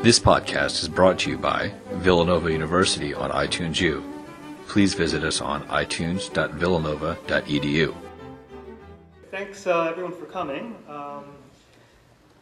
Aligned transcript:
This 0.00 0.20
podcast 0.20 0.80
is 0.80 0.88
brought 0.88 1.18
to 1.20 1.30
you 1.30 1.36
by 1.36 1.72
Villanova 1.94 2.52
University 2.52 3.14
on 3.14 3.32
iTunes 3.32 3.80
U. 3.80 4.04
Please 4.68 4.94
visit 4.94 5.24
us 5.24 5.40
on 5.40 5.66
itunes.villanova.edu. 5.66 7.96
Thanks 9.32 9.66
uh, 9.66 9.82
everyone 9.82 10.12
for 10.12 10.26
coming. 10.26 10.76
Um, 10.88 11.24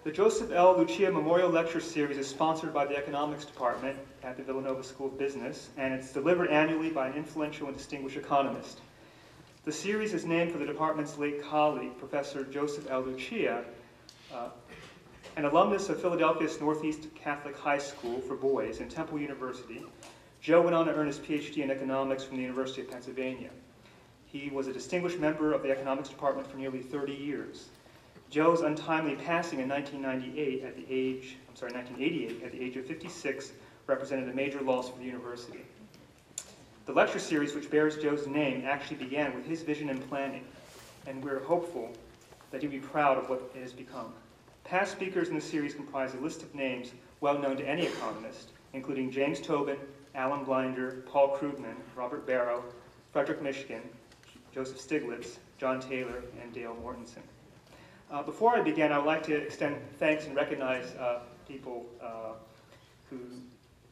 the 0.04 0.12
Joseph 0.12 0.52
L. 0.52 0.76
Lucia 0.76 1.10
Memorial 1.10 1.48
Lecture 1.48 1.80
Series 1.80 2.18
is 2.18 2.28
sponsored 2.28 2.74
by 2.74 2.84
the 2.84 2.94
Economics 2.94 3.46
Department 3.46 3.96
at 4.22 4.36
the 4.36 4.42
Villanova 4.42 4.84
School 4.84 5.06
of 5.06 5.18
Business, 5.18 5.70
and 5.78 5.94
it's 5.94 6.12
delivered 6.12 6.50
annually 6.50 6.90
by 6.90 7.08
an 7.08 7.14
influential 7.14 7.68
and 7.68 7.76
distinguished 7.76 8.18
economist. 8.18 8.80
The 9.64 9.72
series 9.72 10.12
is 10.12 10.26
named 10.26 10.52
for 10.52 10.58
the 10.58 10.66
department's 10.66 11.16
late 11.16 11.42
colleague, 11.42 11.96
Professor 11.98 12.44
Joseph 12.44 12.90
L. 12.90 13.00
Lucia, 13.00 13.64
uh, 14.30 14.50
an 15.36 15.44
alumnus 15.44 15.90
of 15.90 16.00
Philadelphia's 16.00 16.58
Northeast 16.62 17.08
Catholic 17.14 17.54
High 17.58 17.76
School 17.76 18.22
for 18.22 18.36
Boys 18.36 18.80
and 18.80 18.90
Temple 18.90 19.18
University. 19.18 19.82
Joe 20.40 20.62
went 20.62 20.74
on 20.74 20.86
to 20.86 20.94
earn 20.94 21.06
his 21.06 21.18
PhD 21.18 21.58
in 21.58 21.70
economics 21.70 22.24
from 22.24 22.38
the 22.38 22.42
University 22.42 22.80
of 22.80 22.90
Pennsylvania. 22.90 23.50
He 24.24 24.48
was 24.48 24.66
a 24.66 24.72
distinguished 24.72 25.18
member 25.18 25.52
of 25.52 25.62
the 25.62 25.70
economics 25.70 26.08
department 26.08 26.50
for 26.50 26.56
nearly 26.56 26.80
30 26.80 27.12
years. 27.12 27.66
Joe's 28.30 28.62
untimely 28.62 29.14
passing 29.14 29.60
in 29.60 29.68
1998 29.68 30.64
at 30.64 30.74
the 30.74 30.86
age, 30.88 31.36
I'm 31.50 31.56
sorry, 31.56 31.72
1988 31.72 32.42
at 32.42 32.52
the 32.52 32.62
age 32.62 32.76
of 32.78 32.86
56 32.86 33.52
represented 33.86 34.30
a 34.30 34.34
major 34.34 34.62
loss 34.62 34.88
for 34.88 34.98
the 34.98 35.04
university. 35.04 35.60
The 36.86 36.92
lecture 36.92 37.18
series, 37.18 37.54
which 37.54 37.70
bears 37.70 37.98
Joe's 37.98 38.26
name, 38.26 38.64
actually 38.64 38.96
began 38.96 39.34
with 39.34 39.44
his 39.44 39.60
vision 39.60 39.90
and 39.90 40.08
planning, 40.08 40.44
and 41.06 41.22
we're 41.22 41.40
hopeful 41.40 41.92
that 42.52 42.62
he'll 42.62 42.70
be 42.70 42.78
proud 42.78 43.18
of 43.18 43.28
what 43.28 43.50
it 43.54 43.60
has 43.60 43.74
become. 43.74 44.14
Past 44.66 44.90
speakers 44.90 45.28
in 45.28 45.36
the 45.36 45.40
series 45.40 45.74
comprise 45.74 46.14
a 46.14 46.16
list 46.16 46.42
of 46.42 46.52
names 46.52 46.90
well 47.20 47.38
known 47.38 47.56
to 47.56 47.68
any 47.68 47.86
economist, 47.86 48.50
including 48.72 49.12
James 49.12 49.40
Tobin, 49.40 49.76
Alan 50.16 50.42
Blinder, 50.42 51.04
Paul 51.06 51.36
Krugman, 51.36 51.76
Robert 51.94 52.26
Barro, 52.26 52.64
Frederick 53.12 53.40
Mishkin, 53.40 53.80
Joseph 54.52 54.78
Stiglitz, 54.78 55.36
John 55.56 55.78
Taylor, 55.78 56.24
and 56.42 56.52
Dale 56.52 56.76
Mortensen. 56.82 57.22
Uh, 58.10 58.24
before 58.24 58.56
I 58.56 58.60
begin, 58.60 58.90
I 58.90 58.98
would 58.98 59.06
like 59.06 59.22
to 59.26 59.36
extend 59.36 59.76
thanks 60.00 60.26
and 60.26 60.34
recognize 60.34 60.86
uh, 60.96 61.20
people 61.46 61.86
uh, 62.02 62.32
who 63.08 63.18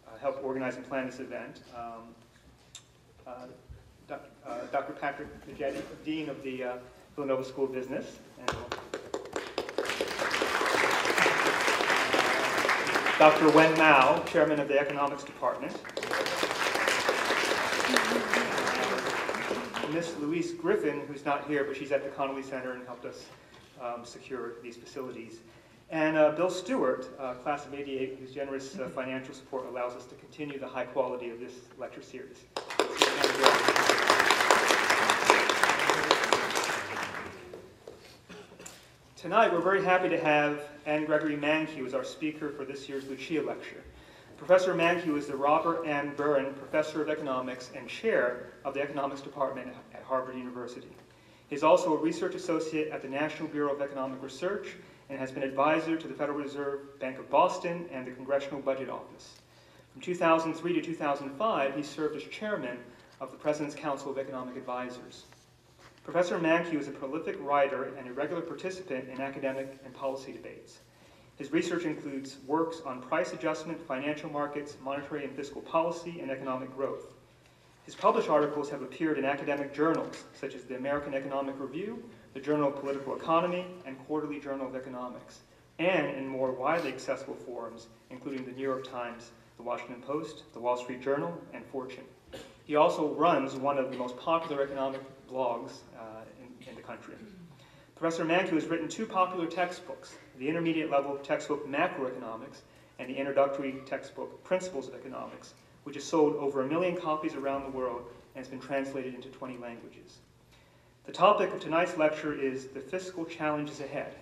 uh, 0.08 0.18
helped 0.20 0.42
organize 0.42 0.74
and 0.74 0.84
plan 0.88 1.06
this 1.06 1.20
event. 1.20 1.60
Um, 1.76 2.02
uh, 3.28 3.46
Dr. 4.08 4.92
Uh, 4.92 4.96
Patrick 5.00 5.28
Maggitti, 5.46 5.80
Dean 6.04 6.28
of 6.28 6.42
the 6.42 6.64
Villanova 7.14 7.44
School 7.44 7.66
of 7.66 7.72
Business. 7.72 8.18
And, 8.40 8.56
Dr. 13.18 13.48
Wen 13.50 13.72
Mao, 13.78 14.24
Chairman 14.24 14.58
of 14.58 14.66
the 14.66 14.76
Economics 14.76 15.22
Department. 15.22 15.72
Miss 19.92 20.16
Louise 20.18 20.52
Griffin, 20.54 21.00
who's 21.06 21.24
not 21.24 21.46
here, 21.46 21.62
but 21.62 21.76
she's 21.76 21.92
at 21.92 22.02
the 22.02 22.10
Connolly 22.10 22.42
Center 22.42 22.72
and 22.72 22.84
helped 22.86 23.04
us 23.04 23.26
um, 23.80 24.04
secure 24.04 24.54
these 24.64 24.76
facilities. 24.76 25.38
And 25.90 26.16
uh, 26.16 26.32
Bill 26.32 26.50
Stewart, 26.50 27.08
uh, 27.20 27.34
class 27.34 27.64
of 27.66 27.74
88, 27.74 28.16
whose 28.18 28.32
generous 28.32 28.76
uh, 28.80 28.88
financial 28.88 29.32
support 29.32 29.66
allows 29.66 29.92
us 29.92 30.06
to 30.06 30.16
continue 30.16 30.58
the 30.58 30.66
high 30.66 30.86
quality 30.86 31.30
of 31.30 31.38
this 31.38 31.52
lecture 31.78 32.02
series. 32.02 32.38
Tonight, 39.24 39.54
we're 39.54 39.62
very 39.62 39.82
happy 39.82 40.10
to 40.10 40.20
have 40.20 40.60
N. 40.84 41.06
Gregory 41.06 41.34
Mankiw 41.34 41.86
as 41.86 41.94
our 41.94 42.04
speaker 42.04 42.50
for 42.50 42.66
this 42.66 42.90
year's 42.90 43.08
Lucia 43.08 43.40
Lecture. 43.40 43.82
Professor 44.36 44.74
Mankiw 44.74 45.16
is 45.16 45.26
the 45.26 45.34
Robert 45.34 45.86
M. 45.86 46.14
Beren 46.14 46.54
Professor 46.58 47.00
of 47.00 47.08
Economics 47.08 47.70
and 47.74 47.88
Chair 47.88 48.50
of 48.66 48.74
the 48.74 48.82
Economics 48.82 49.22
Department 49.22 49.68
at 49.94 50.02
Harvard 50.02 50.36
University. 50.36 50.94
He 51.48 51.56
is 51.56 51.62
also 51.62 51.94
a 51.94 52.02
research 52.02 52.34
associate 52.34 52.90
at 52.92 53.00
the 53.00 53.08
National 53.08 53.48
Bureau 53.48 53.74
of 53.74 53.80
Economic 53.80 54.22
Research 54.22 54.74
and 55.08 55.18
has 55.18 55.32
been 55.32 55.42
advisor 55.42 55.96
to 55.96 56.06
the 56.06 56.12
Federal 56.12 56.36
Reserve 56.36 57.00
Bank 57.00 57.18
of 57.18 57.30
Boston 57.30 57.88
and 57.90 58.06
the 58.06 58.10
Congressional 58.10 58.60
Budget 58.60 58.90
Office. 58.90 59.36
From 59.94 60.02
2003 60.02 60.74
to 60.74 60.82
2005, 60.82 61.74
he 61.74 61.82
served 61.82 62.14
as 62.14 62.24
chairman 62.24 62.76
of 63.22 63.30
the 63.30 63.38
President's 63.38 63.74
Council 63.74 64.10
of 64.10 64.18
Economic 64.18 64.58
Advisors. 64.58 65.24
Professor 66.04 66.38
Mankiw 66.38 66.78
is 66.78 66.86
a 66.86 66.90
prolific 66.90 67.34
writer 67.40 67.94
and 67.98 68.06
a 68.06 68.12
regular 68.12 68.42
participant 68.42 69.08
in 69.08 69.22
academic 69.22 69.80
and 69.86 69.94
policy 69.94 70.32
debates. 70.32 70.80
His 71.36 71.50
research 71.50 71.86
includes 71.86 72.36
works 72.46 72.82
on 72.84 73.00
price 73.00 73.32
adjustment, 73.32 73.80
financial 73.80 74.28
markets, 74.28 74.76
monetary 74.84 75.24
and 75.24 75.34
fiscal 75.34 75.62
policy, 75.62 76.20
and 76.20 76.30
economic 76.30 76.76
growth. 76.76 77.14
His 77.86 77.94
published 77.94 78.28
articles 78.28 78.68
have 78.68 78.82
appeared 78.82 79.18
in 79.18 79.24
academic 79.24 79.74
journals 79.74 80.24
such 80.38 80.54
as 80.54 80.64
the 80.64 80.76
American 80.76 81.14
Economic 81.14 81.58
Review, 81.58 82.04
the 82.34 82.40
Journal 82.40 82.68
of 82.68 82.80
Political 82.80 83.16
Economy, 83.16 83.66
and 83.86 83.98
Quarterly 84.06 84.40
Journal 84.40 84.68
of 84.68 84.76
Economics, 84.76 85.40
and 85.78 86.14
in 86.14 86.28
more 86.28 86.52
widely 86.52 86.92
accessible 86.92 87.34
forums, 87.34 87.86
including 88.10 88.44
the 88.44 88.52
New 88.52 88.62
York 88.62 88.86
Times, 88.90 89.30
the 89.56 89.62
Washington 89.62 90.02
Post, 90.02 90.42
the 90.52 90.60
Wall 90.60 90.76
Street 90.76 91.00
Journal, 91.00 91.32
and 91.54 91.64
Fortune. 91.64 92.04
He 92.66 92.76
also 92.76 93.14
runs 93.14 93.54
one 93.54 93.78
of 93.78 93.90
the 93.90 93.96
most 93.96 94.16
popular 94.18 94.62
economic 94.62 95.00
blogs 95.34 95.72
uh, 95.98 96.22
in, 96.40 96.68
in 96.68 96.76
the 96.76 96.82
country. 96.82 97.14
Professor 97.96 98.24
Mankiw 98.24 98.52
has 98.52 98.66
written 98.66 98.88
two 98.88 99.06
popular 99.06 99.46
textbooks, 99.46 100.14
the 100.38 100.48
intermediate 100.48 100.90
level 100.90 101.16
textbook 101.18 101.68
Macroeconomics 101.68 102.62
and 102.98 103.10
the 103.10 103.16
introductory 103.16 103.80
textbook 103.84 104.42
Principles 104.44 104.88
of 104.88 104.94
Economics, 104.94 105.54
which 105.82 105.96
has 105.96 106.04
sold 106.04 106.36
over 106.36 106.62
a 106.62 106.66
million 106.66 106.96
copies 106.96 107.34
around 107.34 107.64
the 107.64 107.76
world 107.76 108.02
and 108.34 108.44
has 108.44 108.48
been 108.48 108.60
translated 108.60 109.14
into 109.14 109.28
20 109.28 109.58
languages. 109.58 110.18
The 111.06 111.12
topic 111.12 111.52
of 111.52 111.60
tonight's 111.60 111.96
lecture 111.96 112.38
is 112.38 112.68
the 112.68 112.80
fiscal 112.80 113.24
challenges 113.24 113.80
ahead. 113.80 114.14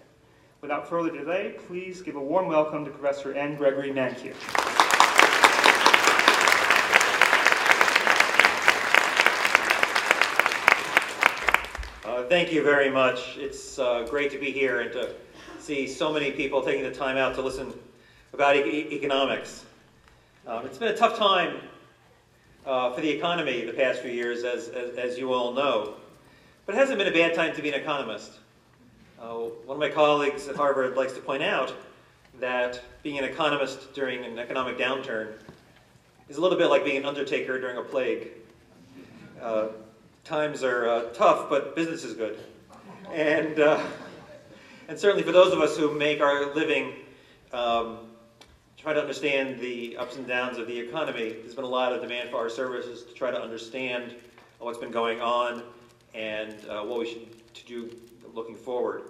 Without 0.63 0.89
further 0.89 1.11
delay, 1.11 1.57
please 1.67 2.03
give 2.03 2.17
a 2.17 2.21
warm 2.21 2.49
welcome 2.49 2.85
to 2.85 2.91
Professor 2.91 3.35
N. 3.35 3.57
Gregory 3.57 3.91
Mankiw. 3.91 4.82
Uh, 12.23 12.29
thank 12.29 12.53
you 12.53 12.63
very 12.63 12.89
much. 12.89 13.37
It's 13.37 13.81
uh, 13.81 14.07
great 14.09 14.31
to 14.31 14.39
be 14.39 14.53
here 14.53 14.81
and 14.83 14.93
to 14.93 15.13
see 15.59 15.89
so 15.89 16.13
many 16.13 16.31
people 16.31 16.63
taking 16.63 16.85
the 16.85 16.95
time 16.95 17.17
out 17.17 17.35
to 17.35 17.43
listen 17.43 17.73
about 18.33 18.55
e 18.55 18.87
economics. 18.93 19.65
Um, 20.47 20.65
it's 20.65 20.79
been 20.79 20.95
a 20.95 20.97
tough 20.97 21.19
time 21.19 21.57
uh, 22.65 22.93
for 22.93 23.01
the 23.01 23.11
economy 23.11 23.65
the 23.65 23.73
past 23.73 24.03
few 24.03 24.13
years, 24.13 24.45
as, 24.45 24.69
as, 24.69 24.97
as, 24.97 25.19
you 25.19 25.33
all 25.33 25.53
know. 25.53 25.95
But 26.65 26.77
it 26.77 26.79
hasn't 26.79 26.99
been 26.99 27.09
a 27.09 27.13
bad 27.13 27.35
time 27.35 27.57
to 27.57 27.63
be 27.63 27.71
an 27.71 27.75
economist. 27.75 28.35
Uh, 29.21 29.49
one 29.67 29.75
of 29.75 29.81
my 29.81 29.89
colleagues 29.89 30.47
at 30.47 30.55
Harvard 30.55 30.97
likes 30.97 31.15
to 31.15 31.21
point 31.21 31.43
out 31.43 31.75
that 32.39 32.81
being 33.03 33.19
an 33.19 33.25
economist 33.25 33.95
during 33.95 34.25
an 34.25 34.39
economic 34.39 34.79
downturn 34.79 35.33
is 36.29 36.37
a 36.37 36.41
little 36.41 36.59
bit 36.59 36.69
like 36.69 36.85
being 36.85 36.99
an 36.99 37.05
undertaker 37.05 37.61
during 37.61 37.79
a 37.79 37.83
plague. 37.83 38.29
Times 40.25 40.63
are 40.63 40.89
uh, 40.89 41.03
tough, 41.15 41.51
but 41.51 41.75
business 41.75 42.05
is 42.05 42.15
good. 42.15 42.39
And, 43.13 43.59
uh, 43.59 43.85
and 44.89 44.97
certainly 44.97 45.25
for 45.25 45.33
those 45.33 45.53
of 45.53 45.61
us 45.61 45.77
who 45.77 45.93
make 45.99 46.21
our 46.21 46.55
living 46.55 46.93
um, 47.53 47.99
try 48.77 48.93
to 48.93 49.01
understand 49.01 49.59
the 49.59 49.97
ups 49.97 50.17
and 50.17 50.27
downs 50.27 50.59
of 50.59 50.69
the 50.69 50.79
economy. 50.79 51.31
There's 51.31 51.57
been 51.57 51.65
a 51.65 51.69
lot 51.69 51.93
of 51.93 52.01
demand 52.01 52.31
for 52.31 52.37
our 52.37 52.49
services 52.49 53.03
to 53.05 53.13
try 53.15 53.33
to 53.33 53.41
understand 53.41 54.15
what's 54.61 54.79
been 54.79 54.93
going 54.93 55.21
on 55.21 55.65
and 56.15 56.55
uh, 56.69 56.83
what 56.83 57.01
we 57.01 57.09
should 57.09 57.55
to 57.55 57.65
do 57.67 57.97
looking 58.33 58.57
forward. 58.57 59.03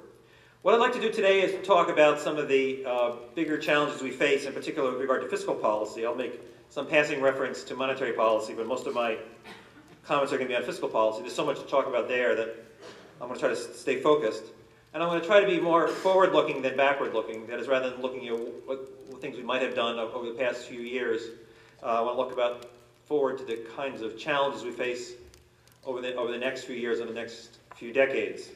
What 0.62 0.75
I'd 0.75 0.81
like 0.81 0.95
to 0.95 1.01
do 1.01 1.12
today 1.12 1.43
is 1.43 1.67
talk 1.67 1.91
about 1.91 2.21
some 2.21 2.39
of 2.39 2.49
the 2.49 2.84
uh, 2.87 3.12
bigger 3.34 3.59
challenges 3.59 4.01
we 4.01 4.11
face, 4.11 4.47
in 4.47 4.55
particular 4.55 4.91
with 4.91 5.01
regard 5.01 5.21
to 5.22 5.28
fiscal 5.28 5.55
policy. 5.55 6.07
I'll 6.07 6.15
make 6.15 6.41
some 6.71 6.86
passing 6.86 7.21
reference 7.21 7.65
to 7.65 7.75
monetary 7.75 8.13
policy, 8.13 8.54
but 8.54 8.66
most 8.66 8.86
of 8.86 8.95
my 8.95 9.19
comments 10.04 10.33
are 10.33 10.37
going 10.37 10.49
to 10.49 10.53
be 10.53 10.57
on 10.57 10.65
fiscal 10.65 10.89
policy. 10.89 11.22
There's 11.22 11.34
so 11.34 11.47
much 11.47 11.60
to 11.60 11.66
talk 11.66 11.87
about 11.87 12.09
there 12.09 12.34
that 12.34 12.57
I'm 13.21 13.28
going 13.28 13.39
to 13.39 13.41
try 13.41 13.49
to 13.51 13.57
stay 13.57 14.01
focused. 14.01 14.45
And 14.95 15.03
I'm 15.03 15.09
going 15.09 15.21
to 15.21 15.27
try 15.27 15.41
to 15.41 15.47
be 15.47 15.59
more 15.59 15.89
forward-looking 15.89 16.60
than 16.60 16.77
backward-looking. 16.77 17.47
That 17.47 17.59
is, 17.59 17.66
rather 17.66 17.91
than 17.91 18.03
looking 18.03 18.28
at 18.28 18.34
what, 18.66 19.21
things 19.21 19.37
we 19.37 19.43
might 19.43 19.63
have 19.63 19.75
done 19.75 19.99
over 19.99 20.27
the 20.27 20.34
past 20.34 20.66
few 20.66 20.81
years, 20.81 21.22
uh, 21.83 21.87
I 21.87 22.01
want 22.01 22.16
to 22.16 22.21
look 22.21 22.33
about 22.33 22.66
forward 23.07 23.39
to 23.39 23.45
the 23.45 23.57
kinds 23.77 24.03
of 24.03 24.19
challenges 24.19 24.65
we 24.65 24.71
face 24.71 25.13
over 25.84 26.01
the, 26.01 26.15
over 26.15 26.31
the 26.33 26.39
next 26.39 26.65
few 26.65 26.77
years 26.77 27.01
and 27.01 27.09
the 27.09 27.15
next 27.15 27.59
few 27.77 27.93
decades. 27.93 28.48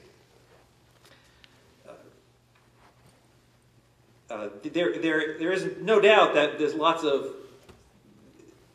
Uh, 1.89 1.93
uh, 4.31 4.49
there, 4.63 4.99
there, 4.99 5.39
there 5.39 5.53
is 5.53 5.71
no 5.81 6.01
doubt 6.01 6.35
that 6.35 6.59
there's 6.59 6.75
lots 6.75 7.05
of 7.05 7.35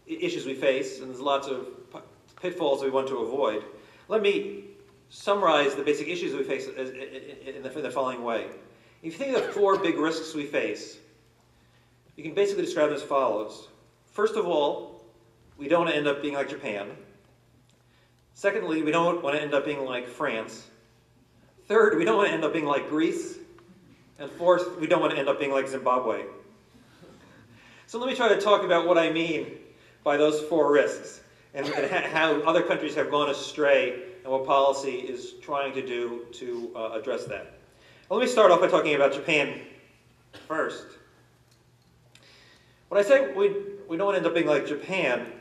issues 0.08 0.46
we 0.46 0.56
face 0.56 1.00
and 1.00 1.10
there's 1.10 1.22
lots 1.22 1.48
of 1.48 1.68
pitfalls 2.42 2.84
we 2.84 2.90
want 2.90 3.08
to 3.10 3.18
avoid. 3.18 3.64
Let 4.08 4.22
me 4.22 4.66
summarize 5.10 5.76
the 5.76 5.84
basic 5.84 6.08
issues 6.08 6.34
we 6.34 6.44
face 6.44 6.68
in 6.68 7.64
the, 7.64 7.92
following 7.92 8.24
way. 8.24 8.48
If 9.04 9.14
you 9.14 9.20
think 9.20 9.36
of 9.36 9.46
the 9.46 9.52
four 9.52 9.78
big 9.78 9.98
risks 9.98 10.34
we 10.34 10.46
face, 10.46 10.98
you 12.16 12.24
can 12.24 12.34
basically 12.34 12.64
describe 12.64 12.90
them 12.90 12.98
as 12.98 13.04
follows. 13.04 13.68
First 14.12 14.36
of 14.36 14.48
all, 14.48 15.04
we 15.58 15.68
don't 15.68 15.82
want 15.82 15.92
to 15.92 15.98
end 15.98 16.08
up 16.08 16.22
being 16.22 16.34
like 16.34 16.50
Japan. 16.50 16.90
Secondly, 18.34 18.82
we 18.82 18.92
don't 18.92 19.22
want 19.22 19.36
to 19.36 19.42
end 19.42 19.54
up 19.54 19.66
being 19.66 19.86
like 19.86 20.08
France. 20.08 20.68
Third, 21.68 21.98
we 21.98 22.06
don't 22.06 22.18
want 22.18 22.30
to 22.30 22.34
end 22.34 22.44
up 22.44 22.54
being 22.54 22.66
like 22.66 22.90
Greece. 22.90 23.38
And 24.20 24.30
fourth, 24.32 24.80
we 24.80 24.88
don't 24.88 25.02
want 25.02 25.14
to 25.14 25.20
end 25.20 25.30
up 25.30 25.40
being 25.40 25.52
like 25.52 25.68
Zimbabwe. 25.68 26.24
So 27.88 28.00
let 28.00 28.08
me 28.08 28.16
try 28.16 28.30
to 28.30 28.40
talk 28.40 28.64
about 28.64 28.88
what 28.88 28.98
I 28.98 29.12
mean 29.12 29.52
by 30.04 30.18
those 30.18 30.42
four 30.42 30.72
risks 30.72 31.21
and, 31.54 31.68
and 31.68 32.06
how 32.06 32.42
other 32.42 32.62
countries 32.62 32.96
have 32.96 33.12
gone 33.12 33.30
astray 33.30 34.04
and 34.24 34.32
what 34.32 34.46
policy 34.46 34.92
is 34.92 35.34
trying 35.42 35.74
to 35.74 35.86
do 35.86 36.26
to 36.34 36.72
uh, 36.76 36.92
address 36.94 37.26
that. 37.26 37.54
Well, 38.10 38.20
let 38.20 38.26
me 38.26 38.32
start 38.32 38.52
off 38.52 38.62
by 38.62 38.68
talking 38.68 38.96
about 38.96 39.14
Japan 39.14 39.62
first. 40.48 40.86
When 42.90 43.00
I 43.00 43.08
say 43.08 43.34
we, 43.34 43.56
we 43.88 43.98
don't 43.98 44.16
end 44.16 44.26
up 44.26 44.34
being 44.34 44.48
like 44.48 44.68
Japan, 44.68 45.32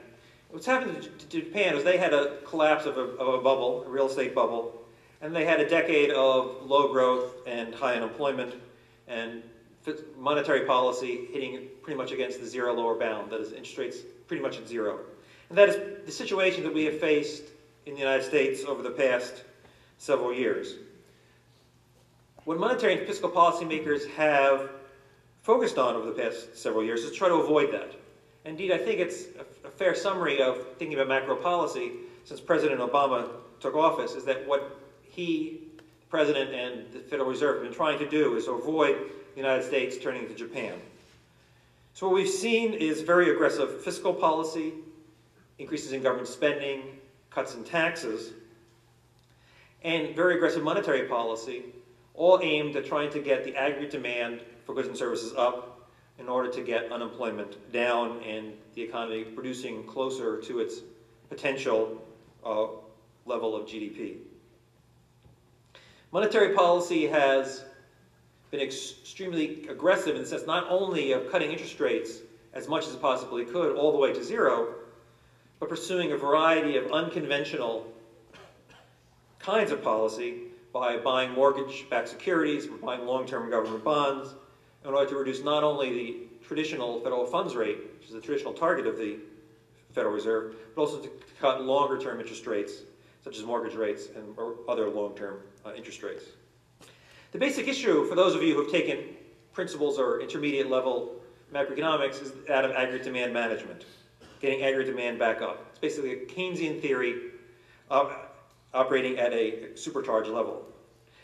what's 0.51 0.67
happened 0.67 1.09
to 1.19 1.41
Japan 1.41 1.77
is 1.77 1.85
they 1.85 1.99
had 1.99 2.13
a 2.13 2.39
collapse 2.45 2.87
of 2.87 2.97
a, 2.97 3.01
of 3.01 3.41
a 3.41 3.43
bubble, 3.43 3.85
a 3.85 3.89
real 3.89 4.07
estate 4.07 4.35
bubble, 4.35 4.83
and 5.21 5.35
they 5.35 5.45
had 5.45 5.61
a 5.61 5.69
decade 5.69 6.11
of 6.13 6.63
low 6.63 6.93
growth 6.93 7.35
and 7.47 7.75
high 7.75 7.95
unemployment 7.95 8.55
and 9.09 9.43
monetary 10.19 10.67
policy 10.67 11.29
hitting 11.33 11.69
pretty 11.83 11.97
much 11.97 12.13
against 12.13 12.41
the 12.41 12.47
zero 12.47 12.73
lower 12.73 12.95
bound, 12.95 13.31
that 13.31 13.41
is 13.41 13.53
interest 13.53 13.79
rates 13.79 13.97
pretty 14.27 14.43
much 14.43 14.59
at 14.59 14.69
zero. 14.69 15.01
And 15.51 15.59
that 15.59 15.69
is 15.69 16.07
the 16.07 16.13
situation 16.13 16.63
that 16.63 16.73
we 16.73 16.85
have 16.85 16.99
faced 17.01 17.43
in 17.85 17.95
the 17.95 18.01
United 18.01 18.25
States 18.25 18.65
over 18.65 18.83
the 18.83 18.91
past 18.91 19.43
several 19.99 20.33
years. 20.33 20.77
What 22.45 22.59
monetary 22.59 22.97
and 22.97 23.07
fiscal 23.07 23.29
policymakers 23.29 24.09
have 24.13 24.71
focused 25.43 25.77
on 25.77 25.97
over 25.97 26.07
the 26.07 26.13
past 26.13 26.57
several 26.57 26.85
years 26.85 27.03
is 27.03 27.15
try 27.17 27.29
to 27.29 27.35
avoid 27.35 27.73
that. 27.73 27.93
Indeed, 28.45 28.73
I 28.73 28.79
think 28.79 29.01
it's 29.01 29.25
a, 29.39 29.71
fair 29.71 29.95
summary 29.95 30.43
of 30.43 30.77
thinking 30.79 30.99
about 30.99 31.09
macro 31.09 31.37
policy 31.37 31.93
since 32.25 32.39
President 32.39 32.81
Obama 32.81 33.31
took 33.61 33.75
office 33.75 34.13
is 34.13 34.25
that 34.27 34.47
what 34.47 34.79
he, 35.03 35.61
the 35.77 36.07
President, 36.11 36.55
and 36.55 36.93
the 36.93 36.99
Federal 36.99 37.29
Reserve 37.29 37.57
have 37.57 37.65
been 37.65 37.75
trying 37.75 37.99
to 37.99 38.09
do 38.09 38.37
is 38.37 38.47
avoid 38.47 38.97
the 39.35 39.41
United 39.41 39.65
States 39.65 39.97
turning 39.97 40.29
to 40.29 40.35
Japan. 40.35 40.75
So 41.95 42.09
what 42.09 42.15
we've 42.15 42.29
seen 42.29 42.75
is 42.75 43.01
very 43.01 43.31
aggressive 43.31 43.83
fiscal 43.83 44.13
policy, 44.13 44.75
increases 45.61 45.93
in 45.93 46.03
government 46.03 46.27
spending, 46.27 46.99
cuts 47.29 47.55
in 47.55 47.63
taxes, 47.63 48.33
and 49.83 50.17
very 50.17 50.37
aggressive 50.37 50.63
monetary 50.63 51.07
policy, 51.07 51.65
all 52.15 52.41
aimed 52.43 52.75
at 52.77 52.87
trying 52.87 53.11
to 53.11 53.21
get 53.21 53.45
the 53.45 53.55
aggregate 53.55 53.91
demand 53.91 54.41
for 54.65 54.75
goods 54.75 54.89
and 54.89 54.97
services 54.97 55.33
up 55.37 55.89
in 56.19 56.29
order 56.29 56.51
to 56.51 56.63
get 56.63 56.91
unemployment 56.91 57.73
down 57.73 58.21
and 58.23 58.53
the 58.75 58.83
economy 58.83 59.23
producing 59.23 59.85
closer 59.85 60.41
to 60.41 60.61
its 60.61 60.81
potential 61.29 62.03
uh, 62.45 62.67
level 63.27 63.55
of 63.55 63.67
GDP. 63.67 64.17
Monetary 66.13 66.55
policy 66.55 67.07
has 67.07 67.65
been 68.51 68.61
extremely 68.61 69.67
aggressive 69.69 70.17
in 70.17 70.23
the 70.23 70.29
sense 70.29 70.47
not 70.47 70.67
only 70.69 71.13
of 71.13 71.31
cutting 71.31 71.53
interest 71.53 71.79
rates 71.79 72.19
as 72.53 72.67
much 72.67 72.87
as 72.87 72.95
it 72.95 73.01
possibly 73.01 73.45
could 73.45 73.77
all 73.77 73.93
the 73.93 73.99
way 73.99 74.13
to 74.13 74.25
zero, 74.25 74.75
but 75.61 75.69
pursuing 75.69 76.13
a 76.13 76.17
variety 76.17 76.77
of 76.77 76.91
unconventional 76.91 77.87
kinds 79.39 79.71
of 79.71 79.83
policy 79.85 80.39
by 80.73 80.97
buying 80.97 81.31
mortgage-backed 81.33 82.09
securities, 82.09 82.67
buying 82.67 83.07
long-term 83.07 83.51
government 83.51 83.85
bonds, 83.85 84.35
in 84.85 84.91
order 84.91 85.09
to 85.09 85.17
reduce 85.17 85.43
not 85.45 85.63
only 85.63 85.91
the 85.91 86.17
traditional 86.47 87.01
federal 87.01 87.27
funds 87.27 87.55
rate, 87.55 87.79
which 87.99 88.09
is 88.09 88.15
the 88.15 88.21
traditional 88.21 88.53
target 88.53 88.87
of 88.87 88.97
the 88.97 89.19
Federal 89.93 90.15
Reserve, 90.15 90.55
but 90.75 90.83
also 90.83 90.99
to 90.99 91.11
cut 91.41 91.63
longer-term 91.63 92.21
interest 92.21 92.47
rates, 92.47 92.75
such 93.23 93.37
as 93.37 93.45
mortgage 93.45 93.75
rates 93.75 94.09
and 94.15 94.37
other 94.69 94.89
long-term 94.89 95.41
uh, 95.67 95.73
interest 95.75 96.03
rates. 96.03 96.25
The 97.33 97.39
basic 97.39 97.69
issue 97.69 98.05
for 98.07 98.15
those 98.15 98.35
of 98.35 98.43
you 98.43 98.55
who 98.55 98.63
have 98.63 98.73
taken 98.73 99.17
principles 99.53 99.99
or 99.99 100.21
intermediate 100.21 100.71
level 100.71 101.17
macroeconomics 101.53 102.23
is 102.23 102.33
that 102.47 102.65
of 102.65 102.71
aggregate 102.71 103.05
demand 103.05 103.33
management, 103.33 103.85
getting 104.41 104.63
aggregate 104.63 104.95
demand 104.95 105.19
back 105.19 105.43
up. 105.43 105.67
It's 105.71 105.79
basically 105.79 106.13
a 106.13 106.27
Keynesian 106.27 106.81
theory 106.81 107.15
of 107.91 108.15
operating 108.73 109.19
at 109.19 109.33
a 109.33 109.77
supercharged 109.77 110.31
level. 110.31 110.65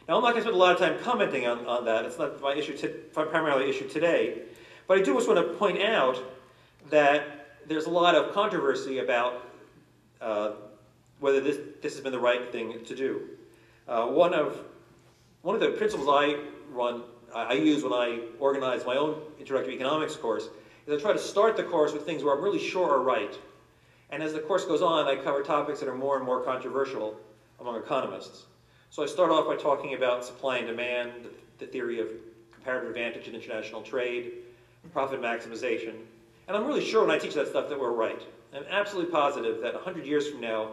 Now, 0.08 0.16
I'm 0.16 0.22
not 0.22 0.32
going 0.32 0.36
to 0.36 0.42
spend 0.42 0.54
a 0.54 0.58
lot 0.58 0.72
of 0.72 0.78
time 0.78 0.98
commenting 1.02 1.46
on, 1.46 1.66
on 1.66 1.84
that. 1.86 2.04
It's 2.04 2.18
not 2.18 2.40
my 2.40 2.54
issue, 2.54 2.76
primarily 3.12 3.68
issue 3.68 3.88
today. 3.88 4.42
But 4.86 4.98
I 4.98 5.02
do 5.02 5.14
just 5.14 5.26
want 5.26 5.44
to 5.44 5.54
point 5.54 5.82
out 5.82 6.22
that 6.90 7.58
there's 7.66 7.86
a 7.86 7.90
lot 7.90 8.14
of 8.14 8.32
controversy 8.32 8.98
about 8.98 9.48
uh, 10.20 10.52
whether 11.18 11.40
this, 11.40 11.58
this 11.82 11.94
has 11.94 12.00
been 12.02 12.12
the 12.12 12.20
right 12.20 12.52
thing 12.52 12.84
to 12.84 12.94
do. 12.94 13.22
Uh, 13.88 14.06
one 14.06 14.34
of 14.34 14.62
one 15.42 15.54
of 15.54 15.60
the 15.60 15.70
principles 15.70 16.08
I 16.10 16.40
run, 16.72 17.02
I 17.32 17.52
use 17.52 17.84
when 17.84 17.92
I 17.92 18.20
organize 18.40 18.84
my 18.84 18.96
own 18.96 19.20
introductory 19.38 19.74
economics 19.74 20.16
course, 20.16 20.48
is 20.86 20.98
I 20.98 21.00
try 21.00 21.12
to 21.12 21.18
start 21.18 21.56
the 21.56 21.64
course 21.64 21.92
with 21.92 22.06
things 22.06 22.22
where 22.22 22.34
I'm 22.34 22.42
really 22.42 22.64
sure 22.64 22.88
are 22.90 23.02
right. 23.02 23.36
And 24.10 24.22
as 24.22 24.32
the 24.32 24.38
course 24.38 24.64
goes 24.64 24.82
on, 24.82 25.06
I 25.06 25.16
cover 25.16 25.42
topics 25.42 25.80
that 25.80 25.88
are 25.88 25.94
more 25.94 26.16
and 26.16 26.24
more 26.24 26.42
controversial 26.42 27.18
among 27.60 27.76
economists. 27.76 28.44
So 28.90 29.02
I 29.02 29.06
start 29.06 29.30
off 29.30 29.46
by 29.46 29.56
talking 29.56 29.94
about 29.94 30.24
supply 30.24 30.58
and 30.58 30.66
demand, 30.66 31.10
the, 31.58 31.66
theory 31.66 31.98
of 31.98 32.08
comparative 32.52 32.88
advantage 32.88 33.26
in 33.26 33.34
international 33.34 33.82
trade, 33.82 34.32
profit 34.92 35.20
maximization. 35.20 35.94
And 36.46 36.56
I'm 36.56 36.64
really 36.64 36.84
sure 36.84 37.04
when 37.04 37.10
I 37.10 37.18
teach 37.18 37.34
that 37.34 37.48
stuff 37.48 37.68
that 37.68 37.78
we're 37.78 37.90
right. 37.90 38.22
I'm 38.54 38.64
absolutely 38.70 39.10
positive 39.10 39.60
that 39.62 39.74
100 39.74 40.06
years 40.06 40.28
from 40.28 40.40
now, 40.40 40.70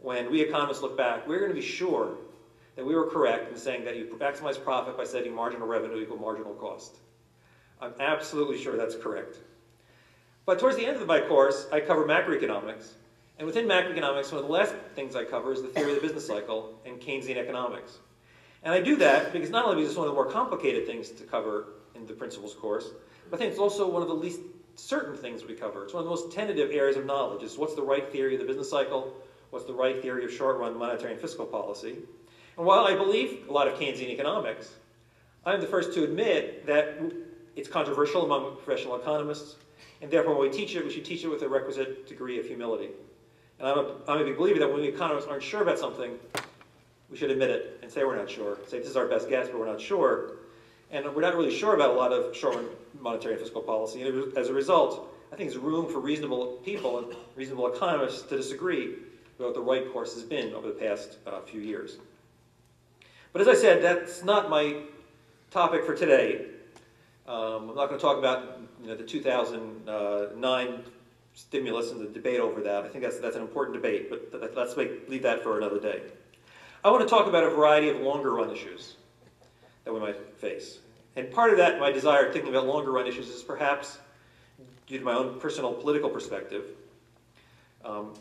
when 0.00 0.30
we 0.30 0.40
economists 0.40 0.80
look 0.80 0.96
back, 0.96 1.28
we're 1.28 1.38
going 1.38 1.50
to 1.50 1.54
be 1.54 1.60
sure 1.60 2.16
that 2.76 2.84
we 2.84 2.94
were 2.94 3.08
correct 3.10 3.52
in 3.52 3.58
saying 3.58 3.84
that 3.84 3.96
you 3.96 4.06
maximize 4.18 4.62
profit 4.62 4.96
by 4.96 5.04
setting 5.04 5.34
marginal 5.34 5.66
revenue 5.66 6.00
equal 6.00 6.16
marginal 6.16 6.54
cost. 6.54 6.96
I'm 7.80 7.94
absolutely 8.00 8.62
sure 8.62 8.76
that's 8.76 8.96
correct. 8.96 9.38
But 10.46 10.58
towards 10.58 10.76
the 10.76 10.86
end 10.86 10.96
of 10.96 11.06
my 11.06 11.20
course, 11.20 11.66
I 11.72 11.80
cover 11.80 12.04
macroeconomics, 12.06 12.88
and 13.38 13.46
within 13.46 13.66
macroeconomics, 13.66 14.30
one 14.30 14.40
of 14.40 14.46
the 14.46 14.52
last 14.52 14.74
things 14.94 15.16
I 15.16 15.24
cover 15.24 15.52
is 15.52 15.62
the 15.62 15.68
theory 15.68 15.90
of 15.90 15.96
the 15.96 16.02
business 16.02 16.26
cycle 16.26 16.78
and 16.86 17.00
Keynesian 17.00 17.36
economics. 17.36 17.98
And 18.62 18.72
I 18.72 18.80
do 18.80 18.96
that 18.96 19.32
because 19.32 19.50
not 19.50 19.66
only 19.66 19.82
is 19.82 19.88
this 19.88 19.98
one 19.98 20.06
of 20.06 20.12
the 20.12 20.14
more 20.14 20.30
complicated 20.30 20.86
things 20.86 21.10
to 21.10 21.24
cover 21.24 21.66
in 21.94 22.06
the 22.06 22.12
principles 22.12 22.54
course, 22.54 22.90
but 23.28 23.36
I 23.36 23.38
think 23.38 23.50
it's 23.50 23.60
also 23.60 23.90
one 23.90 24.02
of 24.02 24.08
the 24.08 24.14
least 24.14 24.40
certain 24.76 25.16
things 25.16 25.44
we 25.44 25.54
cover. 25.54 25.84
It's 25.84 25.94
one 25.94 26.02
of 26.02 26.04
the 26.04 26.10
most 26.10 26.32
tentative 26.32 26.70
areas 26.70 26.96
of 26.96 27.06
knowledge 27.06 27.42
is 27.42 27.58
what's 27.58 27.74
the 27.74 27.82
right 27.82 28.10
theory 28.10 28.34
of 28.34 28.40
the 28.40 28.46
business 28.46 28.70
cycle, 28.70 29.12
what's 29.50 29.66
the 29.66 29.74
right 29.74 30.00
theory 30.00 30.24
of 30.24 30.32
short-run 30.32 30.78
monetary 30.78 31.12
and 31.12 31.20
fiscal 31.20 31.46
policy. 31.46 31.96
And 32.56 32.66
while 32.66 32.86
I 32.86 32.94
believe 32.94 33.48
a 33.48 33.52
lot 33.52 33.68
of 33.68 33.74
Keynesian 33.74 34.08
economics, 34.08 34.72
I'm 35.44 35.60
the 35.60 35.66
first 35.66 35.92
to 35.94 36.04
admit 36.04 36.66
that 36.66 37.23
it's 37.56 37.68
controversial 37.68 38.24
among 38.24 38.56
professional 38.56 38.96
economists, 38.96 39.56
and 40.02 40.10
therefore 40.10 40.36
when 40.38 40.50
we 40.50 40.56
teach 40.56 40.74
it, 40.74 40.84
we 40.84 40.90
should 40.90 41.04
teach 41.04 41.24
it 41.24 41.28
with 41.28 41.42
a 41.42 41.48
requisite 41.48 42.06
degree 42.06 42.38
of 42.38 42.46
humility. 42.46 42.88
And 43.58 43.68
I'm 43.68 43.78
a, 43.78 43.94
I'm 44.08 44.20
a 44.20 44.24
big 44.24 44.36
believer 44.36 44.58
that 44.58 44.72
when 44.72 44.82
economists 44.82 45.28
aren't 45.28 45.42
sure 45.42 45.62
about 45.62 45.78
something, 45.78 46.18
we 47.10 47.16
should 47.16 47.30
admit 47.30 47.50
it 47.50 47.78
and 47.82 47.90
say 47.90 48.04
we're 48.04 48.16
not 48.16 48.28
sure. 48.28 48.58
Say 48.66 48.78
this 48.78 48.88
is 48.88 48.96
our 48.96 49.06
best 49.06 49.28
guess, 49.28 49.48
but 49.48 49.58
we're 49.58 49.70
not 49.70 49.80
sure. 49.80 50.32
And 50.90 51.04
we're 51.14 51.22
not 51.22 51.36
really 51.36 51.54
sure 51.54 51.74
about 51.74 51.90
a 51.90 51.92
lot 51.92 52.12
of 52.12 52.36
short-run 52.36 52.66
monetary 53.00 53.34
and 53.34 53.42
fiscal 53.42 53.62
policy. 53.62 54.02
And 54.02 54.36
as 54.36 54.48
a 54.48 54.52
result, 54.52 55.12
I 55.32 55.36
think 55.36 55.50
there's 55.50 55.62
room 55.62 55.90
for 55.90 56.00
reasonable 56.00 56.58
people 56.64 56.98
and 56.98 57.16
reasonable 57.36 57.72
economists 57.72 58.22
to 58.22 58.36
disagree 58.36 58.94
about 59.38 59.46
what 59.46 59.54
the 59.54 59.60
right 59.60 59.92
course 59.92 60.14
has 60.14 60.22
been 60.22 60.54
over 60.54 60.68
the 60.68 60.74
past 60.74 61.18
uh, 61.26 61.40
few 61.40 61.60
years. 61.60 61.98
But 63.32 63.42
as 63.42 63.48
I 63.48 63.54
said, 63.54 63.82
that's 63.82 64.22
not 64.22 64.48
my 64.48 64.82
topic 65.50 65.84
for 65.84 65.94
today. 65.94 66.46
Um, 67.26 67.70
I'm 67.70 67.76
not 67.76 67.88
going 67.88 67.98
to 67.98 68.04
talk 68.04 68.18
about 68.18 68.60
you 68.82 68.88
know, 68.88 68.96
the 68.96 69.04
2009 69.04 70.84
stimulus 71.34 71.90
and 71.90 72.00
the 72.00 72.12
debate 72.12 72.38
over 72.38 72.60
that. 72.60 72.84
I 72.84 72.88
think 72.88 73.02
that's, 73.02 73.18
that's 73.18 73.36
an 73.36 73.42
important 73.42 73.74
debate, 73.74 74.10
but 74.10 74.54
let's 74.54 74.76
make, 74.76 75.08
leave 75.08 75.22
that 75.22 75.42
for 75.42 75.56
another 75.56 75.80
day. 75.80 76.02
I 76.84 76.90
want 76.90 77.02
to 77.02 77.08
talk 77.08 77.26
about 77.26 77.44
a 77.44 77.50
variety 77.50 77.88
of 77.88 78.00
longer 78.00 78.32
run 78.34 78.50
issues 78.50 78.96
that 79.84 79.92
we 79.92 80.00
might 80.00 80.16
face. 80.38 80.80
And 81.16 81.30
part 81.30 81.50
of 81.50 81.56
that, 81.56 81.80
my 81.80 81.90
desire 81.90 82.30
thinking 82.30 82.50
about 82.50 82.66
longer 82.66 82.92
run 82.92 83.06
issues 83.06 83.28
is 83.28 83.42
perhaps 83.42 83.98
due 84.86 84.98
to 84.98 85.04
my 85.04 85.14
own 85.14 85.40
personal 85.40 85.72
political 85.72 86.10
perspective. 86.10 86.64
Um, 87.84 88.12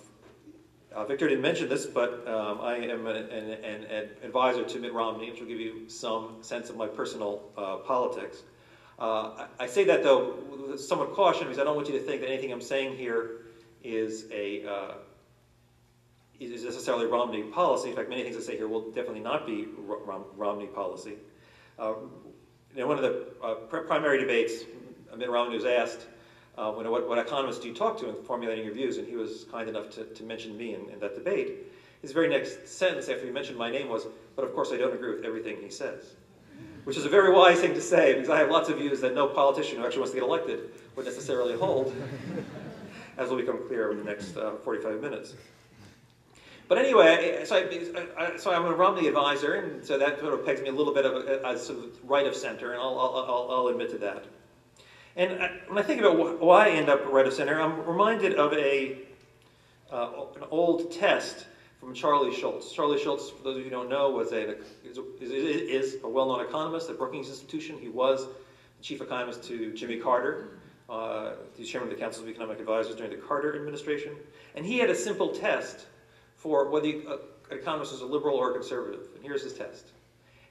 uh, 0.93 1.03
Victor 1.05 1.27
didn't 1.27 1.41
mention 1.41 1.67
this, 1.67 1.85
but 1.85 2.25
um, 2.27 2.61
I 2.61 2.77
am 2.77 3.07
an, 3.07 3.17
an, 3.17 3.83
an, 3.85 4.09
advisor 4.23 4.63
to 4.63 4.79
Mitt 4.79 4.93
Romney, 4.93 5.31
which 5.31 5.39
will 5.39 5.47
give 5.47 5.59
you 5.59 5.89
some 5.89 6.37
sense 6.41 6.69
of 6.69 6.77
my 6.77 6.87
personal 6.87 7.41
uh, 7.57 7.77
politics. 7.77 8.43
Uh, 9.03 9.47
I, 9.59 9.65
I, 9.65 9.67
say 9.67 9.83
that, 9.83 10.01
though, 10.01 10.37
with 10.49 10.79
somewhat 10.79 11.13
caution, 11.13 11.43
because 11.43 11.59
I 11.59 11.65
don't 11.65 11.75
want 11.75 11.89
you 11.89 11.99
to 11.99 11.99
think 11.99 12.21
that 12.21 12.29
anything 12.29 12.53
I'm 12.53 12.61
saying 12.61 12.95
here 12.95 13.41
is 13.83 14.27
a 14.31 14.65
uh, 14.65 14.93
is 16.39 16.63
necessarily 16.63 17.05
Romney 17.07 17.43
policy. 17.43 17.89
In 17.89 17.97
fact, 17.97 18.07
many 18.07 18.23
things 18.23 18.37
I 18.37 18.39
say 18.39 18.55
here 18.55 18.69
will 18.69 18.91
definitely 18.91 19.19
not 19.19 19.45
be 19.45 19.67
Rom 19.77 20.23
Romney 20.37 20.67
policy. 20.67 21.15
Uh, 21.77 21.95
one 22.75 22.97
of 22.97 23.01
the 23.01 23.27
uh, 23.43 23.55
pr 23.55 23.79
primary 23.79 24.19
debates 24.19 24.63
Mitt 25.17 25.29
Romney 25.29 25.55
was 25.55 25.65
asked, 25.65 26.07
uh, 26.57 26.71
what, 26.71 27.09
what, 27.09 27.17
economists 27.17 27.59
do 27.59 27.67
you 27.67 27.75
talk 27.75 27.99
to 27.99 28.07
in 28.07 28.15
formulating 28.23 28.63
your 28.63 28.73
views, 28.73 28.99
and 28.99 29.05
he 29.05 29.17
was 29.17 29.45
kind 29.51 29.67
enough 29.67 29.89
to, 29.89 30.05
to 30.05 30.23
mention 30.23 30.55
me 30.55 30.75
in, 30.75 30.89
in, 30.89 30.99
that 31.01 31.13
debate. 31.13 31.73
His 32.01 32.13
very 32.13 32.29
next 32.29 32.69
sentence 32.69 33.09
after 33.09 33.25
he 33.25 33.31
mentioned 33.31 33.57
my 33.57 33.69
name 33.69 33.89
was, 33.89 34.07
but 34.37 34.45
of 34.45 34.53
course 34.53 34.71
I 34.71 34.77
don't 34.77 34.93
agree 34.93 35.13
with 35.13 35.25
everything 35.25 35.57
he 35.61 35.69
says. 35.69 36.15
Which 36.83 36.97
is 36.97 37.05
a 37.05 37.09
very 37.09 37.31
wise 37.33 37.59
thing 37.59 37.73
to 37.73 37.81
say, 37.81 38.13
because 38.13 38.29
I 38.29 38.37
have 38.39 38.49
lots 38.49 38.69
of 38.69 38.77
views 38.77 38.99
that 39.01 39.15
no 39.15 39.27
politician 39.27 39.77
who 39.77 39.85
actually 39.85 39.99
wants 39.99 40.13
to 40.13 40.19
get 40.19 40.27
elected 40.27 40.71
would 40.95 41.05
necessarily 41.05 41.55
hold, 41.55 41.95
as 43.17 43.29
will 43.29 43.37
become 43.37 43.65
clear 43.67 43.91
in 43.91 43.97
the 43.97 44.03
next 44.03 44.35
uh, 44.35 44.55
45 44.63 45.01
minutes. 45.01 45.35
But 46.67 46.77
anyway, 46.77 47.43
so, 47.45 47.55
I, 48.17 48.37
so 48.37 48.51
I'm 48.51 48.65
a 48.65 48.73
Romney 48.73 49.07
advisor, 49.07 49.55
and 49.55 49.85
so 49.85 49.97
that 49.97 50.19
sort 50.19 50.33
of 50.33 50.45
pegs 50.45 50.61
me 50.61 50.69
a 50.69 50.71
little 50.71 50.93
bit 50.93 51.05
of 51.05 51.27
a, 51.27 51.57
sort 51.57 51.79
of 51.79 52.09
right 52.09 52.25
of 52.25 52.35
center, 52.35 52.71
and 52.71 52.81
I'll, 52.81 52.99
I'll, 52.99 53.47
I'll 53.51 53.67
admit 53.67 53.89
to 53.91 53.97
that. 53.99 54.25
And 55.15 55.41
I, 55.41 55.51
when 55.67 55.77
I 55.77 55.83
think 55.83 56.01
about 56.01 56.41
why 56.41 56.67
I 56.67 56.69
end 56.71 56.89
up 56.89 57.05
right 57.05 57.27
of 57.27 57.33
center, 57.33 57.61
I'm 57.61 57.85
reminded 57.85 58.35
of 58.35 58.53
a, 58.53 58.97
uh, 59.91 60.25
an 60.35 60.43
old 60.49 60.91
test 60.91 61.45
from 61.83 61.93
Charlie 61.93 62.33
Schultze. 62.33 62.71
Charlie 62.71 62.99
Schultze, 62.99 63.29
for 63.29 63.43
those 63.43 63.57
of 63.57 63.59
you 63.59 63.65
who 63.65 63.69
don't 63.69 63.89
know, 63.89 64.09
was 64.09 64.31
a, 64.31 64.57
is, 64.83 64.97
is 65.21 66.03
a 66.03 66.07
well-known 66.07 66.45
economist 66.45 66.89
at 66.89 66.97
Brookings 66.97 67.29
Institution. 67.29 67.77
He 67.77 67.89
was 67.89 68.25
the 68.25 68.83
chief 68.83 69.01
economist 69.01 69.43
to 69.45 69.73
Jimmy 69.73 69.97
Carter. 69.97 70.59
Uh, 70.89 71.33
he's 71.55 71.69
chairman 71.69 71.91
of 71.91 71.97
the 71.97 72.01
Council 72.01 72.23
of 72.23 72.29
Economic 72.29 72.59
Advisors 72.59 72.95
during 72.95 73.11
the 73.11 73.17
Carter 73.17 73.55
administration. 73.55 74.13
And 74.55 74.65
he 74.65 74.77
had 74.77 74.89
a 74.89 74.95
simple 74.95 75.29
test 75.29 75.87
for 76.37 76.69
whether 76.69 76.87
you, 76.87 77.03
uh, 77.07 77.17
an 77.51 77.59
economist 77.59 77.93
is 77.93 78.01
a 78.01 78.05
liberal 78.05 78.35
or 78.35 78.51
a 78.51 78.53
conservative. 78.53 79.07
And 79.15 79.23
here's 79.23 79.43
his 79.43 79.53
test. 79.53 79.87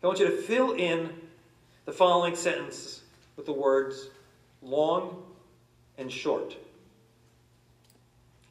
I 0.03 0.07
want 0.07 0.19
you 0.19 0.27
to 0.27 0.37
fill 0.37 0.73
in 0.73 1.11
the 1.85 1.93
following 1.93 2.35
sentence 2.35 3.03
with 3.37 3.47
the 3.47 3.53
words 3.53 4.09
long 4.63 5.23
and 5.99 6.11
short. 6.11 6.57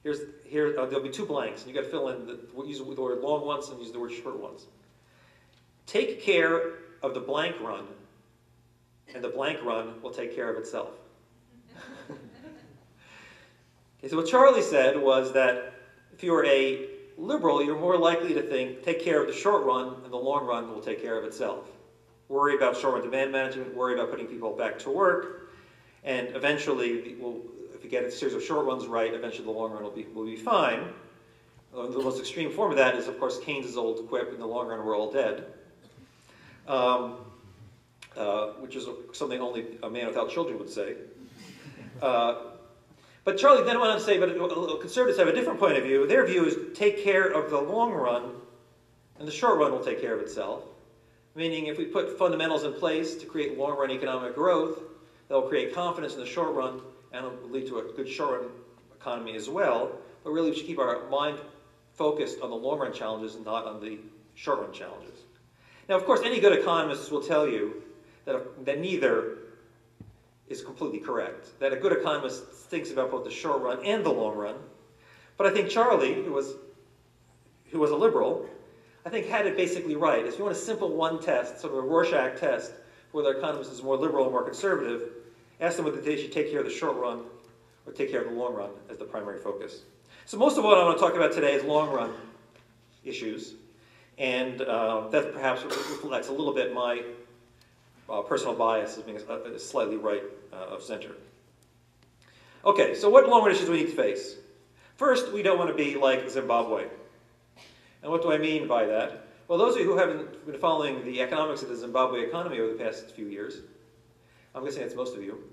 Here's, 0.03 0.19
here, 0.51 0.75
uh, 0.77 0.85
there'll 0.85 1.01
be 1.01 1.09
two 1.09 1.25
blanks, 1.25 1.61
and 1.61 1.69
you've 1.69 1.81
got 1.81 1.85
to 1.85 1.89
fill 1.89 2.09
in, 2.09 2.27
the, 2.27 2.37
use 2.65 2.79
the 2.79 2.83
word 2.83 3.21
long 3.21 3.45
ones 3.45 3.69
and 3.69 3.79
use 3.79 3.93
the 3.93 3.99
word 3.99 4.11
short 4.11 4.37
ones. 4.37 4.65
Take 5.85 6.21
care 6.21 6.73
of 7.01 7.13
the 7.13 7.21
blank 7.21 7.55
run, 7.61 7.85
and 9.13 9.23
the 9.23 9.29
blank 9.29 9.63
run 9.63 10.01
will 10.01 10.11
take 10.11 10.35
care 10.35 10.51
of 10.51 10.57
itself. 10.57 10.89
okay, 12.11 14.09
so 14.09 14.17
what 14.17 14.27
Charlie 14.27 14.61
said 14.61 15.01
was 15.01 15.31
that 15.31 15.73
if 16.13 16.21
you're 16.21 16.45
a 16.45 16.89
liberal, 17.17 17.63
you're 17.63 17.79
more 17.79 17.97
likely 17.97 18.33
to 18.33 18.41
think, 18.41 18.83
take 18.83 19.01
care 19.01 19.21
of 19.21 19.27
the 19.27 19.33
short 19.33 19.63
run, 19.63 20.03
and 20.03 20.11
the 20.11 20.17
long 20.17 20.45
run 20.45 20.73
will 20.73 20.81
take 20.81 21.01
care 21.01 21.17
of 21.17 21.23
itself. 21.23 21.69
Worry 22.27 22.57
about 22.57 22.75
short 22.75 22.95
run 22.95 23.03
demand 23.03 23.31
management, 23.31 23.73
worry 23.73 23.93
about 23.93 24.09
putting 24.11 24.25
people 24.25 24.51
back 24.57 24.79
to 24.79 24.89
work, 24.89 25.53
and 26.03 26.35
eventually, 26.35 27.15
we'll, 27.21 27.39
if 27.81 27.85
you 27.85 27.89
get 27.89 28.03
a 28.03 28.11
series 28.11 28.35
of 28.35 28.43
short 28.43 28.67
runs 28.67 28.85
right, 28.85 29.11
eventually 29.11 29.43
the 29.43 29.49
long 29.49 29.71
run 29.71 29.81
will 29.81 29.89
be, 29.89 30.05
will 30.13 30.23
be 30.23 30.35
fine. 30.35 30.81
Uh, 31.75 31.87
the 31.87 31.97
most 31.97 32.19
extreme 32.19 32.51
form 32.51 32.69
of 32.69 32.77
that 32.77 32.95
is, 32.95 33.07
of 33.07 33.19
course, 33.19 33.39
Keynes's 33.39 33.75
old 33.75 34.07
quip, 34.07 34.31
in 34.31 34.39
the 34.39 34.45
long 34.45 34.67
run, 34.67 34.85
we're 34.85 34.95
all 34.95 35.11
dead. 35.11 35.45
Um, 36.67 37.15
uh, 38.15 38.49
which 38.59 38.75
is 38.75 38.85
something 39.13 39.41
only 39.41 39.65
a 39.81 39.89
man 39.89 40.05
without 40.05 40.29
children 40.29 40.59
would 40.59 40.69
say. 40.69 40.93
Uh, 42.03 42.35
but 43.23 43.39
Charlie 43.39 43.63
then 43.63 43.79
went 43.79 43.91
on 43.91 43.97
to 43.97 44.03
say, 44.03 44.19
but 44.19 44.29
conservatives 44.79 45.17
have 45.17 45.27
a 45.27 45.33
different 45.33 45.59
point 45.59 45.75
of 45.75 45.83
view. 45.83 46.05
Their 46.05 46.27
view 46.27 46.45
is 46.45 46.77
take 46.77 47.03
care 47.03 47.29
of 47.29 47.49
the 47.49 47.59
long 47.59 47.93
run, 47.93 48.29
and 49.17 49.27
the 49.27 49.31
short 49.31 49.57
run 49.57 49.71
will 49.71 49.83
take 49.83 49.99
care 49.99 50.13
of 50.13 50.21
itself. 50.21 50.65
Meaning, 51.33 51.65
if 51.65 51.79
we 51.79 51.85
put 51.85 52.19
fundamentals 52.19 52.63
in 52.63 52.73
place 52.73 53.15
to 53.15 53.25
create 53.25 53.57
long 53.57 53.75
run 53.75 53.89
economic 53.89 54.35
growth, 54.35 54.83
that'll 55.29 55.49
create 55.49 55.73
confidence 55.73 56.13
in 56.13 56.19
the 56.19 56.27
short 56.27 56.53
run 56.53 56.81
and 57.13 57.25
it 57.25 57.41
will 57.41 57.49
lead 57.49 57.67
to 57.67 57.79
a 57.79 57.83
good 57.93 58.07
short 58.07 58.41
run 58.41 58.51
economy 58.95 59.35
as 59.35 59.49
well. 59.49 59.91
But 60.23 60.31
really, 60.31 60.51
we 60.51 60.57
should 60.57 60.67
keep 60.67 60.79
our 60.79 61.09
mind 61.09 61.39
focused 61.93 62.41
on 62.41 62.49
the 62.49 62.55
long 62.55 62.79
run 62.79 62.93
challenges 62.93 63.35
and 63.35 63.45
not 63.45 63.65
on 63.65 63.81
the 63.81 63.99
short 64.35 64.59
run 64.59 64.71
challenges. 64.71 65.19
Now, 65.89 65.97
of 65.97 66.05
course, 66.05 66.21
any 66.23 66.39
good 66.39 66.57
economist 66.57 67.11
will 67.11 67.21
tell 67.21 67.47
you 67.47 67.83
that, 68.25 68.65
that 68.65 68.79
neither 68.79 69.37
is 70.47 70.61
completely 70.61 70.99
correct. 70.99 71.59
That 71.59 71.73
a 71.73 71.77
good 71.77 71.91
economist 71.91 72.45
thinks 72.45 72.91
about 72.91 73.11
both 73.11 73.23
the 73.23 73.31
short 73.31 73.61
run 73.61 73.83
and 73.83 74.05
the 74.05 74.09
long 74.09 74.35
run. 74.35 74.55
But 75.37 75.47
I 75.47 75.51
think 75.51 75.69
Charlie, 75.69 76.13
who 76.13 76.31
was, 76.31 76.53
who 77.71 77.79
was 77.79 77.91
a 77.91 77.95
liberal, 77.95 78.47
I 79.05 79.09
think 79.09 79.25
had 79.25 79.47
it 79.47 79.57
basically 79.57 79.95
right. 79.95 80.25
If 80.25 80.37
you 80.37 80.43
want 80.43 80.55
a 80.55 80.59
simple 80.59 80.95
one 80.95 81.19
test, 81.19 81.59
sort 81.59 81.73
of 81.73 81.79
a 81.79 81.87
Rorschach 81.87 82.39
test, 82.39 82.73
whether 83.11 83.31
economist 83.31 83.71
is 83.71 83.81
more 83.81 83.97
liberal 83.97 84.25
or 84.25 84.31
more 84.31 84.43
conservative, 84.43 85.09
ask 85.61 85.77
them 85.77 85.85
whether 85.85 86.01
they 86.01 86.17
should 86.17 86.31
take 86.31 86.51
care 86.51 86.59
of 86.59 86.65
the 86.65 86.71
short 86.71 86.97
run 86.97 87.21
or 87.85 87.93
take 87.93 88.11
care 88.11 88.21
of 88.21 88.29
the 88.29 88.33
long 88.33 88.53
run 88.53 88.71
as 88.89 88.97
the 88.97 89.05
primary 89.05 89.39
focus. 89.39 89.81
So 90.25 90.37
most 90.37 90.57
of 90.57 90.63
what 90.63 90.77
I 90.77 90.83
want 90.83 90.97
to 90.97 91.03
talk 91.03 91.15
about 91.15 91.31
today 91.31 91.53
is 91.53 91.63
long 91.63 91.91
run 91.91 92.11
issues, 93.03 93.53
and 94.17 94.61
uh, 94.61 95.07
that 95.09 95.33
perhaps 95.33 95.63
reflects 95.63 96.27
a 96.29 96.31
little 96.31 96.53
bit 96.53 96.73
my 96.73 97.03
uh, 98.09 98.21
personal 98.21 98.55
bias 98.55 98.97
as 98.97 99.03
being 99.03 99.19
slightly 99.57 99.97
right 99.97 100.23
uh, 100.51 100.75
of 100.75 100.83
center. 100.83 101.11
Okay, 102.63 102.93
so 102.93 103.09
what 103.09 103.27
long 103.27 103.41
run 103.41 103.51
issues 103.51 103.65
do 103.65 103.71
we 103.71 103.79
need 103.83 103.89
to 103.89 103.95
face? 103.95 104.35
First, 104.95 105.33
we 105.33 105.41
don't 105.41 105.57
want 105.57 105.69
to 105.69 105.75
be 105.75 105.95
like 105.95 106.29
Zimbabwe. 106.29 106.85
And 108.03 108.11
what 108.11 108.21
do 108.21 108.31
I 108.31 108.37
mean 108.37 108.67
by 108.67 108.85
that? 108.85 109.25
Well, 109.47 109.57
those 109.57 109.75
of 109.75 109.81
you 109.81 109.87
who 109.87 109.97
haven't 109.97 110.45
been 110.45 110.59
following 110.59 111.03
the 111.03 111.21
economics 111.21 111.63
of 111.63 111.69
the 111.69 111.75
Zimbabwe 111.75 112.21
economy 112.21 112.59
over 112.59 112.73
the 112.73 112.83
past 112.83 113.09
few 113.11 113.25
years, 113.25 113.61
I'm 114.53 114.61
going 114.61 114.71
to 114.71 114.77
say 114.77 114.83
it's 114.83 114.95
most 114.95 115.15
of 115.15 115.23
you, 115.23 115.43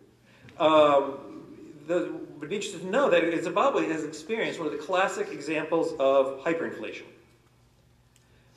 um, 0.58 1.44
the, 1.86 2.12
would 2.38 2.48
be 2.48 2.56
interested 2.56 2.80
to 2.82 2.86
know 2.86 3.08
that 3.10 3.42
Zimbabwe 3.42 3.88
has 3.88 4.04
experienced 4.04 4.58
one 4.58 4.66
of 4.66 4.72
the 4.72 4.78
classic 4.78 5.28
examples 5.30 5.92
of 5.98 6.40
hyperinflation, 6.40 7.04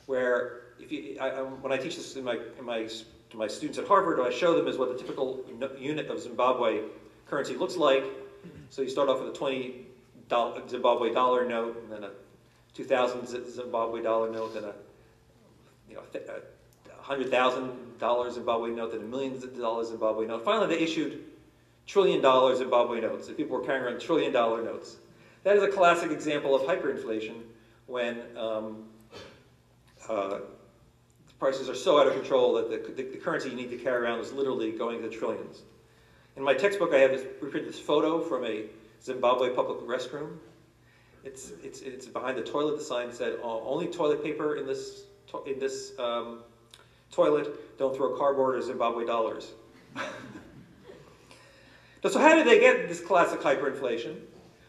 where 0.06 0.62
if 0.80 0.90
you, 0.90 1.16
I, 1.20 1.42
when 1.42 1.72
I 1.72 1.76
teach 1.76 1.96
this 1.96 2.16
in 2.16 2.24
my, 2.24 2.38
in 2.58 2.64
my 2.64 2.88
to 3.32 3.38
my 3.38 3.46
students 3.46 3.78
at 3.78 3.86
Harvard, 3.86 4.20
I 4.20 4.30
show 4.30 4.54
them 4.56 4.68
is 4.68 4.76
what 4.76 4.92
the 4.92 4.98
typical 4.98 5.42
unit 5.78 6.08
of 6.08 6.20
Zimbabwe 6.20 6.82
currency 7.26 7.56
looks 7.56 7.76
like. 7.76 8.04
So 8.68 8.82
you 8.82 8.90
start 8.90 9.08
off 9.08 9.20
with 9.20 9.30
a 9.30 9.32
20 9.32 9.86
dollar, 10.28 10.68
Zimbabwe 10.68 11.12
dollar 11.14 11.46
note, 11.48 11.82
and 11.82 11.90
then 11.90 12.04
a 12.04 12.10
2,000 12.74 13.26
Zimbabwe 13.50 14.02
dollar 14.02 14.30
note, 14.30 14.54
then 14.54 14.64
a 14.64 14.74
you 15.88 15.94
know 15.94 16.02
$100,000 17.04 18.32
Zimbabwe 18.32 18.70
note, 18.70 18.92
then 18.92 19.00
a 19.00 19.04
million 19.04 19.40
dollars 19.58 19.88
Zimbabwe 19.88 20.26
note. 20.26 20.44
Finally, 20.44 20.74
they 20.74 20.82
issued 20.82 21.24
trillion 21.86 22.20
dollar 22.20 22.54
Zimbabwe 22.54 23.00
notes. 23.00 23.26
So 23.26 23.34
people 23.34 23.58
were 23.58 23.64
carrying 23.64 23.84
around 23.84 24.00
trillion 24.00 24.32
dollar 24.32 24.62
notes. 24.62 24.96
That 25.44 25.56
is 25.56 25.62
a 25.62 25.68
classic 25.68 26.10
example 26.10 26.54
of 26.54 26.62
hyperinflation 26.62 27.42
when 27.86 28.20
um, 28.36 28.84
uh, 30.08 30.38
prices 31.38 31.68
are 31.68 31.74
so 31.74 31.98
out 31.98 32.06
of 32.06 32.14
control 32.14 32.54
that 32.54 32.70
the, 32.70 32.92
the, 32.92 33.10
the, 33.10 33.18
currency 33.18 33.50
you 33.50 33.56
need 33.56 33.70
to 33.70 33.76
carry 33.76 34.04
around 34.04 34.20
is 34.20 34.32
literally 34.32 34.70
going 34.70 35.02
to 35.02 35.08
trillions. 35.08 35.62
In 36.36 36.42
my 36.42 36.54
textbook, 36.54 36.94
I 36.94 36.98
have 36.98 37.10
this, 37.10 37.24
reprinted 37.40 37.68
this 37.72 37.80
photo 37.80 38.20
from 38.20 38.44
a 38.44 38.66
Zimbabwe 39.02 39.50
public 39.50 39.80
restroom. 39.80 40.36
It's, 41.24 41.52
it's, 41.62 41.80
it's 41.80 42.06
behind 42.06 42.38
the 42.38 42.42
toilet. 42.42 42.78
The 42.78 42.84
sign 42.84 43.12
said, 43.12 43.38
oh, 43.42 43.62
only 43.66 43.88
toilet 43.88 44.22
paper 44.22 44.56
in 44.56 44.66
this, 44.66 45.02
in 45.46 45.58
this 45.58 45.98
um, 45.98 46.44
toilet. 47.12 47.78
Don't 47.78 47.94
throw 47.94 48.16
cardboard 48.16 48.56
or 48.56 48.62
Zimbabwe 48.62 49.06
dollars. 49.06 49.52
so 52.02 52.18
how 52.18 52.34
did 52.34 52.46
they 52.46 52.58
get 52.58 52.88
this 52.88 53.00
classic 53.00 53.40
hyperinflation? 53.40 54.16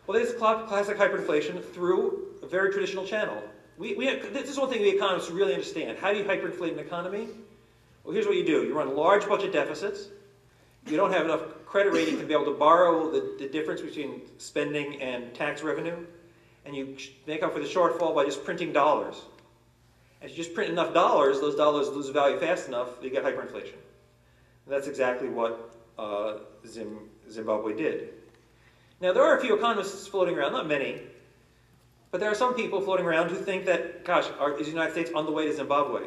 Well, 0.06 0.20
this 0.20 0.34
classic 0.34 0.98
hyperinflation 0.98 1.64
through 1.64 2.28
a 2.44 2.48
very 2.48 2.72
traditional 2.72 3.06
channel, 3.06 3.42
we, 3.78 3.96
we 3.96 4.06
have, 4.06 4.34
this 4.34 4.50
is 4.50 4.58
one 4.58 4.70
thing 4.70 4.82
we 4.82 4.90
economists 4.90 5.32
really 5.32 5.54
understand. 5.54 5.98
How 5.98 6.12
do 6.12 6.20
you 6.20 6.26
hyperinflate 6.26 6.74
an 6.74 6.80
economy? 6.80 7.30
Well, 8.04 8.14
here's 8.14 8.28
what 8.28 8.36
you 8.36 8.46
do. 8.46 8.64
You 8.64 8.78
run 8.78 8.96
large 8.96 9.28
budget 9.28 9.54
deficits. 9.54 10.10
You 10.86 10.98
don't 10.98 11.14
have 11.14 11.24
enough 11.24 11.42
credit 11.66 11.94
rating 11.94 12.20
to 12.20 12.26
be 12.26 12.34
able 12.34 12.46
to 12.46 12.54
borrow 12.54 13.10
the, 13.10 13.38
the 13.40 13.48
difference 13.48 13.82
between 13.82 14.22
spending 14.38 15.02
and 15.02 15.34
tax 15.34 15.64
revenue. 15.64 16.06
And 16.66 16.76
you 16.76 16.98
make 17.26 17.44
up 17.44 17.54
for 17.54 17.60
the 17.60 17.66
shortfall 17.66 18.14
by 18.14 18.26
just 18.26 18.44
printing 18.44 18.74
dollars. 18.74 19.22
As 20.24 20.32
you 20.32 20.38
just 20.38 20.53
print 20.53 20.72
enough 20.72 20.94
dollars, 20.94 21.42
those 21.42 21.56
dollars 21.56 21.89
lose 21.89 22.08
value 22.08 22.39
fast 22.39 22.70
enough, 22.70 22.88
you 23.01 23.10
get 23.10 23.25
hyperinflation. 23.25 23.74
And 24.65 24.74
that's 24.74 24.88
exactly 24.88 25.27
what 25.27 25.75
uh, 26.00 26.36
Zim, 26.65 27.10
Zimbabwe 27.30 27.75
did. 27.75 28.13
Now, 29.01 29.12
there 29.12 29.24
are 29.24 29.38
a 29.38 29.42
few 29.42 29.53
economists 29.53 30.08
floating 30.08 30.38
around, 30.38 30.53
not 30.53 30.65
many, 30.65 31.01
but 32.10 32.22
there 32.22 32.32
are 32.32 32.36
some 32.36 32.53
people 32.53 32.80
floating 32.80 33.06
around 33.06 33.32
who 33.32 33.36
think 33.36 33.65
that, 33.65 34.06
gosh, 34.06 34.30
are, 34.39 34.58
is 34.58 34.68
the 34.68 34.72
United 34.72 34.94
States 34.94 35.12
on 35.13 35.25
the 35.25 35.32
way 35.32 35.46
to 35.46 35.53
Zimbabwe? 35.53 36.03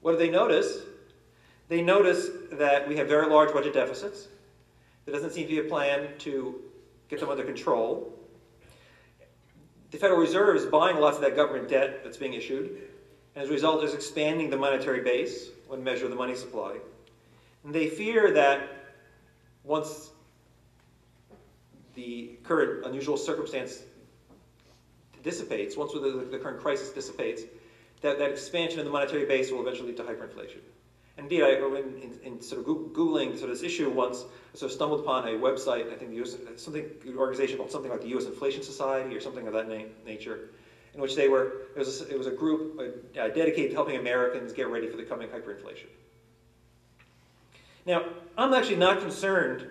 What 0.00 0.12
do 0.12 0.18
they 0.18 0.30
notice? 0.30 0.78
They 1.68 1.82
notice 1.82 2.30
that 2.52 2.88
we 2.88 2.96
have 2.96 3.06
very 3.06 3.28
large 3.28 3.52
budget 3.52 3.74
deficits. 3.74 4.28
There 5.04 5.14
doesn't 5.14 5.32
seem 5.32 5.46
to 5.46 5.52
be 5.52 5.58
a 5.58 5.68
plan 5.68 6.08
to 6.20 6.58
get 7.08 7.20
them 7.20 7.28
under 7.28 7.44
control. 7.44 8.18
The 9.90 9.98
Federal 9.98 10.20
Reserve 10.20 10.56
is 10.56 10.64
buying 10.64 10.96
lots 10.96 11.16
of 11.16 11.22
that 11.22 11.36
government 11.36 11.68
debt 11.68 12.02
that's 12.02 12.16
being 12.16 12.32
issued, 12.32 12.89
as 13.36 13.48
a 13.48 13.52
result 13.52 13.84
is 13.84 13.94
expanding 13.94 14.50
the 14.50 14.56
monetary 14.56 15.02
base 15.02 15.48
when 15.68 15.82
measure 15.82 16.08
the 16.08 16.14
money 16.14 16.34
supply. 16.34 16.76
And 17.64 17.74
they 17.74 17.88
fear 17.88 18.32
that 18.32 18.68
once 19.64 20.10
the 21.94 22.38
current 22.42 22.86
unusual 22.86 23.16
circumstance 23.16 23.82
dissipates, 25.22 25.76
once 25.76 25.92
the, 25.92 26.28
the 26.30 26.38
current 26.38 26.60
crisis 26.60 26.90
dissipates, 26.90 27.42
that, 28.00 28.18
that 28.18 28.30
expansion 28.30 28.78
of 28.78 28.86
the 28.86 28.90
monetary 28.90 29.26
base 29.26 29.50
will 29.50 29.60
eventually 29.60 29.88
lead 29.88 29.96
to 29.98 30.02
hyperinflation. 30.02 30.60
Indeed, 31.18 31.42
I, 31.42 31.50
in, 31.50 32.18
in, 32.24 32.40
sort 32.40 32.62
of 32.62 32.66
Googling 32.66 33.38
sort 33.38 33.50
of 33.50 33.58
this 33.58 33.62
issue 33.62 33.90
once, 33.90 34.24
I 34.54 34.56
sort 34.56 34.70
of 34.70 34.74
stumbled 34.74 35.00
upon 35.00 35.28
a 35.28 35.32
website, 35.32 35.92
I 35.92 35.96
think 35.96 36.12
the 36.12 36.22
US, 36.22 36.36
something, 36.56 36.86
organization 37.14 37.58
called 37.58 37.70
something 37.70 37.90
like 37.90 38.00
the 38.00 38.08
U.S. 38.08 38.24
Inflation 38.24 38.62
Society 38.62 39.14
or 39.14 39.20
something 39.20 39.46
of 39.46 39.52
that 39.52 39.68
na 39.68 39.82
nature, 40.06 40.48
in 40.94 41.00
which 41.00 41.14
they 41.14 41.28
were, 41.28 41.62
it 41.74 41.78
was 41.78 42.00
a, 42.00 42.08
it 42.08 42.18
was 42.18 42.26
a 42.26 42.32
group 42.32 42.80
uh, 42.80 43.28
dedicated 43.28 43.70
to 43.70 43.74
helping 43.74 43.96
Americans 43.96 44.52
get 44.52 44.68
ready 44.68 44.88
for 44.88 44.96
the 44.96 45.04
coming 45.04 45.28
hyperinflation. 45.28 45.86
Now, 47.86 48.04
I'm 48.36 48.52
actually 48.52 48.76
not 48.76 49.00
concerned 49.00 49.66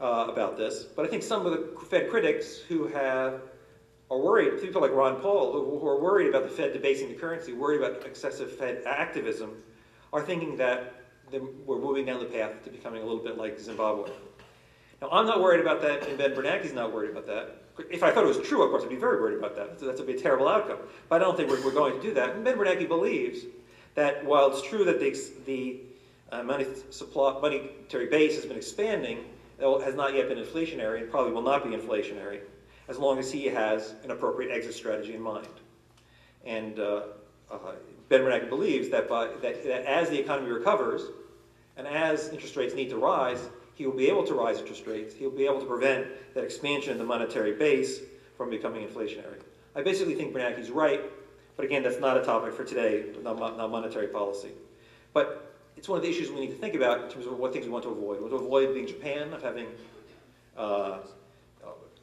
uh, 0.00 0.26
about 0.28 0.56
this, 0.56 0.84
but 0.84 1.04
I 1.04 1.08
think 1.08 1.22
some 1.22 1.46
of 1.46 1.52
the 1.52 1.80
Fed 1.88 2.10
critics 2.10 2.58
who 2.58 2.86
have 2.88 3.42
are 4.10 4.18
worried, 4.18 4.60
people 4.60 4.80
like 4.80 4.92
Ron 4.92 5.20
Paul, 5.20 5.52
who, 5.52 5.78
who 5.78 5.88
are 5.88 6.00
worried 6.00 6.28
about 6.28 6.42
the 6.42 6.48
Fed 6.48 6.72
debasing 6.72 7.08
the 7.08 7.14
currency, 7.14 7.52
worried 7.52 7.80
about 7.80 8.04
excessive 8.04 8.52
Fed 8.56 8.82
activism, 8.86 9.62
are 10.12 10.22
thinking 10.22 10.56
that 10.56 10.94
we're 11.66 11.80
moving 11.80 12.04
down 12.04 12.20
the 12.20 12.26
path 12.26 12.62
to 12.64 12.70
becoming 12.70 13.02
a 13.02 13.04
little 13.04 13.22
bit 13.22 13.38
like 13.38 13.58
Zimbabwe. 13.58 14.10
Now, 15.00 15.08
I'm 15.10 15.26
not 15.26 15.40
worried 15.40 15.60
about 15.60 15.80
that, 15.82 16.06
and 16.06 16.18
Ben 16.18 16.34
Bernanke's 16.34 16.72
not 16.72 16.92
worried 16.92 17.10
about 17.10 17.26
that. 17.26 17.63
If 17.90 18.02
I 18.02 18.12
thought 18.12 18.24
it 18.24 18.28
was 18.28 18.46
true, 18.46 18.62
of 18.62 18.70
course, 18.70 18.84
I'd 18.84 18.88
be 18.88 18.96
very 18.96 19.20
worried 19.20 19.38
about 19.38 19.56
that. 19.56 19.80
That's 19.80 20.00
a 20.00 20.18
terrible 20.18 20.48
outcome. 20.48 20.78
But 21.08 21.20
I 21.20 21.24
don't 21.24 21.36
think 21.36 21.50
we're, 21.50 21.64
we're 21.64 21.72
going 21.72 21.94
to 21.94 22.02
do 22.02 22.14
that. 22.14 22.30
And 22.30 22.44
Ben 22.44 22.56
Bernanke 22.56 22.86
believes 22.86 23.44
that 23.94 24.24
while 24.24 24.50
it's 24.50 24.62
true 24.62 24.84
that 24.84 25.00
the, 25.00 25.16
the 25.46 25.80
uh, 26.30 26.42
money 26.42 26.66
supply, 26.90 27.38
monetary 27.40 28.06
base 28.06 28.36
has 28.36 28.46
been 28.46 28.56
expanding, 28.56 29.24
it 29.58 29.82
has 29.82 29.94
not 29.94 30.14
yet 30.14 30.28
been 30.28 30.38
inflationary, 30.38 31.00
and 31.00 31.10
probably 31.10 31.32
will 31.32 31.42
not 31.42 31.64
be 31.64 31.70
inflationary, 31.76 32.40
as 32.88 32.98
long 32.98 33.18
as 33.18 33.30
he 33.30 33.46
has 33.46 33.94
an 34.04 34.10
appropriate 34.10 34.52
exit 34.52 34.74
strategy 34.74 35.14
in 35.14 35.20
mind. 35.20 35.46
And 36.44 36.78
uh, 36.78 37.02
uh, 37.50 37.58
Ben 38.08 38.20
Bernanke 38.20 38.48
believes 38.48 38.88
that, 38.90 39.08
by, 39.08 39.28
that, 39.42 39.64
that 39.64 39.84
as 39.86 40.10
the 40.10 40.18
economy 40.18 40.50
recovers, 40.50 41.02
and 41.76 41.86
as 41.86 42.28
interest 42.28 42.56
rates 42.56 42.74
need 42.74 42.90
to 42.90 42.98
rise, 42.98 43.48
he 43.74 43.86
will 43.86 43.96
be 43.96 44.08
able 44.08 44.24
to 44.24 44.34
rise 44.34 44.58
interest 44.58 44.86
rates. 44.86 45.14
He'll 45.14 45.30
be 45.30 45.46
able 45.46 45.60
to 45.60 45.66
prevent 45.66 46.06
that 46.34 46.44
expansion 46.44 46.92
of 46.92 46.98
the 46.98 47.04
monetary 47.04 47.52
base 47.52 48.00
from 48.36 48.50
becoming 48.50 48.86
inflationary. 48.86 49.40
I 49.76 49.82
basically 49.82 50.14
think 50.14 50.32
Bernanke's 50.32 50.70
right, 50.70 51.00
but 51.56 51.64
again, 51.64 51.82
that's 51.82 52.00
not 52.00 52.16
a 52.16 52.22
topic 52.22 52.54
for 52.54 52.64
today, 52.64 53.04
not, 53.22 53.38
monetary 53.38 54.08
policy. 54.08 54.50
But 55.12 55.54
it's 55.76 55.88
one 55.88 55.98
of 55.98 56.04
the 56.04 56.10
issues 56.10 56.30
we 56.30 56.40
need 56.40 56.50
to 56.50 56.56
think 56.56 56.74
about 56.74 57.04
in 57.04 57.10
terms 57.10 57.26
of 57.26 57.38
what 57.38 57.52
things 57.52 57.66
we 57.66 57.72
want 57.72 57.84
to 57.84 57.90
avoid. 57.90 58.18
We 58.18 58.28
want 58.28 58.32
to 58.32 58.44
avoid 58.44 58.74
being 58.74 58.86
Japan, 58.86 59.32
of 59.32 59.42
having 59.42 59.66
uh, 60.56 60.98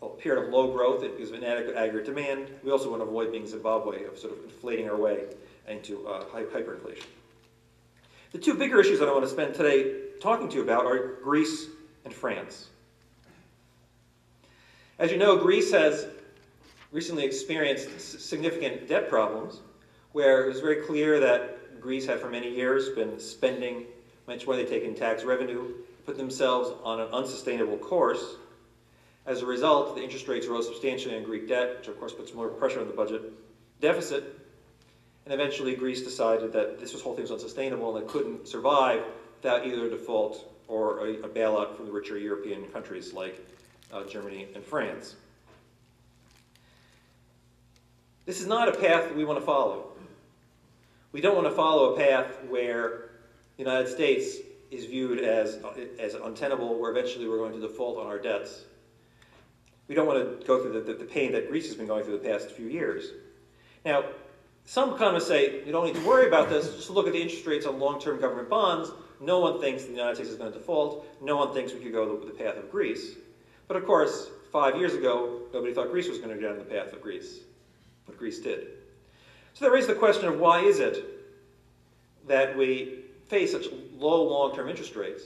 a 0.01 0.09
period 0.09 0.45
of 0.45 0.53
low 0.53 0.71
growth 0.71 1.01
because 1.01 1.29
of 1.29 1.35
inadequate 1.35 1.77
aggregate 1.77 2.05
demand. 2.05 2.47
We 2.63 2.71
also 2.71 2.89
want 2.89 3.01
to 3.01 3.07
avoid 3.07 3.31
being 3.31 3.47
Zimbabwe, 3.47 4.05
of 4.05 4.17
sort 4.17 4.33
of 4.33 4.43
inflating 4.43 4.89
our 4.89 4.97
way 4.97 5.25
into 5.67 6.05
uh, 6.07 6.25
hyperinflation. 6.25 7.05
The 8.31 8.39
two 8.39 8.55
bigger 8.55 8.79
issues 8.79 8.99
that 8.99 9.07
I 9.07 9.11
want 9.11 9.23
to 9.23 9.29
spend 9.29 9.53
today 9.53 10.10
talking 10.21 10.47
to 10.47 10.55
you 10.55 10.61
about 10.61 10.85
are 10.85 11.17
Greece 11.23 11.67
and 12.05 12.13
France. 12.13 12.69
As 14.99 15.11
you 15.11 15.17
know, 15.17 15.35
Greece 15.35 15.71
has 15.71 16.07
recently 16.91 17.23
experienced 17.23 18.19
significant 18.21 18.87
debt 18.87 19.09
problems 19.09 19.61
where 20.11 20.45
it 20.45 20.49
was 20.49 20.59
very 20.59 20.83
clear 20.83 21.19
that 21.19 21.81
Greece 21.81 22.05
had 22.05 22.19
for 22.19 22.29
many 22.29 22.53
years 22.53 22.89
been 22.89 23.19
spending 23.19 23.85
much 24.27 24.45
more 24.45 24.55
they 24.55 24.63
take 24.63 24.83
in 24.83 24.93
tax 24.93 25.23
revenue, 25.23 25.73
put 26.05 26.17
themselves 26.17 26.69
on 26.83 26.99
an 26.99 27.07
unsustainable 27.11 27.77
course. 27.77 28.35
As 29.25 29.41
a 29.41 29.45
result, 29.45 29.95
the 29.95 30.03
interest 30.03 30.27
rates 30.27 30.45
rose 30.45 30.67
substantially 30.67 31.15
on 31.15 31.23
Greek 31.23 31.47
debt, 31.47 31.77
which 31.79 31.87
of 31.87 31.97
course 31.97 32.13
puts 32.13 32.31
more 32.31 32.49
pressure 32.49 32.79
on 32.79 32.85
the 32.85 32.93
budget 32.93 33.21
deficit, 33.79 34.39
and 35.25 35.33
eventually 35.33 35.73
Greece 35.73 36.03
decided 36.03 36.53
that 36.53 36.79
this 36.79 36.99
whole 37.01 37.15
thing 37.15 37.23
was 37.23 37.31
unsustainable 37.31 37.95
and 37.95 38.05
it 38.05 38.07
couldn't 38.07 38.47
survive 38.47 39.01
without 39.41 39.65
either 39.65 39.89
default 39.89 40.53
or 40.67 41.07
a, 41.07 41.13
a 41.21 41.29
bailout 41.29 41.75
from 41.75 41.87
the 41.87 41.91
richer 41.91 42.15
European 42.15 42.63
countries 42.67 43.11
like 43.11 43.43
uh, 43.91 44.03
Germany 44.03 44.47
and 44.53 44.63
France. 44.63 45.15
This 48.27 48.39
is 48.39 48.45
not 48.45 48.69
a 48.69 48.71
path 48.71 49.09
that 49.09 49.15
we 49.15 49.25
want 49.25 49.39
to 49.39 49.45
follow. 49.45 49.93
We 51.11 51.21
don't 51.21 51.35
want 51.35 51.47
to 51.47 51.55
follow 51.55 51.95
a 51.95 51.97
path 51.97 52.27
where 52.49 53.09
the 53.57 53.63
United 53.63 53.89
States 53.89 54.37
is 54.69 54.85
viewed 54.85 55.19
as, 55.19 55.57
as 55.99 56.13
untenable, 56.13 56.79
where 56.79 56.91
eventually 56.91 57.27
we're 57.27 57.39
going 57.39 57.59
to 57.59 57.59
default 57.59 57.97
on 57.97 58.05
our 58.05 58.19
debts. 58.19 58.65
We 59.87 59.95
don't 59.95 60.05
want 60.05 60.39
to 60.39 60.45
go 60.45 60.61
through 60.61 60.73
the, 60.73 60.81
the, 60.81 60.99
the 60.99 61.05
pain 61.05 61.31
that 61.31 61.49
Greece 61.49 61.65
has 61.67 61.75
been 61.75 61.87
going 61.87 62.05
through 62.05 62.19
the 62.19 62.29
past 62.29 62.51
few 62.51 62.67
years. 62.67 63.05
Now, 63.83 64.03
some 64.65 64.93
economists 64.93 65.27
say 65.27 65.65
you 65.65 65.71
don't 65.71 65.85
need 65.85 65.95
to 65.95 66.07
worry 66.07 66.27
about 66.27 66.47
this, 66.47 66.75
just 66.75 66.91
look 66.91 67.07
at 67.07 67.13
the 67.13 67.21
interest 67.21 67.45
rates 67.47 67.65
on 67.65 67.79
long-term 67.79 68.21
government 68.21 68.47
bonds. 68.47 68.91
No 69.21 69.39
one 69.39 69.61
thinks 69.61 69.83
the 69.83 69.91
United 69.91 70.15
States 70.15 70.31
is 70.31 70.37
going 70.37 70.51
to 70.51 70.57
default. 70.57 71.05
No 71.21 71.37
one 71.37 71.53
thinks 71.53 71.73
we 71.73 71.79
could 71.79 71.91
go 71.91 72.19
the, 72.19 72.25
the 72.25 72.33
path 72.33 72.57
of 72.57 72.71
Greece. 72.71 73.15
But 73.67 73.77
of 73.77 73.85
course, 73.85 74.29
five 74.51 74.75
years 74.75 74.95
ago, 74.95 75.41
nobody 75.53 75.73
thought 75.73 75.91
Greece 75.91 76.09
was 76.09 76.17
going 76.17 76.35
to 76.35 76.41
go 76.41 76.49
down 76.49 76.57
the 76.57 76.65
path 76.65 76.91
of 76.91 77.01
Greece. 77.01 77.39
But 78.05 78.17
Greece 78.17 78.39
did. 78.39 78.67
So 79.53 79.65
that 79.65 79.71
raises 79.71 79.87
the 79.87 79.95
question 79.95 80.27
of 80.27 80.39
why 80.39 80.61
is 80.61 80.79
it 80.79 81.05
that 82.27 82.57
we 82.57 82.99
face 83.27 83.51
such 83.51 83.65
low 83.97 84.23
long-term 84.23 84.67
interest 84.69 84.95
rates 84.95 85.23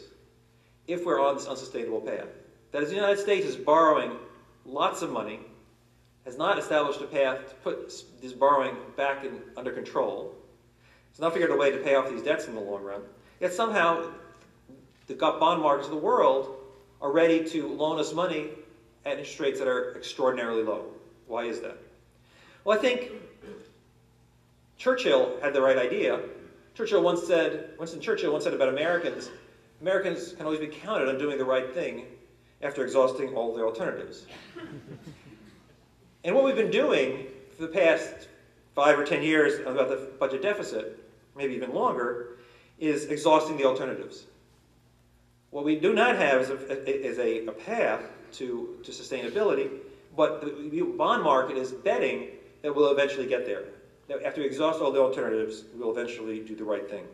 if 0.88 1.05
we're 1.05 1.25
on 1.25 1.36
this 1.36 1.47
unsustainable 1.47 2.01
path? 2.01 2.27
That 2.71 2.84
is, 2.84 2.89
the 2.89 2.95
United 2.95 3.19
States 3.19 3.45
is 3.45 3.55
borrowing 3.55 4.12
lots 4.65 5.01
of 5.01 5.12
money 5.12 5.39
has 6.25 6.38
not 6.38 6.58
established 6.58 6.99
a 7.01 7.05
path 7.05 7.49
to 7.49 7.55
put 7.55 7.93
this 8.21 8.34
borrowing 8.34 8.75
back 8.97 9.23
in, 9.23 9.39
under 9.55 9.71
control. 9.71 10.36
It's 11.12 11.19
not 11.19 11.34
figured 11.34 11.51
a 11.51 11.55
way 11.55 11.71
to 11.71 11.77
pay 11.77 11.95
off 11.95 12.10
these 12.10 12.23
debts 12.23 12.47
in 12.47 12.55
the 12.55 12.62
long 12.62 12.84
run. 12.84 13.01
Yet 13.39 13.53
somehow 13.53 14.11
the 15.07 15.15
bond 15.15 15.61
markets 15.61 15.87
of 15.87 15.93
the 15.93 15.99
world 15.99 16.55
are 17.01 17.11
ready 17.11 17.47
to 17.49 17.67
loan 17.67 17.99
us 17.99 18.13
money 18.13 18.49
at 19.05 19.13
interest 19.19 19.39
rates 19.39 19.59
that 19.59 19.67
are 19.67 19.95
extraordinarily 19.95 20.63
low. 20.63 20.85
Why 21.27 21.43
is 21.45 21.61
that? 21.61 21.77
Well, 22.63 22.77
I 22.77 22.81
think 22.81 23.11
Churchill 24.77 25.37
had 25.41 25.53
the 25.53 25.61
right 25.61 25.77
idea. 25.77 26.19
Churchill 26.73 27.03
once 27.03 27.23
said, 27.23 27.71
Winston 27.77 28.01
Churchill 28.01 28.31
once 28.31 28.43
said 28.43 28.53
about 28.53 28.69
Americans, 28.69 29.29
Americans 29.81 30.33
can 30.33 30.45
always 30.45 30.59
be 30.59 30.67
counted 30.67 31.07
on 31.07 31.17
doing 31.17 31.37
the 31.37 31.45
right 31.45 31.73
thing 31.73 32.05
after 32.61 32.83
exhausting 32.83 33.35
all 33.35 33.53
the 33.53 33.63
alternatives. 33.63 34.25
And 36.23 36.33
what 36.33 36.43
we've 36.43 36.55
been 36.55 36.71
doing 36.71 37.27
for 37.55 37.63
the 37.63 37.67
past 37.67 38.27
five 38.73 38.97
or 38.97 39.05
ten 39.05 39.21
years 39.21 39.59
about 39.59 39.89
the 39.89 40.09
budget 40.19 40.41
deficit, 40.41 40.97
maybe 41.35 41.53
even 41.53 41.73
longer, 41.73 42.37
is 42.79 43.05
exhausting 43.05 43.57
the 43.57 43.65
alternatives. 43.65 44.25
What 45.51 45.63
we 45.63 45.79
do 45.79 45.93
not 45.93 46.17
have 46.17 46.41
is 46.41 46.49
a, 46.49 47.07
is 47.07 47.17
a, 47.19 47.47
a 47.47 47.51
path 47.51 48.01
to, 48.33 48.77
to 48.83 48.91
sustainability, 48.91 49.69
but 50.15 50.41
the 50.71 50.81
bond 50.81 51.23
market 51.23 51.57
is 51.57 51.71
betting 51.71 52.27
that 52.61 52.75
we'll 52.75 52.91
eventually 52.91 53.27
get 53.27 53.45
there. 53.45 53.63
That 54.07 54.23
after 54.23 54.41
we 54.41 54.47
exhaust 54.47 54.81
all 54.81 54.91
the 54.91 54.99
alternatives, 54.99 55.63
we'll 55.73 55.91
eventually 55.91 56.39
do 56.39 56.55
the 56.55 56.63
right 56.63 56.89
thing. 56.89 57.05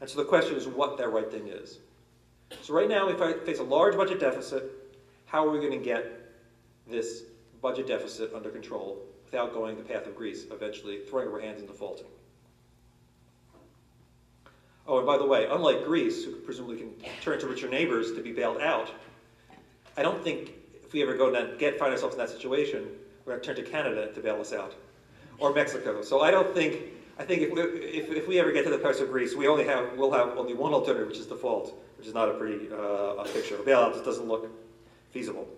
And 0.00 0.08
so 0.08 0.18
the 0.18 0.24
question 0.24 0.56
is 0.56 0.66
what 0.66 0.98
that 0.98 1.08
right 1.08 1.30
thing 1.30 1.48
is. 1.48 1.78
So 2.62 2.74
right 2.74 2.88
now, 2.88 3.08
I 3.08 3.32
face 3.44 3.58
a 3.58 3.64
large 3.64 3.96
budget 3.96 4.20
deficit, 4.20 4.64
how 5.26 5.46
are 5.46 5.50
we 5.50 5.58
going 5.58 5.78
to 5.78 5.84
get 5.84 6.04
this 6.88 7.22
budget 7.60 7.86
deficit 7.86 8.32
under 8.34 8.50
control 8.50 8.98
without 9.24 9.52
going 9.54 9.76
the 9.76 9.82
path 9.82 10.06
of 10.06 10.14
Greece, 10.14 10.44
eventually 10.50 11.00
throwing 11.08 11.28
our 11.28 11.40
hands 11.40 11.60
and 11.60 11.68
defaulting. 11.68 12.06
Oh, 14.86 14.98
and 14.98 15.06
by 15.06 15.16
the 15.16 15.24
way, 15.24 15.46
unlike 15.50 15.84
Greece, 15.84 16.24
who 16.24 16.32
presumably 16.32 16.76
can 16.76 16.90
turn 17.22 17.40
to 17.40 17.46
richer 17.46 17.68
neighbors 17.68 18.12
to 18.12 18.22
be 18.22 18.32
bailed 18.32 18.60
out, 18.60 18.90
I 19.96 20.02
don't 20.02 20.22
think 20.22 20.52
if 20.84 20.92
we 20.92 21.02
ever 21.02 21.16
go 21.16 21.34
and 21.34 21.58
get 21.58 21.78
find 21.78 21.92
ourselves 21.92 22.14
in 22.14 22.18
that 22.18 22.28
situation, 22.28 22.88
we're 23.24 23.32
going 23.32 23.42
to 23.42 23.54
turn 23.54 23.64
to 23.64 23.70
Canada 23.70 24.12
to 24.12 24.20
bail 24.20 24.40
us 24.40 24.52
out, 24.52 24.74
or 25.38 25.54
Mexico. 25.54 26.02
So 26.02 26.20
I 26.20 26.30
don't 26.30 26.52
think 26.52 26.76
I 27.18 27.24
think 27.24 27.42
if 27.42 27.52
we, 27.52 27.62
if, 27.62 28.10
if 28.10 28.28
we 28.28 28.38
ever 28.40 28.52
get 28.52 28.64
to 28.64 28.70
the 28.70 28.78
price 28.78 29.00
of 29.00 29.10
Greece, 29.10 29.34
we 29.34 29.48
only 29.48 29.64
have 29.64 29.96
we'll 29.96 30.12
have 30.12 30.36
only 30.36 30.54
one 30.54 30.74
alternative, 30.74 31.08
which 31.08 31.18
is 31.18 31.26
default, 31.26 31.74
which 31.96 32.06
is 32.06 32.14
not 32.14 32.28
a 32.28 32.34
pretty 32.34 32.68
uh, 32.70 33.22
a 33.22 33.24
picture. 33.32 33.56
Bailout 33.56 33.92
just 33.92 34.04
doesn't 34.04 34.26
look 34.26 34.50
feasible. 35.10 35.48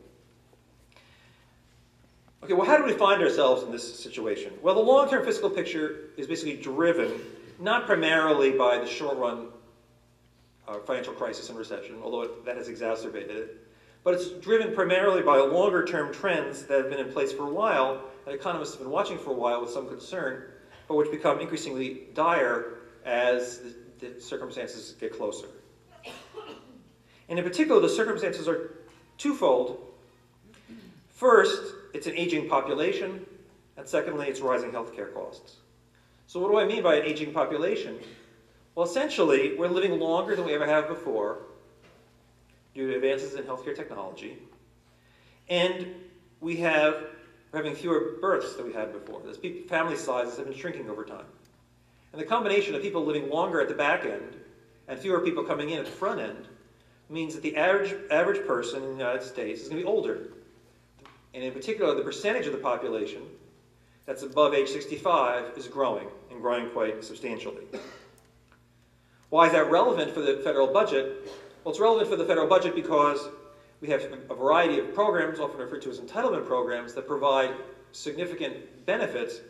Okay, 2.45 2.53
well, 2.53 2.67
how 2.67 2.77
do 2.77 2.85
we 2.85 2.93
find 2.93 3.21
ourselves 3.23 3.65
in 3.65 3.73
this 3.73 3.99
situation? 3.99 4.53
Well, 4.63 4.75
the 4.75 4.81
long-term 4.81 5.25
fiscal 5.25 5.51
picture 5.51 6.11
is 6.17 6.29
basically 6.29 6.57
driven 6.63 7.11
not 7.59 7.87
primarily 7.87 8.53
by 8.53 8.79
the 8.79 8.87
short-run 8.87 9.49
uh, 10.69 10.79
financial 10.81 11.13
crisis 11.13 11.49
and 11.49 11.59
recession, 11.59 11.97
although 12.03 12.23
it, 12.23 12.45
that 12.45 12.57
has 12.57 12.69
exacerbated 12.69 13.37
it, 13.37 13.57
but 14.05 14.15
it's 14.15 14.31
driven 14.31 14.75
primarily 14.75 15.23
by 15.23 15.39
longer-term 15.39 16.13
trends 16.13 16.65
that 16.65 16.79
have 16.79 16.91
been 16.91 17.05
in 17.05 17.13
place 17.13 17.33
for 17.33 17.45
a 17.45 17.53
while, 17.53 18.03
that 18.25 18.35
economists 18.35 18.73
have 18.73 18.81
been 18.81 18.91
watching 18.91 19.19
for 19.19 19.31
a 19.31 19.35
while 19.35 19.61
with 19.61 19.71
some 19.71 19.89
concern, 19.89 20.45
but 20.89 20.97
which 20.97 21.11
become 21.11 21.41
increasingly 21.41 22.03
dire 22.15 22.79
as 23.05 23.61
the, 24.01 24.09
the 24.09 24.21
circumstances 24.21 24.95
get 25.01 25.17
closer. 25.17 25.47
And 27.29 27.39
in 27.39 27.45
particular, 27.45 27.81
the 27.81 27.89
circumstances 27.89 28.47
are 28.47 28.79
twofold 29.19 29.87
First, 31.17 31.73
it's 31.95 32.07
an 32.07 32.13
aging 32.15 32.47
population, 32.47 33.25
and 33.79 33.89
secondly, 33.89 34.27
it's 34.29 34.41
rising 34.41 34.71
healthcare 34.71 35.15
costs. 35.15 35.57
So 36.27 36.41
what 36.41 36.51
do 36.51 36.59
I 36.59 36.65
mean 36.65 36.83
by 36.83 36.97
an 36.97 37.05
aging 37.05 37.33
population? 37.33 38.01
Well, 38.75 38.87
essentially, 38.87 39.55
we're 39.57 39.69
living 39.69 39.99
longer 39.99 40.35
than 40.35 40.45
we 40.45 40.53
ever 40.55 40.67
have 40.67 40.89
before 40.89 41.39
due 42.75 42.91
to 42.91 42.97
advances 42.97 43.35
in 43.37 43.45
healthcare 43.45 43.75
technology, 43.75 44.39
and 45.49 45.95
we 46.41 46.57
have 46.59 47.07
we're 47.53 47.63
having 47.63 47.75
fewer 47.75 48.19
births 48.21 48.55
than 48.55 48.67
we 48.67 48.73
had 48.75 48.93
before. 48.93 49.21
People, 49.21 49.67
family 49.69 49.97
sizes 49.97 50.37
have 50.37 50.47
been 50.47 50.55
shrinking 50.55 50.91
over 50.91 51.05
time. 51.05 51.25
And 52.13 52.21
the 52.21 52.27
combination 52.27 52.75
of 52.75 52.83
people 52.83 53.05
living 53.05 53.31
longer 53.31 53.61
at 53.61 53.69
the 53.69 53.75
back 53.75 54.05
end 54.05 54.37
and 54.89 54.99
fewer 54.99 55.21
people 55.21 55.43
coming 55.43 55.71
in 55.71 55.79
at 55.79 55.87
the 55.87 55.91
front 55.91 56.21
end 56.21 56.49
means 57.09 57.35
that 57.35 57.43
the 57.43 57.57
average, 57.57 57.95
average 58.11 58.47
person 58.47 58.83
in 58.83 58.89
the 58.89 58.97
United 58.97 59.23
States 59.23 59.63
is 59.63 59.69
going 59.69 59.81
to 59.81 59.85
be 59.85 59.89
older. 59.89 60.29
And 61.35 61.45
in 61.45 61.53
particular, 61.53 61.95
the 61.95 62.03
percentage 62.03 62.47
of 62.47 62.53
the 62.53 62.59
population 62.59 63.23
that's 64.07 64.23
above 64.23 64.55
age 64.55 64.69
65 64.69 65.53
is 65.57 65.67
growing, 65.67 66.07
and 66.31 66.41
growing 66.41 66.71
quite 66.71 67.05
substantially. 67.05 67.65
Why 69.31 69.47
is 69.47 69.53
that 69.53 69.69
relevant 69.71 70.13
for 70.13 70.21
the 70.21 70.41
federal 70.45 70.69
budget? 70.69 71.29
Well, 71.65 71.73
it's 71.73 71.81
relevant 71.81 72.09
for 72.09 72.17
the 72.17 72.25
federal 72.25 72.47
budget 72.47 72.75
because 72.77 73.29
we 73.81 73.89
have 73.89 74.03
a 74.31 74.35
variety 74.35 74.79
of 74.79 74.95
programs, 74.95 75.41
often 75.41 75.59
referred 75.59 75.83
to 75.83 75.91
as 75.91 75.99
entitlement 75.99 76.47
programs, 76.47 76.95
that 76.95 77.07
provide 77.09 77.51
significant 77.93 78.87
benefits 78.87 79.41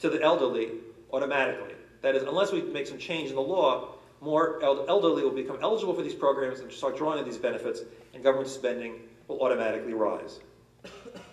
to 0.00 0.10
the 0.10 0.20
elderly 0.22 0.72
automatically. 1.12 1.74
That 2.02 2.14
is, 2.14 2.22
unless 2.24 2.52
we 2.52 2.62
make 2.62 2.86
some 2.86 2.98
change 2.98 3.30
in 3.30 3.36
the 3.36 3.42
law, 3.42 3.94
more 4.20 4.62
elderly 4.62 5.22
will 5.24 5.30
become 5.30 5.58
eligible 5.62 5.94
for 5.94 6.02
these 6.02 6.14
programs 6.14 6.60
and 6.60 6.70
start 6.70 6.96
drawing 6.96 7.18
on 7.18 7.24
these 7.24 7.38
benefits, 7.38 7.80
and 8.12 8.22
government 8.22 8.50
spending 8.50 9.00
will 9.26 9.40
automatically 9.42 9.94
rise. 9.94 10.40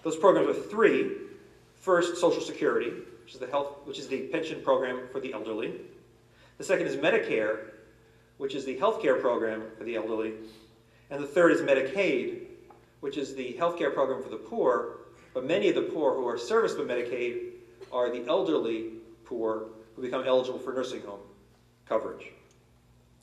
Those 0.03 0.15
programs 0.15 0.57
are 0.57 0.61
three. 0.61 1.11
First, 1.79 2.17
Social 2.17 2.41
Security, 2.41 2.91
which 3.23 3.33
is 3.33 3.39
the 3.39 3.47
health, 3.47 3.77
which 3.85 3.99
is 3.99 4.07
the 4.07 4.27
pension 4.27 4.61
program 4.61 5.07
for 5.11 5.19
the 5.19 5.33
elderly. 5.33 5.81
The 6.57 6.63
second 6.63 6.87
is 6.87 6.97
Medicare, 6.97 7.59
which 8.37 8.53
is 8.53 8.65
the 8.65 8.77
health 8.77 9.01
care 9.01 9.15
program 9.15 9.63
for 9.77 9.85
the 9.85 9.95
elderly. 9.95 10.33
And 11.09 11.23
the 11.23 11.27
third 11.27 11.53
is 11.53 11.61
Medicaid, 11.61 12.41
which 12.99 13.17
is 13.17 13.33
the 13.33 13.53
health 13.53 13.77
care 13.77 13.91
program 13.91 14.21
for 14.21 14.29
the 14.29 14.37
poor. 14.37 14.97
But 15.33 15.45
many 15.45 15.69
of 15.69 15.75
the 15.75 15.83
poor 15.83 16.15
who 16.15 16.27
are 16.27 16.37
serviced 16.37 16.77
by 16.77 16.83
Medicaid 16.83 17.51
are 17.93 18.11
the 18.11 18.27
elderly 18.27 18.93
poor 19.23 19.67
who 19.95 20.01
become 20.01 20.25
eligible 20.25 20.59
for 20.59 20.73
nursing 20.73 21.01
home 21.01 21.19
coverage. 21.87 22.31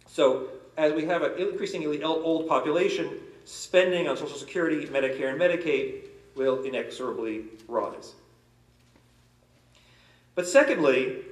So 0.06 0.48
as 0.76 0.92
we 0.92 1.04
have 1.06 1.22
an 1.22 1.32
increasingly 1.38 2.02
old 2.02 2.48
population, 2.48 3.10
spending 3.44 4.08
on 4.08 4.16
Social 4.16 4.36
Security, 4.36 4.86
Medicare, 4.86 5.30
and 5.30 5.40
Medicaid 5.40 6.04
will 6.34 6.62
inexorably 6.62 7.44
rise. 7.68 8.14
But 10.36 10.46
secondly, 10.46 11.22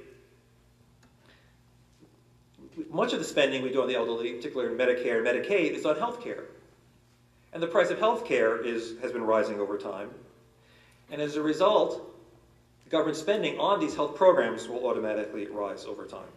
much 2.89 3.13
of 3.13 3.19
the 3.19 3.25
spending 3.25 3.61
we 3.61 3.71
do 3.71 3.81
on 3.81 3.87
the 3.87 3.95
elderly, 3.95 4.33
particularly 4.33 4.73
in 4.73 4.77
Medicare 4.77 5.19
and 5.19 5.27
Medicaid, 5.27 5.71
is 5.71 5.85
on 5.85 5.97
health 5.97 6.21
care. 6.21 6.45
And 7.53 7.63
the 7.63 7.67
price 7.67 7.91
of 7.91 7.99
health 7.99 8.25
care 8.25 8.61
has 8.65 9.11
been 9.13 9.23
rising 9.23 9.61
over 9.61 9.77
time. 9.77 10.09
And 11.11 11.21
as 11.21 11.35
a 11.35 11.41
result, 11.41 12.01
government 12.89 13.15
spending 13.15 13.59
on 13.59 13.79
these 13.79 13.95
health 13.95 14.15
programs 14.15 14.67
will 14.67 14.85
automatically 14.87 15.45
rise 15.45 15.85
over 15.85 16.05
time. 16.05 16.27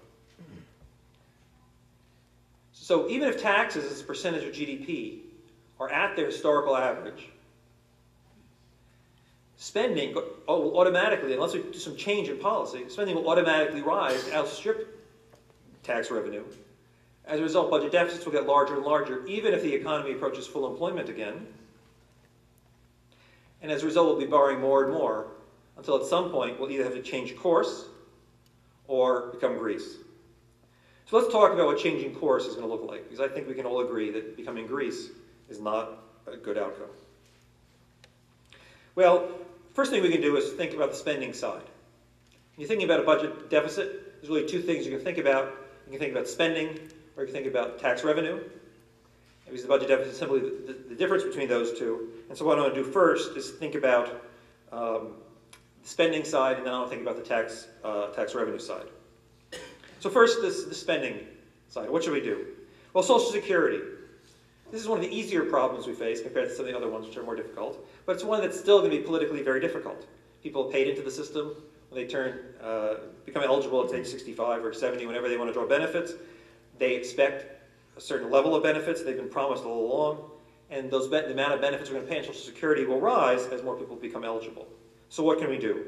So 2.72 3.09
even 3.09 3.28
if 3.28 3.40
taxes 3.40 3.90
as 3.90 4.02
a 4.02 4.04
percentage 4.04 4.44
of 4.44 4.52
GDP 4.52 5.20
are 5.81 5.90
at 5.90 6.16
their 6.16 6.26
historical 6.26 6.76
average, 6.76 7.31
spending 9.59 10.14
will 10.14 10.79
automatically, 10.79 11.35
unless 11.35 11.53
we 11.53 11.61
do 11.61 11.75
some 11.75 11.97
change 11.97 12.29
in 12.29 12.38
policy, 12.38 12.88
spending 12.88 13.16
will 13.16 13.29
automatically 13.29 13.83
rise 13.83 14.25
to 14.25 14.35
outstrip 14.35 15.05
tax 15.83 16.11
revenue. 16.11 16.44
As 17.27 17.40
a 17.40 17.42
result, 17.42 17.71
budget 17.71 17.92
deficits 17.92 18.25
will 18.25 18.33
get 18.33 18.47
larger 18.47 18.77
and 18.77 18.85
larger, 18.85 19.27
even 19.27 19.53
if 19.53 19.62
the 19.62 19.75
economy 19.75 20.12
approaches 20.12 20.47
full 20.47 20.71
employment 20.71 21.09
again. 21.11 21.47
And 23.61 23.71
as 23.71 23.83
a 23.83 23.87
result, 23.87 24.07
we'll 24.07 24.25
be 24.25 24.31
borrowing 24.31 24.61
more 24.61 24.85
and 24.85 24.92
more 24.92 25.27
until 25.77 26.01
at 26.01 26.07
some 26.07 26.31
point 26.31 26.59
we'll 26.59 26.71
either 26.71 26.85
have 26.85 26.94
to 26.94 27.03
change 27.03 27.37
course 27.37 27.87
or 28.87 29.27
become 29.33 29.59
Greece. 29.59 29.97
So 31.07 31.18
let's 31.18 31.33
talk 31.33 31.53
about 31.53 31.66
what 31.66 31.79
changing 31.79 32.14
course 32.14 32.44
is 32.44 32.55
going 32.55 32.66
to 32.66 32.73
look 32.73 32.88
like, 32.88 33.05
because 33.05 33.21
I 33.21 33.27
think 33.27 33.49
we 33.49 33.55
can 33.55 33.66
all 33.66 33.81
agree 33.81 34.11
that 34.12 34.37
becoming 34.37 34.66
Greece 34.66 35.09
is 35.49 35.61
not 35.61 35.99
a 36.27 36.37
good 36.37 36.57
outcome. 36.57 36.90
Well, 38.94 39.29
first 39.79 39.93
thing 39.93 40.03
we 40.03 40.11
can 40.11 40.21
do 40.21 40.37
is 40.37 40.51
think 40.55 40.75
about 40.75 40.91
the 40.91 40.97
spending 40.97 41.33
side. 41.33 41.62
When 41.62 42.57
you're 42.57 42.67
thinking 42.67 42.85
about 42.85 42.99
a 42.99 43.05
budget 43.05 43.49
deficit, 43.49 44.21
there's 44.21 44.29
really 44.29 44.45
two 44.45 44.61
things 44.61 44.85
you 44.85 44.91
can 44.91 45.05
think 45.05 45.19
about. 45.19 45.55
You 45.87 45.93
can 45.93 46.01
think 46.01 46.11
about 46.11 46.27
spending, 46.27 46.81
or 47.17 47.23
you 47.23 47.27
can 47.27 47.33
think 47.33 47.47
about 47.47 47.79
tax 47.79 48.03
revenue. 48.03 48.41
Because 49.45 49.62
the 49.62 49.69
budget 49.69 49.87
deficit 49.87 50.14
is 50.14 50.19
simply 50.19 50.41
the, 50.41 50.47
the, 50.67 50.73
the 50.88 50.95
difference 50.97 51.23
between 51.23 51.47
those 51.47 51.79
two. 51.79 52.09
And 52.29 52.37
so 52.37 52.45
what 52.45 52.59
I 52.59 52.62
want 52.62 52.75
to 52.75 52.83
do 52.83 52.91
first 52.91 53.37
is 53.37 53.53
think 53.53 53.77
about 53.77 54.21
um, 54.73 55.12
the 55.81 55.88
spending 55.88 56.25
side, 56.25 56.57
and 56.57 56.67
then 56.67 56.75
I 56.75 56.79
want 56.79 56.91
to 56.91 56.97
think 56.97 57.09
about 57.09 57.23
the 57.23 57.29
tax, 57.29 57.69
uh, 57.85 58.09
tax 58.09 58.35
revenue 58.35 58.59
side. 58.59 58.87
So 60.01 60.11
first, 60.11 60.43
this, 60.43 60.64
the 60.64 60.75
spending 60.75 61.25
side. 61.69 61.88
What 61.88 62.03
should 62.03 62.14
we 62.14 62.21
do? 62.21 62.47
Well, 62.95 63.05
Social 63.05 63.31
Security. 63.31 63.79
This 64.70 64.83
is 64.83 64.88
one 64.88 64.98
of 64.98 65.04
the 65.04 65.16
easier 65.16 65.44
problems 65.44 65.87
we 65.87 65.94
face 65.94 66.20
compared 66.20 66.48
to 66.48 66.54
some 66.54 66.66
of 66.66 66.70
the 66.70 66.76
other 66.76 66.90
ones 66.90 67.07
which 67.07 67.16
are 67.16 67.22
more 67.22 67.37
difficult, 67.37 67.87
but 68.04 68.14
it's 68.14 68.24
one 68.24 68.42
that's 68.42 68.59
still 68.59 68.81
going 68.81 68.90
to 68.90 68.98
be 68.98 69.02
politically 69.02 69.42
very 69.42 69.61
difficult. 69.61 70.07
People 70.42 70.64
paid 70.64 70.88
into 70.88 71.02
the 71.02 71.11
system 71.11 71.54
when 71.88 72.02
they 72.02 72.07
turn, 72.07 72.38
uh, 72.62 72.94
become 73.24 73.42
eligible 73.42 73.83
at 73.83 73.94
age 73.94 74.07
65 74.07 74.64
or 74.64 74.72
70, 74.74 75.07
whenever 75.07 75.28
they 75.28 75.38
want 75.38 75.48
to 75.48 75.54
draw 75.54 75.66
benefits. 75.66 76.12
They 76.78 76.94
expect 76.94 77.46
a 77.96 78.00
certain 78.00 78.31
level 78.31 78.54
of 78.54 78.62
benefits 78.62 79.02
they've 79.02 79.16
been 79.16 79.31
promised 79.31 79.64
all 79.64 79.90
along, 79.90 80.31
and 80.70 80.90
those 80.90 81.09
the 81.09 81.33
amount 81.33 81.54
of 81.54 81.62
benefits 81.62 81.88
we're 81.88 81.96
going 81.96 82.07
to 82.07 82.12
pay 82.12 82.18
in 82.18 82.24
Social 82.24 82.40
Security 82.40 82.85
will 82.85 83.00
rise 83.00 83.46
as 83.46 83.62
more 83.62 83.74
people 83.74 83.96
become 83.96 84.22
eligible. 84.22 84.68
So 85.09 85.22
what 85.22 85.38
can 85.38 85.48
we 85.48 85.59
do? 85.59 85.87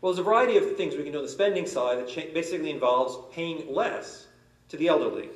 Well, 0.00 0.12
there's 0.12 0.20
a 0.20 0.28
variety 0.28 0.58
of 0.58 0.76
things 0.76 0.94
we 0.94 1.02
can 1.02 1.12
do 1.12 1.18
on 1.18 1.24
the 1.24 1.30
spending 1.30 1.66
side 1.66 1.98
that 1.98 2.34
basically 2.34 2.70
involves 2.70 3.16
paying 3.34 3.72
less 3.72 4.26
to 4.68 4.76
the 4.76 4.88
elderly. 4.88 5.30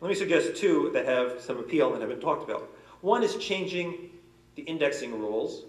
Let 0.00 0.08
me 0.08 0.14
suggest 0.14 0.56
two 0.56 0.90
that 0.94 1.04
have 1.04 1.40
some 1.40 1.58
appeal 1.58 1.92
and 1.92 2.00
have 2.00 2.10
been 2.10 2.20
talked 2.20 2.48
about. 2.48 2.70
One 3.02 3.22
is 3.22 3.36
changing 3.36 4.10
the 4.54 4.62
indexing 4.62 5.18
rules 5.18 5.64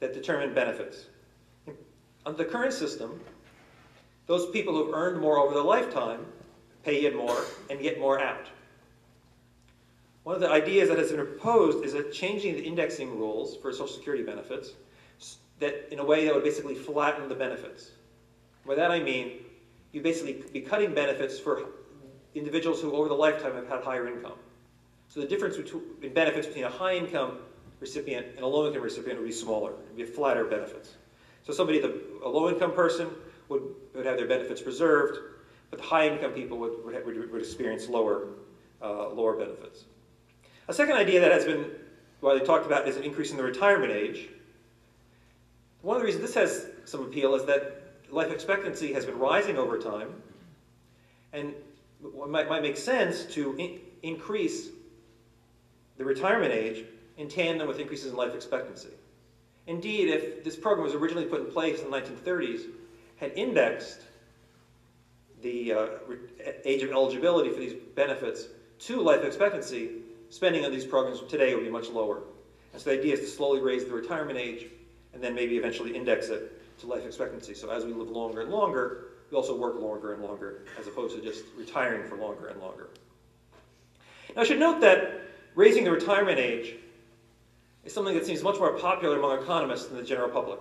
that 0.00 0.12
determine 0.12 0.54
benefits. 0.54 1.06
Under 2.26 2.38
the 2.42 2.44
current 2.44 2.72
system, 2.72 3.20
those 4.26 4.50
people 4.50 4.74
who've 4.74 4.94
earned 4.94 5.20
more 5.20 5.38
over 5.38 5.54
their 5.54 5.62
lifetime 5.62 6.26
pay 6.84 7.06
in 7.06 7.16
more 7.16 7.44
and 7.70 7.80
get 7.80 8.00
more 8.00 8.20
out. 8.20 8.48
One 10.24 10.34
of 10.34 10.40
the 10.40 10.50
ideas 10.50 10.88
that 10.88 10.98
has 10.98 11.10
been 11.10 11.24
proposed 11.24 11.84
is 11.84 11.92
that 11.92 12.12
changing 12.12 12.54
the 12.54 12.62
indexing 12.62 13.18
rules 13.18 13.56
for 13.56 13.72
Social 13.72 13.88
Security 13.88 14.24
benefits 14.24 14.72
that 15.58 15.92
in 15.92 16.00
a 16.00 16.04
way 16.04 16.24
that 16.24 16.34
would 16.34 16.44
basically 16.44 16.74
flatten 16.74 17.28
the 17.28 17.34
benefits. 17.34 17.92
By 18.66 18.74
that 18.74 18.90
I 18.90 19.00
mean, 19.00 19.44
you 19.92 20.00
basically 20.00 20.42
be 20.52 20.60
cutting 20.60 20.92
benefits 20.92 21.38
for 21.38 21.66
individuals 22.34 22.80
who 22.80 22.92
over 22.92 23.08
the 23.08 23.14
lifetime 23.14 23.54
have 23.54 23.68
had 23.68 23.82
higher 23.82 24.08
income. 24.08 24.38
So 25.08 25.20
the 25.20 25.26
difference 25.26 25.56
in 25.56 26.12
benefits 26.14 26.46
between 26.46 26.64
a 26.64 26.70
high 26.70 26.94
income 26.96 27.38
recipient 27.80 28.26
and 28.36 28.40
a 28.40 28.46
low 28.46 28.66
income 28.66 28.82
recipient 28.82 29.18
would 29.18 29.26
be 29.26 29.32
smaller. 29.32 29.72
It 29.72 29.78
would 29.88 29.96
be 29.96 30.04
flatter 30.04 30.44
benefits. 30.44 30.94
So 31.44 31.52
somebody, 31.52 31.80
the, 31.80 32.00
a 32.24 32.28
low 32.28 32.48
income 32.48 32.72
person 32.72 33.10
would, 33.48 33.62
would 33.94 34.06
have 34.06 34.16
their 34.16 34.28
benefits 34.28 34.62
preserved, 34.62 35.18
but 35.70 35.80
the 35.80 35.84
high 35.84 36.08
income 36.08 36.32
people 36.32 36.58
would, 36.58 36.84
would, 36.84 37.32
would, 37.32 37.42
experience 37.42 37.88
lower, 37.88 38.28
uh, 38.80 39.08
lower 39.10 39.36
benefits. 39.36 39.84
A 40.68 40.72
second 40.72 40.94
idea 40.94 41.20
that 41.20 41.32
has 41.32 41.44
been 41.44 41.66
widely 42.20 42.46
talked 42.46 42.64
about 42.64 42.86
is 42.86 42.96
an 42.96 43.02
increase 43.02 43.32
in 43.32 43.36
the 43.36 43.42
retirement 43.42 43.92
age. 43.92 44.28
One 45.82 45.96
of 45.96 46.02
the 46.02 46.06
reasons 46.06 46.24
this 46.24 46.34
has 46.34 46.66
some 46.84 47.02
appeal 47.02 47.34
is 47.34 47.44
that 47.46 47.82
life 48.10 48.30
expectancy 48.30 48.92
has 48.92 49.04
been 49.04 49.18
rising 49.18 49.58
over 49.58 49.78
time, 49.78 50.14
and 51.32 51.52
might, 52.28 52.48
might 52.48 52.62
make 52.62 52.76
sense 52.76 53.24
to 53.26 53.54
in 53.56 53.80
increase 54.02 54.68
the 55.96 56.04
retirement 56.04 56.52
age 56.52 56.84
in 57.16 57.28
tandem 57.28 57.68
with 57.68 57.78
increases 57.78 58.10
in 58.10 58.16
life 58.16 58.34
expectancy. 58.34 58.90
Indeed, 59.66 60.08
if 60.08 60.42
this 60.42 60.56
program 60.56 60.84
was 60.84 60.94
originally 60.94 61.26
put 61.26 61.40
in 61.40 61.46
place 61.46 61.80
in 61.80 61.90
the 61.90 61.96
1930s, 61.96 62.62
had 63.16 63.32
indexed 63.36 64.00
the 65.40 65.72
uh, 65.72 65.86
age 66.64 66.82
of 66.82 66.90
eligibility 66.90 67.50
for 67.50 67.60
these 67.60 67.74
benefits 67.94 68.46
to 68.80 69.00
life 69.00 69.22
expectancy, 69.22 69.90
spending 70.30 70.64
on 70.64 70.72
these 70.72 70.84
programs 70.84 71.20
today 71.28 71.54
would 71.54 71.64
be 71.64 71.70
much 71.70 71.88
lower. 71.88 72.22
And 72.72 72.80
so 72.80 72.90
the 72.90 72.98
idea 72.98 73.14
is 73.14 73.20
to 73.20 73.26
slowly 73.26 73.60
raise 73.60 73.84
the 73.84 73.92
retirement 73.92 74.38
age 74.38 74.66
and 75.14 75.22
then 75.22 75.34
maybe 75.34 75.56
eventually 75.56 75.94
index 75.94 76.28
it 76.28 76.78
to 76.80 76.86
life 76.86 77.04
expectancy. 77.04 77.54
So 77.54 77.70
as 77.70 77.84
we 77.84 77.92
live 77.92 78.10
longer 78.10 78.40
and 78.40 78.50
longer, 78.50 79.11
we 79.32 79.38
also 79.38 79.56
work 79.56 79.80
longer 79.80 80.12
and 80.12 80.22
longer, 80.22 80.60
as 80.78 80.86
opposed 80.86 81.16
to 81.16 81.22
just 81.22 81.44
retiring 81.56 82.06
for 82.06 82.16
longer 82.16 82.48
and 82.48 82.60
longer. 82.60 82.90
Now 84.36 84.42
I 84.42 84.44
should 84.44 84.58
note 84.58 84.82
that 84.82 85.22
raising 85.54 85.84
the 85.84 85.90
retirement 85.90 86.38
age 86.38 86.74
is 87.82 87.94
something 87.94 88.14
that 88.14 88.26
seems 88.26 88.42
much 88.42 88.58
more 88.58 88.78
popular 88.78 89.18
among 89.18 89.42
economists 89.42 89.86
than 89.86 89.96
the 89.96 90.04
general 90.04 90.28
public. 90.28 90.60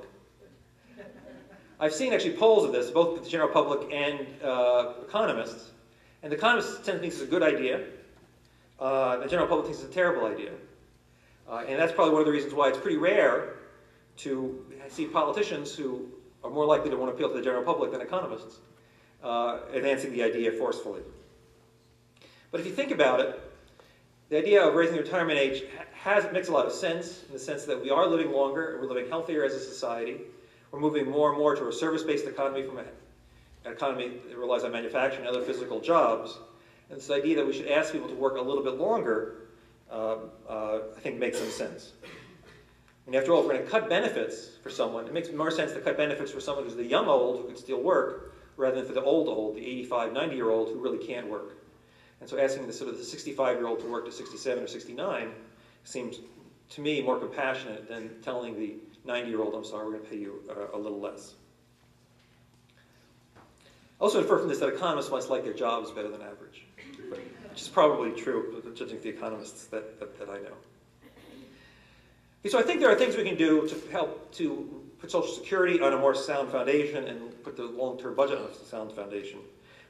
I've 1.81 1.93
seen 1.93 2.13
actually 2.13 2.37
polls 2.37 2.63
of 2.63 2.71
this, 2.71 2.91
both 2.91 3.13
with 3.13 3.23
the 3.23 3.29
general 3.29 3.49
public 3.49 3.91
and 3.91 4.25
uh, 4.41 4.93
economists, 5.05 5.71
and 6.23 6.31
the 6.31 6.37
economists 6.37 6.75
tend 6.85 6.97
to 6.97 6.99
think 6.99 7.11
it's 7.11 7.21
a 7.21 7.25
good 7.25 7.43
idea. 7.43 7.83
Uh, 8.79 9.17
the 9.17 9.27
general 9.27 9.47
public 9.47 9.65
thinks 9.65 9.81
it's 9.81 9.91
a 9.91 9.93
terrible 9.93 10.27
idea. 10.27 10.51
Uh, 11.49 11.63
and 11.67 11.77
that's 11.77 11.91
probably 11.91 12.13
one 12.13 12.21
of 12.21 12.25
the 12.25 12.31
reasons 12.31 12.53
why 12.53 12.69
it's 12.69 12.77
pretty 12.77 12.97
rare 12.97 13.55
to 14.17 14.63
see 14.87 15.07
politicians 15.07 15.75
who 15.75 16.07
are 16.43 16.49
more 16.49 16.65
likely 16.65 16.89
to 16.89 16.97
want 16.97 17.11
to 17.11 17.15
appeal 17.15 17.29
to 17.29 17.35
the 17.35 17.43
general 17.43 17.63
public 17.63 17.91
than 17.91 18.01
economists 18.01 18.57
uh, 19.23 19.59
advancing 19.73 20.11
the 20.11 20.23
idea 20.23 20.51
forcefully. 20.51 21.01
But 22.51 22.59
if 22.59 22.65
you 22.65 22.73
think 22.73 22.91
about 22.91 23.19
it, 23.19 23.39
the 24.29 24.37
idea 24.37 24.65
of 24.65 24.73
raising 24.73 24.95
the 24.95 25.01
retirement 25.01 25.37
age 25.37 25.63
has, 25.93 26.31
makes 26.31 26.47
a 26.47 26.51
lot 26.51 26.65
of 26.65 26.71
sense 26.71 27.23
in 27.27 27.33
the 27.33 27.39
sense 27.39 27.65
that 27.65 27.81
we 27.81 27.89
are 27.89 28.07
living 28.07 28.31
longer 28.31 28.71
and 28.71 28.81
we're 28.81 28.87
living 28.87 29.09
healthier 29.09 29.43
as 29.43 29.53
a 29.53 29.59
society. 29.59 30.21
We're 30.71 30.79
moving 30.79 31.09
more 31.09 31.29
and 31.29 31.37
more 31.37 31.55
to 31.55 31.67
a 31.67 31.73
service-based 31.73 32.25
economy 32.25 32.63
from 32.63 32.77
an 32.79 32.85
economy 33.65 34.13
that 34.27 34.37
relies 34.37 34.63
on 34.63 34.71
manufacturing 34.71 35.27
and 35.27 35.35
other 35.35 35.45
physical 35.45 35.79
jobs. 35.79 36.37
And 36.89 36.97
this 36.97 37.09
idea 37.09 37.35
that 37.37 37.45
we 37.45 37.53
should 37.53 37.67
ask 37.67 37.91
people 37.91 38.07
to 38.07 38.15
work 38.15 38.37
a 38.37 38.41
little 38.41 38.63
bit 38.63 38.75
longer, 38.75 39.35
uh, 39.91 40.15
uh, 40.49 40.79
I 40.95 40.99
think 41.01 41.19
makes 41.19 41.37
some 41.37 41.49
sense. 41.49 41.91
And 43.07 43.15
after 43.15 43.33
all, 43.33 43.41
if 43.41 43.47
we're 43.47 43.53
going 43.53 43.65
to 43.65 43.71
cut 43.71 43.89
benefits 43.89 44.49
for 44.61 44.69
someone, 44.69 45.07
it 45.07 45.13
makes 45.13 45.31
more 45.31 45.51
sense 45.51 45.73
to 45.73 45.81
cut 45.81 45.97
benefits 45.97 46.31
for 46.31 46.39
someone 46.39 46.65
who's 46.65 46.75
the 46.75 46.85
young 46.85 47.07
old 47.07 47.41
who 47.41 47.47
can 47.47 47.55
still 47.55 47.81
work, 47.81 48.35
rather 48.57 48.75
than 48.75 48.85
for 48.85 48.93
the 48.93 49.01
old 49.01 49.27
old, 49.27 49.55
the 49.55 49.65
85, 49.65 50.13
90 50.13 50.35
year 50.35 50.49
old 50.49 50.69
who 50.69 50.79
really 50.79 51.03
can't 51.05 51.27
work. 51.27 51.57
And 52.19 52.29
so 52.29 52.37
asking 52.39 52.67
the 52.67 52.73
sort 52.73 52.91
of 52.91 52.97
the 52.97 53.03
65 53.03 53.57
year 53.57 53.67
old 53.67 53.79
to 53.79 53.87
work 53.87 54.05
to 54.05 54.11
67 54.11 54.63
or 54.63 54.67
69 54.67 55.31
seems 55.83 56.19
to 56.69 56.81
me 56.81 57.01
more 57.01 57.19
compassionate 57.19 57.87
than 57.87 58.21
telling 58.21 58.57
the 58.57 58.75
90 59.05 59.29
year 59.29 59.41
old, 59.41 59.55
I'm 59.55 59.65
sorry, 59.65 59.85
we're 59.85 59.93
going 59.93 60.03
to 60.03 60.09
pay 60.09 60.17
you 60.17 60.43
uh, 60.49 60.77
a 60.77 60.79
little 60.79 60.99
less. 60.99 61.33
I 63.35 64.03
also 64.03 64.21
infer 64.21 64.39
from 64.39 64.47
this 64.47 64.59
that 64.59 64.69
economists 64.69 65.09
must 65.09 65.29
like 65.29 65.43
their 65.43 65.53
jobs 65.53 65.91
better 65.91 66.09
than 66.09 66.21
average, 66.21 66.65
which 67.09 67.61
is 67.61 67.67
probably 67.67 68.11
true, 68.11 68.63
judging 68.75 69.01
the 69.01 69.09
economists 69.09 69.65
that, 69.65 69.99
that, 69.99 70.17
that 70.19 70.29
I 70.29 70.37
know. 70.37 70.55
So 72.49 72.57
I 72.57 72.63
think 72.63 72.79
there 72.79 72.89
are 72.89 72.95
things 72.95 73.15
we 73.15 73.23
can 73.23 73.37
do 73.37 73.67
to 73.67 73.91
help 73.91 74.33
to 74.33 74.83
put 74.99 75.11
Social 75.11 75.31
Security 75.31 75.79
on 75.79 75.93
a 75.93 75.97
more 75.97 76.15
sound 76.15 76.49
foundation 76.51 77.07
and 77.07 77.43
put 77.43 77.55
the 77.55 77.65
long-term 77.65 78.15
budget 78.15 78.39
on 78.39 78.45
a 78.45 78.53
sound 78.65 78.91
foundation. 78.93 79.39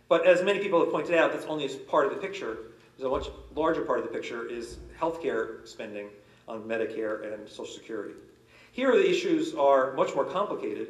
But 0.09 0.27
as 0.27 0.43
many 0.43 0.59
people 0.59 0.81
have 0.81 0.91
pointed 0.91 1.15
out, 1.15 1.31
that's 1.31 1.45
only 1.45 1.67
part 1.69 2.07
of 2.07 2.13
the 2.13 2.19
picture. 2.19 2.57
There's 2.97 3.07
a 3.07 3.09
much 3.09 3.27
larger 3.55 3.83
part 3.83 3.99
of 3.99 4.05
the 4.05 4.11
picture 4.11 4.45
is 4.45 4.79
healthcare 4.99 5.65
spending 5.65 6.09
on 6.49 6.63
Medicare 6.63 7.33
and 7.33 7.47
Social 7.47 7.73
Security. 7.73 8.15
Here 8.73 8.91
the 8.91 9.09
issues 9.09 9.55
are 9.55 9.93
much 9.93 10.13
more 10.13 10.25
complicated. 10.25 10.87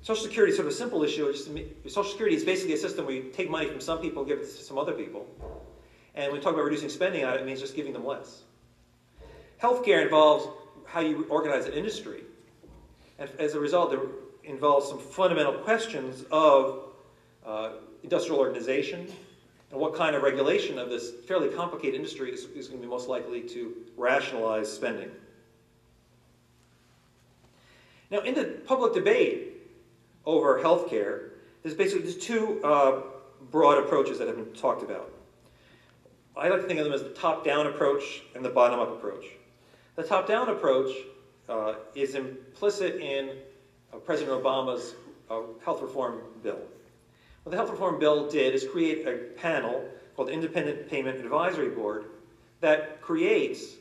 Social 0.00 0.24
Security 0.24 0.50
is 0.50 0.56
sort 0.56 0.66
of 0.66 0.72
a 0.72 0.76
simple 0.76 1.04
issue. 1.04 1.32
Social 1.86 2.10
Security 2.10 2.34
is 2.34 2.44
basically 2.44 2.74
a 2.74 2.78
system 2.78 3.06
where 3.06 3.14
you 3.14 3.30
take 3.30 3.48
money 3.48 3.68
from 3.68 3.80
some 3.80 4.00
people 4.00 4.22
and 4.22 4.28
give 4.28 4.40
it 4.40 4.42
to 4.42 4.64
some 4.64 4.78
other 4.78 4.92
people. 4.92 5.28
And 6.16 6.32
when 6.32 6.40
we 6.40 6.44
talk 6.44 6.54
about 6.54 6.64
reducing 6.64 6.88
spending 6.88 7.24
on 7.24 7.34
it, 7.34 7.40
it 7.40 7.46
means 7.46 7.60
just 7.60 7.76
giving 7.76 7.92
them 7.92 8.04
less. 8.04 8.42
Healthcare 9.62 10.02
involves 10.02 10.48
how 10.92 11.00
you 11.00 11.24
organize 11.30 11.64
an 11.64 11.72
industry. 11.72 12.22
And 13.18 13.30
as 13.38 13.54
a 13.54 13.60
result, 13.60 13.94
it 13.94 14.00
involves 14.44 14.88
some 14.88 14.98
fundamental 14.98 15.54
questions 15.54 16.24
of 16.30 16.90
uh, 17.46 17.70
industrial 18.02 18.38
organization 18.38 19.08
and 19.70 19.80
what 19.80 19.94
kind 19.94 20.14
of 20.14 20.22
regulation 20.22 20.78
of 20.78 20.90
this 20.90 21.10
fairly 21.26 21.48
complicated 21.48 21.94
industry 21.94 22.30
is, 22.30 22.44
is 22.54 22.68
going 22.68 22.78
to 22.78 22.86
be 22.86 22.90
most 22.90 23.08
likely 23.08 23.40
to 23.40 23.74
rationalize 23.96 24.70
spending. 24.70 25.10
Now, 28.10 28.18
in 28.18 28.34
the 28.34 28.60
public 28.66 28.92
debate 28.92 29.62
over 30.26 30.60
healthcare, 30.60 31.30
there's 31.62 31.74
basically 31.74 32.02
there's 32.02 32.18
two 32.18 32.62
uh, 32.62 33.00
broad 33.50 33.78
approaches 33.78 34.18
that 34.18 34.28
have 34.28 34.36
been 34.36 34.52
talked 34.52 34.82
about. 34.82 35.10
I 36.36 36.50
like 36.50 36.60
to 36.60 36.66
think 36.66 36.80
of 36.80 36.84
them 36.84 36.92
as 36.92 37.02
the 37.02 37.10
top-down 37.10 37.66
approach 37.66 38.22
and 38.34 38.44
the 38.44 38.50
bottom-up 38.50 38.90
approach. 38.90 39.24
The 39.94 40.02
top-down 40.02 40.48
approach 40.48 40.90
uh, 41.50 41.74
is 41.94 42.14
implicit 42.14 42.96
in 42.96 43.36
uh, 43.92 43.98
President 43.98 44.42
Obama's 44.42 44.94
uh, 45.30 45.40
health 45.62 45.82
reform 45.82 46.20
bill. 46.42 46.58
What 47.42 47.50
the 47.50 47.56
health 47.56 47.70
reform 47.70 47.98
bill 47.98 48.30
did 48.30 48.54
is 48.54 48.66
create 48.66 49.06
a 49.06 49.38
panel 49.38 49.84
called 50.16 50.28
the 50.28 50.32
Independent 50.32 50.88
Payment 50.88 51.18
Advisory 51.18 51.68
Board 51.68 52.06
that 52.60 53.02
creates 53.02 53.74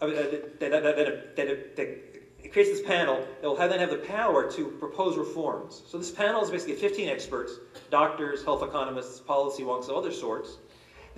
uh, 0.00 0.06
that, 0.06 0.58
that, 0.60 0.70
that, 0.82 1.76
that, 1.76 2.52
creates 2.52 2.70
this 2.70 2.82
panel 2.82 3.24
that 3.40 3.48
will 3.48 3.56
then 3.56 3.78
have 3.78 3.90
the 3.90 3.96
power 3.96 4.50
to 4.50 4.66
propose 4.80 5.16
reforms. 5.16 5.82
So 5.86 5.98
this 5.98 6.10
panel 6.10 6.42
is 6.42 6.50
basically 6.50 6.76
15 6.76 7.08
experts, 7.08 7.52
doctors, 7.90 8.44
health 8.44 8.62
economists, 8.62 9.20
policy 9.20 9.62
wonks 9.62 9.88
of 9.88 9.96
other 9.96 10.12
sorts. 10.12 10.56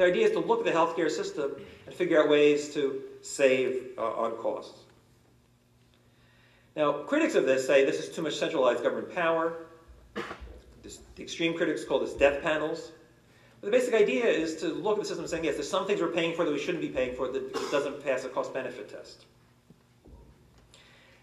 The 0.00 0.06
idea 0.06 0.28
is 0.28 0.32
to 0.32 0.40
look 0.40 0.60
at 0.60 0.64
the 0.64 0.70
healthcare 0.70 1.10
system 1.10 1.56
and 1.84 1.94
figure 1.94 2.22
out 2.22 2.30
ways 2.30 2.72
to 2.72 3.02
save 3.20 3.90
uh, 3.98 4.12
on 4.12 4.32
costs. 4.38 4.84
Now, 6.74 7.02
critics 7.02 7.34
of 7.34 7.44
this 7.44 7.66
say 7.66 7.84
this 7.84 7.98
is 7.98 8.08
too 8.08 8.22
much 8.22 8.36
centralized 8.36 8.82
government 8.82 9.14
power. 9.14 9.66
This, 10.82 11.00
the 11.16 11.22
extreme 11.22 11.54
critics 11.54 11.84
call 11.84 11.98
this 11.98 12.14
death 12.14 12.42
panels. 12.42 12.92
But 13.60 13.72
the 13.72 13.76
basic 13.76 13.92
idea 13.92 14.24
is 14.24 14.56
to 14.62 14.68
look 14.68 14.96
at 14.96 15.02
the 15.02 15.06
system 15.06 15.24
and 15.24 15.30
saying, 15.30 15.44
yes, 15.44 15.56
there's 15.56 15.68
some 15.68 15.86
things 15.86 16.00
we're 16.00 16.08
paying 16.08 16.34
for 16.34 16.46
that 16.46 16.50
we 16.50 16.58
shouldn't 16.58 16.80
be 16.80 16.88
paying 16.88 17.14
for 17.14 17.30
that 17.30 17.52
doesn't 17.70 18.02
pass 18.02 18.24
a 18.24 18.30
cost-benefit 18.30 18.88
test. 18.88 19.26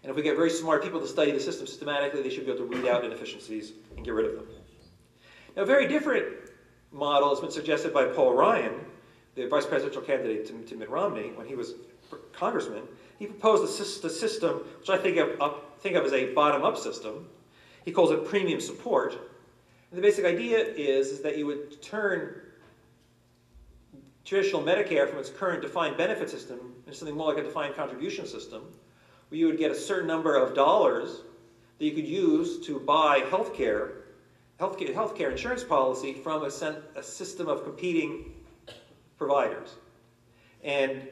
And 0.04 0.10
if 0.10 0.14
we 0.14 0.22
get 0.22 0.36
very 0.36 0.50
smart 0.50 0.84
people 0.84 1.00
to 1.00 1.08
study 1.08 1.32
the 1.32 1.40
system 1.40 1.66
systematically, 1.66 2.22
they 2.22 2.30
should 2.30 2.46
be 2.46 2.52
able 2.52 2.64
to 2.64 2.76
read 2.76 2.86
out 2.86 3.04
inefficiencies 3.04 3.72
and 3.96 4.04
get 4.04 4.14
rid 4.14 4.26
of 4.26 4.36
them. 4.36 4.46
Now, 5.56 5.64
very 5.64 5.88
different 5.88 6.47
model 6.92 7.30
has 7.30 7.40
been 7.40 7.50
suggested 7.50 7.92
by 7.92 8.04
Paul 8.06 8.34
Ryan, 8.34 8.74
the 9.34 9.46
vice 9.46 9.66
presidential 9.66 10.02
candidate 10.02 10.46
to, 10.46 10.52
to 10.70 10.76
Mitt 10.76 10.90
Romney 10.90 11.32
when 11.34 11.46
he 11.46 11.54
was 11.54 11.74
congressman, 12.32 12.82
he 13.18 13.26
proposed 13.26 13.64
a, 13.64 14.10
system 14.10 14.62
which 14.78 14.90
I 14.90 14.96
think 14.96 15.16
of, 15.16 15.40
up, 15.40 15.80
think 15.80 15.96
of 15.96 16.04
as 16.04 16.12
a 16.12 16.32
bottom-up 16.32 16.76
system. 16.76 17.28
He 17.84 17.92
calls 17.92 18.10
it 18.10 18.26
premium 18.26 18.60
support. 18.60 19.12
And 19.90 19.98
the 19.98 20.02
basic 20.02 20.24
idea 20.24 20.58
is, 20.58 21.08
is 21.08 21.20
that 21.22 21.36
you 21.36 21.46
would 21.46 21.82
turn 21.82 22.40
traditional 24.24 24.62
Medicare 24.62 25.08
from 25.08 25.18
its 25.18 25.30
current 25.30 25.62
defined 25.62 25.96
benefit 25.96 26.28
system 26.30 26.74
into 26.86 26.96
something 26.96 27.16
more 27.16 27.32
like 27.32 27.42
a 27.42 27.46
defined 27.46 27.74
contribution 27.74 28.26
system, 28.26 28.62
where 29.28 29.38
you 29.38 29.46
would 29.46 29.58
get 29.58 29.70
a 29.70 29.74
certain 29.74 30.06
number 30.06 30.36
of 30.36 30.54
dollars 30.54 31.22
that 31.78 31.84
you 31.84 31.92
could 31.92 32.06
use 32.06 32.64
to 32.66 32.78
buy 32.80 33.20
health 33.30 33.54
care, 33.54 33.92
healthcare, 34.60 34.94
healthcare 34.94 35.30
insurance 35.30 35.64
policy 35.64 36.12
from 36.12 36.42
a, 36.42 36.46
a 36.96 37.02
system 37.02 37.48
of 37.48 37.64
competing 37.64 38.32
providers. 39.16 39.74
And 40.64 41.02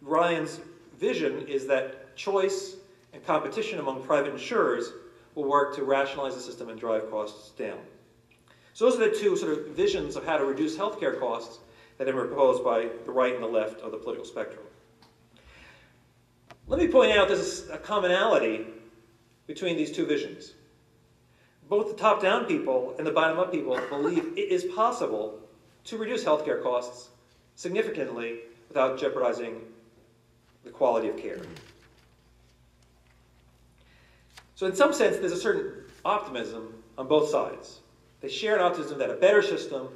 Ryan's 0.00 0.60
vision 0.98 1.46
is 1.46 1.66
that 1.66 2.16
choice 2.16 2.76
and 3.12 3.24
competition 3.24 3.78
among 3.78 4.02
private 4.02 4.32
insurers 4.32 4.92
will 5.34 5.48
work 5.48 5.74
to 5.76 5.84
rationalize 5.84 6.34
the 6.34 6.40
system 6.40 6.68
and 6.68 6.78
drive 6.78 7.10
costs 7.10 7.50
down. 7.50 7.78
So 8.72 8.88
those 8.88 9.00
are 9.00 9.10
the 9.10 9.16
two 9.16 9.36
sort 9.36 9.58
of 9.58 9.68
visions 9.68 10.16
of 10.16 10.24
how 10.24 10.38
to 10.38 10.44
reduce 10.44 10.76
healthcare 10.76 11.18
costs 11.18 11.58
that 11.98 12.06
have 12.06 12.16
been 12.16 12.26
proposed 12.26 12.64
by 12.64 12.88
the 13.04 13.12
right 13.12 13.34
and 13.34 13.42
the 13.42 13.48
left 13.48 13.80
of 13.80 13.90
the 13.90 13.98
political 13.98 14.24
spectrum. 14.24 14.64
Let 16.66 16.78
me 16.78 16.88
point 16.88 17.12
out 17.12 17.28
there's 17.28 17.68
a 17.68 17.76
commonality 17.76 18.66
between 19.46 19.76
these 19.76 19.90
two 19.90 20.06
visions. 20.06 20.54
Both 21.70 21.88
the 21.88 21.96
top-down 21.96 22.46
people 22.46 22.96
and 22.98 23.06
the 23.06 23.12
bottom-up 23.12 23.52
people 23.52 23.80
believe 23.88 24.36
it 24.36 24.50
is 24.50 24.64
possible 24.64 25.38
to 25.84 25.96
reduce 25.96 26.24
healthcare 26.24 26.60
costs 26.60 27.10
significantly 27.54 28.40
without 28.66 28.98
jeopardizing 28.98 29.62
the 30.64 30.70
quality 30.70 31.08
of 31.08 31.16
care. 31.16 31.40
So 34.56 34.66
in 34.66 34.74
some 34.74 34.92
sense, 34.92 35.18
there's 35.18 35.30
a 35.30 35.40
certain 35.40 35.84
optimism 36.04 36.74
on 36.98 37.06
both 37.06 37.30
sides. 37.30 37.78
They 38.20 38.28
share 38.28 38.56
an 38.56 38.62
optimism 38.62 38.98
that 38.98 39.08
a 39.08 39.14
better 39.14 39.40
system 39.40 39.90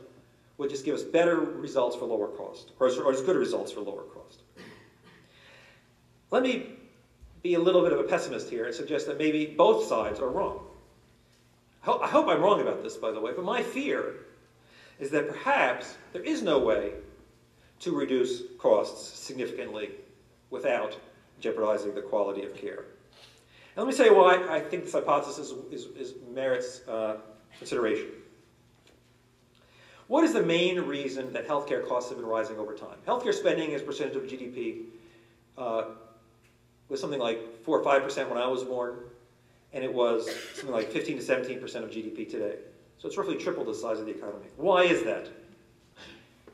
would 0.59 0.71
just 0.71 0.85
give 0.85 0.95
us 0.95 1.03
better 1.03 1.41
results 1.41 1.97
for 1.97 2.05
lower 2.05 2.29
cost, 2.29 2.71
or, 2.79 2.89
or 3.03 3.13
as 3.13 3.21
good 3.21 3.37
results 3.37 3.73
for 3.73 3.81
lower 3.81 4.05
cost. 4.05 4.43
Let 6.31 6.45
me 6.45 6.77
be 7.43 7.55
a 7.55 7.61
little 7.61 7.83
bit 7.83 7.93
of 7.93 7.99
a 7.99 8.05
pessimist 8.05 8.49
here 8.49 8.65
and 8.67 8.75
suggest 8.75 9.09
that 9.09 9.19
maybe 9.19 9.47
both 9.47 9.87
sides 9.87 10.21
are 10.21 10.29
wrong. 10.29 10.69
I 11.87 12.09
hope 12.09 12.29
I'm 12.29 12.41
wrong 12.41 12.61
about 12.61 12.83
this, 12.83 12.97
by 12.97 13.11
the 13.11 13.21
way, 13.21 13.33
but 13.35 13.45
my 13.45 13.63
fear 13.63 14.15
is 14.99 15.11
that 15.11 15.29
perhaps 15.29 15.97
there 16.13 16.23
is 16.23 16.43
no 16.43 16.59
way 16.59 16.93
to 17.81 17.95
reduce 17.95 18.43
costs 18.59 19.19
significantly 19.19 19.91
without 20.51 20.99
jeopardizing 21.41 21.95
the 21.95 22.01
quality 22.01 22.45
of 22.45 22.55
care. 22.55 22.85
And 23.77 23.85
let 23.85 23.87
me 23.87 23.93
say 23.93 24.09
why 24.09 24.47
I 24.49 24.61
think 24.61 24.85
this 24.85 24.93
hypothesis 24.93 25.51
is, 25.51 25.85
is, 25.85 25.97
is 25.97 26.15
merits 26.33 26.87
uh, 26.89 27.17
consideration. 27.59 28.07
What 30.07 30.25
is 30.25 30.33
the 30.33 30.43
main 30.43 30.81
reason 30.81 31.33
that 31.33 31.49
healthcare 31.49 31.87
costs 31.87 32.11
have 32.11 32.19
been 32.19 32.27
rising 32.27 32.59
over 32.59 32.75
time? 32.75 32.97
Healthcare 33.07 33.35
spending 33.35 33.75
as 33.75 33.83
a 33.83 33.85
percentage 33.85 34.17
of 34.17 34.23
GDP 34.25 34.85
uh, 35.59 35.85
was 36.89 37.01
something 37.01 37.21
like 37.21 37.63
4 37.65 37.81
or 37.81 37.85
5% 37.85 38.29
when 38.29 38.39
I 38.39 38.47
was 38.47 38.63
born, 38.65 38.97
and 39.75 39.83
it 39.83 39.93
was 39.93 40.31
something 40.55 40.73
like 40.73 40.91
15 40.91 41.19
to 41.19 41.23
17% 41.23 41.63
of 41.63 41.91
GDP 41.91 42.31
today. 42.31 42.55
So 42.99 43.09
it's 43.09 43.19
roughly 43.19 43.37
triple 43.37 43.65
the 43.65 43.75
size 43.75 43.99
of 43.99 44.07
the 44.07 44.13
economy. 44.13 44.47
Why 44.57 44.85
is 44.85 45.03
that? 45.03 45.29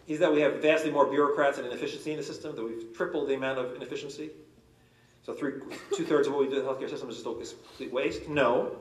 Is 0.08 0.18
that 0.18 0.32
we 0.32 0.40
have 0.40 0.54
vastly 0.54 0.90
more 0.90 1.06
bureaucrats 1.06 1.58
and 1.58 1.66
inefficiency 1.66 2.10
in 2.10 2.16
the 2.16 2.22
system, 2.22 2.56
that 2.56 2.64
we've 2.64 2.96
tripled 2.96 3.28
the 3.28 3.34
amount 3.34 3.58
of 3.58 3.76
inefficiency? 3.76 4.30
So 5.22 5.34
three, 5.34 5.60
two-thirds 5.94 6.26
of 6.26 6.32
what 6.32 6.42
we 6.42 6.48
do 6.48 6.58
in 6.58 6.64
the 6.64 6.68
healthcare 6.68 6.88
system 6.88 7.10
is 7.10 7.22
just 7.22 7.56
complete 7.68 7.92
waste? 7.92 8.26
No. 8.28 8.72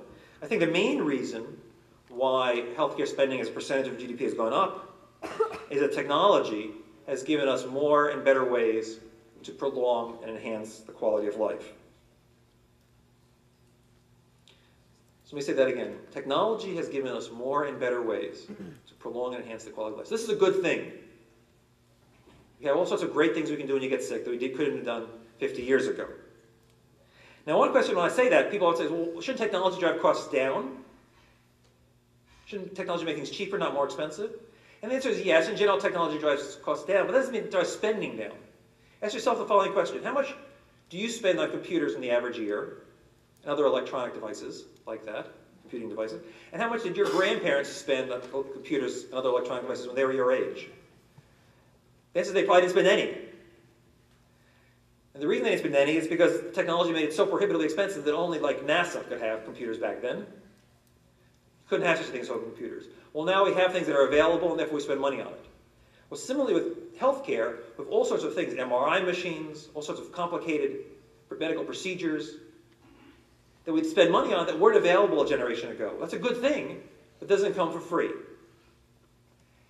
I 0.41 0.47
think 0.47 0.62
the 0.62 0.67
main 0.67 1.02
reason 1.02 1.45
why 2.08 2.65
healthcare 2.75 3.08
spending 3.08 3.41
as 3.41 3.49
a 3.49 3.52
percentage 3.52 3.88
of 3.88 3.97
GDP 3.97 4.21
has 4.21 4.34
gone 4.34 4.54
up 4.54 4.95
is 5.69 5.82
that 5.82 5.93
technology 5.93 6.71
has 7.08 7.23
given 7.23 7.49
us 7.49 7.65
more 7.67 8.10
and 8.10 8.23
better 8.23 8.49
ways 8.49 8.99
to 9.43 9.52
prolong 9.52 10.17
and 10.23 10.32
enhance 10.32 10.80
the 10.80 10.93
quality 10.93 11.28
of 11.28 11.36
life. 11.36 11.73
So 15.30 15.36
let 15.36 15.42
me 15.42 15.46
say 15.46 15.54
that 15.54 15.68
again. 15.68 15.96
Technology 16.10 16.76
has 16.78 16.89
given 16.89 17.12
us 17.12 17.30
more 17.30 17.65
and 17.65 17.80
better 17.80 18.02
ways 18.02 18.48
mm-hmm. 18.52 18.70
to 18.88 18.94
prolong 18.96 19.36
and 19.36 19.44
enhance 19.44 19.63
the 19.63 19.70
quality 19.70 19.94
of 19.94 20.00
life. 20.00 20.08
So 20.08 20.15
this 20.15 20.24
is 20.24 20.30
a 20.32 20.36
good 20.36 20.63
thing. 20.63 20.92
We 22.60 22.65
have 22.65 22.76
all 22.76 22.88
sorts 22.88 23.04
of 23.04 23.13
great 23.13 23.36
things 23.36 23.52
we 23.52 23.56
can 23.56 23.68
do 23.68 23.74
when 23.74 23.84
you 23.84 23.89
get 23.89 24.02
sick 24.02 24.26
that 24.26 24.32
we 24.32 24.39
did, 24.39 24.58
couldn't 24.58 24.78
have 24.78 24.86
done 24.86 25.08
50 25.38 25.62
years 25.62 25.86
ago. 25.86 26.08
Now, 27.46 27.60
one 27.60 27.70
question 27.70 27.96
when 27.96 28.06
I 28.06 28.10
say 28.10 28.28
that, 28.30 28.50
people 28.50 28.65
always 28.65 28.80
say, 28.80 28.88
well, 28.88 29.22
shouldn't 29.22 29.39
technology 29.39 29.80
drive 29.80 30.02
costs 30.02 30.34
down? 30.34 30.84
Shouldn't 32.48 32.74
technology 32.74 33.06
make 33.06 33.15
things 33.15 33.30
cheaper, 33.30 33.60
not 33.60 33.76
more 33.76 33.86
expensive? 33.86 34.32
And 34.82 34.92
the 34.92 34.96
answer 34.96 35.10
is 35.10 35.22
yes, 35.22 35.48
in 35.48 35.56
general, 35.56 35.78
technology 35.78 36.18
drives 36.18 36.56
costs 36.63 36.88
down, 36.88 37.06
but 37.06 37.12
that 37.12 37.20
doesn't 37.20 37.34
mean 37.34 37.44
it 37.44 37.52
drives 37.52 37.70
spending 37.70 38.18
down. 38.18 38.34
Ask 39.04 39.13
yourself 39.13 39.38
the 39.38 39.46
following 39.46 39.74
question 39.74 40.04
How 40.04 40.12
much 40.12 40.34
do 40.89 40.98
you 40.98 41.08
spend 41.08 41.39
on 41.39 41.52
computers 41.52 41.94
in 41.94 42.02
the 42.02 42.10
average 42.10 42.39
year 42.39 42.80
and 43.43 43.52
other 43.52 43.65
electronic 43.65 44.13
devices 44.13 44.65
like 44.86 45.06
that, 45.06 45.28
computing 45.62 45.89
devices? 45.89 46.21
And 46.52 46.62
how 46.62 46.69
much 46.69 46.84
did 46.84 46.97
your 46.97 47.10
grandparents 47.10 47.69
spend 47.69 48.12
on 48.12 48.21
computers 48.21 49.06
and 49.06 49.13
other 49.13 49.30
electronic 49.30 49.63
devices 49.63 49.88
when 49.88 49.95
they 49.95 50.06
were 50.06 50.13
your 50.13 50.32
age? 50.32 50.67
The 52.13 52.19
answer 52.19 52.30
is 52.30 52.34
they 52.34 52.43
probably 52.43 52.62
didn't 52.62 52.73
spend 52.73 52.88
any. 52.88 53.17
And 55.13 55.23
the 55.23 55.28
reason 55.28 55.43
they 55.43 55.52
didn't 55.52 55.62
spend 55.62 55.75
any 55.75 55.95
is 55.97 56.08
because 56.08 56.54
technology 56.54 56.91
made 56.91 57.04
it 57.04 57.13
so 57.13 57.25
prohibitively 57.25 57.65
expensive 57.65 58.06
that 58.06 58.15
only 58.15 58.39
like 58.39 58.65
NASA 58.65 59.08
could 59.08 59.21
have 59.21 59.43
computers 59.43 59.78
back 59.78 60.02
then. 60.02 60.19
You 60.19 60.25
couldn't 61.67 61.86
have 61.86 61.97
such 61.97 62.08
a 62.08 62.12
thing 62.12 62.21
as 62.21 62.30
computers. 62.30 62.86
Well, 63.13 63.25
now 63.25 63.45
we 63.45 63.54
have 63.54 63.73
things 63.73 63.88
that 63.88 63.95
are 63.95 64.08
available, 64.08 64.52
and 64.52 64.60
therefore 64.60 64.75
we 64.78 64.82
spend 64.82 65.02
money 65.02 65.21
on 65.21 65.28
it. 65.28 65.45
Well, 66.10 66.19
similarly 66.19 66.54
with 66.54 66.97
healthcare, 66.97 67.58
with 67.78 67.88
all 67.89 68.06
sorts 68.06 68.23
of 68.23 68.34
things, 68.34 68.54
MRI 68.54 69.06
machines, 69.06 69.67
all 69.73 69.82
sorts 69.82 70.02
of 70.02 70.12
complicated 70.12 70.86
medical 71.39 71.63
procedures 71.63 72.36
that 73.69 73.73
we'd 73.73 73.86
spend 73.86 74.12
money 74.12 74.34
on 74.34 74.47
that 74.47 74.60
weren't 74.60 74.77
available 74.77 75.21
a 75.21 75.29
generation 75.29 75.69
ago. 75.69 75.93
That's 75.99 76.13
a 76.13 76.17
good 76.17 76.38
thing, 76.38 76.82
but 77.19 77.27
doesn't 77.27 77.53
come 77.53 77.71
for 77.71 77.79
free. 77.79 78.10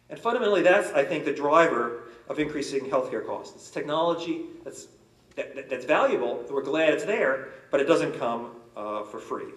And 0.10 0.18
fundamentally, 0.18 0.62
that's, 0.62 0.90
I 0.94 1.04
think, 1.04 1.26
the 1.26 1.34
driver 1.34 2.04
of 2.30 2.40
increasing 2.40 2.86
healthcare 2.86 3.28
costs. 3.28 3.58
It's 3.58 3.70
technology 3.70 4.44
that's, 4.64 4.88
that, 5.36 5.70
that's 5.70 5.84
valuable, 5.84 6.46
we're 6.50 6.64
glad 6.64 6.94
it's 6.94 7.04
there, 7.04 7.50
but 7.72 7.82
it 7.82 7.88
doesn't 7.88 8.18
come 8.18 8.52
uh, 8.78 9.04
for 9.04 9.20
free. 9.20 9.52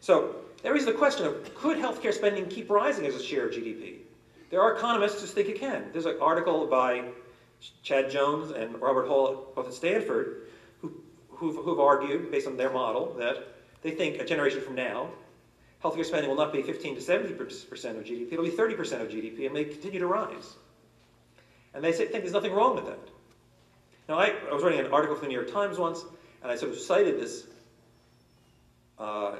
So 0.00 0.34
that 0.62 0.74
raises 0.74 0.84
the 0.84 0.92
question 0.92 1.24
of 1.24 1.54
could 1.54 1.78
healthcare 1.78 2.12
spending 2.12 2.48
keep 2.48 2.68
rising 2.68 3.06
as 3.06 3.14
a 3.14 3.22
share 3.22 3.48
of 3.48 3.54
GDP? 3.54 4.00
There 4.50 4.60
are 4.60 4.76
economists 4.76 5.22
who 5.22 5.26
think 5.26 5.48
it 5.48 5.58
can. 5.58 5.86
There's 5.94 6.04
an 6.04 6.18
article 6.20 6.66
by 6.66 7.04
Chad 7.82 8.10
Jones 8.10 8.50
and 8.50 8.78
Robert 8.78 9.08
Hall 9.08 9.52
both 9.56 9.68
at 9.68 9.72
Stanford 9.72 10.48
who, 10.82 10.92
who've, 11.30 11.56
who've 11.56 11.80
argued, 11.80 12.30
based 12.30 12.46
on 12.46 12.58
their 12.58 12.70
model, 12.70 13.14
that 13.18 13.46
they 13.82 13.90
think 13.90 14.20
a 14.20 14.24
generation 14.24 14.60
from 14.60 14.74
now, 14.74 15.10
healthcare 15.82 16.04
spending 16.04 16.28
will 16.28 16.36
not 16.36 16.52
be 16.52 16.62
15 16.62 16.96
to 16.96 17.00
70% 17.00 17.40
of 17.98 18.04
GDP, 18.04 18.32
it'll 18.32 18.44
be 18.44 18.50
30% 18.50 19.00
of 19.00 19.08
GDP 19.08 19.46
and 19.46 19.54
may 19.54 19.64
continue 19.64 19.98
to 19.98 20.06
rise. 20.06 20.54
And 21.74 21.82
they 21.82 21.92
say, 21.92 22.06
think 22.06 22.22
there's 22.24 22.32
nothing 22.32 22.52
wrong 22.52 22.74
with 22.74 22.86
that. 22.86 22.98
Now, 24.08 24.18
I, 24.18 24.34
I 24.50 24.52
was 24.52 24.62
writing 24.62 24.80
an 24.80 24.92
article 24.92 25.14
for 25.14 25.22
the 25.22 25.28
New 25.28 25.34
York 25.34 25.52
Times 25.52 25.78
once, 25.78 26.04
and 26.42 26.50
I 26.50 26.56
sort 26.56 26.72
of 26.72 26.78
cited 26.78 27.20
this 27.20 27.46
uh, 28.98 29.36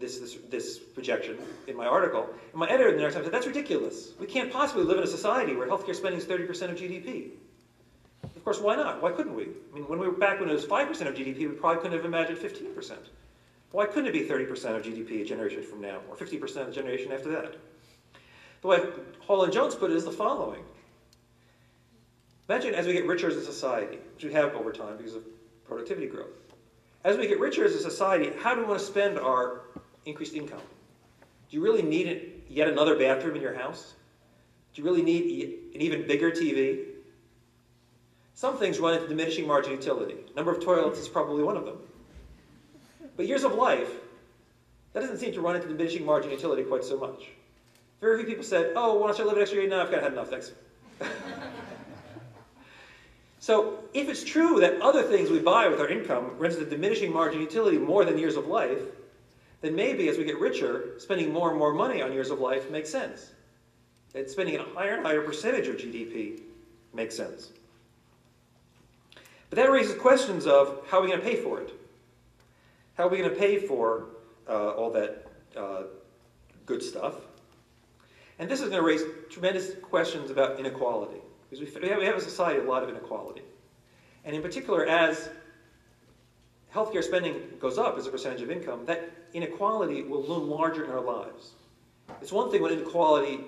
this, 0.00 0.18
this, 0.18 0.38
this 0.48 0.78
projection 0.78 1.36
in 1.68 1.76
my 1.76 1.86
article. 1.86 2.28
And 2.52 2.58
my 2.58 2.68
editor 2.68 2.88
in 2.88 2.94
the 2.94 2.96
New 2.96 3.02
York 3.02 3.12
Times 3.12 3.26
said, 3.26 3.34
that's 3.34 3.46
ridiculous. 3.46 4.12
We 4.18 4.26
can't 4.26 4.50
possibly 4.50 4.84
live 4.84 4.98
in 4.98 5.04
a 5.04 5.06
society 5.06 5.54
where 5.54 5.68
healthcare 5.68 5.94
spending 5.94 6.20
is 6.20 6.26
30% 6.26 6.48
of 6.70 6.76
GDP. 6.76 7.30
Of 8.40 8.44
course, 8.44 8.58
why 8.58 8.74
not? 8.74 9.02
Why 9.02 9.10
couldn't 9.10 9.34
we? 9.34 9.42
I 9.42 9.74
mean, 9.74 9.86
when 9.86 9.98
we 9.98 10.08
were 10.08 10.14
back 10.14 10.40
when 10.40 10.48
it 10.48 10.54
was 10.54 10.64
5% 10.64 10.88
of 11.06 11.14
GDP, 11.14 11.40
we 11.40 11.48
probably 11.48 11.82
couldn't 11.82 11.98
have 11.98 12.06
imagined 12.06 12.38
15%. 12.38 12.96
Why 13.72 13.84
couldn't 13.84 14.06
it 14.06 14.12
be 14.14 14.22
30% 14.22 14.50
of 14.76 14.82
GDP 14.82 15.20
a 15.20 15.24
generation 15.26 15.62
from 15.62 15.82
now, 15.82 16.00
or 16.08 16.16
50% 16.16 16.68
a 16.68 16.72
generation 16.72 17.12
after 17.12 17.28
that? 17.32 17.56
The 18.62 18.66
way 18.66 18.80
Hall 19.26 19.44
and 19.44 19.52
Jones 19.52 19.74
put 19.74 19.90
it 19.90 19.96
is 19.98 20.06
the 20.06 20.10
following. 20.10 20.64
Imagine 22.48 22.74
as 22.74 22.86
we 22.86 22.94
get 22.94 23.06
richer 23.06 23.28
as 23.28 23.36
a 23.36 23.44
society, 23.44 23.98
which 24.14 24.24
we 24.24 24.32
have 24.32 24.54
over 24.54 24.72
time 24.72 24.96
because 24.96 25.14
of 25.14 25.22
productivity 25.66 26.06
growth. 26.06 26.32
As 27.04 27.18
we 27.18 27.26
get 27.26 27.38
richer 27.40 27.66
as 27.66 27.74
a 27.74 27.78
society, 27.78 28.32
how 28.40 28.54
do 28.54 28.62
we 28.62 28.66
want 28.66 28.80
to 28.80 28.86
spend 28.86 29.18
our 29.18 29.64
increased 30.06 30.32
income? 30.32 30.62
Do 31.50 31.58
you 31.58 31.62
really 31.62 31.82
need 31.82 32.40
yet 32.48 32.68
another 32.68 32.96
bathroom 32.96 33.36
in 33.36 33.42
your 33.42 33.54
house? 33.54 33.96
Do 34.72 34.80
you 34.80 34.88
really 34.88 35.02
need 35.02 35.74
an 35.74 35.82
even 35.82 36.06
bigger 36.06 36.30
TV? 36.30 36.86
Some 38.40 38.56
things 38.56 38.78
run 38.78 38.94
into 38.94 39.06
diminishing 39.06 39.46
margin 39.46 39.72
utility. 39.72 40.14
Number 40.34 40.50
of 40.50 40.64
toilets 40.64 40.98
is 40.98 41.10
probably 41.10 41.42
one 41.42 41.58
of 41.58 41.66
them. 41.66 41.76
But 43.14 43.26
years 43.26 43.44
of 43.44 43.52
life, 43.52 43.90
that 44.94 45.00
doesn't 45.00 45.18
seem 45.18 45.34
to 45.34 45.42
run 45.42 45.56
into 45.56 45.68
diminishing 45.68 46.06
margin 46.06 46.30
utility 46.30 46.62
quite 46.62 46.82
so 46.82 46.96
much. 46.96 47.32
Very 48.00 48.16
few 48.16 48.26
people 48.26 48.42
said, 48.42 48.72
oh, 48.76 48.94
why 48.94 49.08
don't 49.08 49.20
I 49.20 49.24
live 49.24 49.36
an 49.36 49.42
extra 49.42 49.60
year? 49.60 49.68
No, 49.68 49.82
I've 49.82 49.90
got 49.90 50.10
enough, 50.10 50.30
thanks. 50.30 50.52
so 53.40 53.80
if 53.92 54.08
it's 54.08 54.24
true 54.24 54.58
that 54.60 54.80
other 54.80 55.02
things 55.02 55.28
we 55.28 55.38
buy 55.38 55.68
with 55.68 55.78
our 55.78 55.88
income 55.88 56.30
runs 56.38 56.56
into 56.56 56.70
diminishing 56.70 57.12
margin 57.12 57.42
utility 57.42 57.76
more 57.76 58.06
than 58.06 58.16
years 58.16 58.36
of 58.36 58.46
life, 58.46 58.80
then 59.60 59.74
maybe 59.74 60.08
as 60.08 60.16
we 60.16 60.24
get 60.24 60.40
richer, 60.40 60.94
spending 60.96 61.30
more 61.30 61.50
and 61.50 61.58
more 61.58 61.74
money 61.74 62.00
on 62.00 62.10
years 62.10 62.30
of 62.30 62.40
life 62.40 62.70
makes 62.70 62.88
sense. 62.88 63.32
And 64.14 64.26
spending 64.26 64.56
a 64.56 64.64
higher 64.64 64.94
and 64.94 65.04
higher 65.04 65.20
percentage 65.20 65.68
of 65.68 65.76
GDP 65.76 66.40
makes 66.94 67.14
sense. 67.14 67.50
But 69.50 69.56
that 69.56 69.70
raises 69.70 69.96
questions 69.96 70.46
of 70.46 70.80
how 70.88 70.98
are 70.98 71.02
we 71.02 71.08
going 71.08 71.20
to 71.20 71.26
pay 71.26 71.36
for 71.36 71.60
it? 71.60 71.72
How 72.94 73.06
are 73.06 73.10
we 73.10 73.18
going 73.18 73.30
to 73.30 73.36
pay 73.36 73.58
for 73.58 74.06
uh, 74.48 74.70
all 74.70 74.90
that 74.92 75.26
uh, 75.56 75.82
good 76.66 76.82
stuff? 76.82 77.14
And 78.38 78.48
this 78.48 78.60
is 78.60 78.68
going 78.68 78.80
to 78.80 78.86
raise 78.86 79.02
tremendous 79.28 79.72
questions 79.82 80.30
about 80.30 80.58
inequality. 80.60 81.20
Because 81.50 81.74
we 81.74 81.88
have 81.88 82.16
a 82.16 82.20
society 82.20 82.60
with 82.60 82.68
a 82.68 82.70
lot 82.70 82.84
of 82.84 82.88
inequality. 82.88 83.42
And 84.24 84.36
in 84.36 84.42
particular, 84.42 84.86
as 84.86 85.28
healthcare 86.72 87.02
spending 87.02 87.40
goes 87.58 87.76
up 87.76 87.98
as 87.98 88.06
a 88.06 88.10
percentage 88.10 88.42
of 88.42 88.50
income, 88.50 88.86
that 88.86 89.10
inequality 89.34 90.02
will 90.02 90.22
loom 90.22 90.48
larger 90.48 90.84
in 90.84 90.90
our 90.90 91.00
lives. 91.00 91.54
It's 92.22 92.30
one 92.30 92.50
thing 92.52 92.62
when 92.62 92.72
inequality 92.72 93.40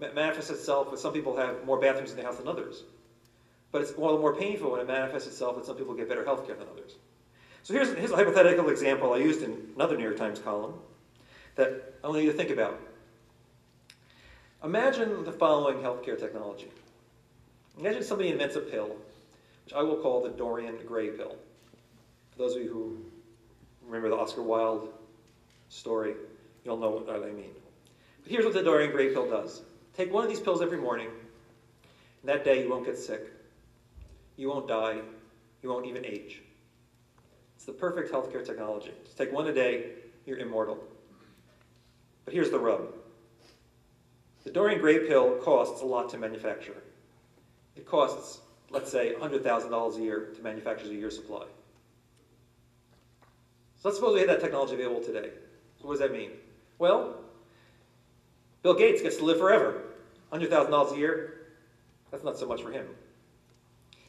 manifests 0.00 0.50
itself 0.50 0.88
when 0.88 0.98
some 0.98 1.12
people 1.12 1.36
have 1.36 1.64
more 1.64 1.78
bathrooms 1.78 2.10
in 2.10 2.16
the 2.16 2.22
house 2.24 2.36
than 2.36 2.48
others. 2.48 2.82
But 3.72 3.82
it's 3.82 3.92
all 3.92 4.12
the 4.12 4.20
more 4.20 4.34
painful 4.34 4.72
when 4.72 4.80
it 4.80 4.86
manifests 4.86 5.28
itself 5.28 5.56
that 5.56 5.66
some 5.66 5.76
people 5.76 5.94
get 5.94 6.08
better 6.08 6.24
health 6.24 6.46
care 6.46 6.56
than 6.56 6.68
others. 6.68 6.96
So 7.62 7.74
here's, 7.74 7.92
here's 7.94 8.12
a 8.12 8.16
hypothetical 8.16 8.68
example 8.68 9.12
I 9.12 9.18
used 9.18 9.42
in 9.42 9.70
another 9.74 9.96
New 9.96 10.04
York 10.04 10.16
Times 10.16 10.38
column 10.38 10.74
that 11.56 11.94
I 12.04 12.08
want 12.08 12.22
you 12.22 12.30
to 12.30 12.36
think 12.36 12.50
about. 12.50 12.80
Imagine 14.62 15.24
the 15.24 15.32
following 15.32 15.78
healthcare 15.78 16.18
technology. 16.18 16.68
Imagine 17.78 18.02
somebody 18.02 18.30
invents 18.30 18.56
a 18.56 18.60
pill, 18.60 18.96
which 19.64 19.74
I 19.74 19.82
will 19.82 19.96
call 19.96 20.22
the 20.22 20.30
Dorian 20.30 20.78
Gray 20.86 21.08
pill. 21.10 21.36
For 22.30 22.38
those 22.38 22.56
of 22.56 22.62
you 22.62 22.72
who 22.72 22.98
remember 23.84 24.08
the 24.08 24.16
Oscar 24.16 24.42
Wilde 24.42 24.88
story, 25.68 26.14
you'll 26.64 26.78
know 26.78 26.90
what 26.90 27.08
I 27.10 27.30
mean. 27.30 27.50
But 28.22 28.32
here's 28.32 28.44
what 28.44 28.54
the 28.54 28.62
Dorian 28.62 28.92
Gray 28.92 29.12
pill 29.12 29.28
does. 29.28 29.62
Take 29.96 30.12
one 30.12 30.22
of 30.22 30.30
these 30.30 30.40
pills 30.40 30.62
every 30.62 30.78
morning, 30.78 31.08
and 32.22 32.28
that 32.28 32.44
day 32.44 32.62
you 32.62 32.70
won't 32.70 32.84
get 32.84 32.98
sick. 32.98 33.26
You 34.36 34.48
won't 34.48 34.68
die. 34.68 35.00
You 35.62 35.68
won't 35.68 35.86
even 35.86 36.04
age. 36.04 36.42
It's 37.56 37.64
the 37.64 37.72
perfect 37.72 38.12
healthcare 38.12 38.44
technology. 38.44 38.92
Just 39.04 39.16
take 39.16 39.32
one 39.32 39.46
a 39.48 39.52
day, 39.52 39.92
you're 40.26 40.38
immortal. 40.38 40.78
But 42.24 42.34
here's 42.34 42.50
the 42.50 42.58
rub. 42.58 42.92
The 44.44 44.50
Dorian 44.50 44.80
Gray 44.80 45.08
pill 45.08 45.38
costs 45.38 45.82
a 45.82 45.84
lot 45.84 46.08
to 46.10 46.18
manufacture. 46.18 46.76
It 47.74 47.86
costs, 47.86 48.40
let's 48.70 48.90
say, 48.92 49.14
$100,000 49.18 49.96
a 49.96 50.00
year 50.00 50.28
to 50.36 50.42
manufacture 50.42 50.86
a 50.86 50.90
year's 50.90 51.16
supply. 51.16 51.46
So 53.76 53.88
let's 53.88 53.96
suppose 53.96 54.14
we 54.14 54.20
had 54.20 54.28
that 54.28 54.40
technology 54.40 54.74
available 54.74 55.02
today. 55.02 55.30
So 55.80 55.88
what 55.88 55.94
does 55.94 56.00
that 56.00 56.12
mean? 56.12 56.30
Well, 56.78 57.16
Bill 58.62 58.74
Gates 58.74 59.02
gets 59.02 59.16
to 59.16 59.24
live 59.24 59.38
forever. 59.38 59.82
$100,000 60.32 60.92
a 60.92 60.96
year, 60.96 61.34
that's 62.10 62.24
not 62.24 62.38
so 62.38 62.46
much 62.46 62.62
for 62.62 62.70
him. 62.70 62.86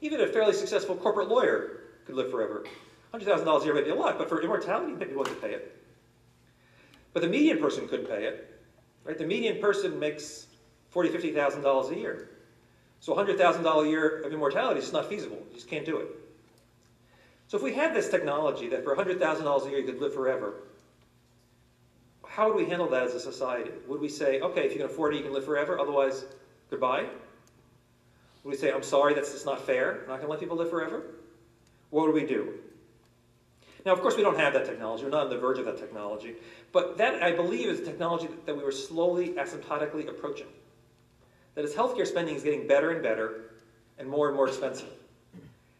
Even 0.02 0.22
a 0.22 0.28
fairly 0.28 0.54
successful 0.54 0.96
corporate 0.96 1.30
lawyer 1.30 1.82
could 2.06 2.16
live 2.16 2.32
forever. 2.32 2.66
$100,000 3.14 3.62
a 3.62 3.66
year 3.66 3.74
may 3.74 3.82
be 3.82 3.90
a 3.90 3.96
lot, 3.96 4.18
but 4.18 4.30
for 4.30 4.42
immortality, 4.42 4.94
may 4.94 5.06
be 5.06 5.14
willing 5.14 5.34
to 5.34 5.42
pay 5.42 5.52
it. 5.52 5.84
But 7.14 7.22
the 7.22 7.28
median 7.30 7.60
person 7.60 7.88
couldn't 7.88 8.08
pay 8.08 8.26
it. 8.26 8.62
Right? 9.04 9.18
The 9.18 9.26
median 9.26 9.60
person 9.60 9.98
makes 9.98 10.48
$40,000, 10.94 11.34
$50,000 11.34 11.92
a 11.92 11.96
year. 11.96 12.30
So 13.00 13.16
$100,000 13.16 13.86
a 13.86 13.90
year 13.90 14.22
of 14.22 14.34
immortality 14.34 14.80
is 14.80 14.92
not 14.92 15.08
feasible. 15.08 15.38
You 15.50 15.56
just 15.56 15.70
can't 15.70 15.86
do 15.86 15.98
it. 15.98 16.08
So 17.48 17.56
if 17.58 17.64
we 17.64 17.74
had 17.74 17.94
this 17.94 18.10
technology 18.10 18.68
that 18.68 18.84
for 18.84 18.96
$100,000 18.96 19.66
a 19.66 19.70
year 19.70 19.80
you 19.80 19.86
could 19.86 20.02
live 20.02 20.14
forever, 20.14 20.56
how 22.28 22.48
would 22.48 22.58
we 22.58 22.66
handle 22.66 22.90
that 22.90 23.04
as 23.04 23.14
a 23.14 23.20
society? 23.20 23.72
Would 23.88 24.02
we 24.02 24.10
say, 24.10 24.42
okay, 24.42 24.66
if 24.66 24.72
you 24.72 24.78
can 24.78 24.86
afford 24.86 25.14
it, 25.14 25.18
you 25.18 25.24
can 25.24 25.34
live 25.34 25.46
forever, 25.46 25.80
otherwise, 25.80 26.26
goodbye? 26.70 27.06
Would 28.48 28.54
we 28.54 28.58
say, 28.58 28.72
I'm 28.72 28.82
sorry, 28.82 29.14
that's 29.14 29.34
just 29.34 29.46
not 29.46 29.66
fair, 29.66 30.04
I'm 30.04 30.08
not 30.08 30.08
going 30.08 30.22
to 30.22 30.28
let 30.28 30.40
people 30.40 30.56
live 30.56 30.70
forever? 30.70 31.04
What 31.90 32.06
would 32.06 32.16
we 32.16 32.26
do? 32.26 32.54
Now, 33.86 33.92
of 33.92 34.00
course, 34.00 34.16
we 34.16 34.24
don't 34.24 34.40
have 34.40 34.54
that 34.54 34.66
technology. 34.66 35.04
We're 35.04 35.10
not 35.10 35.26
on 35.26 35.30
the 35.30 35.38
verge 35.38 35.60
of 35.60 35.66
that 35.66 35.78
technology. 35.78 36.34
But 36.72 36.98
that, 36.98 37.22
I 37.22 37.34
believe, 37.34 37.68
is 37.68 37.82
technology 37.82 38.30
that 38.46 38.56
we 38.56 38.64
were 38.64 38.72
slowly, 38.72 39.32
asymptotically 39.32 40.08
approaching. 40.08 40.48
That 41.56 41.66
as 41.66 41.74
healthcare 41.74 42.08
spending 42.08 42.36
is 42.36 42.44
getting 42.44 42.66
better 42.70 42.92
and 42.92 43.04
better 43.04 43.52
and 44.00 44.08
more 44.08 44.28
and 44.28 44.36
more 44.38 44.48
expensive. 44.48 44.94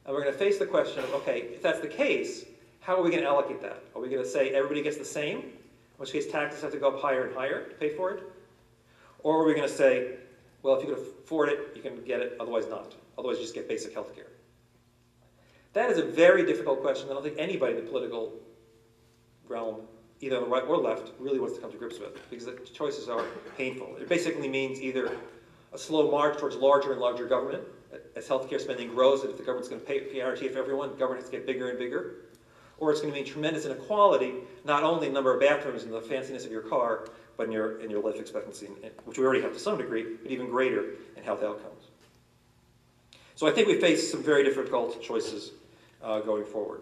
And 0.06 0.14
we're 0.14 0.24
going 0.24 0.34
to 0.34 0.38
face 0.38 0.60
the 0.60 0.66
question 0.66 1.06
of, 1.06 1.14
okay, 1.14 1.44
if 1.44 1.62
that's 1.62 1.80
the 1.80 1.88
case, 1.88 2.44
how 2.82 2.98
are 2.98 3.02
we 3.02 3.12
going 3.12 3.24
to 3.24 3.30
allocate 3.30 3.62
that? 3.62 3.82
Are 3.96 4.02
we 4.02 4.10
going 4.10 4.24
to 4.24 4.30
say 4.30 4.50
everybody 4.50 4.82
gets 4.82 4.98
the 4.98 5.06
same, 5.06 5.38
in 5.38 5.52
which 5.96 6.12
case 6.12 6.30
taxes 6.30 6.64
have 6.64 6.74
to 6.74 6.80
go 6.80 6.90
up 6.90 7.02
higher 7.02 7.28
and 7.28 7.34
higher 7.34 7.64
to 7.64 7.76
pay 7.76 7.96
for 7.96 8.12
it? 8.12 8.24
Or 9.24 9.42
are 9.42 9.48
we 9.48 9.54
going 9.54 9.70
to 9.70 9.74
say, 9.74 10.18
well, 10.64 10.76
if 10.76 10.86
you 10.86 10.94
can 10.94 11.04
afford 11.04 11.50
it, 11.50 11.60
you 11.76 11.82
can 11.82 12.04
get 12.04 12.20
it, 12.22 12.38
otherwise 12.40 12.68
not. 12.70 12.94
Otherwise, 13.18 13.38
you 13.38 13.44
just 13.44 13.56
get 13.56 13.68
basic 13.68 13.94
health 13.94 14.16
care. 14.16 14.28
That 15.74 15.90
is 15.90 15.98
a 15.98 16.04
very 16.04 16.46
difficult 16.46 16.82
question. 16.82 17.10
I 17.10 17.14
don't 17.14 17.24
think 17.24 17.38
anybody 17.38 17.78
in 17.78 17.84
the 17.84 17.90
political 17.90 18.34
realm, 19.48 19.82
either 20.22 20.38
on 20.38 20.44
the 20.44 20.50
right 20.50 20.64
or 20.64 20.78
left, 20.78 21.12
really 21.20 21.40
wants 21.40 21.56
to 21.56 21.62
come 21.62 21.72
to 21.72 21.78
grips 21.78 22.00
with 22.00 22.30
because 22.30 22.46
the 22.46 22.58
choices 22.74 23.08
are 23.08 23.26
painful. 23.58 23.96
It 23.98 24.10
basically 24.10 24.48
means 24.48 24.82
either 24.82 25.18
a 25.74 25.78
slow 25.78 26.10
march 26.10 26.38
towards 26.40 26.56
larger 26.56 26.92
and 26.92 27.02
larger 27.02 27.28
government 27.28 27.64
as 28.16 28.28
healthcare 28.28 28.60
spending 28.60 28.90
grows, 28.90 29.22
and 29.22 29.32
if 29.32 29.38
the 29.38 29.44
government's 29.44 29.70
going 29.70 29.82
to 29.82 29.88
pay 29.88 30.00
PRT 30.02 30.52
for 30.52 30.60
everyone, 30.60 30.90
government 30.98 31.22
has 31.22 31.30
to 31.30 31.38
get 31.38 31.46
bigger 31.46 31.70
and 31.70 31.80
bigger. 31.80 32.16
Or 32.80 32.92
it's 32.92 33.02
going 33.02 33.14
to 33.14 33.20
mean 33.20 33.28
tremendous 33.28 33.66
inequality, 33.66 34.34
not 34.66 34.84
only 34.84 35.08
in 35.08 35.14
number 35.14 35.34
of 35.34 35.40
bathrooms 35.40 35.84
and 35.84 35.92
the 35.92 36.02
fanciness 36.02 36.46
of 36.46 36.52
your 36.52 36.62
car, 36.62 37.10
but 37.38 37.46
in 37.46 37.52
your, 37.52 37.80
in 37.80 37.90
your 37.90 38.02
life 38.02 38.20
expectancy, 38.20 38.68
which 39.06 39.18
we 39.18 39.24
already 39.24 39.42
have 39.42 39.54
to 39.54 39.60
some 39.60 39.78
degree, 39.78 40.18
but 40.22 40.32
even 40.32 40.50
greater 40.50 40.96
in 41.16 41.24
health 41.24 41.44
outcomes. 41.44 41.86
So 43.36 43.48
I 43.48 43.52
think 43.52 43.68
we 43.68 43.80
face 43.80 44.12
some 44.12 44.24
very 44.24 44.44
difficult 44.44 45.02
choices 45.02 45.52
uh, 46.04 46.20
going 46.22 46.44
forward. 46.44 46.82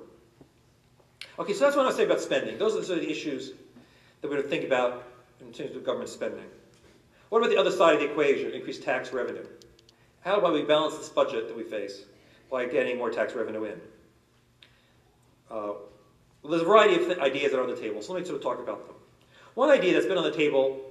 Okay, 1.38 1.52
so 1.52 1.66
that's 1.66 1.76
what 1.76 1.86
I 1.86 1.90
to 1.90 1.96
say 1.96 2.06
about 2.06 2.22
spending. 2.22 2.58
Those 2.58 2.76
are 2.76 2.80
the 2.80 2.86
sort 2.86 3.00
of 3.00 3.06
the 3.06 3.12
issues 3.12 3.52
that 4.22 4.30
we're 4.30 4.38
going 4.38 4.44
to 4.44 4.50
think 4.50 4.64
about 4.64 5.04
in 5.42 5.52
terms 5.52 5.76
of 5.76 5.84
government 5.84 6.10
spending. 6.10 6.46
What 7.30 7.40
about 7.40 7.50
the 7.50 7.58
other 7.58 7.72
side 7.72 7.96
of 7.96 8.00
the 8.00 8.10
equation, 8.10 8.52
increased 8.52 8.84
tax 8.84 9.12
revenue? 9.12 9.46
How 10.22 10.38
about 10.38 10.54
we 10.54 10.64
balance 10.64 10.98
this 10.98 11.10
budget 11.10 11.50
that 11.50 11.58
we 11.58 11.64
face 11.64 12.06
by 12.50 12.66
getting 12.66 12.98
more 12.98 13.12
tax 13.12 13.34
revenue 13.34 13.66
in? 13.66 13.82
Uh, 15.52 15.74
well, 16.42 16.52
there's 16.52 16.62
a 16.62 16.66
variety 16.66 17.04
of 17.04 17.20
ideas 17.20 17.52
that 17.52 17.60
are 17.60 17.64
on 17.64 17.70
the 17.70 17.76
table, 17.76 18.02
so 18.02 18.14
let 18.14 18.22
me 18.22 18.26
sort 18.26 18.38
of 18.38 18.44
talk 18.44 18.60
about 18.60 18.88
them. 18.88 18.96
One 19.56 19.70
idea 19.70 19.94
that's 19.94 20.06
been 20.06 20.18
on 20.18 20.26
the 20.26 20.36
table 20.36 20.82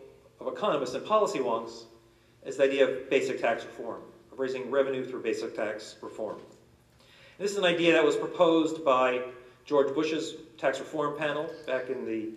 of 0.40 0.46
economists 0.46 0.94
and 0.94 1.04
policy 1.04 1.38
wonks 1.38 1.82
is 2.46 2.56
the 2.56 2.64
idea 2.64 2.88
of 2.88 3.10
basic 3.10 3.38
tax 3.38 3.62
reform, 3.62 4.00
of 4.32 4.38
raising 4.38 4.70
revenue 4.70 5.04
through 5.04 5.22
basic 5.22 5.54
tax 5.54 5.96
reform. 6.00 6.36
And 6.38 7.44
this 7.44 7.50
is 7.52 7.58
an 7.58 7.66
idea 7.66 7.92
that 7.92 8.02
was 8.02 8.16
proposed 8.16 8.82
by 8.82 9.20
George 9.66 9.94
Bush's 9.94 10.36
tax 10.56 10.80
reform 10.80 11.18
panel 11.18 11.46
back 11.66 11.90
in 11.90 12.06
the, 12.06 12.30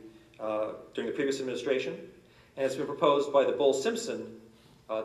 uh, 0.43 0.71
during 0.93 1.09
the 1.09 1.15
previous 1.15 1.39
administration, 1.39 1.93
and 2.57 2.65
it's 2.65 2.75
been 2.75 2.87
proposed 2.87 3.31
by 3.31 3.45
the 3.45 3.53
Bowles-Simpson 3.53 4.27
uh, 4.89 5.03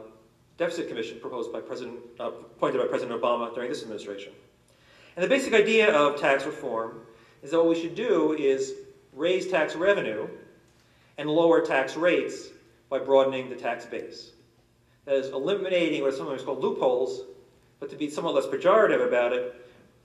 deficit 0.59 0.89
commission 0.89 1.21
proposed 1.21 1.53
by 1.53 1.61
President, 1.61 2.01
uh, 2.19 2.31
appointed 2.31 2.79
by 2.79 2.89
President 2.89 3.21
Obama 3.21 3.55
during 3.55 3.69
this 3.69 3.83
administration. 3.83 4.33
And 5.15 5.23
the 5.23 5.29
basic 5.29 5.55
idea 5.55 5.95
of 5.95 6.21
tax 6.21 6.45
reform 6.47 7.03
is 7.45 7.53
that 7.53 7.59
what 7.59 7.69
we 7.69 7.81
should 7.81 7.95
do 7.95 8.33
is 8.33 8.73
raise 9.13 9.47
tax 9.47 9.77
revenue 9.77 10.27
and 11.19 11.29
lower 11.29 11.61
tax 11.65 11.97
rates 11.97 12.49
by 12.89 12.99
broadening 12.99 13.49
the 13.49 13.57
tax 13.57 13.85
base. 13.85 14.31
That 15.05 15.17
is, 15.17 15.31
eliminating 15.31 16.03
what 16.03 16.15
sometimes 16.15 16.43
called 16.43 16.63
loopholes, 16.63 17.23
but 17.81 17.91
to 17.91 17.97
be 17.97 18.09
somewhat 18.09 18.35
less 18.35 18.47
pejorative 18.47 19.07
about 19.07 19.33
it, 19.33 19.55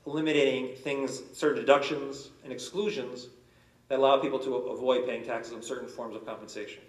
eliminating 0.06 0.76
things, 0.76 1.22
certain 1.34 1.60
deductions 1.60 2.30
and 2.44 2.52
exclusions 2.52 3.28
that 3.90 4.00
allow 4.00 4.18
people 4.18 4.40
to 4.40 4.56
avoid 4.56 5.06
paying 5.06 5.24
taxes 5.24 5.54
on 5.54 5.62
certain 5.62 5.88
forms 5.88 6.16
of 6.16 6.26
compensation. 6.26 6.82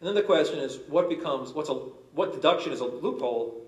And 0.00 0.08
then 0.08 0.14
the 0.14 0.22
question 0.22 0.58
is, 0.58 0.78
what 0.88 1.08
becomes, 1.08 1.52
what's 1.52 1.68
a, 1.68 1.74
what 1.74 2.32
deduction 2.32 2.72
is 2.72 2.80
a 2.80 2.84
loophole, 2.84 3.62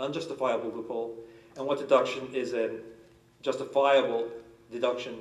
unjustifiable 0.00 0.70
loophole, 0.70 1.16
and 1.56 1.66
what 1.66 1.78
deduction 1.78 2.28
is 2.32 2.52
a 2.52 2.78
justifiable 3.42 4.28
deduction, 4.70 5.18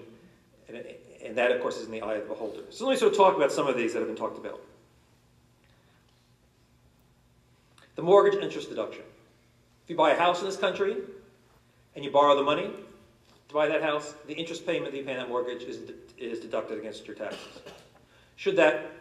and 1.23 1.35
that, 1.37 1.51
of 1.51 1.61
course, 1.61 1.77
is 1.77 1.85
in 1.85 1.91
the 1.91 2.01
eye 2.01 2.15
of 2.15 2.23
the 2.23 2.29
beholder. 2.29 2.61
So 2.69 2.85
let 2.85 2.93
me 2.93 2.97
sort 2.97 3.11
of 3.11 3.17
talk 3.17 3.35
about 3.35 3.51
some 3.51 3.67
of 3.67 3.75
these 3.75 3.93
that 3.93 3.99
have 3.99 4.07
been 4.07 4.17
talked 4.17 4.37
about. 4.37 4.61
The 7.95 8.03
mortgage 8.03 8.41
interest 8.41 8.69
deduction. 8.69 9.03
If 9.83 9.89
you 9.89 9.95
buy 9.95 10.11
a 10.11 10.17
house 10.17 10.39
in 10.39 10.45
this 10.45 10.57
country 10.57 10.97
and 11.95 12.05
you 12.05 12.11
borrow 12.11 12.35
the 12.35 12.43
money 12.43 12.69
to 13.47 13.53
buy 13.53 13.67
that 13.67 13.81
house, 13.81 14.13
the 14.27 14.33
interest 14.33 14.65
payment 14.65 14.91
that 14.91 14.97
you 14.97 15.03
pay 15.03 15.13
on 15.13 15.19
that 15.19 15.29
mortgage 15.29 15.63
is, 15.63 15.79
is 16.17 16.39
deducted 16.39 16.77
against 16.77 17.07
your 17.07 17.15
taxes. 17.15 17.61
Should 18.35 18.57
that 18.57 18.91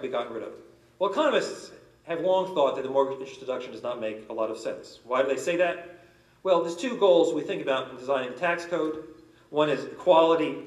be 0.00 0.08
gotten 0.08 0.32
rid 0.32 0.42
of? 0.42 0.52
Well, 0.98 1.10
economists 1.10 1.72
have 2.04 2.20
long 2.20 2.54
thought 2.54 2.76
that 2.76 2.82
the 2.82 2.90
mortgage 2.90 3.18
interest 3.18 3.40
deduction 3.40 3.72
does 3.72 3.82
not 3.82 4.00
make 4.00 4.28
a 4.28 4.32
lot 4.32 4.50
of 4.50 4.58
sense. 4.58 5.00
Why 5.04 5.22
do 5.22 5.28
they 5.28 5.36
say 5.36 5.56
that? 5.56 5.98
Well, 6.44 6.62
there's 6.62 6.76
two 6.76 6.96
goals 6.98 7.34
we 7.34 7.40
think 7.40 7.62
about 7.62 7.90
in 7.90 7.96
designing 7.96 8.30
the 8.30 8.38
tax 8.38 8.64
code. 8.64 9.02
One 9.50 9.68
is 9.68 9.84
equality, 9.84 10.58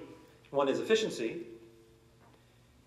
one 0.51 0.67
is 0.67 0.79
efficiency. 0.79 1.41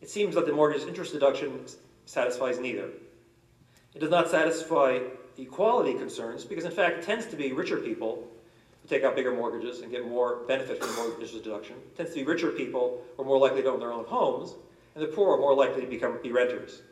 It 0.01 0.11
seems 0.11 0.35
that 0.35 0.47
the 0.47 0.53
mortgage 0.53 0.83
interest 0.83 1.13
deduction 1.13 1.61
satisfies 2.07 2.59
neither. 2.59 2.89
It 3.95 4.01
does 4.01 4.11
not 4.11 4.29
satisfy 4.29 5.01
equality 5.39 5.95
concerns 5.95 6.45
because, 6.45 6.65
in 6.65 6.73
fact, 6.73 6.99
it 6.99 7.05
tends 7.05 7.27
to 7.27 7.37
be 7.37 7.53
richer 7.53 7.77
people 7.77 8.29
who 8.83 8.89
take 8.89 9.05
out 9.05 9.15
bigger 9.15 9.35
mortgages 9.35 9.81
and 9.81 9.91
get 9.91 10.07
more 10.07 10.41
benefit 10.49 10.79
from 10.79 10.89
the 10.89 10.95
mortgage 10.97 11.15
interest 11.15 11.45
deduction. 11.45 11.77
It 11.77 11.97
tends 11.97 12.13
to 12.13 12.19
be 12.19 12.25
richer 12.25 12.51
people 12.51 13.03
who 13.17 13.23
are 13.23 13.27
more 13.27 13.39
likely 13.39 13.63
to 13.63 13.71
own 13.71 13.81
their 13.81 13.93
own 13.93 14.05
homes, 14.05 14.55
and 14.95 15.03
the 15.03 15.09
poor 15.09 15.37
are 15.37 15.39
more 15.39 15.55
likely 15.55 15.83
to 15.83 15.87
become 15.87 16.19
be 16.23 16.33
renters. 16.33 16.83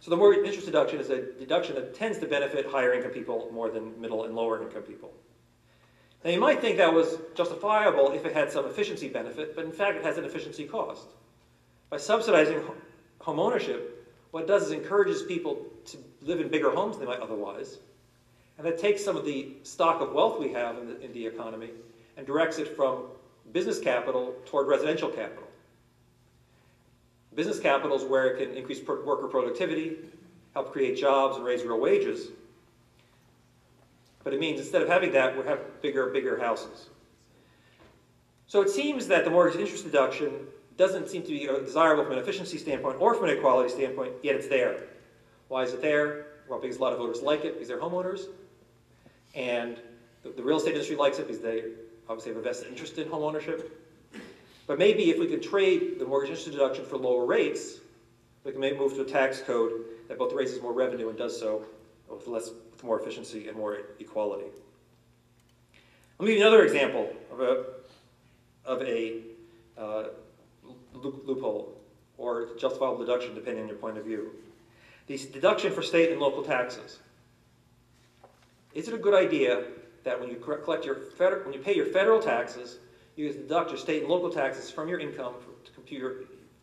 So 0.00 0.10
the 0.10 0.16
mortgage 0.16 0.46
interest 0.46 0.66
deduction 0.66 1.00
is 1.00 1.10
a 1.10 1.32
deduction 1.38 1.74
that 1.74 1.94
tends 1.94 2.18
to 2.18 2.26
benefit 2.26 2.66
higher 2.66 2.94
income 2.94 3.10
people 3.10 3.50
more 3.52 3.70
than 3.70 4.00
middle 4.00 4.24
and 4.24 4.34
lower 4.34 4.62
income 4.62 4.82
people. 4.82 5.12
Now 6.24 6.30
you 6.30 6.40
might 6.40 6.60
think 6.60 6.76
that 6.76 6.92
was 6.92 7.18
justifiable 7.34 8.12
if 8.12 8.26
it 8.26 8.34
had 8.34 8.52
some 8.52 8.66
efficiency 8.66 9.08
benefit, 9.08 9.56
but 9.56 9.64
in 9.64 9.72
fact 9.72 9.96
it 9.96 10.04
has 10.04 10.18
an 10.18 10.24
efficiency 10.24 10.64
cost. 10.64 11.06
By 11.88 11.96
subsidizing 11.96 12.62
home 13.20 13.40
ownership, 13.40 14.06
what 14.30 14.44
it 14.44 14.46
does 14.46 14.64
is 14.64 14.72
encourages 14.72 15.22
people 15.22 15.66
to 15.86 15.98
live 16.22 16.40
in 16.40 16.48
bigger 16.48 16.70
homes 16.70 16.98
than 16.98 17.06
they 17.06 17.12
might 17.12 17.20
otherwise, 17.20 17.78
and 18.58 18.66
that 18.66 18.78
takes 18.78 19.02
some 19.04 19.16
of 19.16 19.24
the 19.24 19.52
stock 19.62 20.00
of 20.00 20.12
wealth 20.12 20.38
we 20.38 20.52
have 20.52 20.76
in 20.78 20.86
the, 20.88 21.00
in 21.00 21.12
the 21.12 21.26
economy 21.26 21.70
and 22.16 22.26
directs 22.26 22.58
it 22.58 22.76
from 22.76 23.04
business 23.52 23.80
capital 23.80 24.34
toward 24.46 24.68
residential 24.68 25.08
capital. 25.08 25.44
Business 27.34 27.58
capital 27.58 27.96
is 27.96 28.04
where 28.04 28.26
it 28.26 28.38
can 28.38 28.56
increase 28.56 28.86
worker 28.86 29.28
productivity, 29.28 29.96
help 30.52 30.72
create 30.72 30.96
jobs, 30.98 31.36
and 31.36 31.44
raise 31.44 31.62
real 31.62 31.80
wages. 31.80 32.28
But 34.22 34.34
it 34.34 34.40
means 34.40 34.60
instead 34.60 34.82
of 34.82 34.88
having 34.88 35.12
that, 35.12 35.36
we 35.36 35.44
have 35.46 35.80
bigger, 35.80 36.06
bigger 36.06 36.38
houses. 36.38 36.90
So 38.46 38.60
it 38.62 38.68
seems 38.68 39.06
that 39.06 39.24
the 39.24 39.30
mortgage 39.30 39.60
interest 39.60 39.84
deduction 39.84 40.32
doesn't 40.76 41.08
seem 41.08 41.22
to 41.22 41.28
be 41.28 41.46
desirable 41.46 42.04
from 42.04 42.14
an 42.14 42.18
efficiency 42.18 42.58
standpoint 42.58 43.00
or 43.00 43.14
from 43.14 43.24
an 43.24 43.36
equality 43.36 43.70
standpoint, 43.70 44.12
yet 44.22 44.34
it's 44.34 44.48
there. 44.48 44.84
Why 45.48 45.62
is 45.62 45.72
it 45.72 45.82
there? 45.82 46.26
Well, 46.48 46.58
because 46.60 46.78
a 46.78 46.80
lot 46.80 46.92
of 46.92 46.98
voters 46.98 47.22
like 47.22 47.44
it 47.44 47.54
because 47.54 47.68
they're 47.68 47.78
homeowners. 47.78 48.22
And 49.34 49.78
the, 50.22 50.30
the 50.30 50.42
real 50.42 50.58
estate 50.58 50.72
industry 50.72 50.96
likes 50.96 51.18
it 51.18 51.26
because 51.26 51.42
they 51.42 51.64
obviously 52.08 52.32
have 52.32 52.40
a 52.40 52.42
vested 52.42 52.68
interest 52.68 52.98
in 52.98 53.08
home 53.08 53.22
ownership. 53.22 53.76
But 54.66 54.78
maybe 54.78 55.10
if 55.10 55.18
we 55.18 55.26
could 55.26 55.42
trade 55.42 55.98
the 55.98 56.04
mortgage 56.04 56.30
interest 56.30 56.50
deduction 56.50 56.84
for 56.84 56.96
lower 56.96 57.24
rates, 57.24 57.80
we 58.44 58.52
can 58.52 58.60
maybe 58.60 58.78
move 58.78 58.94
to 58.94 59.02
a 59.02 59.04
tax 59.04 59.40
code 59.40 59.84
that 60.08 60.18
both 60.18 60.32
raises 60.32 60.60
more 60.62 60.72
revenue 60.72 61.08
and 61.08 61.18
does 61.18 61.38
so 61.38 61.64
with 62.08 62.26
less, 62.26 62.50
with 62.80 62.86
more 62.86 62.98
efficiency 63.00 63.48
and 63.48 63.56
more 63.56 63.78
equality. 63.98 64.46
Me 66.18 66.26
give 66.26 66.36
you 66.38 66.40
another 66.40 66.64
example 66.64 67.10
of 67.30 67.40
a, 67.40 67.64
of 68.64 68.82
a 68.82 69.20
uh, 69.78 70.04
loophole 70.92 71.74
or 72.18 72.50
justifiable 72.58 72.98
deduction, 72.98 73.34
depending 73.34 73.62
on 73.62 73.68
your 73.68 73.78
point 73.78 73.96
of 73.96 74.04
view. 74.04 74.32
The 75.06 75.16
deduction 75.16 75.72
for 75.72 75.82
state 75.82 76.10
and 76.10 76.20
local 76.20 76.42
taxes. 76.42 76.98
Is 78.74 78.86
it 78.86 78.94
a 78.94 78.98
good 78.98 79.14
idea 79.14 79.64
that 80.04 80.20
when 80.20 80.28
you 80.28 80.36
collect 80.36 80.84
your 80.84 80.96
federal, 81.16 81.44
when 81.44 81.54
you 81.54 81.60
pay 81.60 81.74
your 81.74 81.86
federal 81.86 82.20
taxes, 82.20 82.78
you 83.16 83.32
deduct 83.32 83.70
your 83.70 83.78
state 83.78 84.02
and 84.02 84.10
local 84.10 84.30
taxes 84.30 84.70
from 84.70 84.88
your 84.88 85.00
income 85.00 85.34
to 85.64 85.72
compute, 85.72 86.00
your- 86.00 86.14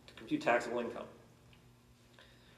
to 0.06 0.14
compute 0.16 0.40
taxable 0.40 0.78
income. 0.78 1.04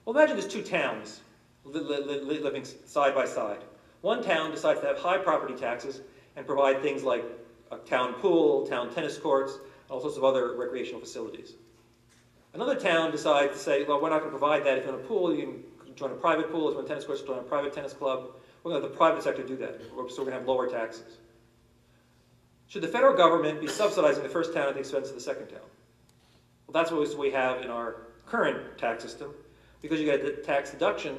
Well, 0.05 0.15
imagine 0.15 0.37
there's 0.37 0.53
two 0.53 0.63
towns 0.63 1.21
li- 1.65 1.81
li- 1.81 2.21
li- 2.21 2.39
living 2.41 2.65
side 2.65 3.15
by 3.15 3.25
side. 3.25 3.65
One 4.01 4.23
town 4.23 4.51
decides 4.51 4.81
to 4.81 4.87
have 4.87 4.99
high 4.99 5.19
property 5.19 5.55
taxes 5.55 6.01
and 6.37 6.47
provide 6.47 6.83
things 6.83 7.03
like 7.03 7.25
a 7.71 7.77
town 7.79 8.15
pool, 8.15 8.67
town 8.67 8.93
tennis 8.95 9.19
courts, 9.19 9.55
and 9.55 9.91
all 9.91 10.01
sorts 10.01 10.17
of 10.17 10.25
other 10.25 10.57
recreational 10.57 11.01
facilities. 11.01 11.55
Another 12.55 12.75
town 12.75 13.11
decides 13.11 13.53
to 13.53 13.59
say, 13.59 13.85
well, 13.85 14.01
we're 14.01 14.11
not 14.11 14.21
going 14.21 14.33
to 14.33 14.39
provide 14.39 14.65
that. 14.65 14.79
If 14.79 14.87
you 14.87 14.93
want 14.93 15.05
a 15.05 15.07
pool, 15.07 15.35
you 15.35 15.63
can 15.85 15.95
join 15.95 16.11
a 16.11 16.15
private 16.15 16.51
pool. 16.51 16.69
If 16.69 16.73
you 16.73 16.77
want 16.79 16.89
tennis 16.89 17.05
courts, 17.05 17.23
join 17.23 17.39
a 17.39 17.43
private 17.43 17.73
tennis 17.73 17.93
club. 17.93 18.31
We're 18.63 18.73
going 18.73 18.83
to 18.83 18.89
let 18.89 18.93
the 18.93 18.99
private 18.99 19.23
sector 19.23 19.43
do 19.43 19.57
that. 19.59 19.81
So 19.81 19.97
we're 19.97 20.07
going 20.07 20.27
to 20.27 20.33
have 20.33 20.47
lower 20.47 20.69
taxes. 20.69 21.19
Should 22.67 22.83
the 22.83 22.89
federal 22.89 23.17
government 23.17 23.61
be 23.61 23.67
subsidizing 23.67 24.23
the 24.23 24.29
first 24.29 24.53
town 24.53 24.69
at 24.69 24.75
the 24.75 24.81
expense 24.81 25.09
of 25.09 25.15
the 25.15 25.21
second 25.21 25.49
town? 25.49 25.61
Well, 26.67 26.73
that's 26.73 26.91
what 26.91 27.19
we 27.19 27.31
have 27.31 27.63
in 27.63 27.71
our 27.71 28.07
current 28.27 28.79
tax 28.79 29.03
system. 29.03 29.33
Because 29.83 29.99
you 30.01 30.07
get 30.07 30.25
a 30.25 30.33
tax 30.43 30.71
deduction 30.71 31.19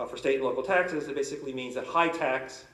uh, 0.00 0.06
for 0.06 0.16
state 0.16 0.36
and 0.36 0.44
local 0.44 0.62
taxes, 0.62 1.08
it 1.08 1.14
basically 1.14 1.52
means 1.52 1.74
that 1.74 1.86
high 1.86 2.08
tax 2.08 2.64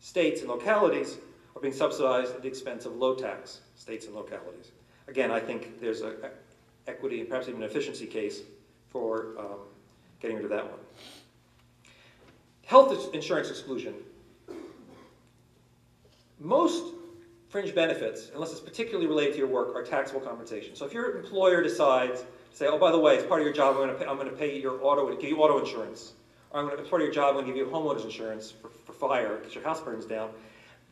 states 0.00 0.42
and 0.42 0.50
localities 0.50 1.16
are 1.56 1.62
being 1.62 1.72
subsidized 1.72 2.34
at 2.34 2.42
the 2.42 2.48
expense 2.48 2.84
of 2.84 2.94
low 2.96 3.14
tax 3.14 3.60
states 3.76 4.06
and 4.06 4.14
localities. 4.14 4.72
Again, 5.08 5.30
I 5.30 5.40
think 5.40 5.80
there's 5.80 6.02
a 6.02 6.12
e- 6.12 6.30
equity 6.86 7.20
and 7.20 7.28
perhaps 7.28 7.48
even 7.48 7.62
an 7.62 7.68
efficiency 7.68 8.06
case 8.06 8.42
for 8.90 9.34
um, 9.38 9.60
getting 10.20 10.36
rid 10.36 10.44
of 10.44 10.50
that 10.50 10.64
one. 10.64 10.80
Health 12.66 13.14
insurance 13.14 13.48
exclusion. 13.48 13.94
Most 16.38 16.92
fringe 17.48 17.74
benefits, 17.74 18.30
unless 18.34 18.50
it's 18.50 18.60
particularly 18.60 19.06
related 19.06 19.32
to 19.32 19.38
your 19.38 19.46
work, 19.46 19.74
are 19.74 19.82
taxable 19.82 20.20
compensation. 20.20 20.74
So 20.74 20.84
if 20.84 20.92
your 20.92 21.18
employer 21.18 21.62
decides 21.62 22.24
say, 22.52 22.66
oh, 22.66 22.78
by 22.78 22.90
the 22.90 22.98
way, 22.98 23.14
it's 23.14 23.26
part 23.26 23.40
of 23.40 23.46
your 23.46 23.54
job, 23.54 23.76
I'm 23.76 23.86
going 23.86 23.88
to 23.88 23.94
pay, 23.94 24.06
I'm 24.06 24.16
going 24.16 24.28
to 24.28 24.36
pay 24.36 24.60
your 24.60 24.78
auto, 24.84 25.10
give 25.16 25.30
you 25.30 25.38
auto 25.38 25.58
insurance, 25.58 26.12
I'm 26.54 26.66
going 26.66 26.76
to, 26.76 26.84
as 26.84 26.88
part 26.88 27.02
of 27.02 27.06
your 27.06 27.14
job, 27.14 27.30
I'm 27.30 27.42
going 27.42 27.46
to 27.46 27.52
give 27.52 27.66
you 27.66 27.72
homeowners 27.72 28.04
insurance 28.04 28.52
for, 28.52 28.70
for 28.84 28.92
fire 28.92 29.38
because 29.38 29.54
your 29.54 29.64
house 29.64 29.80
burns 29.80 30.06
down, 30.06 30.30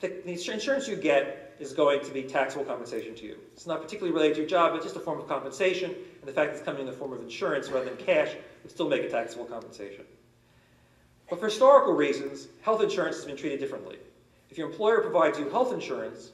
the, 0.01 0.09
the 0.25 0.33
insurance 0.33 0.89
you 0.89 0.97
get 0.97 1.55
is 1.61 1.73
going 1.73 2.05
to 2.05 2.11
be 2.11 2.25
taxable 2.25 2.65
compensation 2.65 3.15
to 3.15 3.25
you. 3.25 3.37
It's 3.53 3.67
not 3.67 3.81
particularly 3.81 4.13
related 4.13 4.35
to 4.35 4.41
your 4.41 4.49
job, 4.49 4.75
it's 4.75 4.85
just 4.85 4.97
a 4.97 5.01
form 5.01 5.21
of 5.21 5.29
compensation, 5.29 5.91
and 5.93 6.29
the 6.29 6.33
fact 6.33 6.51
that 6.51 6.57
it's 6.57 6.65
coming 6.65 6.81
in 6.81 6.87
the 6.87 6.93
form 6.93 7.13
of 7.13 7.21
insurance 7.21 7.69
rather 7.69 7.85
than 7.85 7.97
cash 7.97 8.33
would 8.65 8.73
still 8.73 8.89
make 8.89 9.03
it 9.03 9.13
taxable 9.13 9.45
compensation. 9.45 10.05
But 11.31 11.39
for 11.39 11.47
historical 11.47 11.95
reasons, 11.95 12.49
health 12.63 12.83
insurance 12.83 13.17
has 13.17 13.25
been 13.25 13.37
treated 13.37 13.61
differently. 13.61 13.99
If 14.51 14.59
your 14.59 14.69
employer 14.69 15.01
provides 15.01 15.39
you 15.39 15.49
health 15.49 15.73
insurance, 15.73 16.33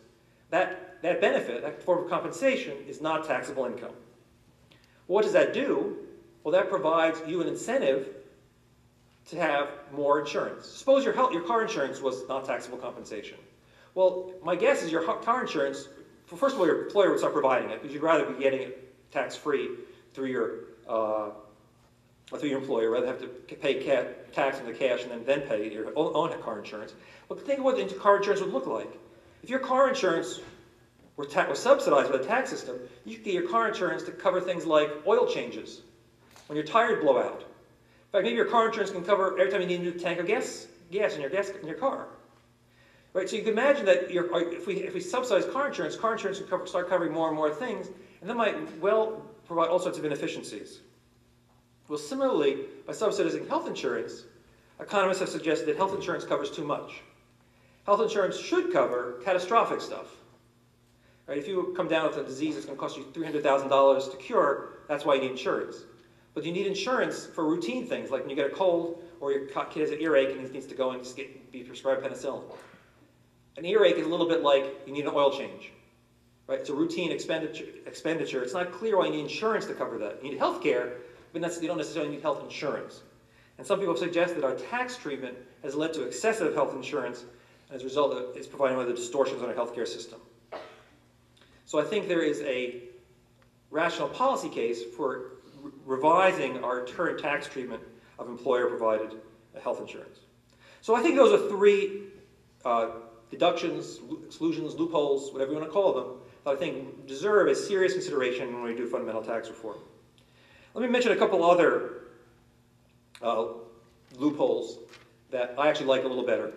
that, 0.49 1.03
that 1.03 1.21
benefit, 1.21 1.63
that 1.63 1.83
form 1.83 2.03
of 2.03 2.11
compensation, 2.11 2.73
is 2.89 3.03
not 3.03 3.27
taxable 3.27 3.67
income. 3.67 3.93
What 5.07 5.23
does 5.23 5.35
that 5.35 5.53
do? 5.53 5.99
Well, 6.43 6.53
that 6.53 6.71
provides 6.71 7.21
you 7.27 7.43
an 7.43 7.49
incentive 7.49 8.09
to 9.31 9.37
have 9.37 9.69
more 9.93 10.21
insurance. 10.21 10.67
Suppose 10.67 11.05
your, 11.05 11.13
health, 11.13 11.33
your 11.33 11.43
car 11.43 11.63
insurance 11.63 12.01
was 12.01 12.27
not 12.29 12.47
taxable 12.47 12.79
compensation. 12.79 13.39
Well, 13.95 14.33
my 14.43 14.57
guess 14.57 14.83
is 14.83 14.91
your 14.91 15.03
car 15.03 15.41
insurance, 15.43 15.89
first 16.27 16.55
of 16.55 16.61
all, 16.61 16.67
your 16.67 16.87
employer 16.87 17.11
would 17.11 17.19
start 17.19 17.35
providing 17.35 17.71
it 17.71 17.83
because 17.83 17.93
you'd 17.93 18.03
rather 18.03 18.25
be 18.25 18.43
getting 18.43 18.63
it 18.63 19.13
tax-free 19.13 19.71
through 20.15 20.27
your, 20.27 20.51
uh, 20.89 21.31
through 22.39 22.49
your 22.49 22.61
employer, 22.61 22.91
rather 22.91 23.07
than 23.07 23.15
have 23.15 23.49
to 23.49 23.57
pay 23.57 23.83
tax 24.33 24.59
on 24.59 24.67
the 24.67 24.73
cash 24.73 25.03
and 25.03 25.11
then, 25.11 25.25
then 25.25 25.41
pay 25.43 25.71
your 25.73 25.93
own, 25.97 26.31
car 26.43 26.59
insurance. 26.59 26.95
But 27.29 27.45
think 27.45 27.59
of 27.59 27.65
what 27.65 27.77
the 27.77 27.95
car 27.95 28.19
insurance 28.19 28.41
would 28.41 28.53
look 28.53 28.67
like. 28.67 28.91
If 29.43 29.51
your 29.51 29.61
car 29.61 29.89
insurance 29.89 30.41
were, 31.17 31.27
was 31.49 31.59
subsidized 31.59 32.11
by 32.11 32.19
the 32.19 32.25
tax 32.25 32.51
system, 32.51 32.79
you 33.05 33.17
could 33.17 33.25
get 33.25 33.35
your 33.35 33.49
car 33.49 33.69
insurance 33.69 34.03
to 34.05 34.13
cover 34.13 34.41
things 34.41 34.65
like 34.65 34.91
oil 35.07 35.27
changes, 35.27 35.83
when 36.47 36.57
your 36.57 36.67
tires 36.67 37.03
blow 37.03 37.19
out. 37.19 37.45
In 38.09 38.13
fact, 38.13 38.25
maybe 38.25 38.37
your 38.37 38.47
car 38.47 38.69
insurance 38.69 38.91
can 38.91 39.05
cover 39.05 39.39
every 39.39 39.53
time 39.53 39.61
you 39.61 39.67
need 39.67 39.81
a 39.81 39.83
new 39.83 39.93
tank 39.93 40.19
of 40.19 40.27
gas, 40.27 40.67
gas 40.91 41.15
in 41.15 41.21
your 41.21 41.29
gas 41.29 41.51
in 41.51 41.67
your 41.67 41.77
car. 41.77 42.09
Right? 43.13 43.29
So 43.29 43.37
you 43.37 43.43
can 43.43 43.53
imagine 43.53 43.85
that 43.85 44.11
your, 44.11 44.33
uh, 44.35 44.39
if 44.39 44.67
we 44.67 44.77
if 44.77 44.95
we 44.95 45.01
subsidize 45.01 45.45
car 45.53 45.69
insurance, 45.69 45.95
car 45.95 46.13
insurance 46.13 46.39
can 46.39 46.49
cover, 46.49 46.67
start 46.67 46.89
covering 46.89 47.13
more 47.13 47.29
and 47.29 47.37
more 47.37 47.51
things, 47.51 47.89
and 48.21 48.31
that 48.31 48.35
might 48.35 48.79
well 48.81 49.23
provide 49.47 49.69
all 49.69 49.79
sorts 49.79 49.99
of 49.99 50.07
inefficiencies. 50.07 50.81
Well, 51.87 51.99
similarly, 51.99 52.65
by 52.87 52.95
subsidizing 52.95 53.47
health 53.47 53.67
insurance, 53.67 54.25
economists 54.81 55.21
have 55.21 55.29
suggested 55.29 55.67
that 55.67 55.77
health 55.77 55.95
insurance 55.95 56.25
covers 56.25 56.51
too 56.51 56.65
much. 56.65 57.03
Health 57.85 58.01
insurance 58.01 58.39
should 58.39 58.73
cover 58.73 59.21
catastrophic 59.25 59.81
stuff. 59.81 60.07
Right? 61.27 61.39
If 61.39 61.47
you 61.47 61.75
come 61.77 61.89
down 61.89 62.09
with 62.09 62.19
a 62.19 62.25
disease 62.25 62.55
that's 62.55 62.67
going 62.67 62.77
to 62.77 62.81
cost 62.81 62.97
you 62.97 63.05
$300,000 63.05 64.11
to 64.11 64.17
cure, 64.17 64.79
that's 64.89 65.05
why 65.05 65.15
you 65.15 65.23
need 65.23 65.31
insurance. 65.33 65.77
But 66.39 66.47
you 66.47 66.53
need 66.53 66.69
insurance 66.69 67.27
for 67.27 67.45
routine 67.45 67.85
things, 67.85 68.13
like 68.13 68.21
when 68.21 68.31
you 68.31 68.37
get 68.37 68.47
a 68.47 68.55
cold 68.55 69.03
or 69.19 69.33
your 69.33 69.47
kid 69.47 69.81
has 69.81 69.91
an 69.91 70.01
earache 70.01 70.31
and 70.31 70.41
he 70.41 70.47
needs 70.47 70.67
to 70.67 70.75
go 70.77 70.93
and 70.93 71.05
get, 71.17 71.51
be 71.51 71.65
prescribed 71.65 72.05
penicillin. 72.05 72.45
An 73.57 73.65
earache 73.65 73.97
is 73.97 74.07
a 74.07 74.09
little 74.09 74.29
bit 74.29 74.43
like 74.43 74.83
you 74.87 74.93
need 74.93 75.05
an 75.05 75.11
oil 75.13 75.37
change. 75.37 75.73
Right? 76.47 76.61
It's 76.61 76.71
a 76.71 76.75
routine 76.75 77.11
expenditure. 77.11 77.65
expenditure. 77.87 78.45
It's 78.45 78.53
not 78.55 78.71
clear 78.71 78.97
why 78.97 79.07
you 79.07 79.11
need 79.15 79.23
insurance 79.23 79.67
to 79.67 79.75
cover 79.75 79.99
that. 79.99 80.23
You 80.23 80.31
need 80.31 80.39
health 80.39 80.63
care, 80.63 80.99
but 81.33 81.43
you 81.61 81.67
don't 81.67 81.77
necessarily 81.77 82.13
need 82.13 82.23
health 82.23 82.41
insurance. 82.45 83.03
And 83.59 83.67
some 83.67 83.81
people 83.81 83.97
suggest 83.97 84.37
that 84.37 84.45
our 84.45 84.55
tax 84.55 84.97
treatment 84.97 85.37
has 85.65 85.75
led 85.75 85.93
to 85.95 86.05
excessive 86.05 86.55
health 86.55 86.73
insurance, 86.73 87.25
and 87.69 87.75
as 87.75 87.83
a 87.83 87.85
result, 87.85 88.37
it's 88.37 88.47
providing 88.47 88.79
other 88.79 88.95
distortions 88.95 89.43
on 89.43 89.49
our 89.49 89.57
healthcare 89.57 89.89
system. 89.89 90.21
So 91.65 91.81
I 91.81 91.83
think 91.85 92.07
there 92.07 92.23
is 92.23 92.41
a 92.43 92.85
rational 93.73 94.09
policy 94.09 94.49
case 94.49 94.85
for 94.97 95.33
re- 95.63 95.73
revising 95.85 96.63
our 96.65 96.85
current 96.85 97.19
tax 97.19 97.47
treatment 97.47 97.83
of 98.19 98.29
employer-provided 98.29 99.21
health 99.63 99.81
insurance. 99.81 100.19
So 100.81 100.95
I 100.95 101.03
think 101.03 101.17
those 101.17 101.33
are 101.33 101.49
three 101.49 102.03
uh, 102.65 102.89
deductions, 103.31 104.01
exclusions, 104.27 104.75
loopholes, 104.75 105.33
whatever 105.33 105.53
you 105.53 105.59
want 105.59 105.69
to 105.69 105.73
call 105.73 105.93
them, 105.93 106.07
that 106.45 106.51
I 106.53 106.57
think 106.57 107.07
deserve 107.07 107.49
a 107.49 107.55
serious 107.55 107.93
consideration 107.93 108.55
when 108.55 108.63
we 108.63 108.75
do 108.75 108.87
fundamental 108.87 109.23
tax 109.23 109.49
reform. 109.49 109.79
Let 110.75 110.83
me 110.83 110.89
mention 110.89 111.13
a 111.13 111.17
couple 111.17 111.45
other 111.45 112.05
uh, 113.21 113.47
loopholes 114.17 114.79
that 115.31 115.55
I 115.59 115.69
actually 115.69 115.87
like 115.87 116.05
a 116.05 116.09
little 116.09 116.25
better, 116.25 116.53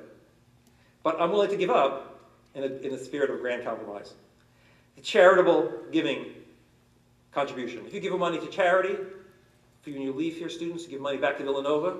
but 1.03 1.19
I'm 1.19 1.31
willing 1.31 1.49
to 1.49 1.57
give 1.57 1.69
up 1.69 2.29
in, 2.53 2.63
a, 2.63 2.67
in 2.67 2.91
the 2.91 2.97
spirit 2.97 3.29
of 3.29 3.37
a 3.37 3.39
grand 3.39 3.63
compromise. 3.63 4.13
The 4.95 5.01
charitable 5.01 5.71
giving 5.91 6.35
contribution. 7.31 7.85
If 7.85 7.93
you 7.93 7.99
give 7.99 8.17
money 8.17 8.39
to 8.39 8.47
charity, 8.47 8.93
if 8.93 9.87
you, 9.87 9.93
when 9.93 10.01
you 10.01 10.13
leave 10.13 10.37
here, 10.37 10.49
students, 10.49 10.83
you 10.83 10.89
give 10.89 11.01
money 11.01 11.17
back 11.17 11.37
to 11.37 11.43
Villanova 11.43 11.97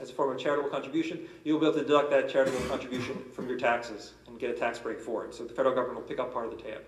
as 0.00 0.10
a 0.10 0.12
form 0.12 0.34
of 0.34 0.38
charitable 0.38 0.68
contribution, 0.68 1.20
you'll 1.44 1.58
be 1.58 1.66
able 1.66 1.76
to 1.76 1.82
deduct 1.82 2.10
that 2.10 2.28
charitable 2.28 2.60
contribution 2.68 3.16
from 3.32 3.48
your 3.48 3.58
taxes 3.58 4.12
and 4.26 4.38
get 4.38 4.50
a 4.50 4.52
tax 4.52 4.78
break 4.78 5.00
for 5.00 5.24
it. 5.24 5.34
So 5.34 5.44
the 5.44 5.54
federal 5.54 5.74
government 5.74 6.00
will 6.00 6.08
pick 6.08 6.20
up 6.20 6.32
part 6.32 6.46
of 6.46 6.56
the 6.56 6.62
tab. 6.62 6.82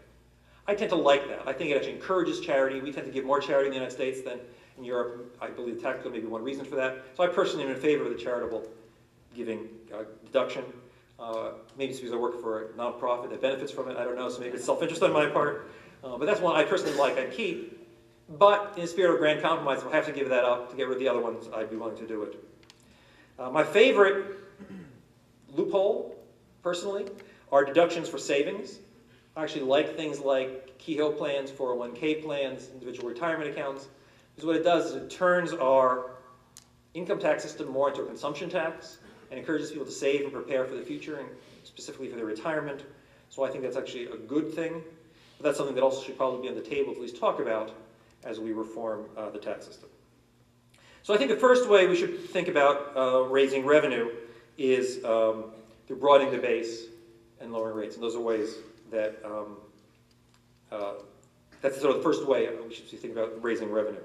I 0.67 0.75
tend 0.75 0.91
to 0.91 0.97
like 0.97 1.27
that. 1.29 1.49
I 1.49 1.55
think 1.55 1.71
it 1.71 1.77
actually 1.77 1.95
encourages 1.95 2.41
charity. 2.41 2.81
We 2.81 2.93
tend 2.93 3.07
to 3.07 3.13
give 3.13 3.25
more 3.25 3.41
charity 3.41 3.69
in 3.69 3.71
the 3.71 3.77
United 3.77 3.95
States 3.95 4.21
than 4.21 4.39
in 4.77 4.85
Europe. 4.85 5.35
I 5.41 5.49
believe 5.49 5.83
tax 5.83 6.03
code 6.03 6.13
may 6.13 6.21
be 6.21 6.27
one 6.27 6.43
reason 6.43 6.67
for 6.67 6.77
that. 6.77 7.05
So 7.17 7.23
I 7.25 7.29
personally 7.29 7.65
am 7.65 7.71
in 7.71 7.81
favor 7.81 8.05
of 8.05 8.11
the 8.11 8.23
charitable 8.23 8.69
giving 9.35 9.69
uh, 9.95 10.05
deduction. 10.27 10.65
Uh, 11.19 11.53
maybe 11.79 11.93
it's 11.93 12.01
because 12.01 12.13
I 12.13 12.19
work 12.19 12.41
for 12.43 12.67
a 12.67 12.69
nonprofit 12.75 13.31
that 13.31 13.41
benefits 13.41 13.73
from 13.73 13.89
it. 13.89 13.97
I 13.97 14.05
don't 14.05 14.17
know. 14.17 14.29
So 14.29 14.41
maybe 14.41 14.57
it's 14.57 14.65
self-interest 14.67 15.03
on 15.03 15.13
my 15.13 15.27
part. 15.27 15.71
Uh, 16.09 16.17
but 16.17 16.27
that's 16.27 16.41
one 16.41 16.57
I 16.57 16.65
personally 16.65 16.97
like. 16.97 17.19
I'd 17.19 17.33
keep. 17.33 17.87
But 18.39 18.73
in 18.77 18.83
the 18.83 18.89
spirit 18.89 19.13
of 19.15 19.19
grand 19.19 19.43
compromise, 19.43 19.83
I 19.83 19.95
have 19.95 20.07
to 20.07 20.13
give 20.13 20.29
that 20.31 20.45
up 20.45 20.71
to 20.71 20.77
get 20.77 20.89
rid 20.89 20.95
of 20.95 21.01
the 21.01 21.09
other 21.09 21.21
ones, 21.21 21.49
I'd 21.55 21.71
be 21.71 21.77
willing 21.77 21.97
to 21.97 22.07
do 22.07 22.23
it. 22.25 22.45
Uh, 23.39 23.51
my 23.51 23.65
favorite 23.65 24.37
loophole, 25.53 26.17
personally, 26.63 27.07
are 27.53 27.65
deductions 27.65 28.09
for 28.09 28.19
savings. 28.19 28.79
I 29.37 29.45
actually 29.45 29.63
like 29.63 29.97
things 29.97 30.21
like 30.21 30.77
Keogh 30.79 31.13
plans, 31.13 31.51
401k 31.51 32.23
plans, 32.23 32.69
individual 32.73 33.09
retirement 33.09 33.51
accounts, 33.51 33.89
because 34.35 34.47
what 34.47 34.57
it 34.57 34.65
does 34.65 34.87
is 34.87 34.95
it 34.97 35.11
turns 35.11 35.53
our 35.53 36.11
income 36.95 37.19
tax 37.19 37.43
system 37.43 37.69
more 37.69 37.89
into 37.91 38.03
a 38.03 38.07
consumption 38.07 38.51
tax 38.51 38.99
and 39.31 39.39
encourages 39.39 39.71
people 39.71 39.87
to 39.87 39.93
save 39.93 40.23
and 40.23 40.33
prepare 40.33 40.65
for 40.65 40.75
the 40.75 40.83
future, 40.83 41.19
and 41.19 41.29
specifically 41.65 42.09
for 42.09 42.17
their 42.17 42.25
retirement. 42.25 42.85
So 43.29 43.45
I 43.45 43.51
think 43.51 43.63
that's 43.63 43.77
actually 43.77 44.07
a 44.07 44.17
good 44.17 44.53
thing. 44.55 44.83
But 45.39 45.45
that's 45.45 45.57
something 45.57 45.75
that 45.75 45.83
also 45.83 46.03
should 46.03 46.17
probably 46.17 46.43
be 46.43 46.49
on 46.49 46.55
the 46.55 46.69
table 46.69 46.93
at 46.93 47.01
least 47.01 47.17
talk 47.17 47.41
about 47.41 47.73
as 48.25 48.41
we 48.41 48.53
reform 48.53 49.07
uh, 49.17 49.31
the 49.31 49.39
tax 49.39 49.67
system. 49.67 49.89
So 51.05 51.15
I 51.15 51.17
think 51.17 51.31
the 51.31 51.37
first 51.37 51.69
way 51.69 51.87
we 51.87 51.97
should 51.97 52.29
think 52.29 52.49
about 52.49 52.97
uh, 52.97 53.23
raising 53.23 53.65
revenue 53.65 54.11
is 54.59 55.03
um, 55.05 55.45
through 55.87 55.97
broadening 55.97 56.33
the 56.33 56.39
base 56.39 56.83
and 57.41 57.53
lowering 57.53 57.77
rates. 57.77 57.95
And 57.95 58.03
those 58.03 58.17
are 58.17 58.21
ways 58.21 58.57
that, 58.91 59.17
um, 59.25 59.57
uh, 60.73 60.95
that's 61.63 61.81
sort 61.81 61.93
of 61.93 61.99
the 61.99 62.03
first 62.03 62.27
way 62.27 62.49
we 62.67 62.75
should 62.75 62.89
think 62.89 63.13
about 63.13 63.43
raising 63.43 63.71
revenue. 63.71 64.01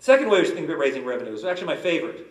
Second 0.00 0.28
way 0.28 0.40
we 0.40 0.46
should 0.46 0.54
think 0.54 0.66
about 0.68 0.78
raising 0.78 1.04
revenue 1.04 1.32
is 1.32 1.44
actually 1.44 1.68
my 1.68 1.76
favorite. 1.76 2.26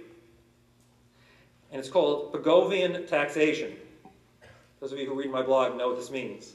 And 1.72 1.80
it's 1.80 1.90
called 1.90 2.34
Pigovian 2.34 3.08
taxation. 3.08 3.74
Those 4.80 4.92
of 4.92 5.00
you 5.00 5.08
who 5.08 5.18
read 5.20 5.32
my 5.32 5.42
blog 5.42 5.78
know 5.78 5.88
what 5.88 5.98
this 5.98 6.12
means. 6.12 6.54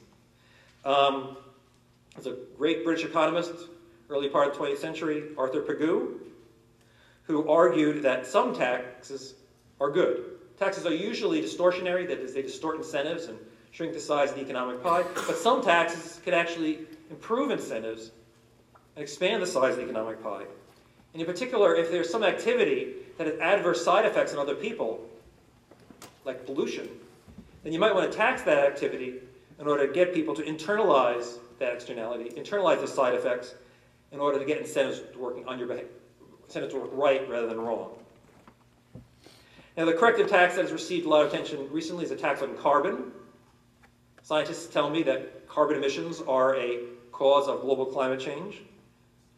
Um, 0.85 1.37
there's 2.15 2.27
a 2.27 2.37
great 2.57 2.85
British 2.85 3.05
economist, 3.05 3.53
early 4.11 4.29
part 4.29 4.49
of 4.49 4.55
the 4.55 4.59
20th 4.59 4.79
century, 4.79 5.25
Arthur 5.39 5.63
Pigou, 5.63 6.19
who 7.25 7.49
argued 7.49 8.03
that 8.03 8.27
some 8.27 8.55
taxes 8.55 9.35
are 9.81 9.91
good. 9.91 10.25
Taxes 10.59 10.87
are 10.87 10.95
usually 10.95 11.41
distortionary, 11.43 12.07
that 12.07 12.19
is, 12.19 12.35
they 12.35 12.43
distort 12.43 12.77
incentives 12.77 13.27
and 13.27 13.39
shrink 13.71 13.95
the 13.95 14.01
size 14.01 14.31
of 14.31 14.37
the 14.37 14.43
economic 14.43 14.83
pie, 14.83 15.05
but 15.15 15.37
some 15.37 15.63
taxes 15.63 16.21
could 16.25 16.35
actually 16.35 16.81
improve 17.11 17.51
incentives 17.51 18.11
and 18.97 19.03
expand 19.03 19.43
the 19.43 19.47
size 19.47 19.73
of 19.73 19.77
the 19.79 19.85
economic 19.85 20.23
pie. 20.23 20.45
And 21.15 21.21
in 21.21 21.27
particular, 21.27 21.75
if 21.75 21.91
there's 21.91 22.11
some 22.11 22.23
activity 22.23 22.95
that 23.17 23.27
has 23.27 23.39
adverse 23.39 23.85
side 23.85 24.05
effects 24.05 24.33
on 24.33 24.39
other 24.39 24.55
people, 24.55 25.09
like 26.25 26.45
pollution, 26.45 26.89
then 27.65 27.73
you 27.73 27.79
might 27.79 27.95
want 27.95 28.11
to 28.11 28.17
tax 28.17 28.43
that 28.43 28.59
activity 28.59 29.15
in 29.59 29.67
order 29.67 29.87
to 29.87 29.93
get 29.93 30.13
people 30.13 30.35
to 30.35 30.43
internalize 30.43 31.39
that 31.63 31.75
externality, 31.75 32.31
internalize 32.37 32.81
the 32.81 32.87
side 32.87 33.15
effects, 33.15 33.55
in 34.13 34.21
order 34.21 34.39
to 34.39 34.45
get 34.45 34.59
incentives 34.59 35.01
to 35.13 35.19
working 35.19 35.47
on 35.49 35.59
your 35.59 35.67
behavior, 35.67 35.89
incentives 36.45 36.75
to 36.75 36.81
work 36.81 36.91
right 36.93 37.29
rather 37.29 37.47
than 37.47 37.61
wrong. 37.61 37.91
Now, 39.77 39.87
the 39.87 39.95
corrective 39.95 40.29
tax 40.29 40.57
that 40.57 40.63
has 40.63 40.73
received 40.73 41.07
a 41.07 41.09
lot 41.09 41.25
of 41.25 41.33
attention 41.33 41.67
recently 41.73 42.05
is 42.05 42.11
a 42.11 42.17
tax 42.17 42.43
on 42.43 42.57
carbon. 42.59 43.11
Scientists 44.23 44.67
tell 44.67 44.91
me 44.91 45.03
that 45.05 45.49
carbon 45.49 45.77
emissions 45.79 46.21
are 46.29 46.55
a 46.57 46.81
cause 47.11 47.49
of 47.49 47.63
global 47.63 47.87
climate 47.87 48.21
change. 48.21 48.63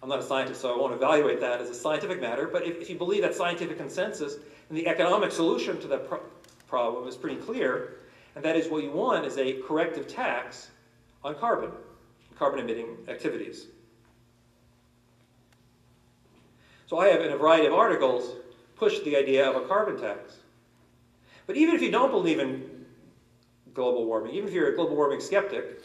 I'm 0.03 0.09
not 0.09 0.18
a 0.18 0.25
scientist, 0.25 0.61
so 0.61 0.75
I 0.75 0.79
won't 0.79 0.93
evaluate 0.93 1.41
that 1.41 1.61
as 1.61 1.70
a 1.70 1.75
scientific 1.75 2.20
matter, 2.20 2.47
but 2.47 2.66
if, 2.66 2.83
if 2.83 2.91
you 2.91 2.97
believe 2.97 3.22
that 3.22 3.35
scientific 3.35 3.79
consensus 3.79 4.35
and 4.68 4.77
the 4.77 4.87
economic 4.87 5.31
solution 5.31 5.81
to 5.81 5.87
that 5.89 6.09
pro 6.09 6.20
problem 6.66 7.07
is 7.07 7.16
pretty 7.16 7.37
clear, 7.37 8.01
and 8.35 8.45
that 8.45 8.57
is 8.57 8.68
what 8.68 8.83
you 8.83 8.91
want 8.91 9.25
is 9.25 9.39
a 9.39 9.55
corrective 9.62 10.09
tax 10.09 10.70
on 11.22 11.35
carbon, 11.37 11.70
carbon 12.39 12.61
emitting 12.61 12.97
activities. 13.09 13.66
So 16.87 16.99
I 16.99 17.09
have, 17.09 17.22
in 17.22 17.32
a 17.32 17.37
variety 17.37 17.66
of 17.66 17.72
articles, 17.72 18.37
pushed 18.76 19.05
the 19.05 19.16
idea 19.16 19.49
of 19.49 19.57
a 19.57 19.66
carbon 19.66 20.01
tax. 20.01 20.37
But 21.47 21.57
even 21.57 21.74
if 21.74 21.82
you 21.82 21.91
don't 21.91 22.11
believe 22.11 22.39
in 22.39 22.87
global 23.72 24.05
warming, 24.07 24.35
even 24.35 24.49
if 24.49 24.55
you're 24.55 24.72
a 24.72 24.76
global 24.76 24.97
warming 24.97 25.20
skeptic, 25.20 25.82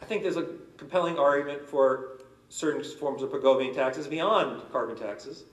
I 0.00 0.04
think 0.04 0.22
there's 0.22 0.36
a 0.36 0.46
compelling 0.76 1.18
argument 1.18 1.68
for 1.68 2.18
certain 2.48 2.82
forms 2.82 3.22
of 3.22 3.30
Pigovian 3.30 3.74
taxes 3.74 4.06
beyond 4.06 4.62
carbon 4.72 4.96
taxes. 4.96 5.44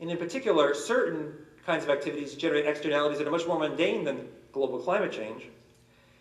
And 0.00 0.10
in 0.10 0.16
particular, 0.18 0.74
certain 0.74 1.32
kinds 1.64 1.84
of 1.84 1.90
activities 1.90 2.34
generate 2.34 2.66
externalities 2.66 3.18
that 3.18 3.26
are 3.26 3.30
much 3.30 3.46
more 3.46 3.58
mundane 3.58 4.04
than 4.04 4.28
global 4.52 4.78
climate 4.78 5.12
change. 5.12 5.44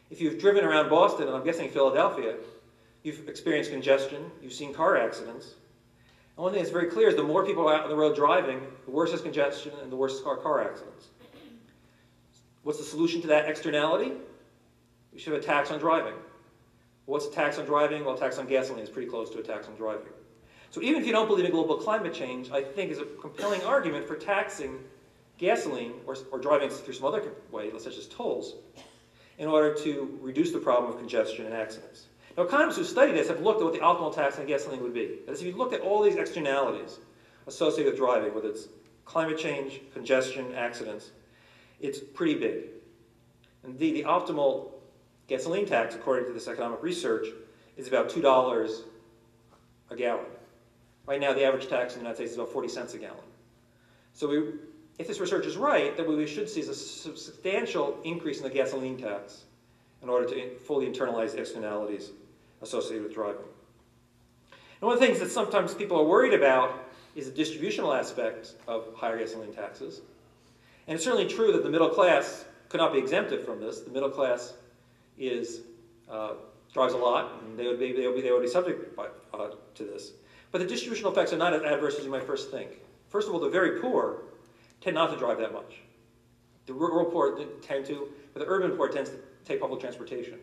If 0.10 0.22
you've 0.22 0.40
driven 0.40 0.64
around 0.64 0.90
Boston, 0.90 1.28
and 1.28 1.36
I'm 1.36 1.44
guessing 1.44 1.70
Philadelphia, 1.70 2.36
you've 3.04 3.28
experienced 3.28 3.72
congestion, 3.72 4.32
you've 4.42 4.54
seen 4.54 4.74
car 4.74 4.98
accidents. 4.98 5.56
And 6.38 6.44
one 6.44 6.54
thing 6.54 6.62
that's 6.62 6.72
very 6.72 6.90
clear 6.90 7.10
is 7.10 7.16
the 7.16 7.24
more 7.24 7.46
people 7.46 7.68
are 7.68 7.76
out 7.76 7.84
on 7.84 7.90
the 7.90 7.96
road 7.96 8.16
driving, 8.16 8.62
the 8.86 8.92
worse 8.92 9.12
is 9.12 9.22
congestion 9.22 9.72
and 9.82 9.92
the 9.92 9.96
worse 9.96 10.22
are 10.26 10.38
car 10.38 10.64
accidents. 10.64 11.10
What's 12.64 12.80
the 12.80 12.86
solution 12.86 13.22
to 13.22 13.28
that 13.28 13.50
externality? 13.50 14.14
We 15.12 15.20
should 15.20 15.34
have 15.34 15.42
a 15.42 15.46
tax 15.46 15.72
on 15.72 15.80
driving. 15.80 16.14
What's 17.06 17.26
a 17.26 17.32
tax 17.32 17.58
on 17.58 17.66
driving? 17.66 18.06
Well, 18.06 18.16
a 18.16 18.20
tax 18.20 18.38
on 18.38 18.48
gasoline 18.48 18.84
is 18.84 18.90
pretty 18.90 19.10
close 19.10 19.30
to 19.32 19.40
a 19.40 19.44
tax 19.44 19.68
on 19.68 19.76
driving. 19.76 20.14
So 20.70 20.82
even 20.82 21.02
if 21.02 21.08
you 21.08 21.12
don't 21.12 21.28
believe 21.28 21.44
in 21.44 21.52
global 21.52 21.76
climate 21.76 22.14
change, 22.14 22.52
I 22.52 22.64
think 22.64 22.92
is 22.92 23.00
a 23.00 23.06
compelling 23.20 23.62
argument 23.64 24.08
for 24.08 24.16
taxing 24.16 24.80
gasoline 25.38 25.94
or, 26.06 26.16
or 26.32 26.40
driving 26.40 26.70
through 26.70 26.94
some 26.94 27.06
other 27.06 27.34
way, 27.52 27.72
such 27.78 27.98
as 27.98 28.08
tolls, 28.08 28.56
in 29.38 29.48
order 29.48 29.74
to 29.74 30.18
reduce 30.22 30.52
the 30.52 30.60
problem 30.60 30.94
of 30.94 31.00
congestion 31.00 31.46
and 31.46 31.54
accidents. 31.54 32.06
Now, 32.38 32.44
economists 32.44 32.78
who 32.78 32.84
study 32.84 33.12
this 33.12 33.28
have 33.28 33.42
looked 33.42 33.60
at 33.60 33.66
what 33.66 33.74
the 33.74 33.80
optimal 33.80 34.14
tax 34.14 34.40
on 34.40 34.46
gasoline 34.46 34.82
would 34.82 34.94
be. 34.94 35.20
As 35.28 35.42
if 35.42 35.48
you 35.48 35.56
look 35.56 35.74
at 35.74 35.82
all 35.82 36.02
these 36.02 36.16
externalities 36.16 37.00
associated 37.48 37.92
with 37.92 38.00
driving, 38.00 38.34
whether 38.34 38.50
it's 38.50 38.68
climate 39.06 39.38
change, 39.38 39.82
congestion, 39.94 40.54
accidents, 40.56 41.12
it's 41.80 42.00
pretty 42.00 42.36
big. 42.36 42.66
Indeed, 43.64 43.96
the 43.96 44.04
optimal 44.04 44.72
gasoline 45.28 45.66
tax, 45.66 45.96
according 45.96 46.26
to 46.28 46.34
this 46.34 46.48
economic 46.48 46.82
research, 46.82 47.28
is 47.76 47.88
about 47.88 48.10
$2 48.10 48.82
a 49.90 49.96
gallon. 49.96 50.26
Right 51.06 51.20
now, 51.20 51.34
the 51.34 51.44
average 51.44 51.68
tax 51.68 51.94
in 51.94 52.00
the 52.00 52.04
United 52.04 52.16
States 52.16 52.32
is 52.32 52.38
about 52.38 52.50
40 52.50 52.68
cents 52.70 52.94
a 52.94 52.98
gallon. 52.98 53.18
So 54.14 54.28
we, 54.28 54.54
if 55.00 55.08
this 55.08 55.20
research 55.20 55.46
is 55.46 55.58
right, 55.58 55.96
then 55.98 56.08
what 56.08 56.18
we 56.18 56.28
should 56.28 56.50
see 56.50 56.62
is 56.62 56.70
a 56.70 56.76
substantial 56.76 57.98
increase 58.04 58.38
in 58.38 58.44
the 58.44 58.50
gasoline 58.50 58.98
tax 58.98 59.44
in 60.02 60.10
order 60.10 60.28
to 60.30 60.56
fully 60.60 60.88
internalize 60.88 61.32
the 61.32 61.40
externalities 61.40 62.12
associated 62.62 63.04
with 63.04 63.14
driving. 63.14 63.42
And 64.52 64.88
one 64.88 64.94
of 64.94 65.00
the 65.00 65.06
things 65.06 65.20
that 65.20 65.30
sometimes 65.30 65.74
people 65.74 66.00
are 66.00 66.04
worried 66.06 66.34
about 66.34 66.90
is 67.16 67.26
the 67.26 67.36
distributional 67.36 67.94
aspect 67.94 68.56
of 68.68 68.88
higher 68.96 69.18
gasoline 69.18 69.54
taxes. 69.54 70.02
And 70.88 70.96
it's 70.96 71.04
certainly 71.04 71.28
true 71.28 71.52
that 71.52 71.64
the 71.64 71.70
middle 71.70 71.90
class 71.90 72.46
could 72.70 72.80
not 72.80 72.94
be 72.94 73.00
exempted 73.00 73.46
from 73.46 73.60
this. 73.60 73.82
The 73.82 73.92
middle 73.92 74.10
class 74.10 74.54
is, 75.18 75.62
uh, 76.10 76.34
drives 76.74 76.94
a 76.94 76.98
lot, 76.98 77.42
and 77.44 77.60
they 77.60 77.68
would 77.68 77.80
be, 77.80 77.92
they 77.92 78.08
would 78.08 78.16
be, 78.16 78.22
they 78.22 78.32
would 78.32 78.42
be 78.42 78.48
subject 78.48 78.96
by, 78.96 79.08
uh, 79.34 79.52
to 79.76 79.84
this. 79.84 80.14
But 80.52 80.60
the 80.60 80.68
distributional 80.68 81.12
effects 81.12 81.34
are 81.34 81.38
not 81.38 81.54
as 81.54 81.62
adverse 81.62 81.98
as 81.98 82.06
you 82.06 82.12
might 82.12 82.24
first 82.24 82.50
think. 82.50 82.80
First 83.10 83.28
of 83.28 83.34
all, 83.34 83.40
the 83.40 83.50
very 83.50 83.82
poor 83.82 84.24
tend 84.80 84.96
not 84.96 85.12
to 85.12 85.18
drive 85.18 85.38
that 85.40 85.54
much. 85.54 85.82
The 86.66 86.74
rural 86.74 87.06
poor 87.06 87.38
tend 87.62 87.86
to, 87.88 88.10
but 88.34 88.40
the 88.40 88.48
urban 88.48 88.72
poor 88.72 88.88
tends 88.90 89.10
to 89.10 89.18
take 89.46 89.60
public 89.60 89.82
transportation, 89.82 90.40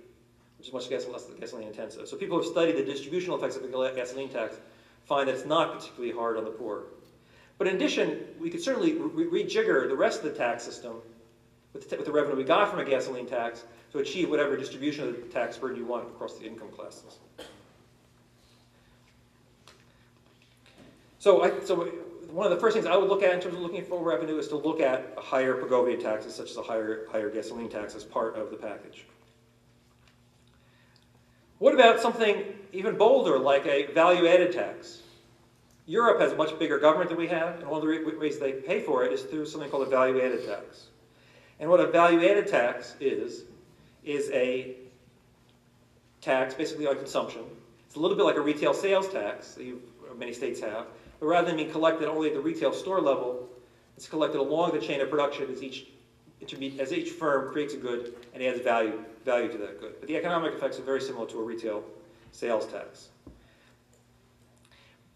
which 0.58 0.68
is 0.68 0.74
much 0.74 0.90
less 0.90 1.26
gasoline 1.38 1.68
intensive. 1.68 2.08
So 2.08 2.16
people 2.16 2.36
who 2.36 2.42
have 2.42 2.50
studied 2.50 2.76
the 2.76 2.84
distributional 2.84 3.38
effects 3.38 3.56
of 3.56 3.62
the 3.62 3.92
gasoline 3.94 4.28
tax 4.28 4.56
find 5.06 5.28
that 5.28 5.34
it's 5.34 5.46
not 5.46 5.78
particularly 5.78 6.14
hard 6.14 6.36
on 6.36 6.44
the 6.44 6.50
poor. 6.50 6.84
But 7.56 7.66
in 7.66 7.76
addition, 7.76 8.20
we 8.38 8.50
could 8.50 8.62
certainly 8.62 8.94
re 8.94 9.44
rejigger 9.44 9.88
the 9.88 9.96
rest 9.96 10.22
of 10.22 10.24
the 10.24 10.38
tax 10.38 10.62
system 10.62 10.96
with 11.72 11.88
the, 11.88 11.96
with 11.96 12.06
the 12.06 12.12
revenue 12.12 12.36
we 12.36 12.44
got 12.44 12.70
from 12.70 12.78
a 12.80 12.84
gasoline 12.84 13.26
tax 13.26 13.64
to 13.92 13.98
achieve 13.98 14.30
whatever 14.30 14.56
distribution 14.56 15.08
of 15.08 15.16
the 15.16 15.22
tax 15.22 15.56
burden 15.56 15.76
you 15.76 15.84
want 15.84 16.06
across 16.06 16.38
the 16.38 16.46
income 16.46 16.68
classes. 16.68 17.18
So, 21.18 21.42
I, 21.42 21.64
so 21.64 21.86
one 22.30 22.46
of 22.46 22.52
the 22.52 22.60
first 22.60 22.74
things 22.74 22.86
I 22.86 22.96
would 22.96 23.08
look 23.08 23.22
at 23.22 23.34
in 23.34 23.40
terms 23.40 23.56
of 23.56 23.60
looking 23.60 23.84
for 23.84 24.02
revenue 24.02 24.38
is 24.38 24.48
to 24.48 24.56
look 24.56 24.80
at 24.80 25.14
higher 25.18 25.54
Pigovian 25.54 26.00
taxes, 26.00 26.34
such 26.34 26.50
as 26.50 26.56
a 26.56 26.62
higher, 26.62 27.06
higher 27.10 27.30
gasoline 27.30 27.68
tax 27.68 27.94
as 27.94 28.04
part 28.04 28.36
of 28.36 28.50
the 28.50 28.56
package. 28.56 29.04
What 31.58 31.74
about 31.74 32.00
something 32.00 32.44
even 32.72 32.96
bolder, 32.96 33.38
like 33.38 33.66
a 33.66 33.86
value-added 33.92 34.52
tax? 34.52 35.02
Europe 35.86 36.20
has 36.20 36.32
a 36.32 36.36
much 36.36 36.56
bigger 36.58 36.78
government 36.78 37.10
than 37.10 37.18
we 37.18 37.26
have, 37.28 37.58
and 37.58 37.68
one 37.68 37.80
of 37.80 37.88
the 37.88 38.16
ways 38.18 38.38
they 38.38 38.52
pay 38.52 38.80
for 38.80 39.04
it 39.04 39.12
is 39.12 39.22
through 39.22 39.46
something 39.46 39.68
called 39.68 39.86
a 39.86 39.90
value-added 39.90 40.46
tax. 40.46 40.86
And 41.58 41.68
what 41.68 41.80
a 41.80 41.86
value-added 41.86 42.46
tax 42.46 42.94
is, 43.00 43.44
is 44.04 44.30
a 44.30 44.76
tax 46.20 46.54
basically 46.54 46.86
on 46.86 46.96
consumption. 46.96 47.42
It's 47.86 47.96
a 47.96 47.98
little 47.98 48.16
bit 48.16 48.24
like 48.24 48.36
a 48.36 48.40
retail 48.40 48.74
sales 48.74 49.08
tax 49.08 49.54
that 49.54 50.18
many 50.18 50.32
states 50.32 50.60
have, 50.60 50.86
but 51.18 51.26
rather 51.26 51.48
than 51.48 51.56
being 51.56 51.70
collected 51.70 52.08
only 52.08 52.28
at 52.28 52.34
the 52.34 52.40
retail 52.40 52.72
store 52.72 53.00
level, 53.00 53.48
it's 53.96 54.06
collected 54.06 54.38
along 54.38 54.72
the 54.74 54.80
chain 54.80 55.00
of 55.00 55.10
production 55.10 55.50
as 55.50 55.60
each, 55.62 55.86
as 56.78 56.92
each 56.92 57.10
firm 57.10 57.50
creates 57.50 57.74
a 57.74 57.78
good 57.78 58.14
and 58.32 58.42
adds 58.42 58.60
value, 58.60 59.02
value 59.28 59.52
to 59.52 59.58
that 59.58 59.78
good. 59.80 59.94
But 60.00 60.08
the 60.08 60.16
economic 60.16 60.54
effects 60.54 60.78
are 60.78 60.86
very 60.92 61.00
similar 61.00 61.26
to 61.26 61.38
a 61.38 61.42
retail 61.42 61.84
sales 62.32 62.66
tax. 62.66 63.08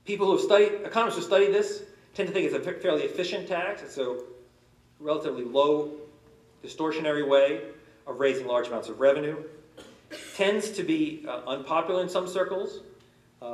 People 0.04 0.26
who 0.26 0.32
have 0.32 0.42
studied, 0.42 0.72
economists 0.84 1.16
who 1.16 1.22
study 1.22 1.46
this, 1.46 1.82
tend 2.14 2.28
to 2.28 2.34
think 2.34 2.44
it's 2.46 2.54
a 2.54 2.72
fairly 2.80 3.04
efficient 3.04 3.48
tax. 3.48 3.82
It's 3.82 3.98
a 3.98 4.18
relatively 5.00 5.44
low 5.44 5.92
distortionary 6.62 7.26
way 7.26 7.62
of 8.06 8.20
raising 8.20 8.46
large 8.46 8.68
amounts 8.68 8.88
of 8.88 9.00
revenue. 9.00 9.36
Tends 10.36 10.70
to 10.70 10.82
be 10.82 11.24
uh, 11.26 11.40
unpopular 11.46 12.02
in 12.02 12.08
some 12.08 12.26
circles. 12.28 12.80
Uh, 13.40 13.46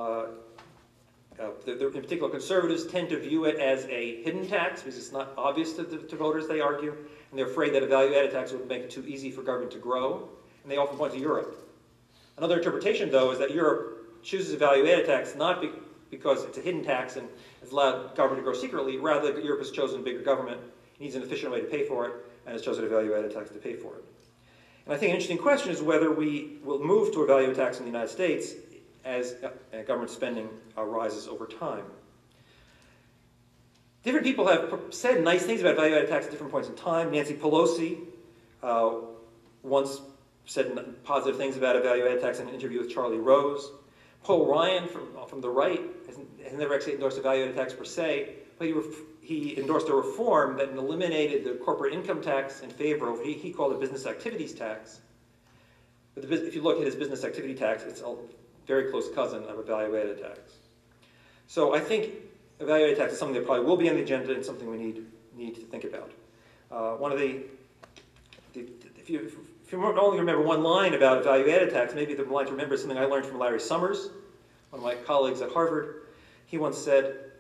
uh, 1.39 1.51
the, 1.65 1.75
the, 1.75 1.87
in 1.87 2.03
particular, 2.03 2.29
conservatives 2.29 2.85
tend 2.87 3.09
to 3.11 3.19
view 3.19 3.45
it 3.45 3.61
as 3.61 3.85
a 3.85 4.23
hidden 4.25 4.47
tax 4.49 4.83
because 4.83 4.99
it's 4.99 5.13
not 5.13 5.33
obvious 5.37 5.75
to, 5.75 5.85
to, 5.85 5.99
to 5.99 6.17
voters, 6.17 6.49
they 6.49 6.61
argue, 6.61 6.91
and 7.31 7.39
they're 7.39 7.47
afraid 7.47 7.73
that 7.75 7.83
a 7.85 7.87
value-added 7.87 8.33
tax 8.33 8.51
would 8.51 8.67
make 8.67 8.83
it 8.83 8.91
too 8.91 9.05
easy 9.07 9.31
for 9.31 9.43
government 9.43 9.71
to 9.71 9.79
grow, 9.79 10.29
and 10.69 10.77
they 10.77 10.77
often 10.77 10.99
point 10.99 11.15
to 11.15 11.19
Europe. 11.19 11.57
Another 12.37 12.59
interpretation, 12.59 13.11
though, 13.11 13.31
is 13.31 13.39
that 13.39 13.53
Europe 13.53 14.23
chooses 14.23 14.53
a 14.53 14.59
value-added 14.59 15.07
tax 15.07 15.35
not 15.35 15.63
be, 15.63 15.71
because 16.11 16.45
it's 16.45 16.59
a 16.59 16.61
hidden 16.61 16.85
tax 16.85 17.17
and 17.17 17.27
has 17.61 17.73
allowed 17.73 18.15
government 18.15 18.41
to 18.41 18.43
grow 18.43 18.53
secretly, 18.53 18.99
rather 18.99 19.41
Europe 19.41 19.61
has 19.61 19.71
chosen 19.71 20.05
bigger 20.05 20.21
government, 20.21 20.61
needs 21.01 21.15
an 21.15 21.23
efficient 21.23 21.51
way 21.51 21.63
to 21.63 21.67
pay 21.67 21.87
for 21.87 22.07
it, 22.07 22.13
and 22.45 22.53
has 22.53 22.61
chosen 22.61 22.85
a 22.85 22.89
value-added 22.89 23.33
tax 23.33 23.49
to 23.49 23.59
pay 23.59 23.77
for 23.77 23.97
it. 23.97 24.05
And 24.85 24.95
I 24.95 24.99
think 24.99 25.09
an 25.09 25.17
interesting 25.17 25.39
question 25.39 25.73
is 25.73 25.81
whether 25.81 26.13
we 26.13 26.59
will 26.63 26.85
move 26.85 27.15
to 27.15 27.23
a 27.23 27.27
value 27.27 27.55
tax 27.55 27.79
in 27.79 27.85
the 27.85 27.91
United 27.91 28.11
States 28.11 28.53
as 29.07 29.37
uh, 29.43 29.49
government 29.87 30.11
spending 30.11 30.51
uh, 30.77 30.85
rises 30.85 31.27
over 31.27 31.47
time. 31.47 31.85
Different 34.03 34.27
people 34.27 34.47
have 34.47 34.83
said 34.91 35.25
nice 35.25 35.47
things 35.47 35.63
about 35.63 35.77
value-added 35.77 36.11
tax 36.11 36.27
at 36.27 36.31
different 36.31 36.53
points 36.53 36.69
in 36.69 36.75
time. 36.75 37.11
Nancy 37.11 37.33
Pelosi 37.33 38.01
uh, 38.63 38.91
once 39.63 40.03
said 40.49 40.75
positive 41.05 41.37
things 41.37 41.59
about 41.59 41.77
a 41.77 41.81
value-added 41.81 42.23
tax 42.23 42.41
in 42.41 42.49
an 42.49 42.55
interview 42.55 42.81
with 42.81 42.91
Charlie 42.91 43.19
Rose. 43.19 43.71
Paul 44.25 44.47
Ryan 44.47 44.89
from, 44.89 45.09
from 45.29 45.43
the 45.43 45.51
right 45.51 45.81
has, 46.07 46.19
never 46.55 46.75
actually 46.75 46.95
endorsed 46.95 47.19
a 47.19 47.21
value-added 47.21 47.55
tax 47.55 47.75
per 47.75 47.85
se, 47.85 48.35
but 48.59 48.67
he, 48.67 48.75
he 49.21 49.59
endorsed 49.59 49.89
a 49.89 49.95
reform 49.95 50.57
that 50.57 50.71
eliminated 50.71 51.45
the 51.45 51.63
corporate 51.63 51.93
income 51.93 52.23
tax 52.23 52.63
in 52.63 52.71
favor 52.71 53.11
of 53.11 53.19
what 53.19 53.27
he, 53.27 53.35
he 53.35 53.53
called 53.53 53.73
a 53.73 53.79
business 53.79 54.07
activities 54.07 54.55
tax. 54.55 55.01
But 56.15 56.29
the, 56.29 56.47
if 56.47 56.55
you 56.55 56.63
look 56.63 56.79
at 56.79 56.87
his 56.87 56.95
business 56.95 57.25
activity 57.25 57.55
tax, 57.55 57.85
it's 57.85 58.01
a 58.01 58.17
very 58.67 58.91
close 58.91 59.15
cousin 59.15 59.45
of 59.45 59.59
a 59.59 59.63
value-added 59.63 60.21
tax. 60.21 60.41
So 61.47 61.75
I 61.75 61.81
think 61.81 62.11
value-added 62.59 62.97
tax 62.97 63.13
is 63.13 63.19
something 63.19 63.35
that 63.35 63.45
probably 63.45 63.67
will 63.67 63.77
be 63.77 63.91
on 63.91 63.97
the 63.97 64.03
agenda 64.03 64.35
and 64.35 64.43
something 64.43 64.69
we 64.69 64.79
need, 64.79 65.05
need 65.37 65.55
to 65.57 65.61
think 65.61 65.85
about. 65.85 66.11
Uh, 66.71 66.93
one 66.93 67.13
of 67.13 67.19
the, 67.19 67.43
the 68.55 68.67
if 68.97 69.11
you, 69.11 69.31
if 69.69 69.73
you 69.73 69.85
only 69.85 70.19
remember 70.19 70.41
one 70.41 70.63
line 70.63 70.95
about 70.95 71.19
a 71.19 71.23
value-added 71.23 71.69
tax, 71.69 71.95
maybe 71.95 72.15
the 72.15 72.25
line 72.25 72.47
to 72.47 72.53
remember 72.53 72.75
is 72.75 72.81
something 72.81 72.97
I 72.97 73.05
learned 73.05 73.27
from 73.27 73.39
Larry 73.39 73.61
Summers, 73.61 74.09
one 74.71 74.81
of 74.81 74.83
my 74.83 74.95
colleagues 74.95 75.43
at 75.43 75.53
Harvard. 75.53 76.07
He 76.47 76.57
once 76.57 76.79
said, 76.79 77.33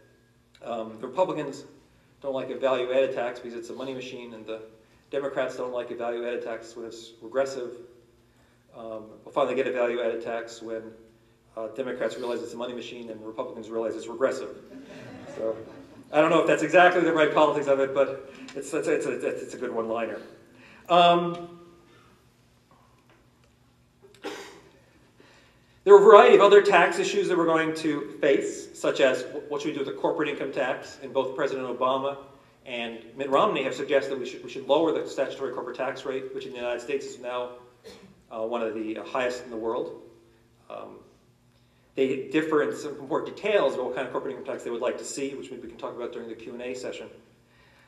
um, 0.62 0.98
the 1.00 1.06
Republicans 1.06 1.64
don't 2.20 2.34
like 2.34 2.50
a 2.50 2.58
value-added 2.58 3.14
tax 3.14 3.40
because 3.40 3.58
it's 3.58 3.70
a 3.70 3.72
money 3.72 3.94
machine, 3.94 4.34
and 4.34 4.44
the 4.44 4.60
Democrats 5.10 5.56
don't 5.56 5.72
like 5.72 5.90
a 5.90 5.94
value-added 5.94 6.44
tax 6.44 6.76
when 6.76 6.84
it's 6.84 7.12
regressive. 7.22 7.76
Um, 8.76 9.04
we'll 9.24 9.32
finally 9.32 9.54
get 9.54 9.66
a 9.66 9.72
value-added 9.72 10.22
tax 10.22 10.60
when 10.60 10.82
uh, 11.56 11.68
Democrats 11.68 12.18
realize 12.18 12.42
it's 12.42 12.52
a 12.52 12.58
money 12.58 12.74
machine 12.74 13.08
and 13.08 13.26
Republicans 13.26 13.70
realize 13.70 13.96
it's 13.96 14.06
regressive. 14.06 14.54
So 15.34 15.56
I 16.12 16.20
don't 16.20 16.28
know 16.28 16.42
if 16.42 16.46
that's 16.46 16.62
exactly 16.62 17.00
the 17.00 17.12
right 17.12 17.32
politics 17.32 17.68
of 17.68 17.80
it, 17.80 17.94
but 17.94 18.30
it's, 18.54 18.74
it's, 18.74 18.86
it's, 18.86 19.06
a, 19.06 19.28
it's 19.28 19.54
a 19.54 19.58
good 19.58 19.74
one-liner. 19.74 20.20
Um, 20.90 21.57
there 25.88 25.96
are 25.96 26.00
a 26.00 26.04
variety 26.04 26.34
of 26.34 26.42
other 26.42 26.60
tax 26.60 26.98
issues 26.98 27.28
that 27.28 27.38
we're 27.38 27.46
going 27.46 27.74
to 27.76 28.10
face, 28.20 28.78
such 28.78 29.00
as 29.00 29.24
what 29.48 29.62
should 29.62 29.68
we 29.68 29.72
do 29.72 29.78
with 29.78 29.88
the 29.88 29.98
corporate 29.98 30.28
income 30.28 30.52
tax, 30.52 30.98
and 31.02 31.14
both 31.14 31.34
President 31.34 31.66
Obama 31.66 32.18
and 32.66 32.98
Mitt 33.16 33.30
Romney 33.30 33.62
have 33.62 33.74
suggested 33.74 34.20
we 34.20 34.26
should, 34.26 34.44
we 34.44 34.50
should 34.50 34.68
lower 34.68 34.92
the 34.92 35.08
statutory 35.08 35.50
corporate 35.54 35.78
tax 35.78 36.04
rate, 36.04 36.34
which 36.34 36.44
in 36.44 36.50
the 36.50 36.58
United 36.58 36.82
States 36.82 37.06
is 37.06 37.18
now 37.18 37.52
uh, 38.30 38.42
one 38.42 38.60
of 38.60 38.74
the 38.74 38.98
highest 39.06 39.44
in 39.44 39.50
the 39.50 39.56
world. 39.56 40.02
Um, 40.68 40.96
they 41.94 42.28
differ 42.28 42.64
in 42.64 42.76
some 42.76 42.98
important 42.98 43.34
details 43.34 43.72
about 43.72 43.86
what 43.86 43.94
kind 43.94 44.06
of 44.06 44.12
corporate 44.12 44.32
income 44.32 44.44
tax 44.44 44.64
they 44.64 44.70
would 44.70 44.82
like 44.82 44.98
to 44.98 45.06
see, 45.06 45.34
which 45.36 45.50
maybe 45.50 45.62
we 45.62 45.68
can 45.68 45.78
talk 45.78 45.96
about 45.96 46.12
during 46.12 46.28
the 46.28 46.34
Q&A 46.34 46.74
session. 46.74 47.08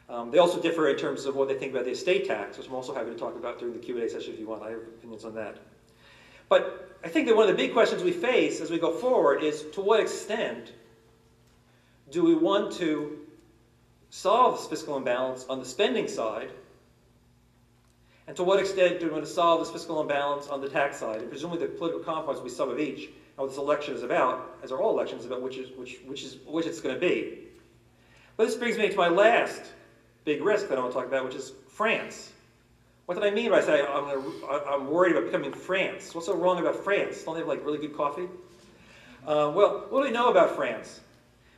Um, 0.09 0.31
they 0.31 0.39
also 0.39 0.59
differ 0.59 0.89
in 0.89 0.97
terms 0.97 1.27
of 1.27 1.37
what 1.37 1.49
they 1.49 1.55
think 1.55 1.73
about 1.73 1.85
the 1.85 1.91
estate 1.91 2.27
tax, 2.27 2.57
which 2.57 2.67
I'm 2.67 2.75
also 2.75 2.95
happy 2.95 3.11
to 3.11 3.17
talk 3.19 3.37
about 3.37 3.59
during 3.59 3.75
the 3.75 3.81
Q&A 3.81 4.09
session 4.09 4.33
if 4.33 4.41
you 4.41 4.47
want. 4.47 4.63
I 4.63 4.71
have 4.71 4.79
opinions 4.79 5.27
on 5.27 5.35
that. 5.35 5.59
But 6.51 6.99
I 7.03 7.09
think 7.09 7.27
that 7.29 7.35
one 7.35 7.49
of 7.49 7.57
the 7.57 7.63
big 7.63 7.73
questions 7.73 8.03
we 8.03 8.13
face 8.13 8.61
as 8.61 8.71
we 8.71 8.79
go 8.79 8.93
forward 8.93 9.43
is 9.43 9.65
to 9.73 9.81
what 9.81 10.01
extent 10.01 10.73
do 12.11 12.23
we 12.23 12.35
want 12.35 12.73
to 12.75 13.21
solve 14.11 14.59
this 14.59 14.67
fiscal 14.67 14.99
imbalance 14.99 15.47
on 15.49 15.61
the 15.61 15.65
spending 15.65 16.09
side 16.09 16.51
and 18.31 18.37
to 18.37 18.45
what 18.45 18.61
extent 18.61 19.01
do 19.01 19.07
we 19.07 19.13
want 19.13 19.25
to 19.25 19.31
solve 19.31 19.59
this 19.59 19.71
fiscal 19.71 20.01
imbalance 20.01 20.47
on 20.47 20.61
the 20.61 20.69
tax 20.69 20.99
side? 20.99 21.21
And 21.21 21.29
presumably 21.29 21.67
the 21.67 21.73
political 21.73 22.01
compromise 22.01 22.37
will 22.37 22.45
be 22.45 22.51
some 22.51 22.71
of 22.71 22.79
each. 22.79 23.07
And 23.07 23.39
what 23.39 23.49
this 23.49 23.59
election 23.59 23.93
is 23.93 24.05
about, 24.05 24.57
as 24.63 24.71
are 24.71 24.81
all 24.81 24.97
elections, 24.97 25.25
about 25.25 25.43
which 25.43 25.57
is 25.57 25.71
which 25.77 25.99
which 26.07 26.23
is 26.23 26.37
which 26.47 26.65
it's 26.65 26.81
going 26.81 26.95
to 26.95 27.01
be. 27.01 27.49
But 28.37 28.47
this 28.47 28.55
brings 28.55 28.79
me 28.79 28.89
to 28.89 28.97
my 28.97 29.09
last 29.09 29.73
big 30.25 30.45
risk 30.45 30.69
that 30.69 30.79
I 30.79 30.81
want 30.81 30.93
to 30.93 30.99
talk 31.01 31.09
about, 31.09 31.25
which 31.25 31.35
is 31.35 31.55
France. 31.71 32.31
What 33.07 33.15
did 33.15 33.25
I 33.25 33.31
mean 33.31 33.51
by 33.51 33.61
saying 33.61 33.87
I'm, 33.89 34.05
gonna, 34.05 34.65
I'm 34.67 34.89
worried 34.89 35.13
about 35.13 35.27
becoming 35.27 35.53
France? 35.53 36.15
What's 36.15 36.27
so 36.27 36.37
wrong 36.37 36.59
about 36.61 36.77
France? 36.77 37.23
Don't 37.25 37.35
they 37.35 37.41
have 37.41 37.49
like 37.49 37.65
really 37.65 37.79
good 37.79 37.97
coffee? 37.97 38.29
Uh, 39.27 39.53
well, 39.55 39.87
what 39.91 40.01
do 40.01 40.07
we 40.07 40.13
know 40.13 40.29
about 40.29 40.55
France? 40.57 41.01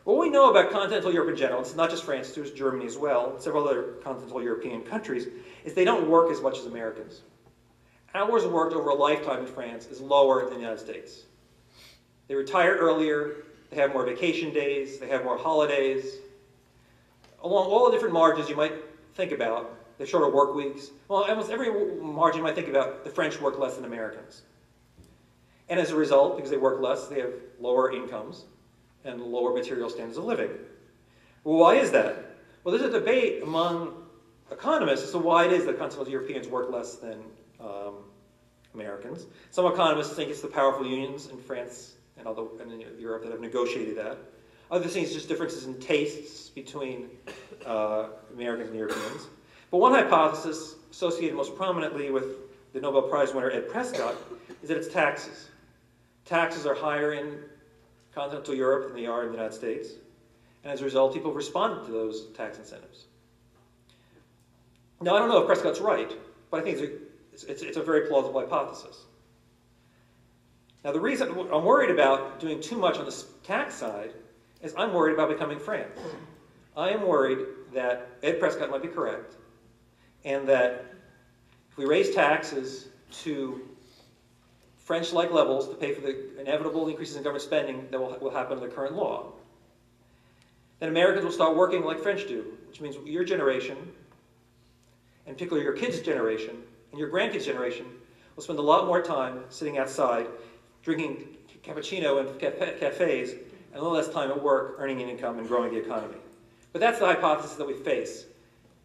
What 0.05 0.19
we 0.19 0.31
know 0.31 0.51
about 0.51 0.73
continental 0.73 1.13
Europe 1.13 1.31
in 1.31 1.37
general, 1.37 1.61
it's 1.61 1.77
not 1.77 1.89
just 1.89 2.03
France, 2.03 2.33
there's 2.33 2.51
Germany 2.51 2.87
as 2.87 2.97
well, 2.97 3.39
several 3.39 3.69
other 3.69 3.95
continental 4.03 4.43
European 4.43 4.83
countries, 4.83 5.29
is 5.65 5.75
they 5.75 5.85
don't 5.85 6.09
work 6.09 6.33
as 6.33 6.41
much 6.41 6.59
as 6.59 6.67
Americans. 6.67 7.21
Hours 8.15 8.45
worked 8.45 8.75
over 8.75 8.91
a 8.91 8.95
lifetime 8.95 9.41
in 9.41 9.47
France 9.47 9.87
is 9.87 10.01
lower 10.01 10.43
than 10.45 10.55
the 10.55 10.61
United 10.61 10.81
States. 10.81 11.23
They 12.27 12.35
retire 12.35 12.77
earlier, 12.77 13.45
they 13.71 13.77
have 13.77 13.93
more 13.93 14.05
vacation 14.05 14.53
days, 14.53 14.99
they 14.99 15.07
have 15.07 15.23
more 15.23 15.39
holidays. 15.39 16.17
Along 17.43 17.67
all 17.67 17.87
the 17.87 17.93
different 17.93 18.15
margins 18.15 18.49
you 18.49 18.57
might 18.57 18.75
think 19.15 19.31
about, 19.31 19.73
the 20.03 20.09
shorter 20.09 20.29
work 20.29 20.55
weeks. 20.55 20.91
Well, 21.07 21.23
almost 21.23 21.51
every 21.51 21.71
margin 22.01 22.43
might 22.43 22.57
think 22.57 22.69
about, 22.69 23.05
the 23.05 23.11
French 23.11 23.41
work 23.41 23.59
less 23.59 23.77
than 23.77 23.85
Americans. 23.85 24.43
And 25.69 25.79
as 25.79 25.93
a 25.93 25.97
result, 25.97 26.37
because 26.37 26.51
they 26.51 26.57
work 26.57 26.81
less, 26.81 27.07
they 27.07 27.21
have 27.21 27.33
lower 27.61 27.93
incomes 27.93 28.45
and 29.05 29.23
lower 29.23 29.55
material 29.55 29.89
standards 29.89 30.19
of 30.19 30.25
living. 30.25 30.51
Well, 31.45 31.57
why 31.57 31.77
is 31.77 31.93
that? 31.93 32.17
Well, 32.65 32.77
there's 32.77 32.93
a 32.93 32.99
debate 32.99 33.45
among 33.45 33.95
economists 34.51 35.05
as 35.05 35.13
to 35.13 35.19
why 35.19 35.47
it 35.47 35.53
is 35.53 35.67
that 35.67 35.79
continental 35.79 36.11
Europeans 36.11 36.49
work 36.49 36.69
less 36.71 36.97
than 36.97 37.23
um, 37.61 37.95
Americans. 38.75 39.27
Some 39.53 39.67
economists 39.67 40.15
think 40.15 40.31
it's 40.31 40.43
the 40.43 40.49
powerful 40.49 40.85
unions 40.85 41.29
in 41.29 41.39
France 41.39 41.95
and, 42.19 42.27
other, 42.27 42.43
and 42.61 42.73
in 42.73 42.85
Europe 42.99 43.23
that 43.23 43.31
have 43.31 43.41
negotiated 43.41 43.97
that. 43.99 44.19
Other 44.69 44.89
things, 44.89 45.13
just 45.13 45.29
differences 45.29 45.67
in 45.67 45.79
tastes 45.79 46.49
between 46.49 47.09
uh, 47.65 48.07
Americans 48.35 48.71
and 48.71 48.79
Europeans. 48.79 49.29
But 49.73 49.79
one 49.79 49.95
hypothesis 49.95 50.77
associated 50.91 51.35
most 51.35 51.57
prominently 51.57 52.11
with 52.11 52.25
the 52.75 52.81
Nobel 52.81 53.03
Prize 53.03 53.33
winner 53.33 53.51
Ed 53.51 53.71
Prescott 53.71 54.15
is 54.63 54.69
that 54.69 54.77
it's 54.77 54.87
taxes. 54.87 55.49
Taxes 56.27 56.67
are 56.67 56.75
higher 56.75 57.15
in 57.15 57.39
continental 58.15 58.55
Europe 58.55 58.87
than 58.87 58.95
they 58.95 59.07
are 59.07 59.23
in 59.23 59.29
the 59.29 59.35
United 59.35 59.55
States. 59.55 59.89
And 60.63 60.73
as 60.73 60.83
a 60.83 60.85
result, 60.85 61.15
people 61.15 61.33
responded 61.33 61.87
to 61.87 61.91
those 61.91 62.27
tax 62.37 62.59
incentives. 62.59 63.07
Now, 65.01 65.17
I 65.17 65.19
don't 65.19 65.31
know 65.31 65.39
if 65.39 65.47
Prescott's 65.47 65.81
right, 65.81 66.13
but 66.51 66.61
I 66.61 66.63
think 66.63 66.79
it's 66.79 67.43
a, 67.43 67.51
it's, 67.51 67.63
it's 67.63 67.77
a 67.79 67.83
very 67.83 68.07
plausible 68.07 68.41
hypothesis. 68.41 69.07
Now, 70.85 70.93
the 70.93 71.01
reason 71.01 71.31
I'm 71.31 71.65
worried 71.65 71.91
about 71.91 72.41
doing 72.41 72.61
too 72.61 72.77
much 72.77 72.99
on 72.99 73.07
the 73.07 73.25
tax 73.43 73.75
side 73.75 74.13
is 74.61 74.75
I'm 74.77 74.93
worried 74.93 75.15
about 75.15 75.31
becoming 75.31 75.59
France. 75.59 75.99
I 76.77 76.91
am 76.91 77.07
worried 77.07 77.39
that 77.73 78.09
Ed 78.23 78.39
Prescott 78.39 78.71
might 78.71 78.83
be 78.83 78.89
correct, 78.89 79.37
and 80.25 80.49
that 80.49 80.85
if 81.71 81.77
we 81.77 81.85
raise 81.85 82.15
taxes 82.15 82.89
to 83.23 83.61
French-like 84.79 85.33
levels 85.33 85.69
to 85.69 85.75
pay 85.75 85.95
for 85.95 86.01
the 86.01 86.41
inevitable 86.41 86.89
increases 86.89 87.17
in 87.17 87.23
government 87.23 87.43
spending 87.43 87.87
that 87.91 88.01
will, 88.01 88.17
will 88.21 88.31
happen 88.31 88.57
under 88.57 88.69
the 88.69 88.75
current 88.75 88.95
law, 88.95 89.33
then 90.81 90.89
Americans 90.89 91.25
will 91.25 91.33
start 91.33 91.57
working 91.57 91.85
like 91.85 92.01
French 92.01 92.27
do, 92.27 92.59
which 92.69 92.81
means 92.81 92.97
your 93.07 93.25
generation, 93.25 93.77
and 95.27 95.37
particularly 95.37 95.65
your 95.65 95.77
kids' 95.77 96.01
generation, 96.01 96.57
and 96.91 96.99
your 96.99 97.09
grandkids' 97.09 97.45
generation, 97.45 97.87
will 98.35 98.43
spend 98.43 98.59
a 98.59 98.63
lot 98.63 98.87
more 98.87 99.01
time 99.01 99.45
sitting 99.49 99.79
outside, 99.79 100.27
drinking 100.83 101.25
cappuccino 101.63 102.21
in 102.21 102.79
cafes, 102.81 103.33
and 103.33 103.41
a 103.75 103.81
little 103.81 103.93
less 103.97 104.09
time 104.09 104.31
at 104.31 104.43
work, 104.43 104.77
earning 104.79 105.01
an 105.01 105.09
income 105.09 105.39
and 105.39 105.47
growing 105.47 105.73
the 105.73 105.79
economy. 105.79 106.17
But 106.73 106.81
that's 106.81 106.99
the 106.99 107.07
hypothesis 107.07 107.57
that 107.57 107.67
we 107.67 107.75
face. 107.75 108.25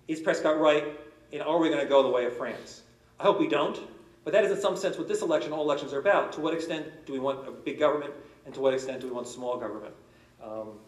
Is 0.08 0.20
Prescott 0.20 0.60
right? 0.60 1.00
And 1.34 1.42
are 1.42 1.58
we 1.58 1.70
going 1.70 1.82
to 1.82 1.88
go 1.88 2.04
the 2.04 2.10
way 2.10 2.26
of 2.26 2.36
France? 2.38 2.84
I 3.20 3.24
hope 3.24 3.40
we 3.40 3.48
don't. 3.48 3.80
But 4.24 4.34
that 4.34 4.44
is, 4.44 4.52
in 4.52 4.60
some 4.60 4.76
sense, 4.76 4.98
what 4.98 5.08
this 5.08 5.22
election, 5.22 5.52
all 5.54 5.64
elections 5.64 5.94
are 5.94 6.00
about. 6.00 6.34
To 6.34 6.42
what 6.42 6.54
extent 6.54 7.06
do 7.06 7.14
we 7.14 7.20
want 7.20 7.48
a 7.48 7.52
big 7.52 7.80
government, 7.80 8.14
and 8.46 8.54
to 8.54 8.60
what 8.60 8.74
extent 8.74 9.02
do 9.02 9.08
we 9.08 9.14
want 9.14 9.28
small 9.28 9.58
government? 9.58 9.94
Um, 10.44 10.80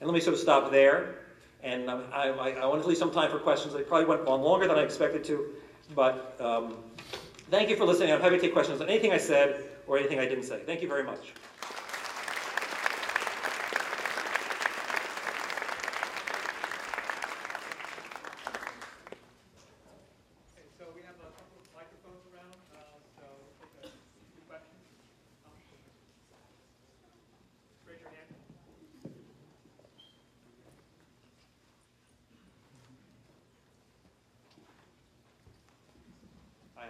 and 0.00 0.08
let 0.08 0.14
me 0.14 0.20
sort 0.20 0.34
of 0.34 0.40
stop 0.40 0.70
there. 0.70 1.16
And 1.62 1.90
I, 1.90 2.28
I, 2.28 2.50
I, 2.50 2.66
want 2.66 2.82
to 2.82 2.88
leave 2.88 2.98
some 2.98 3.10
time 3.10 3.30
for 3.30 3.38
questions. 3.38 3.74
They 3.74 3.82
probably 3.82 4.06
went 4.06 4.26
on 4.26 4.40
longer 4.40 4.68
than 4.68 4.78
I 4.78 4.82
expected 4.82 5.24
to. 5.24 5.46
But 5.94 6.36
um, 6.40 6.76
thank 7.50 7.70
you 7.70 7.76
for 7.76 7.84
listening. 7.84 8.12
I'm 8.12 8.20
happy 8.20 8.36
to 8.36 8.40
take 8.40 8.52
questions 8.52 8.80
on 8.80 8.88
anything 8.88 9.12
I 9.12 9.18
said 9.18 9.64
or 9.86 9.98
anything 9.98 10.18
I 10.18 10.26
didn't 10.26 10.44
say. 10.44 10.62
Thank 10.64 10.82
you 10.82 10.88
very 10.88 11.02
much. 11.02 11.32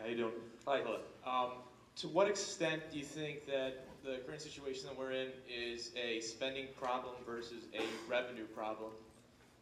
How 0.07 0.13
you 0.13 0.19
doing? 0.19 0.33
Hi. 0.69 0.83
Um, 1.27 1.51
to 1.97 2.06
what 2.17 2.31
extent 2.31 2.81
do 2.91 2.97
you 2.97 3.05
think 3.05 3.45
that 3.45 3.85
the 4.03 4.21
current 4.25 4.41
situation 4.41 4.87
that 4.87 4.99
we're 4.99 5.13
in 5.13 5.29
is 5.53 5.91
a 6.03 6.19
spending 6.21 6.65
problem 6.81 7.13
versus 7.27 7.65
a 7.75 7.85
revenue 8.11 8.47
problem, 8.57 8.91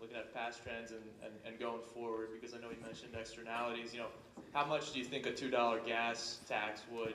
looking 0.00 0.16
at 0.16 0.32
past 0.32 0.62
trends 0.62 0.92
and, 0.92 1.02
and, 1.24 1.32
and 1.44 1.58
going 1.58 1.80
forward? 1.92 2.28
Because 2.32 2.54
I 2.54 2.60
know 2.60 2.70
you 2.70 2.80
mentioned 2.80 3.10
externalities. 3.18 3.92
You 3.92 4.02
know, 4.02 4.06
how 4.52 4.64
much 4.64 4.92
do 4.92 5.00
you 5.00 5.04
think 5.04 5.26
a 5.26 5.32
two 5.32 5.50
dollar 5.50 5.80
gas 5.80 6.38
tax 6.48 6.82
would 6.92 7.14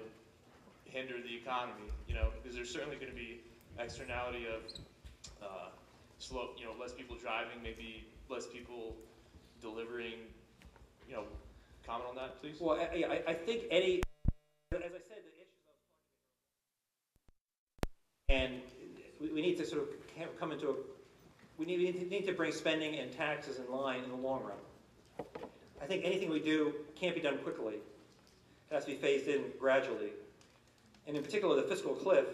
hinder 0.83 1.15
the 1.21 1.33
economy? 1.37 1.87
You 2.05 2.15
know, 2.15 2.31
because 2.35 2.53
there's 2.53 2.69
certainly 2.69 2.97
going 2.97 3.11
to 3.11 3.17
be 3.17 3.39
externality 3.79 4.45
of 4.45 4.61
uh, 5.41 5.69
slow, 6.17 6.49
you 6.57 6.65
know, 6.65 6.73
less 6.77 6.91
people 6.91 7.15
driving, 7.15 7.63
maybe 7.63 8.03
less 8.27 8.45
people 8.45 8.93
delivering. 9.61 10.19
You 11.07 11.15
know, 11.15 11.23
comment 11.87 12.09
on 12.09 12.15
that, 12.17 12.41
please. 12.41 12.57
Well, 12.59 12.77
I, 12.77 13.05
I, 13.07 13.31
I 13.31 13.33
think 13.35 13.63
any, 13.71 14.01
as 14.73 14.81
I 14.83 15.01
said, 15.07 15.23
the 15.23 15.33
issues 15.39 15.65
of 15.65 15.73
and 18.29 18.61
we, 19.19 19.29
we 19.29 19.41
need 19.41 19.57
to 19.57 19.65
sort 19.65 19.81
of 19.81 20.39
come 20.39 20.51
into 20.51 20.69
a, 20.69 20.73
we 21.57 21.65
need, 21.65 21.79
we 21.79 22.07
need 22.09 22.25
to- 22.25 22.33
bring 22.33 22.51
spending 22.51 22.95
and 22.95 23.11
taxes 23.11 23.59
in 23.59 23.69
line 23.71 24.03
in 24.03 24.09
the 24.09 24.15
long 24.15 24.43
run. 24.43 25.25
I 25.81 25.85
think 25.85 26.05
anything 26.05 26.29
we 26.29 26.39
do 26.39 26.73
can't 26.95 27.15
be 27.15 27.21
done 27.21 27.37
quickly. 27.39 27.75
It 27.75 28.73
has 28.73 28.85
to 28.85 28.91
be 28.91 28.97
phased 28.97 29.27
in 29.27 29.43
gradually. 29.59 30.11
And 31.07 31.17
in 31.17 31.23
particular, 31.23 31.55
the 31.55 31.63
fiscal 31.63 31.95
cliff 31.95 32.25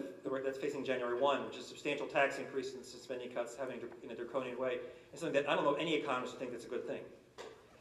that's 0.44 0.58
facing 0.58 0.84
January 0.84 1.18
1, 1.18 1.46
which 1.46 1.56
is 1.56 1.66
substantial 1.66 2.06
tax 2.06 2.38
increase 2.38 2.74
and 2.74 2.84
spending 2.84 3.30
cuts 3.30 3.56
having 3.56 3.80
in 4.02 4.10
a 4.10 4.14
draconian 4.14 4.58
way, 4.58 4.78
is 5.14 5.20
something 5.20 5.32
that 5.42 5.48
I 5.48 5.54
don't 5.54 5.64
know 5.64 5.74
any 5.74 5.94
economist 5.94 6.34
would 6.34 6.40
think 6.40 6.52
that's 6.52 6.66
a 6.66 6.68
good 6.68 6.86
thing. 6.86 7.00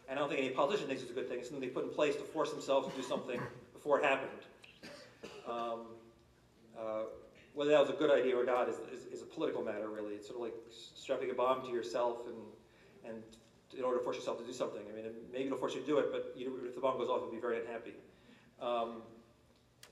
And 0.08 0.18
I 0.18 0.22
don't 0.22 0.30
think 0.30 0.40
any 0.40 0.52
politician 0.52 0.88
thinks 0.88 1.02
it's 1.02 1.12
a 1.12 1.14
good 1.14 1.28
thing. 1.28 1.40
It's 1.40 1.50
something 1.50 1.68
they 1.68 1.74
put 1.74 1.84
in 1.84 1.90
place 1.90 2.16
to 2.16 2.22
force 2.22 2.52
themselves 2.52 2.88
to 2.88 2.96
do 2.96 3.06
something 3.06 3.42
before 3.74 4.00
it 4.00 4.06
happened. 4.06 4.32
Um, 5.48 5.82
uh, 6.80 7.04
whether 7.56 7.72
that 7.72 7.80
was 7.80 7.90
a 7.90 7.94
good 7.94 8.12
idea 8.12 8.36
or 8.36 8.44
not 8.44 8.70
is, 8.70 8.76
is, 8.94 9.06
is 9.12 9.22
a 9.22 9.26
political 9.26 9.64
matter, 9.64 9.88
really. 9.88 10.16
It's 10.16 10.28
sort 10.28 10.40
of 10.40 10.44
like 10.44 10.56
strapping 10.70 11.32
a 11.32 11.34
bomb 11.34 11.64
to 11.64 11.72
yourself 11.72 12.28
and, 12.28 12.36
and 13.08 13.24
in 13.76 13.84
order 13.84 13.98
to 13.98 14.04
force 14.04 14.18
yourself 14.18 14.38
to 14.40 14.46
do 14.46 14.54
something. 14.54 14.82
I 14.92 14.96
mean, 14.96 15.06
maybe 15.32 15.46
it'll 15.46 15.58
force 15.58 15.74
you 15.74 15.82
to 15.82 15.88
do 15.88 15.98
it, 16.00 16.12
but 16.12 16.34
you, 16.36 16.68
if 16.68 16.76
the 16.76 16.82
bomb 16.82 16.98
goes 16.98 17.10
off, 17.10 17.22
you'll 17.24 17.32
be 17.32 17.40
very 17.40 17.60
unhappy. 17.62 17.96
Um, 18.62 19.02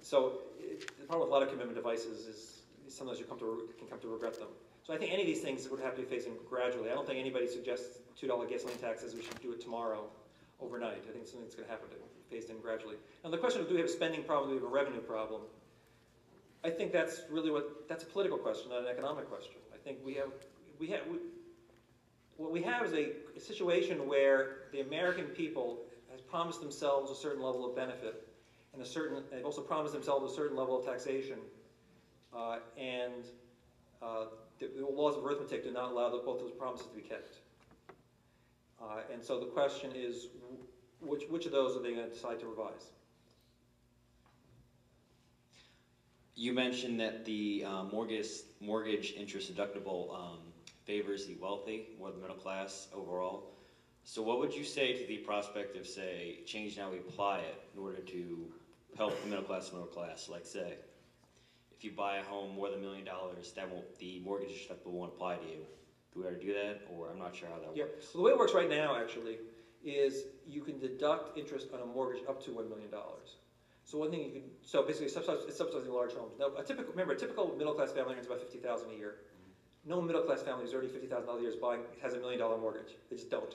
so 0.02 0.44
it, 0.60 0.92
the 1.00 1.08
problem 1.08 1.28
with 1.28 1.30
a 1.30 1.34
lot 1.34 1.44
of 1.44 1.50
commitment 1.50 1.76
devices 1.76 2.28
is 2.28 2.62
sometimes 2.90 3.20
you 3.20 3.26
come 3.26 3.40
to, 3.40 3.70
can 3.80 3.88
come 3.88 4.00
to 4.00 4.08
regret 4.08 4.38
them. 4.38 4.50
So 4.84 4.94
I 4.94 4.98
think 4.98 5.14
any 5.14 5.22
of 5.22 5.28
these 5.28 5.42
things 5.42 5.68
would 5.70 5.80
have 5.80 5.96
to 5.96 6.02
be 6.02 6.08
facing 6.08 6.34
gradually. 6.50 6.92
I 6.92 6.94
don't 6.94 7.08
think 7.08 7.20
anybody 7.20 7.48
suggests 7.48 8.00
$2 8.22 8.28
gasoline 8.50 8.78
taxes, 8.78 9.16
we 9.16 9.24
should 9.24 9.42
do 9.42 9.54
it 9.54 9.62
tomorrow, 9.62 10.08
overnight. 10.60 11.04
I 11.08 11.12
think 11.12 11.24
it's 11.24 11.32
something 11.32 11.48
that's 11.48 11.56
going 11.56 11.68
to 11.68 11.72
happen 11.72 11.88
to 11.90 11.96
phased 12.34 12.50
in 12.50 12.60
gradually. 12.60 12.96
Now 13.24 13.30
the 13.30 13.38
question 13.38 13.62
of 13.62 13.68
do 13.68 13.76
we 13.76 13.80
have 13.80 13.90
a 13.90 13.94
spending 13.94 14.24
problem, 14.24 14.50
do 14.50 14.56
we 14.56 14.62
have 14.62 14.70
a 14.70 14.74
revenue 14.74 15.02
problem? 15.02 15.42
I 16.64 16.70
think 16.70 16.94
that's 16.94 17.22
really 17.30 17.52
what, 17.52 17.90
that's 17.90 18.04
a 18.04 18.08
political 18.08 18.38
question, 18.38 18.70
not 18.70 18.82
an 18.82 18.88
economic 18.88 19.30
question. 19.30 19.56
I 19.74 19.78
think 19.78 19.98
we 20.06 20.14
have, 20.14 20.32
we 20.80 20.88
have, 20.88 21.02
we, 21.12 21.18
what 22.38 22.52
we 22.52 22.62
have 22.64 22.86
is 22.86 22.94
a, 22.94 23.12
a 23.36 23.40
situation 23.40 24.08
where 24.08 24.70
the 24.72 24.80
American 24.80 25.26
people 25.26 25.80
has 26.12 26.22
promised 26.22 26.62
themselves 26.62 27.12
a 27.12 27.16
certain 27.16 27.44
level 27.44 27.70
of 27.70 27.76
benefit 27.76 28.28
and 28.74 28.82
a 28.82 28.86
certain, 28.86 29.22
they've 29.32 29.46
also 29.46 29.62
promised 29.62 29.94
themselves 29.94 30.32
a 30.32 30.36
certain 30.36 30.56
level 30.56 30.80
of 30.80 30.86
taxation. 30.86 31.38
Uh, 32.36 32.58
and 32.78 33.26
uh, 34.02 34.26
the, 34.60 34.70
the 34.78 34.86
laws 34.86 35.16
of 35.18 35.26
arithmetic 35.26 35.64
do 35.64 35.72
not 35.72 35.92
allow 35.92 36.10
the, 36.10 36.18
both 36.18 36.40
those 36.40 36.52
promises 36.52 36.88
to 36.88 36.96
be 36.96 37.02
kept. 37.02 37.36
Uh, 38.82 39.02
and 39.12 39.24
so 39.24 39.40
the 39.40 39.46
question 39.46 39.92
is, 39.96 40.28
which, 41.02 41.24
which 41.30 41.46
of 41.46 41.52
those 41.52 41.76
are 41.78 41.82
they 41.82 41.94
going 41.94 42.08
to 42.08 42.14
decide 42.14 42.40
to 42.40 42.48
revise? 42.48 42.88
You 46.36 46.54
mentioned 46.54 47.00
that 47.00 47.26
the 47.26 47.64
uh, 47.66 47.84
mortgage, 47.84 48.28
mortgage 48.60 49.14
interest 49.16 49.54
deductible 49.54 50.14
um, 50.16 50.40
favors 50.86 51.26
the 51.28 51.36
wealthy 51.36 51.86
more 52.00 52.10
than 52.10 52.22
the 52.22 52.28
middle 52.28 52.42
class 52.42 52.88
overall. 52.94 53.52
So 54.04 54.22
what 54.22 54.40
would 54.40 54.54
you 54.54 54.64
say 54.64 54.94
to 54.94 55.06
the 55.06 55.18
prospect 55.20 55.76
of, 55.76 55.88
say, 55.88 56.40
change 56.46 56.76
how 56.78 56.90
we 56.90 56.98
apply 56.98 57.40
it 57.40 57.60
in 57.74 57.80
order 57.80 58.00
to 58.00 58.52
help 58.98 59.20
the 59.22 59.28
middle 59.28 59.44
class 59.44 59.72
middle 59.72 59.88
class? 59.88 60.28
Like, 60.28 60.46
say, 60.46 60.74
if 61.72 61.84
you 61.84 61.92
buy 61.92 62.18
a 62.18 62.24
home 62.24 62.54
more 62.56 62.70
than 62.70 62.80
a 62.80 62.82
million 62.82 63.06
dollars, 63.06 63.52
that 63.56 63.70
won't, 63.70 63.86
the 64.00 64.20
mortgage 64.20 64.68
deductible 64.68 64.92
won't 64.92 65.12
apply 65.14 65.38
to 65.38 65.46
you. 65.46 65.66
Do 66.14 66.22
we 66.22 66.26
ever 66.28 66.36
do 66.36 66.54
that, 66.54 66.82
or 66.90 67.10
I'm 67.10 67.20
not 67.20 67.36
sure 67.36 67.48
how 67.48 67.60
that 67.60 67.76
Yep. 67.76 67.88
works. 67.88 68.06
So 68.12 68.18
the 68.18 68.24
way 68.24 68.32
it 68.32 68.38
works 68.38 68.54
right 68.54 68.70
now, 68.70 68.96
actually, 68.96 69.38
is 69.84 70.26
you 70.48 70.62
can 70.62 70.80
deduct 70.80 71.38
interest 71.38 71.68
on 71.74 71.82
a 71.82 71.86
mortgage 71.86 72.24
up 72.28 72.44
to 72.44 72.52
$1 72.52 72.68
million. 72.68 72.90
So 73.94 74.00
one 74.00 74.10
thing 74.10 74.22
you 74.22 74.32
can, 74.32 74.42
so 74.64 74.82
basically 74.82 75.06
it's 75.06 75.14
subsidizing, 75.14 75.50
it's 75.50 75.58
subsidizing 75.60 75.94
large 75.94 76.14
homes. 76.14 76.34
Now, 76.40 76.48
a 76.58 76.64
typical, 76.64 76.90
remember, 76.90 77.14
a 77.14 77.16
typical 77.16 77.54
middle-class 77.56 77.92
family 77.92 78.16
earns 78.16 78.26
about 78.26 78.42
50000 78.42 78.90
a 78.90 78.98
year. 78.98 79.18
No 79.86 80.02
middle-class 80.02 80.42
family 80.42 80.64
who's 80.64 80.74
earning 80.74 80.90
$50,000 80.90 81.38
a 81.38 81.42
year 81.42 81.52
is 81.52 81.56
buying, 81.58 81.82
has 82.02 82.16
a 82.16 82.20
million-dollar 82.20 82.58
mortgage. 82.58 82.96
They 83.12 83.18
just 83.18 83.30
don't. 83.30 83.54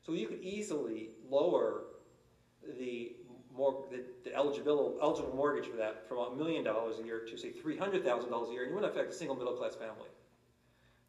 So 0.00 0.12
you 0.12 0.28
could 0.28 0.40
easily 0.40 1.10
lower 1.28 1.88
the 2.78 3.16
more, 3.54 3.84
the, 3.90 4.04
the 4.24 4.34
eligible, 4.34 4.96
eligible 5.02 5.36
mortgage 5.36 5.68
for 5.68 5.76
that 5.76 6.08
from 6.08 6.20
a 6.20 6.34
million 6.34 6.64
dollars 6.64 6.98
a 6.98 7.04
year 7.04 7.26
to 7.28 7.36
say 7.36 7.50
$300,000 7.50 8.00
a 8.00 8.52
year, 8.52 8.62
and 8.62 8.70
you 8.70 8.74
wouldn't 8.74 8.90
affect 8.90 9.10
a 9.10 9.14
single 9.14 9.36
middle-class 9.36 9.74
family. 9.74 10.08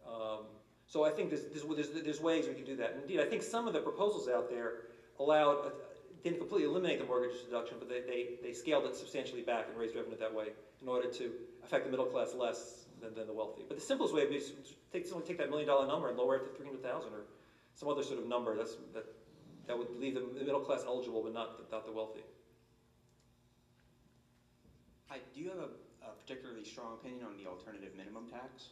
Um, 0.06 0.40
so 0.88 1.06
I 1.06 1.12
think 1.12 1.30
there's, 1.30 1.46
there's, 1.54 1.64
there's, 1.64 2.04
there's 2.04 2.20
ways 2.20 2.50
we 2.50 2.54
can 2.54 2.66
do 2.66 2.76
that. 2.76 2.98
Indeed, 3.02 3.22
I 3.22 3.26
think 3.28 3.44
some 3.44 3.66
of 3.66 3.72
the 3.72 3.80
proposals 3.80 4.28
out 4.28 4.50
there 4.50 4.74
allowed, 5.22 5.72
didn't 6.28 6.40
completely 6.40 6.70
eliminate 6.70 7.00
the 7.00 7.06
mortgage 7.06 7.42
deduction, 7.46 7.78
but 7.80 7.88
they, 7.88 8.02
they, 8.02 8.28
they 8.44 8.52
scaled 8.52 8.86
it 8.86 8.96
substantially 8.96 9.42
back 9.42 9.68
and 9.70 9.78
raised 9.78 9.96
revenue 9.96 10.18
that 10.18 10.34
way 10.34 10.48
in 10.82 10.88
order 10.88 11.08
to 11.08 11.32
affect 11.64 11.86
the 11.86 11.90
middle 11.90 12.06
class 12.06 12.34
less 12.34 12.84
than, 13.00 13.14
than 13.16 13.28
the 13.28 13.34
wealthy. 13.34 13.64
But 13.68 13.78
the 13.78 13.84
simplest 13.84 14.14
way 14.14 14.22
would 14.22 14.30
be 14.30 14.40
to 14.40 14.52
take, 14.92 15.08
someone 15.08 15.26
take 15.26 15.38
that 15.38 15.50
million 15.50 15.68
dollar 15.68 15.86
number 15.86 16.10
and 16.10 16.18
lower 16.18 16.36
it 16.36 16.44
to 16.44 16.50
300,000 16.50 17.14
or 17.14 17.24
some 17.76 17.88
other 17.88 18.04
sort 18.04 18.20
of 18.20 18.26
number 18.26 18.56
that's, 18.58 18.76
that, 18.94 19.06
that 19.68 19.78
would 19.78 19.88
leave 20.00 20.16
the 20.16 20.20
middle 20.20 20.60
class 20.60 20.84
eligible 20.86 21.22
but 21.22 21.34
not, 21.34 21.72
not 21.72 21.86
the 21.86 21.92
wealthy. 21.92 22.22
Hi, 25.08 25.20
do 25.34 25.40
you 25.40 25.48
have 25.48 25.60
a, 25.60 25.70
a 26.06 26.12
particularly 26.12 26.66
strong 26.66 26.94
opinion 26.94 27.24
on 27.24 27.38
the 27.38 27.48
alternative 27.48 27.92
minimum 27.96 28.26
tax? 28.30 28.66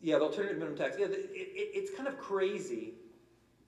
Yeah, 0.00 0.18
the 0.18 0.24
alternative 0.24 0.58
minimum 0.58 0.78
tax. 0.78 0.96
Yeah, 0.96 1.06
the- 1.08 1.18
it, 1.18 1.48
it, 1.54 1.70
it's 1.74 1.90
kind 1.90 2.06
of 2.06 2.16
crazy, 2.18 2.92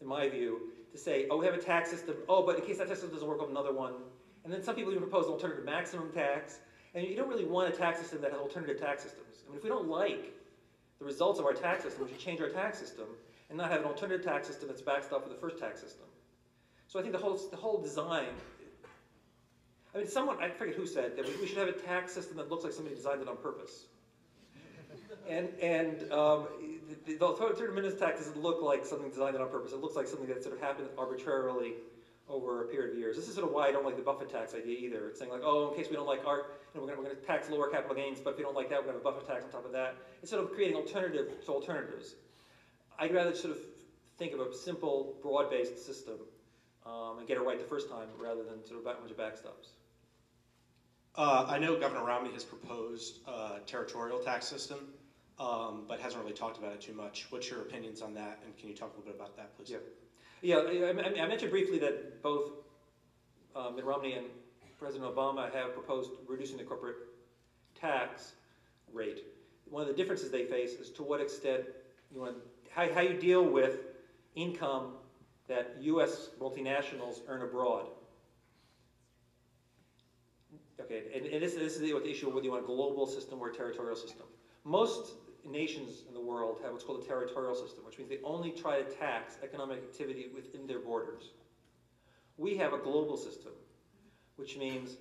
in 0.01 0.07
my 0.07 0.29
view, 0.29 0.61
to 0.93 0.99
say, 0.99 1.27
oh, 1.31 1.39
we 1.39 1.47
have 1.47 1.55
a 1.55 1.59
tax 1.59 1.91
system. 1.91 2.17
Oh, 2.29 2.45
but 2.45 2.59
in 2.59 2.65
case 2.65 2.79
that 2.79 2.89
tax 2.89 3.01
system 3.01 3.15
doesn't 3.15 3.29
work, 3.29 3.39
we'll 3.39 3.49
have 3.49 3.57
another 3.57 3.75
one. 3.75 3.95
And 4.45 4.53
then 4.53 4.63
some 4.63 4.75
people 4.75 4.93
even 4.93 5.03
propose 5.03 5.27
an 5.27 5.33
alternative 5.33 5.65
maximum 5.65 6.13
tax. 6.13 6.59
And 6.95 7.07
you 7.07 7.17
don't 7.17 7.29
really 7.29 7.45
want 7.45 7.73
a 7.73 7.77
tax 7.77 8.01
system 8.01 8.21
that 8.21 8.33
has 8.33 8.41
alternative 8.41 8.79
tax 8.79 9.03
systems. 9.03 9.43
I 9.47 9.51
mean, 9.51 9.59
if 9.59 9.65
we 9.65 9.71
don't 9.71 9.89
like 9.89 10.33
the 10.99 11.05
results 11.05 11.39
of 11.39 11.47
our 11.47 11.55
tax 11.55 11.85
system, 11.85 12.05
we 12.05 12.11
should 12.11 12.21
change 12.21 12.41
our 12.41 12.51
tax 12.51 12.79
system 12.79 13.07
and 13.49 13.57
not 13.57 13.71
have 13.71 13.81
an 13.81 13.87
alternative 13.87 14.25
tax 14.25 14.47
system 14.47 14.69
that's 14.69 14.83
backstopped 14.83 15.25
with 15.25 15.33
the 15.33 15.41
first 15.41 15.59
tax 15.59 15.81
system. 15.81 16.07
So 16.87 16.99
I 16.99 17.03
think 17.03 17.15
the 17.15 17.21
whole 17.21 17.39
the 17.51 17.57
whole 17.57 17.81
design. 17.81 18.29
I 19.95 19.99
mean, 19.99 20.07
someone 20.07 20.43
I 20.43 20.51
forget 20.51 20.75
who 20.75 20.87
said 20.87 21.17
that 21.17 21.27
we, 21.27 21.35
we 21.41 21.47
should 21.47 21.59
have 21.59 21.69
a 21.69 21.73
tax 21.73 22.13
system 22.13 22.37
that 22.37 22.51
looks 22.51 22.65
like 22.65 22.73
somebody 22.73 22.97
designed 22.97 23.23
it 23.23 23.29
on 23.29 23.37
purpose. 23.39 23.87
And, 25.29 25.49
and 25.61 26.11
um, 26.13 26.49
the, 27.07 27.15
the 27.15 27.25
alternative 27.25 27.75
minimum 27.75 27.99
tax 27.99 28.21
doesn't 28.21 28.41
look 28.41 28.63
like 28.63 28.85
something 28.85 29.11
designed 29.11 29.37
on 29.37 29.49
purpose. 29.49 29.73
It 29.73 29.81
looks 29.81 29.97
like 29.97 30.07
something 30.07 30.29
that 30.29 30.43
sort 30.43 30.55
of 30.55 30.61
happened 30.61 30.89
arbitrarily 30.99 31.75
over 32.29 32.65
a 32.65 32.69
period 32.69 32.93
of 32.93 32.99
years. 32.99 33.17
This 33.17 33.29
is 33.29 33.35
sort 33.35 33.47
of 33.47 33.53
why 33.53 33.69
I 33.69 33.73
don't 33.73 33.85
like 33.85 33.97
the 33.97 34.03
Buffett 34.03 34.31
tax 34.31 34.55
idea 34.55 34.79
either. 34.79 35.09
It's 35.09 35.19
saying 35.19 35.31
like, 35.31 35.43
oh, 35.45 35.71
in 35.71 35.77
case 35.77 35.91
we 35.91 35.97
don't 35.97 36.07
like 36.07 36.25
our, 36.27 36.47
you 36.75 36.81
know, 36.81 36.87
we're 36.87 36.95
going 36.95 37.09
to 37.09 37.15
tax 37.17 37.51
lower 37.51 37.69
capital 37.69 37.95
gains, 37.95 38.21
but 38.21 38.31
if 38.31 38.37
we 38.37 38.43
don't 38.43 38.55
like 38.55 38.71
that, 38.71 38.79
we're 38.79 38.93
going 38.93 38.99
to 38.99 39.05
have 39.05 39.15
a 39.15 39.21
Buffett 39.21 39.29
tax 39.29 39.45
on 39.45 39.51
top 39.51 39.67
of 39.67 39.73
that. 39.73 39.97
Instead 40.23 40.39
of 40.39 40.53
creating 40.53 40.77
alternative 40.77 41.45
to 41.45 41.53
alternatives, 41.53 42.15
I'd 42.99 43.13
rather 43.13 43.35
sort 43.35 43.53
of 43.53 43.59
think 44.19 44.33
of 44.33 44.41
a 44.41 44.55
simple, 44.55 45.17
broad-based 45.23 45.85
system 45.85 46.19
um, 46.87 47.19
and 47.19 47.29
get 47.29 47.37
it 47.37 47.41
right 47.41 47.59
the 47.59 47.67
first 47.67 47.89
time 47.89 48.09
rather 48.19 48.43
than 48.45 48.65
sort 48.67 48.81
of 48.81 48.87
a 48.87 48.95
bunch 48.95 49.11
of 49.11 49.17
backstops. 49.17 49.69
Uh, 51.15 51.45
I 51.49 51.59
know 51.59 51.79
Governor 51.79 52.05
Romney 52.05 52.33
has 52.33 52.45
proposed 52.45 53.19
a 53.27 53.61
territorial 53.67 54.19
tax 54.19 54.47
system, 54.47 54.79
um, 55.39 55.85
but 55.89 56.01
hasn't 56.01 56.23
really 56.23 56.35
talked 56.35 56.59
about 56.59 56.73
it 56.73 56.81
too 56.81 56.93
much. 56.93 57.27
What's 57.31 57.49
your 57.51 57.63
opinions 57.63 58.03
on 58.03 58.15
that, 58.15 58.41
and 58.45 58.57
can 58.57 58.69
you 58.69 58.75
talk 58.75 58.93
a 58.95 58.99
little 58.99 59.13
bit 59.13 59.17
about 59.21 59.37
that, 59.37 59.57
please? 59.57 59.71
Yeah. 59.71 59.79
Yeah, 60.43 60.57
I, 60.57 61.21
I- 61.21 61.25
I 61.25 61.27
mentioned 61.29 61.51
briefly 61.51 61.79
that 61.79 62.23
both 62.23 62.51
uh, 63.55 63.71
Mitt 63.71 63.85
Romney 63.85 64.15
and 64.15 64.27
President 64.79 65.15
Obama 65.15 65.53
have 65.53 65.73
proposed 65.73 66.11
reducing 66.27 66.57
the 66.57 66.65
corporate 66.65 66.97
tax 67.79 68.33
rate. 68.93 69.25
One 69.71 69.83
of 69.83 69.89
the 69.89 69.95
differences 69.95 70.31
they 70.31 70.45
face 70.45 70.73
is 70.73 70.91
to 70.91 71.03
what 71.03 71.21
extent 71.21 71.63
you 72.11 72.21
want, 72.21 72.37
how, 72.71 72.93
how 72.93 73.01
you 73.01 73.15
deal 73.15 73.45
with 73.45 73.77
income 74.35 74.95
that 75.49 75.77
U.S. 75.81 76.31
multinationals 76.41 77.21
earn 77.29 77.43
abroad. 77.43 77.87
Okay, 80.81 81.03
and, 81.15 81.27
and 81.27 81.43
this, 81.43 81.55
this 81.55 81.77
is 81.77 81.93
what 81.93 82.03
the 82.03 82.11
issue 82.11 82.29
of 82.29 82.35
whether 82.35 82.45
you 82.45 82.51
want 82.51 82.65
a 82.65 82.67
global 82.67 83.07
system 83.07 83.39
or 83.41 83.49
a 83.49 83.55
territorial 83.55 83.97
system. 83.97 84.27
Most 84.65 85.15
nations 85.45 86.05
in 86.07 86.15
the 86.15 86.21
world 86.21 86.61
have 86.63 86.73
what's 86.73 86.85
called 86.85 87.03
a 87.03 87.07
territorial 87.07 87.55
system, 87.55 87.85
which 87.85 87.99
means 87.99 88.09
they 88.09 88.21
only 88.23 88.53
try 88.53 88.81
to 88.81 88.85
tax 88.85 89.37
economic 89.43 89.79
activity 89.79 90.29
within 90.33 90.67
their 90.67 90.79
borders. 90.79 91.31
We 92.37 92.57
have 92.59 92.73
a 92.73 92.79
global 92.79 93.17
system, 93.17 93.53
which 94.37 94.57
means 94.57 94.97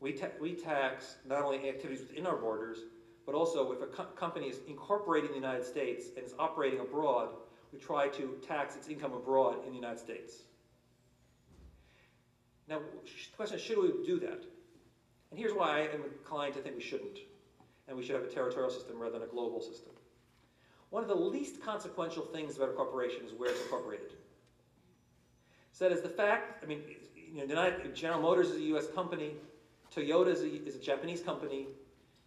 we, 0.00 0.12
ta- 0.12 0.34
we 0.40 0.52
tax 0.52 1.16
not 1.24 1.44
only 1.44 1.68
activities 1.68 2.02
within 2.02 2.26
our 2.26 2.36
borders, 2.36 2.84
but 3.24 3.34
also 3.34 3.72
if 3.72 3.80
a 3.80 3.86
co- 3.86 4.04
company 4.04 4.48
is 4.48 4.60
incorporating 4.66 5.32
in 5.32 5.40
the 5.40 5.46
United 5.46 5.64
States 5.64 6.10
and 6.16 6.24
is 6.24 6.34
operating 6.38 6.80
abroad, 6.80 7.30
we 7.72 7.78
try 7.78 8.08
to 8.08 8.36
tax 8.46 8.74
its 8.76 8.88
income 8.88 9.12
abroad 9.12 9.58
in 9.64 9.70
the 9.70 9.76
United 9.76 9.98
States. 9.98 10.42
Now, 12.68 12.78
the 12.78 13.36
question 13.36 13.56
is, 13.56 13.62
should 13.62 13.78
we 13.78 13.92
do 14.04 14.18
that? 14.18 14.44
And 15.30 15.38
here's 15.38 15.52
why 15.52 15.78
I 15.78 15.80
am 15.92 16.04
inclined 16.04 16.54
to 16.54 16.60
think 16.60 16.74
we 16.74 16.80
shouldn't, 16.80 17.20
and 17.88 17.96
we 17.96 18.04
should 18.04 18.14
have 18.14 18.24
a 18.24 18.28
territorial 18.28 18.70
system 18.70 18.98
rather 18.98 19.18
than 19.18 19.28
a 19.28 19.30
global 19.30 19.60
system. 19.60 19.92
One 20.90 21.02
of 21.02 21.08
the 21.08 21.14
least 21.14 21.62
consequential 21.62 22.24
things 22.24 22.56
about 22.56 22.70
a 22.70 22.72
corporation 22.72 23.24
is 23.26 23.32
where 23.32 23.50
it's 23.50 23.62
incorporated. 23.62 24.12
So 25.72 25.88
that 25.88 25.94
is 25.94 26.02
the 26.02 26.08
fact, 26.08 26.62
I 26.62 26.66
mean, 26.66 26.82
you 27.32 27.46
know, 27.46 27.72
General 27.94 28.20
Motors 28.20 28.48
is 28.48 28.56
a 28.56 28.76
US 28.76 28.86
company, 28.88 29.32
Toyota 29.94 30.28
is 30.28 30.42
a, 30.42 30.66
is 30.66 30.76
a 30.76 30.80
Japanese 30.80 31.20
company, 31.20 31.66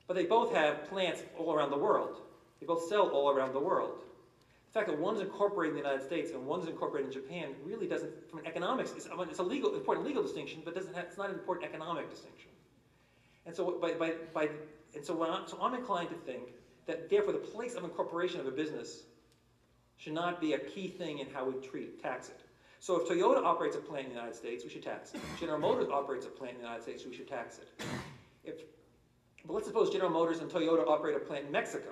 but 0.07 0.16
they 0.16 0.26
both 0.26 0.53
have 0.53 0.88
plants 0.89 1.24
all 1.38 1.53
around 1.53 1.72
the 1.72 1.78
world. 1.78 2.22
They 2.60 2.66
both 2.66 2.88
sell 2.88 3.10
all 3.10 3.30
around 3.30 3.53
the 3.53 3.60
world. 3.60 4.03
The 4.72 4.80
fact 4.80 4.88
that 4.88 4.99
one's 4.99 5.20
incorporated 5.20 5.76
in 5.76 5.82
the 5.82 5.89
United 5.89 6.05
States 6.05 6.32
and 6.32 6.45
one's 6.45 6.68
incorporated 6.68 7.07
in 7.07 7.14
Japan 7.14 7.49
really 7.66 7.88
doesn't, 7.88 8.30
from 8.30 8.39
an 8.39 8.45
economics, 8.45 8.93
it's, 8.95 9.07
I 9.12 9.16
mean, 9.16 9.30
it's 9.30 9.39
a 9.39 9.43
legal, 9.43 9.74
important 9.74 10.05
legal 10.05 10.22
distinction, 10.22 10.62
but 10.64 10.76
doesn't 10.76 10.93
have, 10.93 11.05
it's 11.05 11.18
not 11.18 11.30
an 11.30 11.36
important 11.36 11.68
economic 11.68 12.10
distinction. 12.10 12.51
And 13.47 13.55
so, 13.55 13.80
by, 13.82 13.93
by, 13.93 14.14
by, 14.32 14.49
and 14.96 15.06
so, 15.06 15.14
when 15.14 15.30
I, 15.30 15.44
so 15.46 15.58
I'm 15.62 15.76
inclined 15.76 16.10
to 16.10 16.16
think 16.16 16.50
that 16.88 17.10
therefore 17.10 17.34
the 17.34 17.40
place 17.40 17.76
of 17.76 17.84
incorporation 17.84 18.40
of 18.40 18.48
a 18.48 18.52
business 18.52 19.04
should 19.98 20.14
not 20.14 20.42
be 20.42 20.54
a 20.54 20.60
key 20.60 20.88
thing 20.88 21.20
in 21.20 21.28
how 21.30 21.46
we 21.46 21.54
treat, 21.66 22.02
tax 22.02 22.30
it. 22.30 22.42
So 22.80 23.00
if 23.02 23.08
Toyota 23.10 23.44
operates 23.44 23.76
a 23.76 23.80
plant 23.80 24.06
in 24.08 24.14
the 24.14 24.16
United 24.16 24.36
States, 24.36 24.64
we 24.64 24.70
should 24.70 24.84
tax 24.84 25.14
it. 25.14 25.20
General 25.40 25.60
Motors 25.60 25.90
operates 25.92 26.26
a 26.26 26.30
plant 26.30 26.56
in 26.56 26.62
the 26.62 26.66
United 26.66 26.84
States, 26.84 27.04
we 27.06 27.14
should 27.14 27.28
tax 27.28 27.60
it. 27.60 27.68
If, 28.44 28.56
but 29.46 29.54
let's 29.54 29.68
suppose 29.68 29.90
General 29.90 30.12
Motors 30.12 30.40
and 30.40 30.50
Toyota 30.50 30.88
operate 30.88 31.16
a 31.16 31.20
plant 31.20 31.46
in 31.46 31.52
Mexico. 31.52 31.92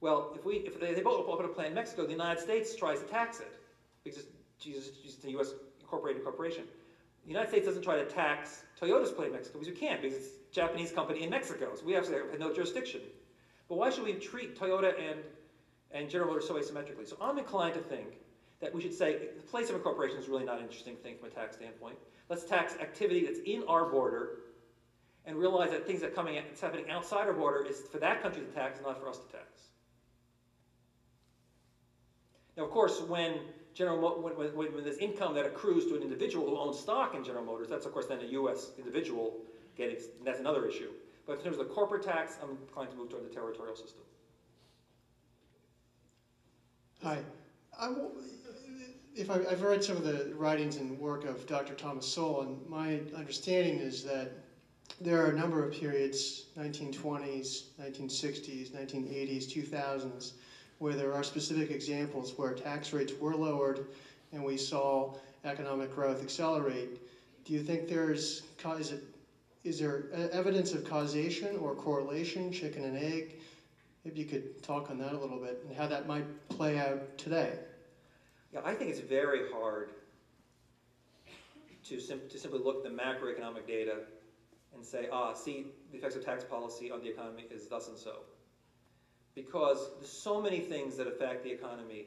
Well, 0.00 0.32
if 0.34 0.46
we 0.46 0.56
if 0.56 0.80
they, 0.80 0.94
they 0.94 1.02
both 1.02 1.28
open 1.28 1.44
a 1.44 1.48
plant 1.48 1.68
in 1.68 1.74
Mexico, 1.74 2.06
the 2.06 2.12
United 2.12 2.40
States 2.40 2.74
tries 2.74 3.00
to 3.00 3.06
tax 3.06 3.40
it 3.40 3.52
because 4.02 4.24
it's, 4.64 4.88
it's 5.04 5.24
a 5.24 5.30
U.S. 5.32 5.52
incorporated 5.80 6.24
corporation. 6.24 6.64
The 7.24 7.28
United 7.28 7.48
States 7.48 7.66
doesn't 7.66 7.82
try 7.82 7.96
to 7.96 8.04
tax 8.04 8.62
Toyota's 8.80 9.10
plant 9.10 9.28
in 9.28 9.34
Mexico 9.34 9.58
because 9.58 9.72
we 9.72 9.78
can't 9.78 10.00
because 10.00 10.16
it's 10.16 10.26
a 10.28 10.54
Japanese 10.54 10.90
company 10.90 11.22
in 11.22 11.30
Mexico, 11.30 11.74
so 11.74 11.84
we 11.84 11.92
have 11.92 12.08
no 12.38 12.52
jurisdiction. 12.52 13.00
But 13.68 13.76
why 13.76 13.90
should 13.90 14.04
we 14.04 14.14
treat 14.14 14.58
Toyota 14.58 14.94
and 14.98 15.20
and 15.92 16.08
General 16.08 16.30
Motors 16.30 16.46
so 16.46 16.54
asymmetrically? 16.54 17.08
So 17.08 17.16
I'm 17.20 17.38
inclined 17.38 17.74
to 17.74 17.80
think 17.80 18.18
that 18.60 18.74
we 18.74 18.80
should 18.80 18.94
say 18.94 19.28
the 19.36 19.42
place 19.42 19.68
of 19.70 19.76
incorporation 19.76 20.18
is 20.18 20.28
really 20.28 20.44
not 20.44 20.58
an 20.58 20.64
interesting 20.64 20.96
thing 20.96 21.16
from 21.16 21.28
a 21.28 21.30
tax 21.30 21.56
standpoint. 21.56 21.96
Let's 22.28 22.44
tax 22.44 22.74
activity 22.80 23.24
that's 23.24 23.40
in 23.40 23.64
our 23.68 23.86
border 23.86 24.38
and 25.26 25.36
realize 25.36 25.70
that 25.70 25.86
things 25.86 26.00
that 26.00 26.10
are 26.10 26.14
coming 26.14 26.34
that's 26.36 26.60
happening 26.60 26.88
outside 26.90 27.26
our 27.26 27.32
border 27.32 27.64
is 27.66 27.82
for 27.90 27.98
that 27.98 28.22
country 28.22 28.42
to 28.42 28.50
tax, 28.52 28.80
not 28.84 29.00
for 29.00 29.08
us 29.08 29.18
to 29.18 29.26
tax. 29.32 29.46
Now, 32.56 32.64
of 32.64 32.70
course, 32.70 33.00
when 33.00 33.40
General 33.74 34.20
when, 34.20 34.36
when, 34.36 34.72
when 34.74 34.84
there's 34.84 34.98
income 34.98 35.34
that 35.34 35.46
accrues 35.46 35.86
to 35.86 35.94
an 35.94 36.02
individual 36.02 36.44
who 36.44 36.56
owns 36.58 36.78
stock 36.78 37.14
in 37.14 37.24
General 37.24 37.44
Motors, 37.44 37.68
that's 37.68 37.86
of 37.86 37.92
course 37.92 38.06
then 38.06 38.20
a 38.20 38.24
U.S. 38.24 38.70
individual 38.78 39.36
getting. 39.76 39.96
That's 40.24 40.40
another 40.40 40.66
issue. 40.66 40.92
But 41.26 41.38
in 41.38 41.44
terms 41.44 41.58
of 41.58 41.66
the 41.66 41.72
corporate 41.72 42.02
tax, 42.02 42.36
I'm 42.42 42.50
inclined 42.50 42.90
to 42.90 42.96
move 42.96 43.10
toward 43.10 43.24
the 43.24 43.32
territorial 43.32 43.76
system. 43.76 44.02
Hi. 47.02 47.22
I 47.78 47.88
if 49.14 49.30
I, 49.30 49.36
I've 49.48 49.62
read 49.62 49.82
some 49.82 49.96
of 49.96 50.02
the 50.02 50.30
writings 50.34 50.76
and 50.76 50.98
work 50.98 51.24
of 51.24 51.46
Dr. 51.46 51.74
Thomas 51.74 52.06
Sowell, 52.06 52.42
and 52.42 52.64
my 52.66 53.00
understanding 53.14 53.78
is 53.78 54.02
that 54.04 54.30
there 55.00 55.24
are 55.24 55.28
a 55.28 55.32
number 55.32 55.62
of 55.62 55.72
periods 55.72 56.44
1920s, 56.58 57.62
1960s, 57.80 58.70
1980s, 58.70 59.46
2000s 59.46 60.32
where 60.80 60.96
there 60.96 61.12
are 61.12 61.22
specific 61.22 61.70
examples 61.70 62.32
where 62.36 62.54
tax 62.54 62.92
rates 62.92 63.12
were 63.20 63.36
lowered 63.36 63.80
and 64.32 64.42
we 64.42 64.56
saw 64.56 65.14
economic 65.44 65.94
growth 65.94 66.22
accelerate. 66.22 66.98
Do 67.44 67.52
you 67.52 67.60
think 67.60 67.86
there's 67.86 68.42
is 68.78 68.90
it 68.90 69.02
is 69.62 69.78
there 69.78 70.04
evidence 70.32 70.72
of 70.72 70.84
causation 70.84 71.54
or 71.56 71.74
correlation, 71.74 72.50
chicken 72.50 72.82
and 72.84 72.96
egg? 72.96 73.40
Maybe 74.04 74.20
you 74.20 74.24
could 74.24 74.62
talk 74.62 74.88
on 74.88 74.96
that 74.98 75.12
a 75.12 75.18
little 75.18 75.38
bit 75.38 75.62
and 75.66 75.76
how 75.76 75.86
that 75.86 76.06
might 76.06 76.24
play 76.48 76.78
out 76.78 77.18
today. 77.18 77.58
Yeah, 78.50 78.60
I 78.64 78.72
think 78.72 78.88
it's 78.88 79.00
very 79.00 79.42
hard 79.50 79.90
to, 81.84 81.98
sim- 81.98 82.22
to 82.30 82.38
simply 82.38 82.60
look 82.60 82.78
at 82.78 82.82
the 82.84 82.88
macroeconomic 82.88 83.66
data 83.66 83.98
and 84.74 84.84
say, 84.84 85.08
ah, 85.12 85.34
see, 85.34 85.66
the 85.90 85.98
effects 85.98 86.14
of 86.14 86.24
tax 86.24 86.42
policy 86.42 86.90
on 86.90 87.02
the 87.02 87.08
economy 87.08 87.44
is 87.50 87.66
thus 87.66 87.88
and 87.88 87.98
so. 87.98 88.20
Because 89.34 89.90
there's 89.98 90.10
so 90.10 90.40
many 90.40 90.60
things 90.60 90.96
that 90.96 91.06
affect 91.06 91.44
the 91.44 91.50
economy 91.50 92.06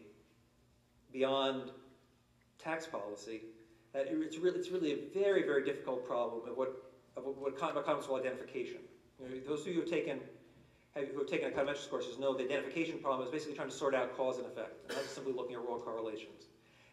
beyond 1.11 1.71
tax 2.59 2.85
policy 2.85 3.41
that 3.93 4.07
it's 4.09 4.37
really, 4.37 4.59
it's 4.59 4.69
really 4.69 4.93
a 4.93 4.97
very, 5.13 5.43
very 5.43 5.63
difficult 5.63 6.05
problem 6.05 6.49
of 6.49 6.57
what, 6.57 6.91
of 7.15 7.23
what 7.23 7.55
econ- 7.57 7.77
economists 7.77 8.07
call 8.07 8.19
identification. 8.19 8.79
You 9.19 9.29
know, 9.29 9.35
those 9.47 9.61
of 9.61 9.67
you 9.67 9.73
who 9.75 9.79
have 9.81 9.89
taken 9.89 10.19
have, 10.95 11.07
who 11.07 11.19
have 11.19 11.29
taken 11.29 11.49
econometrics 11.49 11.89
courses 11.89 12.19
know 12.19 12.33
the 12.33 12.43
identification 12.43 12.99
problem 12.99 13.25
is 13.25 13.31
basically 13.31 13.55
trying 13.55 13.69
to 13.69 13.75
sort 13.75 13.95
out 13.95 14.15
cause 14.15 14.37
and 14.37 14.45
effect, 14.45 14.83
and 14.87 14.97
not 14.97 15.05
simply 15.05 15.33
looking 15.33 15.55
at 15.55 15.61
raw 15.65 15.77
correlations. 15.77 16.45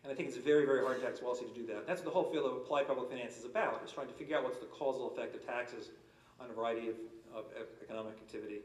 And 0.03 0.11
I 0.11 0.17
think 0.17 0.29
it's 0.29 0.39
very, 0.39 0.65
very 0.65 0.83
hard 0.83 0.97
in 0.97 1.03
tax 1.03 1.21
policy 1.21 1.45
to 1.45 1.55
do 1.55 1.67
that. 1.67 1.87
That's 1.87 2.01
what 2.01 2.07
the 2.07 2.11
whole 2.11 2.31
field 2.31 2.47
of 2.47 2.53
applied 2.57 2.87
public 2.87 3.11
finance 3.11 3.37
is 3.37 3.45
about, 3.45 3.83
is 3.85 3.93
trying 3.93 4.07
to 4.07 4.15
figure 4.15 4.39
out 4.39 4.45
what's 4.45 4.59
the 4.59 4.67
causal 4.67 5.13
effect 5.13 5.35
of 5.35 5.45
taxes 5.45 5.91
on 6.41 6.49
a 6.49 6.53
variety 6.55 6.89
of, 6.89 6.95
of 7.37 7.45
economic 7.83 8.15
activity. 8.15 8.61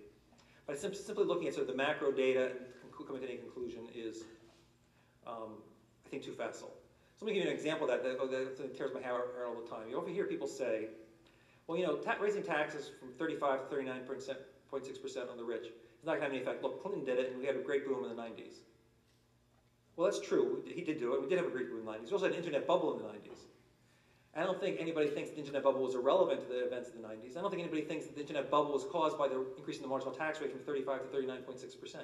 But 0.65 0.79
sim- 0.79 0.93
simply 0.93 1.25
looking 1.25 1.47
at 1.47 1.53
sort 1.53 1.67
of 1.69 1.75
the 1.75 1.77
macro 1.77 2.11
data 2.11 2.51
and 2.81 2.91
coming 3.07 3.21
to 3.21 3.27
any 3.27 3.37
conclusion 3.37 3.87
is, 3.93 4.23
um, 5.27 5.61
I 6.05 6.09
think, 6.09 6.23
too 6.23 6.33
facile. 6.33 6.73
So 7.17 7.25
let 7.25 7.31
me 7.31 7.33
give 7.33 7.43
you 7.43 7.49
an 7.49 7.55
example 7.55 7.89
of 7.89 8.03
that 8.03 8.17
that, 8.17 8.57
that 8.57 8.77
tears 8.77 8.91
my 8.93 8.99
hair 8.99 9.27
hair 9.35 9.45
all 9.45 9.61
the 9.61 9.69
time. 9.69 9.87
You 9.89 9.97
often 9.97 10.13
hear 10.13 10.25
people 10.25 10.47
say, 10.47 10.87
well, 11.67 11.77
you 11.77 11.83
know, 11.85 11.95
ta- 11.95 12.17
raising 12.19 12.43
taxes 12.43 12.89
from 12.99 13.11
35 13.11 13.69
to 13.69 13.75
39.6% 13.75 15.29
on 15.29 15.37
the 15.37 15.43
rich. 15.43 15.65
is 15.65 15.71
not 16.03 16.13
going 16.13 16.19
to 16.19 16.23
have 16.23 16.31
any 16.31 16.39
effect. 16.39 16.61
Look, 16.61 16.81
Clinton 16.81 17.03
did 17.03 17.17
it, 17.17 17.29
and 17.29 17.39
we 17.39 17.45
had 17.45 17.55
a 17.55 17.59
great 17.59 17.85
boom 17.85 18.03
in 18.03 18.15
the 18.15 18.21
90s. 18.21 18.59
Well, 19.95 20.05
that's 20.05 20.19
true. 20.19 20.61
He 20.67 20.81
did 20.81 20.97
do 20.99 21.13
it. 21.13 21.21
We 21.21 21.27
did 21.27 21.37
have 21.37 21.47
a 21.47 21.49
great 21.49 21.69
boom 21.69 21.79
in 21.79 21.85
the 21.85 21.91
90s. 21.91 22.07
We 22.07 22.11
also 22.13 22.25
had 22.25 22.33
an 22.33 22.37
internet 22.37 22.67
bubble 22.67 22.91
in 22.91 23.01
the 23.01 23.07
90s. 23.09 23.37
I 24.35 24.43
don't 24.43 24.59
think 24.59 24.77
anybody 24.79 25.07
thinks 25.07 25.31
the 25.31 25.37
internet 25.37 25.63
bubble 25.63 25.81
was 25.81 25.95
irrelevant 25.95 26.41
to 26.47 26.53
the 26.53 26.65
events 26.65 26.89
of 26.89 26.95
the 26.95 27.07
90s. 27.07 27.37
I 27.37 27.41
don't 27.41 27.49
think 27.49 27.61
anybody 27.61 27.83
thinks 27.83 28.05
that 28.05 28.15
the 28.15 28.21
internet 28.21 28.51
bubble 28.51 28.73
was 28.73 28.83
caused 28.83 29.17
by 29.17 29.27
the 29.27 29.45
increase 29.57 29.77
in 29.77 29.81
the 29.83 29.87
marginal 29.87 30.13
tax 30.13 30.41
rate 30.41 30.51
from 30.51 30.59
35 30.59 31.09
to 31.09 31.17
39.6%. 31.17 31.95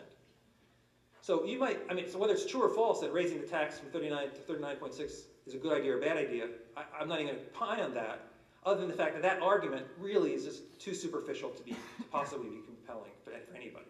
So 1.22 1.44
you 1.44 1.60
might, 1.60 1.80
I 1.90 1.94
mean, 1.94 2.08
so 2.08 2.18
whether 2.18 2.34
it's 2.34 2.46
true 2.46 2.62
or 2.64 2.70
false 2.70 3.02
that 3.02 3.12
raising 3.12 3.38
the 3.40 3.46
tax 3.46 3.78
from 3.78 3.90
39 3.90 4.30
to 4.30 4.42
39.6 4.54 5.00
is 5.46 5.54
a 5.54 5.58
good 5.58 5.74
idea 5.74 5.92
or 5.92 5.98
a 5.98 6.02
bad 6.02 6.18
idea, 6.18 6.48
I, 6.78 6.84
I'm 7.00 7.08
not 7.08 7.20
even 7.20 7.34
going 7.34 7.46
to 7.46 7.52
pine 7.52 7.80
on 7.82 7.94
that 7.96 8.22
other 8.66 8.80
than 8.80 8.88
the 8.88 8.96
fact 8.96 9.14
that 9.14 9.22
that 9.24 9.42
argument 9.42 9.86
really 9.98 10.32
is 10.34 10.44
just 10.46 10.64
too 10.80 10.94
superficial 10.94 11.50
to 11.50 11.64
be 11.64 11.72
to 11.72 12.04
possibly 12.12 12.50
be 12.50 12.60
compelling 12.66 13.12
for, 13.24 13.32
for 13.32 13.56
anybody. 13.56 13.86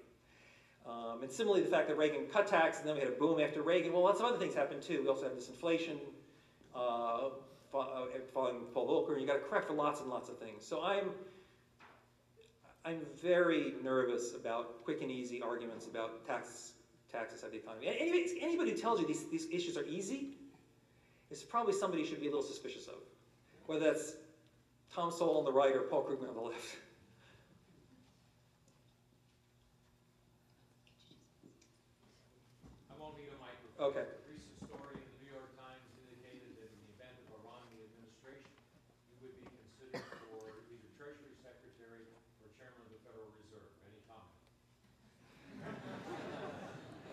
Um, 0.86 1.22
and 1.22 1.32
similarly, 1.32 1.62
the 1.62 1.70
fact 1.70 1.88
that 1.88 1.96
Reagan 1.96 2.26
cut 2.26 2.48
tax 2.48 2.80
and 2.80 2.88
then 2.88 2.96
we 2.96 3.02
had 3.02 3.10
a 3.10 3.16
boom 3.16 3.40
after 3.40 3.62
Reagan. 3.62 3.94
Well, 3.94 4.02
lots 4.04 4.20
of 4.20 4.26
other 4.26 4.38
things 4.38 4.56
happened 4.56 4.82
too. 4.82 5.02
We 5.04 5.10
also 5.10 5.26
had 5.26 5.36
this 5.36 5.48
inflation. 5.48 6.00
uh, 6.74 7.30
following 7.72 8.10
uh, 8.16 8.20
Paul 8.34 8.68
Volcker, 8.76 9.14
and 9.14 9.22
you 9.22 9.28
got 9.28 9.34
to 9.34 9.40
correct 9.40 9.68
for 9.68 9.74
lots 9.74 10.02
and 10.02 10.10
lots 10.10 10.30
of 10.30 10.38
things. 10.40 10.66
So 10.66 10.84
I'm 10.84 11.12
I'm 12.84 13.02
very 13.22 13.74
nervous 13.84 14.34
about 14.34 14.84
quick 14.84 15.02
and 15.02 15.12
easy 15.12 15.42
arguments 15.42 15.86
about 15.86 16.26
tax 16.26 16.74
taxes 17.12 17.44
of 17.44 17.52
the 17.52 17.58
economy. 17.58 17.88
Anybody, 17.88 18.40
anybody 18.42 18.72
who 18.72 18.78
tells 18.78 19.00
you 19.00 19.08
these, 19.08 19.30
these 19.30 19.48
issues 19.52 19.78
are 19.78 19.86
easy 19.86 20.30
is 21.30 21.44
probably 21.44 21.74
somebody 21.74 22.02
you 22.04 22.08
should 22.08 22.22
be 22.22 22.28
a 22.28 22.30
little 22.30 22.46
suspicious 22.46 22.88
of, 22.88 22.96
whether 23.66 23.92
that's 23.92 24.16
Tom 24.94 25.12
Sowell 25.12 25.40
on 25.40 25.46
the 25.46 25.52
right 25.52 25.76
or 25.76 25.82
Paul 25.88 26.04
Krugman 26.04 26.30
on 26.30 26.36
the 26.36 26.42
left. 26.42 26.68
I 32.92 32.94
won't 33.00 33.16
need 33.16 33.32
a 33.32 33.40
microphone. 33.40 33.88
Okay. 33.88 34.04
A 34.04 34.28
recent 34.28 34.52
story 34.68 35.00
in 35.00 35.08
the 35.08 35.20
New 35.24 35.32
York 35.32 35.48
Times 35.56 35.88
indicated 35.96 36.52
that 36.60 36.68
in 36.68 36.76
the 36.84 36.92
event 37.00 37.16
of 37.24 37.40
a 37.40 37.42
Romney 37.48 37.80
administration, 37.88 38.52
you 39.16 39.24
would 39.24 39.36
be 39.40 39.48
considered 39.48 40.04
for 40.28 40.60
either 40.68 40.92
Treasury 41.00 41.32
Secretary 41.40 42.04
or 42.44 42.52
Chairman 42.60 42.84
of 42.84 42.92
the 42.92 43.00
Federal 43.08 43.32
Reserve. 43.40 43.72
Any 43.88 44.04
comment? 44.12 44.36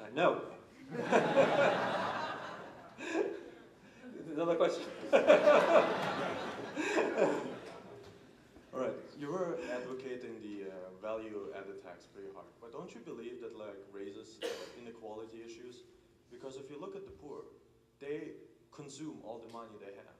Uh, 0.03 0.08
no. 0.19 0.43
Another 4.35 4.57
question? 4.57 4.83
All 8.75 8.81
right, 8.83 8.99
you 9.17 9.29
were 9.31 9.59
advocating 9.73 10.35
the 10.43 10.67
uh, 10.67 10.75
value-added 11.01 11.85
tax 11.85 12.07
pretty 12.07 12.31
hard, 12.35 12.51
but 12.61 12.73
don't 12.73 12.93
you 12.93 13.01
believe 13.01 13.41
that 13.43 13.57
like 13.57 13.79
raises 13.93 14.41
uh, 14.43 14.49
inequality 14.83 15.39
issues? 15.47 15.85
Because 16.33 16.57
if 16.57 16.69
you 16.69 16.81
look 16.81 16.97
at 16.97 17.07
the 17.07 17.13
poor, 17.13 17.45
they 18.01 18.35
consume 18.73 19.23
all 19.23 19.39
the 19.39 19.53
money 19.53 19.79
they 19.79 19.95
have, 19.95 20.19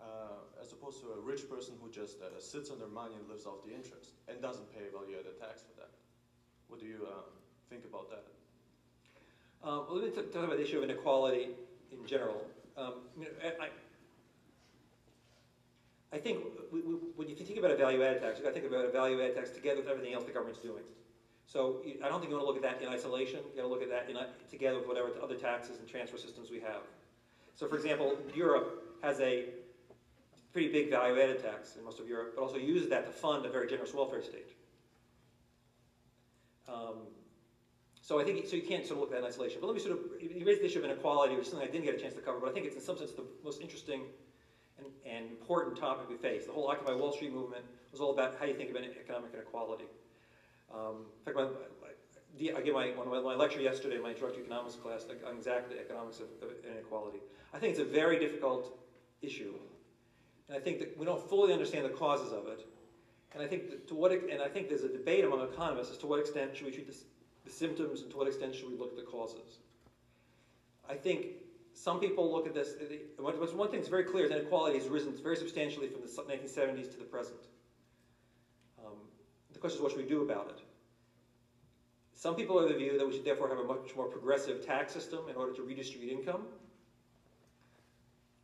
uh, 0.00 0.62
as 0.62 0.70
opposed 0.70 1.00
to 1.02 1.10
a 1.10 1.18
rich 1.18 1.50
person 1.50 1.74
who 1.82 1.90
just 1.90 2.22
uh, 2.22 2.38
sits 2.38 2.70
on 2.70 2.78
their 2.78 2.86
money 3.02 3.16
and 3.18 3.28
lives 3.28 3.46
off 3.46 3.66
the 3.66 3.74
interest 3.74 4.14
and 4.28 4.40
doesn't 4.40 4.70
pay 4.72 4.86
value-added 4.94 5.34
tax 5.40 5.66
for 5.66 5.74
that. 5.74 5.90
What 6.68 6.78
do 6.78 6.86
you 6.86 7.08
um, 7.10 7.34
think 7.68 7.82
about 7.84 8.10
that? 8.10 8.22
Um, 9.64 9.86
well, 9.88 9.96
let 9.96 10.04
me 10.04 10.22
talk 10.22 10.44
about 10.44 10.58
the 10.58 10.62
issue 10.62 10.76
of 10.76 10.84
inequality 10.84 11.48
in 11.90 12.06
general. 12.06 12.44
Um, 12.76 12.94
I, 13.42 13.68
I 16.12 16.18
think 16.18 16.44
we, 16.70 16.80
we, 16.82 16.92
when 17.16 17.28
you 17.30 17.34
think 17.34 17.58
about 17.58 17.70
a 17.70 17.76
value-added 17.76 18.20
tax, 18.20 18.36
you've 18.36 18.44
got 18.44 18.52
to 18.54 18.60
think 18.60 18.70
about 18.70 18.84
a 18.84 18.90
value-added 18.90 19.36
tax 19.36 19.50
together 19.50 19.80
with 19.80 19.88
everything 19.88 20.12
else 20.12 20.24
the 20.24 20.32
government's 20.32 20.60
doing. 20.60 20.82
So 21.46 21.80
you- 21.82 21.98
I 22.04 22.08
don't 22.08 22.20
think 22.20 22.30
you 22.30 22.36
want 22.36 22.46
to 22.46 22.52
look 22.52 22.62
at 22.62 22.80
that 22.80 22.82
in 22.86 22.92
isolation. 22.92 23.40
You've 23.46 23.56
got 23.56 23.62
to 23.62 23.68
look 23.68 23.82
at 23.82 23.88
that 23.88 24.10
in, 24.10 24.18
together 24.50 24.78
with 24.78 24.86
whatever 24.86 25.10
other 25.22 25.36
taxes 25.36 25.78
and 25.78 25.88
transfer 25.88 26.18
systems 26.18 26.50
we 26.50 26.60
have. 26.60 26.82
So 27.54 27.66
for 27.66 27.76
example, 27.76 28.18
Europe 28.34 28.98
has 29.02 29.18
a 29.20 29.46
pretty 30.52 30.70
big 30.70 30.90
value-added 30.90 31.42
tax 31.42 31.76
in 31.76 31.84
most 31.84 32.00
of 32.00 32.06
Europe, 32.08 32.34
but 32.36 32.42
also 32.42 32.58
uses 32.58 32.90
that 32.90 33.06
to 33.06 33.12
fund 33.12 33.46
a 33.46 33.48
very 33.48 33.66
generous 33.66 33.94
welfare 33.94 34.22
state. 34.22 34.52
Um, 36.68 36.96
so 38.04 38.20
I 38.20 38.24
think 38.24 38.46
so 38.46 38.54
you 38.54 38.68
can't 38.68 38.84
sort 38.84 39.00
of 39.00 39.08
look 39.08 39.12
at 39.16 39.22
that 39.22 39.26
in 39.26 39.32
isolation. 39.32 39.58
But 39.62 39.68
let 39.68 39.76
me 39.76 39.80
sort 39.80 39.96
of 39.96 40.20
you 40.20 40.44
raised 40.44 40.60
the 40.60 40.66
issue 40.66 40.80
of 40.80 40.84
inequality, 40.84 41.36
which 41.36 41.46
is 41.46 41.50
something 41.50 41.66
I 41.66 41.72
didn't 41.72 41.86
get 41.86 41.94
a 41.94 41.98
chance 41.98 42.12
to 42.12 42.20
cover, 42.20 42.38
but 42.38 42.50
I 42.50 42.52
think 42.52 42.66
it's 42.66 42.76
in 42.76 42.82
some 42.82 42.98
sense 42.98 43.12
the 43.12 43.24
most 43.42 43.62
interesting 43.62 44.02
and, 44.76 44.86
and 45.08 45.30
important 45.30 45.78
topic 45.78 46.10
we 46.10 46.16
face. 46.16 46.44
The 46.44 46.52
whole 46.52 46.68
Occupy 46.68 46.92
Wall 46.92 47.12
Street 47.12 47.32
movement 47.32 47.64
was 47.92 48.02
all 48.02 48.12
about 48.12 48.36
how 48.38 48.44
you 48.44 48.52
think 48.52 48.70
about 48.70 48.82
economic 48.84 49.32
inequality. 49.32 49.86
Um, 50.70 51.06
in 51.18 51.24
fact, 51.24 51.36
my, 51.38 52.52
I 52.54 52.60
gave 52.60 52.74
my, 52.74 52.88
one 52.88 53.08
my, 53.08 53.20
my 53.20 53.34
lecture 53.34 53.60
yesterday 53.60 53.96
in 53.96 54.02
my 54.02 54.10
introductory 54.10 54.42
economics 54.42 54.74
class 54.74 55.06
on 55.26 55.34
exactly 55.34 55.76
the 55.76 55.80
economics 55.80 56.20
of, 56.20 56.26
of 56.42 56.50
inequality. 56.70 57.20
I 57.54 57.58
think 57.58 57.70
it's 57.70 57.80
a 57.80 57.84
very 57.84 58.18
difficult 58.18 58.78
issue, 59.22 59.54
and 60.48 60.58
I 60.58 60.60
think 60.60 60.78
that 60.80 60.98
we 60.98 61.06
don't 61.06 61.26
fully 61.26 61.54
understand 61.54 61.86
the 61.86 61.96
causes 61.96 62.32
of 62.32 62.48
it. 62.48 62.66
And 63.32 63.42
I 63.42 63.46
think 63.46 63.88
to 63.88 63.94
what 63.94 64.12
and 64.12 64.42
I 64.42 64.48
think 64.48 64.68
there's 64.68 64.84
a 64.84 64.92
debate 64.92 65.24
among 65.24 65.40
economists 65.40 65.90
as 65.92 65.98
to 65.98 66.06
what 66.06 66.20
extent 66.20 66.54
should 66.54 66.66
we 66.66 66.72
treat 66.72 66.86
this, 66.86 67.04
symptoms 67.54 68.02
and 68.02 68.10
to 68.10 68.16
what 68.16 68.26
extent 68.26 68.54
should 68.54 68.70
we 68.70 68.76
look 68.76 68.90
at 68.90 68.96
the 68.96 69.10
causes. 69.10 69.58
I 70.88 70.94
think 70.94 71.26
some 71.72 72.00
people 72.00 72.30
look 72.30 72.46
at 72.46 72.54
this. 72.54 72.74
one 73.18 73.68
thing 73.70 73.80
that's 73.80 73.88
very 73.88 74.04
clear 74.04 74.26
is 74.26 74.30
inequality 74.30 74.78
has 74.78 74.88
risen 74.88 75.14
very 75.22 75.36
substantially 75.36 75.88
from 75.88 76.02
the 76.02 76.08
1970s 76.08 76.92
to 76.92 76.98
the 76.98 77.04
present. 77.04 77.40
Um, 78.78 78.94
the 79.52 79.58
question 79.58 79.78
is, 79.78 79.82
what 79.82 79.92
should 79.92 80.00
we 80.00 80.08
do 80.08 80.22
about 80.22 80.48
it? 80.50 80.60
Some 82.12 82.36
people 82.36 82.58
are 82.58 82.62
of 82.62 82.68
the 82.68 82.76
view 82.76 82.96
that 82.96 83.06
we 83.06 83.12
should 83.12 83.24
therefore 83.24 83.48
have 83.48 83.58
a 83.58 83.64
much 83.64 83.94
more 83.96 84.06
progressive 84.06 84.64
tax 84.64 84.92
system 84.92 85.28
in 85.28 85.36
order 85.36 85.52
to 85.54 85.62
redistribute 85.62 86.12
income. 86.12 86.46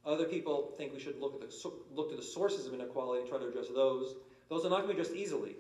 Other 0.05 0.25
people 0.25 0.75
think 0.77 0.93
we 0.93 0.99
should 0.99 1.21
look 1.21 1.35
at 1.35 1.49
the 1.49 1.73
look 1.93 2.11
to 2.11 2.17
the 2.17 2.23
sources 2.23 2.67
of 2.67 2.75
inequality 2.75 3.21
and 3.21 3.29
try 3.29 3.39
to 3.39 3.47
address 3.47 3.67
those. 3.75 4.17
Those 4.49 4.65
are 4.65 4.71
not 4.71 4.83
going 4.83 4.89
to 4.89 4.95
be 4.95 5.01
addressed 5.01 5.17
easily. 5.17 5.57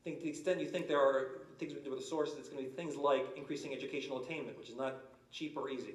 I 0.00 0.02
think 0.02 0.18
to 0.18 0.22
the 0.24 0.30
extent 0.30 0.60
you 0.60 0.66
think 0.66 0.88
there 0.88 1.00
are 1.00 1.42
things 1.58 1.72
we 1.72 1.76
can 1.76 1.84
do 1.84 1.90
with 1.90 2.00
the 2.00 2.06
sources, 2.06 2.38
it's 2.38 2.48
going 2.48 2.64
to 2.64 2.70
be 2.70 2.74
things 2.74 2.96
like 2.96 3.26
increasing 3.36 3.74
educational 3.74 4.22
attainment, 4.24 4.56
which 4.58 4.70
is 4.70 4.76
not 4.76 4.94
cheap 5.30 5.56
or 5.56 5.68
easy. 5.68 5.94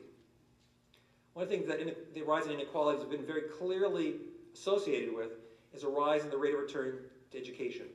One 1.34 1.44
of 1.44 1.50
the 1.50 1.56
things 1.56 1.68
that 1.68 2.14
the 2.14 2.22
rise 2.22 2.46
in 2.46 2.52
inequalities 2.52 3.02
has 3.02 3.10
been 3.10 3.26
very 3.26 3.42
clearly 3.42 4.14
associated 4.54 5.14
with 5.14 5.32
is 5.74 5.84
a 5.84 5.88
rise 5.88 6.24
in 6.24 6.30
the 6.30 6.38
rate 6.38 6.54
of 6.54 6.60
return 6.60 7.00
to 7.32 7.38
education. 7.38 7.88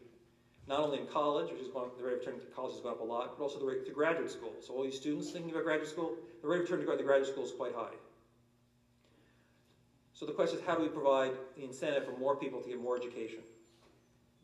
Not 0.66 0.80
only 0.80 0.98
in 0.98 1.04
college, 1.06 1.50
which 1.50 1.60
is 1.60 1.68
going, 1.68 1.88
the 1.96 2.02
rate 2.02 2.14
of 2.14 2.18
return 2.18 2.38
to 2.40 2.46
college 2.46 2.72
has 2.72 2.80
gone 2.80 2.92
up 2.92 3.00
a 3.00 3.04
lot, 3.04 3.38
but 3.38 3.42
also 3.44 3.58
the 3.58 3.64
rate 3.64 3.86
to 3.86 3.92
graduate 3.92 4.30
school. 4.30 4.52
So 4.60 4.74
all 4.74 4.84
you 4.84 4.90
students 4.90 5.30
thinking 5.30 5.50
about 5.50 5.62
graduate 5.62 5.88
school, 5.88 6.12
the 6.42 6.48
rate 6.48 6.58
of 6.58 6.64
return 6.64 6.80
to 6.80 6.84
gra- 6.84 6.96
to 6.96 7.02
graduate 7.02 7.28
school 7.28 7.44
is 7.44 7.52
quite 7.52 7.72
high. 7.72 7.94
So 10.12 10.26
the 10.26 10.32
question 10.32 10.58
is, 10.58 10.64
how 10.64 10.74
do 10.74 10.82
we 10.82 10.88
provide 10.88 11.32
the 11.56 11.64
incentive 11.64 12.04
for 12.04 12.12
more 12.12 12.34
people 12.34 12.60
to 12.60 12.68
get 12.68 12.78
more 12.78 12.94
education? 12.94 13.42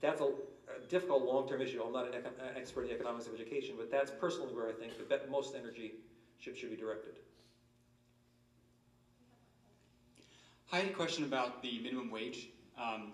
That's 0.01 0.21
a, 0.21 0.31
difficult 0.89 1.25
long-term 1.25 1.61
issue. 1.61 1.83
I'm 1.83 1.93
not 1.93 2.07
an, 2.07 2.13
econ- 2.13 2.39
an 2.39 2.57
expert 2.57 2.83
in 2.83 2.89
the 2.89 2.95
economics 2.95 3.27
of 3.27 3.35
education, 3.35 3.75
but 3.77 3.91
that's 3.91 4.11
personally 4.11 4.53
where 4.53 4.69
I 4.69 4.73
think 4.73 4.97
the 5.09 5.21
most 5.29 5.55
energy 5.55 5.93
should, 6.39 6.57
should 6.57 6.71
be 6.71 6.77
directed. 6.77 7.15
I 10.73 10.79
had 10.79 10.87
a 10.87 10.91
question 10.91 11.25
about 11.25 11.63
the 11.63 11.79
minimum 11.79 12.11
wage. 12.11 12.49
Um, 12.77 13.13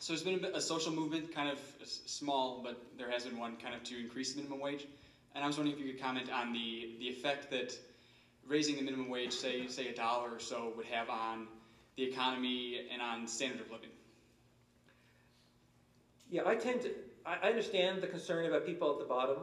so 0.00 0.12
there's 0.12 0.22
been 0.22 0.44
a, 0.44 0.56
a 0.56 0.60
social 0.60 0.92
movement, 0.92 1.34
kind 1.34 1.48
of 1.48 1.58
small, 1.84 2.60
but 2.62 2.80
there 2.96 3.10
has 3.10 3.24
been 3.24 3.36
one 3.36 3.56
kind 3.56 3.74
of 3.74 3.82
to 3.84 3.98
increase 3.98 4.30
the 4.30 4.36
minimum 4.36 4.60
wage. 4.60 4.86
And 5.34 5.44
I 5.44 5.46
was 5.46 5.56
wondering 5.56 5.76
if 5.76 5.84
you 5.84 5.92
could 5.92 6.00
comment 6.00 6.30
on 6.30 6.52
the, 6.52 6.88
the 6.98 7.08
effect 7.08 7.50
that 7.50 7.76
raising 8.46 8.76
the 8.76 8.82
minimum 8.82 9.08
wage, 9.08 9.32
say 9.32 9.66
say 9.66 9.88
a 9.88 9.92
dollar 9.92 10.32
or 10.32 10.38
so, 10.38 10.72
would 10.74 10.86
have 10.86 11.10
on 11.10 11.46
the 11.96 12.02
economy 12.02 12.80
and 12.90 13.02
on 13.02 13.26
standard 13.26 13.60
of 13.60 13.70
living. 13.70 13.90
Yeah, 16.30 16.42
I 16.46 16.56
tend 16.56 16.82
to, 16.82 16.90
I, 17.24 17.48
understand 17.48 18.02
the 18.02 18.06
concern 18.06 18.44
about 18.44 18.66
people 18.66 18.92
at 18.92 18.98
the 18.98 19.06
bottom 19.06 19.38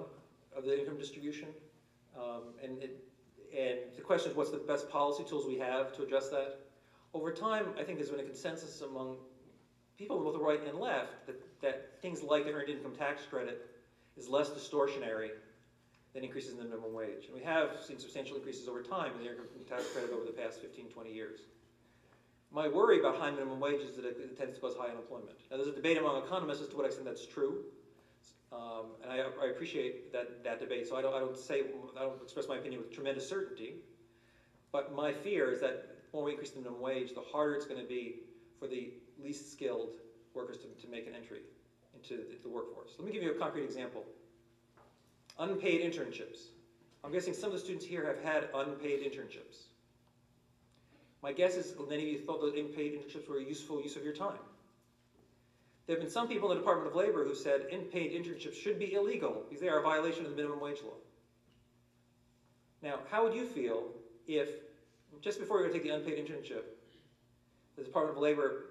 of 0.56 0.66
the 0.66 0.80
income 0.80 0.98
distribution. 0.98 1.48
Um, 2.16 2.54
and, 2.64 2.82
it, 2.82 3.04
and 3.58 3.80
the 3.96 4.02
question 4.02 4.32
is, 4.32 4.38
what's 4.38 4.52
the 4.52 4.58
best 4.58 4.90
policy 4.90 5.24
tools 5.24 5.48
we 5.48 5.58
have 5.58 5.96
to 5.96 6.04
address 6.04 6.30
that? 6.30 6.60
Over 7.14 7.32
time, 7.32 7.68
I 7.80 7.84
think 7.84 7.98
there's 7.98 8.12
been 8.12 8.20
a 8.20 8.24
consensus 8.24 8.82
among 8.82 9.18
people 9.98 10.20
both 10.20 10.34
the 10.34 10.40
right 10.40 10.60
and 10.68 10.78
left 10.78 11.26
that, 11.26 11.42
that 11.62 12.02
things 12.02 12.22
like 12.22 12.46
the 12.46 12.52
earned 12.52 12.70
income 12.70 12.94
tax 12.96 13.24
credit 13.24 13.66
is 14.16 14.30
less 14.30 14.50
distortionary 14.50 15.30
than 16.14 16.24
increases 16.24 16.52
in 16.52 16.58
the 16.58 16.64
minimum 16.66 16.94
wage. 16.94 17.26
And 17.26 17.36
we 17.36 17.42
have 17.44 17.70
seen 17.86 17.98
substantial 17.98 18.36
increases 18.36 18.68
over 18.68 18.84
time 18.84 19.12
in 19.14 19.24
the 19.24 19.32
income 19.32 19.48
tax 19.68 19.88
credit 19.92 20.12
over 20.12 20.26
the 20.26 20.32
past 20.32 20.62
15, 20.62 20.90
20 20.90 21.12
years. 21.12 21.40
My 22.52 22.68
worry 22.68 23.00
about 23.00 23.18
high 23.18 23.32
minimum 23.32 23.60
wage 23.60 23.82
is 23.82 23.96
that 23.98 24.06
it 24.06 24.38
tends 24.38 24.56
to 24.56 24.62
cause 24.62 24.76
high 24.78 24.90
unemployment. 24.90 25.38
Now, 25.52 25.58
there's 25.58 25.68
a 25.68 25.76
debate 25.76 25.98
among 25.98 26.24
economists 26.24 26.62
as 26.62 26.70
to 26.70 26.78
what 26.78 26.86
extent 26.86 27.06
that's 27.06 27.26
true, 27.26 27.66
um, 28.52 28.92
and 29.04 29.12
I, 29.12 29.18
I 29.42 29.48
appreciate 29.48 30.14
that, 30.14 30.44
that 30.44 30.60
debate. 30.60 30.88
So 30.88 30.96
I 30.96 31.02
don't, 31.02 31.14
I 31.14 31.20
don't 31.20 31.38
say, 31.38 31.64
I 31.98 32.02
don't 32.02 32.22
express 32.24 32.48
my 32.48 32.56
opinion 32.56 32.82
with 32.82 32.94
tremendous 32.94 33.28
certainty. 33.28 33.76
But 34.72 34.94
my 34.94 35.12
fear 35.12 35.52
is 35.52 35.60
that 35.62 35.96
more 36.14 36.24
we 36.24 36.32
increase 36.32 36.52
the 36.52 36.60
minimum 36.60 36.82
wage, 36.82 37.14
the 37.14 37.22
harder 37.22 37.56
it's 37.56 37.66
going 37.66 37.82
to 37.82 37.88
be 37.88 38.16
for 38.60 38.68
the 38.68 38.92
least 39.22 39.52
skilled 39.52 39.96
workers 40.34 40.58
to, 40.58 40.68
to 40.82 40.88
make 40.92 41.08
an 41.08 41.16
entry 41.16 41.42
into 41.94 42.18
the, 42.18 42.38
the 42.44 42.50
workforce. 42.50 42.92
Let 42.98 43.06
me 43.06 43.14
give 43.14 43.24
you 43.24 43.32
a 43.32 43.36
concrete 43.36 43.64
example. 43.64 44.04
Unpaid 45.40 45.82
internships. 45.82 46.48
I'm 47.04 47.12
guessing 47.12 47.34
some 47.34 47.48
of 47.48 47.54
the 47.54 47.60
students 47.60 47.86
here 47.86 48.06
have 48.06 48.24
had 48.24 48.50
unpaid 48.54 49.02
internships. 49.02 49.68
My 51.26 51.32
guess 51.32 51.56
is 51.56 51.74
many 51.90 52.04
of 52.04 52.10
you 52.10 52.20
thought 52.20 52.40
those 52.40 52.54
unpaid 52.56 52.94
internships 52.94 53.28
were 53.28 53.40
a 53.40 53.44
useful 53.44 53.82
use 53.82 53.96
of 53.96 54.04
your 54.04 54.14
time. 54.14 54.38
There 55.88 55.96
have 55.96 56.04
been 56.04 56.12
some 56.12 56.28
people 56.28 56.52
in 56.52 56.58
the 56.58 56.62
Department 56.62 56.88
of 56.88 56.96
Labor 56.96 57.26
who 57.26 57.34
said 57.34 57.62
unpaid 57.74 58.12
internships 58.14 58.54
should 58.54 58.78
be 58.78 58.94
illegal 58.94 59.42
because 59.50 59.60
they 59.60 59.68
are 59.68 59.80
a 59.80 59.82
violation 59.82 60.24
of 60.26 60.30
the 60.30 60.38
minimum 60.38 60.60
wage 60.60 60.84
law. 60.84 60.94
Now, 62.84 63.00
how 63.10 63.24
would 63.24 63.34
you 63.34 63.48
feel 63.48 63.86
if, 64.28 64.50
just 65.20 65.40
before 65.40 65.58
you 65.58 65.64
were 65.64 65.70
to 65.70 65.74
take 65.74 65.82
the 65.82 65.96
unpaid 65.96 66.24
internship, 66.24 66.62
the 67.76 67.84
Department 67.84 68.18
of 68.18 68.22
Labor 68.22 68.66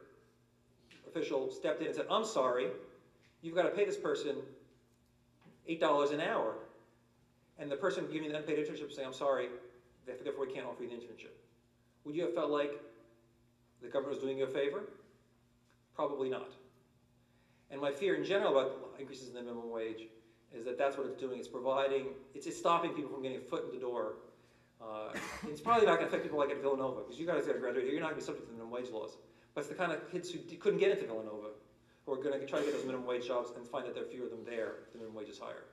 official 1.08 1.50
stepped 1.50 1.80
in 1.80 1.88
and 1.88 1.96
said, 1.96 2.06
I'm 2.08 2.24
sorry, 2.24 2.68
you've 3.42 3.56
got 3.56 3.64
to 3.64 3.70
pay 3.70 3.84
this 3.84 3.96
person 3.96 4.36
$8 5.68 6.12
an 6.12 6.20
hour. 6.20 6.54
And 7.58 7.68
the 7.68 7.74
person 7.74 8.06
giving 8.12 8.28
the 8.28 8.36
unpaid 8.36 8.58
internship 8.58 8.92
saying, 8.92 9.08
I'm 9.08 9.12
sorry, 9.12 9.48
therefore 10.06 10.46
we 10.46 10.52
can't 10.52 10.66
offer 10.66 10.84
you 10.84 10.90
the 10.90 10.94
internship. 10.94 11.43
Would 12.04 12.14
you 12.14 12.22
have 12.22 12.34
felt 12.34 12.50
like 12.50 12.72
the 13.82 13.88
government 13.88 14.16
was 14.16 14.22
doing 14.22 14.38
you 14.38 14.44
a 14.44 14.48
favor? 14.48 14.82
Probably 15.94 16.28
not. 16.28 16.50
And 17.70 17.80
my 17.80 17.90
fear 17.90 18.14
in 18.14 18.24
general 18.24 18.58
about 18.58 18.94
increases 18.98 19.28
in 19.28 19.34
the 19.34 19.42
minimum 19.42 19.70
wage 19.70 20.08
is 20.54 20.64
that 20.64 20.78
that's 20.78 20.96
what 20.96 21.06
it's 21.06 21.20
doing. 21.20 21.38
It's 21.38 21.48
providing, 21.48 22.06
it's, 22.34 22.46
it's 22.46 22.58
stopping 22.58 22.90
people 22.92 23.10
from 23.10 23.22
getting 23.22 23.38
a 23.38 23.40
foot 23.40 23.64
in 23.64 23.74
the 23.74 23.80
door. 23.80 24.16
Uh, 24.80 25.12
it's 25.48 25.60
probably 25.60 25.86
not 25.86 25.98
going 25.98 26.08
to 26.08 26.08
affect 26.08 26.22
people 26.22 26.38
like 26.38 26.50
at 26.50 26.60
Villanova, 26.60 27.00
because 27.02 27.18
you 27.18 27.26
guys 27.26 27.46
got 27.46 27.54
to 27.54 27.58
graduate 27.58 27.84
here. 27.84 27.94
You're 27.94 28.02
not 28.02 28.10
going 28.10 28.20
to 28.20 28.26
be 28.26 28.26
subject 28.26 28.46
to 28.46 28.52
the 28.52 28.58
minimum 28.58 28.72
wage 28.72 28.90
laws. 28.90 29.16
But 29.54 29.62
it's 29.62 29.68
the 29.68 29.76
kind 29.76 29.92
of 29.92 30.10
kids 30.10 30.30
who 30.30 30.38
couldn't 30.56 30.80
get 30.80 30.90
into 30.90 31.06
Villanova 31.06 31.48
who 32.04 32.12
are 32.12 32.22
going 32.22 32.38
to 32.38 32.46
try 32.46 32.58
to 32.58 32.64
get 32.64 32.74
those 32.74 32.84
minimum 32.84 33.06
wage 33.06 33.26
jobs 33.26 33.50
and 33.56 33.66
find 33.66 33.86
that 33.86 33.94
there 33.94 34.04
are 34.04 34.06
fewer 34.06 34.26
of 34.26 34.30
them 34.30 34.44
there 34.44 34.84
the 34.92 34.98
minimum 34.98 35.16
wage 35.16 35.28
is 35.28 35.38
higher. 35.38 35.64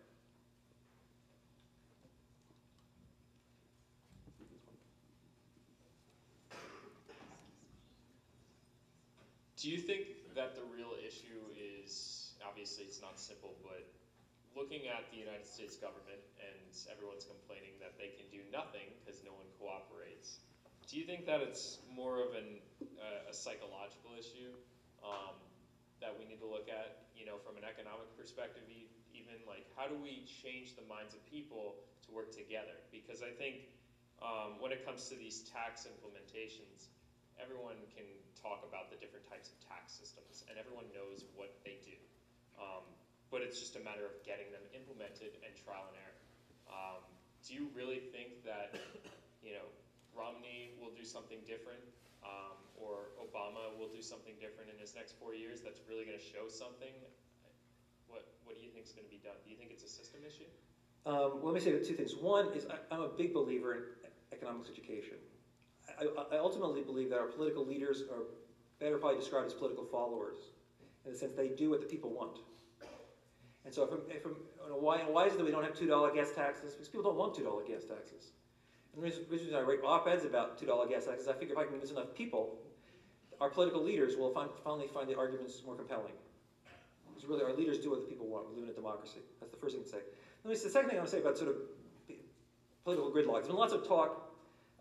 Do 9.62 9.70
you 9.70 9.78
think 9.78 10.34
that 10.34 10.56
the 10.56 10.64
real 10.64 10.96
issue 10.98 11.54
is 11.54 12.34
obviously 12.44 12.84
it's 12.84 13.00
not 13.00 13.20
simple, 13.20 13.54
but 13.62 13.86
looking 14.56 14.88
at 14.88 15.06
the 15.12 15.18
United 15.18 15.46
States 15.46 15.76
government 15.76 16.18
and 16.42 16.74
everyone's 16.90 17.24
complaining 17.24 17.78
that 17.80 17.94
they 17.96 18.10
can 18.10 18.26
do 18.34 18.42
nothing 18.52 18.90
because 18.98 19.22
no 19.22 19.34
one 19.38 19.46
cooperates. 19.60 20.40
Do 20.90 20.98
you 20.98 21.04
think 21.04 21.26
that 21.28 21.42
it's 21.42 21.78
more 21.94 22.22
of 22.26 22.34
an, 22.34 22.58
uh, 22.98 23.30
a 23.30 23.34
psychological 23.34 24.18
issue 24.18 24.58
um, 25.06 25.38
that 26.02 26.10
we 26.18 26.26
need 26.26 26.40
to 26.40 26.50
look 26.50 26.68
at, 26.68 27.06
you 27.16 27.24
know, 27.24 27.38
from 27.38 27.56
an 27.56 27.64
economic 27.64 28.10
perspective, 28.18 28.64
e- 28.68 28.90
even 29.14 29.46
like 29.46 29.64
how 29.78 29.86
do 29.86 29.94
we 29.94 30.24
change 30.42 30.74
the 30.74 30.82
minds 30.82 31.14
of 31.14 31.24
people 31.30 31.76
to 32.06 32.12
work 32.12 32.34
together? 32.34 32.82
Because 32.92 33.22
I 33.22 33.30
think 33.30 33.62
um, 34.26 34.58
when 34.58 34.72
it 34.72 34.84
comes 34.84 35.08
to 35.10 35.16
these 35.16 35.42
tax 35.54 35.86
implementations, 35.86 36.90
everyone 37.40 37.78
can 37.94 38.08
talk 38.36 38.66
about 38.66 38.90
the 38.90 38.98
different 38.98 39.24
types 39.30 39.54
of 39.54 39.58
tax 39.70 39.94
systems 39.94 40.44
and 40.50 40.58
everyone 40.58 40.90
knows 40.92 41.24
what 41.38 41.54
they 41.64 41.78
do. 41.86 41.96
Um, 42.58 42.84
but 43.32 43.40
it's 43.46 43.62
just 43.62 43.80
a 43.80 43.84
matter 43.84 44.04
of 44.04 44.12
getting 44.28 44.52
them 44.52 44.66
implemented 44.76 45.40
and 45.46 45.52
trial 45.56 45.88
and 45.88 45.98
error. 46.02 46.20
Um, 46.68 47.02
do 47.48 47.56
you 47.56 47.72
really 47.72 48.04
think 48.12 48.44
that, 48.44 48.76
you 49.46 49.56
know, 49.56 49.68
Romney 50.12 50.76
will 50.78 50.92
do 50.92 51.08
something 51.08 51.40
different, 51.48 51.82
um, 52.28 52.60
or 52.76 53.16
Obama 53.18 53.72
will 53.80 53.88
do 53.88 54.04
something 54.04 54.36
different 54.38 54.68
in 54.68 54.78
his 54.78 54.94
next 54.94 55.16
four 55.16 55.34
years 55.34 55.64
that's 55.64 55.80
really 55.88 56.04
going 56.04 56.20
to 56.20 56.28
show 56.28 56.52
something? 56.52 56.92
What 58.12 58.28
What 58.44 58.60
do 58.60 58.62
you 58.62 58.70
think 58.70 58.86
is 58.86 58.92
going 58.92 59.08
to 59.08 59.14
be 59.14 59.24
done? 59.24 59.40
Do 59.44 59.50
you 59.50 59.56
think 59.56 59.72
it's 59.72 59.88
a 59.88 59.90
system 59.90 60.22
issue? 60.28 60.52
Um, 61.08 61.42
well, 61.42 61.56
let 61.56 61.56
me 61.56 61.64
say 61.64 61.72
two 61.82 61.96
things. 61.96 62.14
One 62.14 62.54
is 62.54 62.68
I, 62.68 62.78
I'm 62.94 63.02
a 63.02 63.10
big 63.10 63.34
believer 63.34 63.74
in 63.74 64.12
economics 64.36 64.70
education. 64.70 65.18
I, 66.00 66.36
I 66.36 66.38
ultimately 66.40 66.82
believe 66.82 67.10
that 67.10 67.20
our 67.20 67.28
political 67.28 67.66
leaders 67.66 68.04
are 68.12 68.24
better 68.80 68.98
probably 68.98 69.20
described 69.20 69.48
as 69.48 69.54
political 69.54 69.86
followers, 69.86 70.38
in 71.06 71.12
the 71.12 71.18
sense 71.18 71.34
they 71.34 71.50
do 71.50 71.70
what 71.70 71.82
the 71.82 71.88
people 71.88 72.12
want. 72.12 72.40
And 73.64 73.74
so, 73.74 73.84
if, 73.84 74.16
if 74.16 74.26
you 74.26 74.36
know, 74.68 74.78
why, 74.78 75.00
why 75.00 75.28
is 75.28 75.34
it 75.34 75.38
that 75.38 75.46
we 75.46 75.52
don't 75.52 75.64
have 75.64 75.76
$2 75.76 76.16
gas 76.16 76.32
taxes? 76.36 76.74
Because 76.74 76.88
people 76.88 77.04
don't 77.04 77.18
want 77.18 77.36
$2 77.36 77.68
gas 77.68 77.84
taxes. 77.84 78.34
And 78.94 79.04
the 79.04 79.06
reason, 79.06 79.24
reason 79.30 79.54
I 79.54 79.62
write 79.62 79.80
op-eds 79.86 80.26
about 80.26 80.60
$2 80.60 80.90
gas 80.90 81.06
taxes, 81.06 81.28
I 81.28 81.34
figure 81.34 81.54
if 81.54 81.60
I 81.60 81.64
can 81.64 81.74
convince 81.74 81.92
enough 81.92 82.16
people, 82.16 82.58
our 83.40 83.50
political 83.50 83.84
leaders 83.84 84.18
will 84.18 84.34
find, 84.34 84.50
finally 84.64 84.88
find 84.88 85.08
the 85.08 85.18
arguments 85.18 85.62
more 85.66 85.76
compelling. 85.76 86.14
Because 87.14 87.30
really, 87.30 87.44
our 87.44 87.54
leaders 87.54 87.78
do 87.78 87.92
what 87.92 88.02
the 88.02 88.08
people 88.08 88.26
want. 88.26 88.50
We 88.50 88.56
live 88.56 88.64
in 88.64 88.70
a 88.72 88.74
democracy. 88.74 89.20
That's 89.40 89.52
the 89.52 89.60
first 89.60 89.76
thing 89.76 89.84
to 89.84 89.90
say 89.90 90.00
the 90.44 90.56
second 90.56 90.90
thing 90.90 90.98
I 90.98 91.02
want 91.02 91.10
to 91.10 91.16
say 91.16 91.22
about 91.22 91.38
sort 91.38 91.50
of 91.50 91.56
political 92.84 93.12
gridlock. 93.12 93.34
There's 93.36 93.48
been 93.48 93.58
lots 93.58 93.74
of 93.74 93.88
talk 93.88 94.31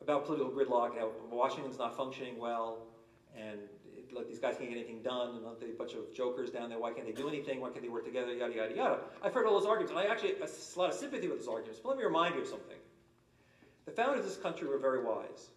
about 0.03 0.27
political 0.27 0.51
gridlock, 0.51 0.99
how 0.99 1.11
Washington's 1.31 1.79
not 1.79 1.97
functioning 1.97 2.39
well, 2.39 2.87
and 3.37 3.59
it, 3.97 4.29
these 4.29 4.39
guys 4.39 4.57
can't 4.57 4.71
get 4.71 4.79
anything 4.79 5.03
done, 5.03 5.37
and 5.37 5.45
they 5.61 5.67
a 5.67 5.79
bunch 5.79 5.93
of 5.95 6.13
jokers 6.15 6.51
down 6.51 6.69
there. 6.69 6.79
Why 6.79 6.93
can't 6.93 7.07
they 7.07 7.13
do 7.13 7.29
anything? 7.29 7.61
Why 7.61 7.71
can't 7.71 7.83
they 7.83 7.89
work 7.89 8.05
together? 8.05 8.33
Yada 8.33 8.55
yada 8.55 8.75
yada. 8.75 8.99
I've 9.23 9.35
heard 9.35 9.47
all 9.47 9.59
those 9.59 9.69
arguments, 9.69 9.91
and 9.91 9.99
I 9.99 10.11
actually 10.11 10.35
have 10.41 10.51
a 10.51 10.79
lot 10.79 10.91
of 10.91 10.97
sympathy 10.97 11.29
with 11.29 11.39
those 11.39 11.49
arguments. 11.49 11.81
But 11.83 11.91
let 11.91 11.99
me 11.99 12.05
remind 12.05 12.35
you 12.35 12.43
of 12.43 12.49
something. 12.49 12.77
The 13.85 13.93
founders 13.93 14.21
of 14.21 14.27
this 14.27 14.37
country 14.37 14.69
were 14.69 14.79
very 14.79 15.03
wise. 15.05 15.51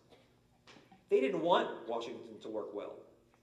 They 1.10 1.22
didn't 1.22 1.42
want 1.42 1.70
Washington 1.88 2.40
to 2.42 2.50
work 2.50 2.74
well. 2.74 2.94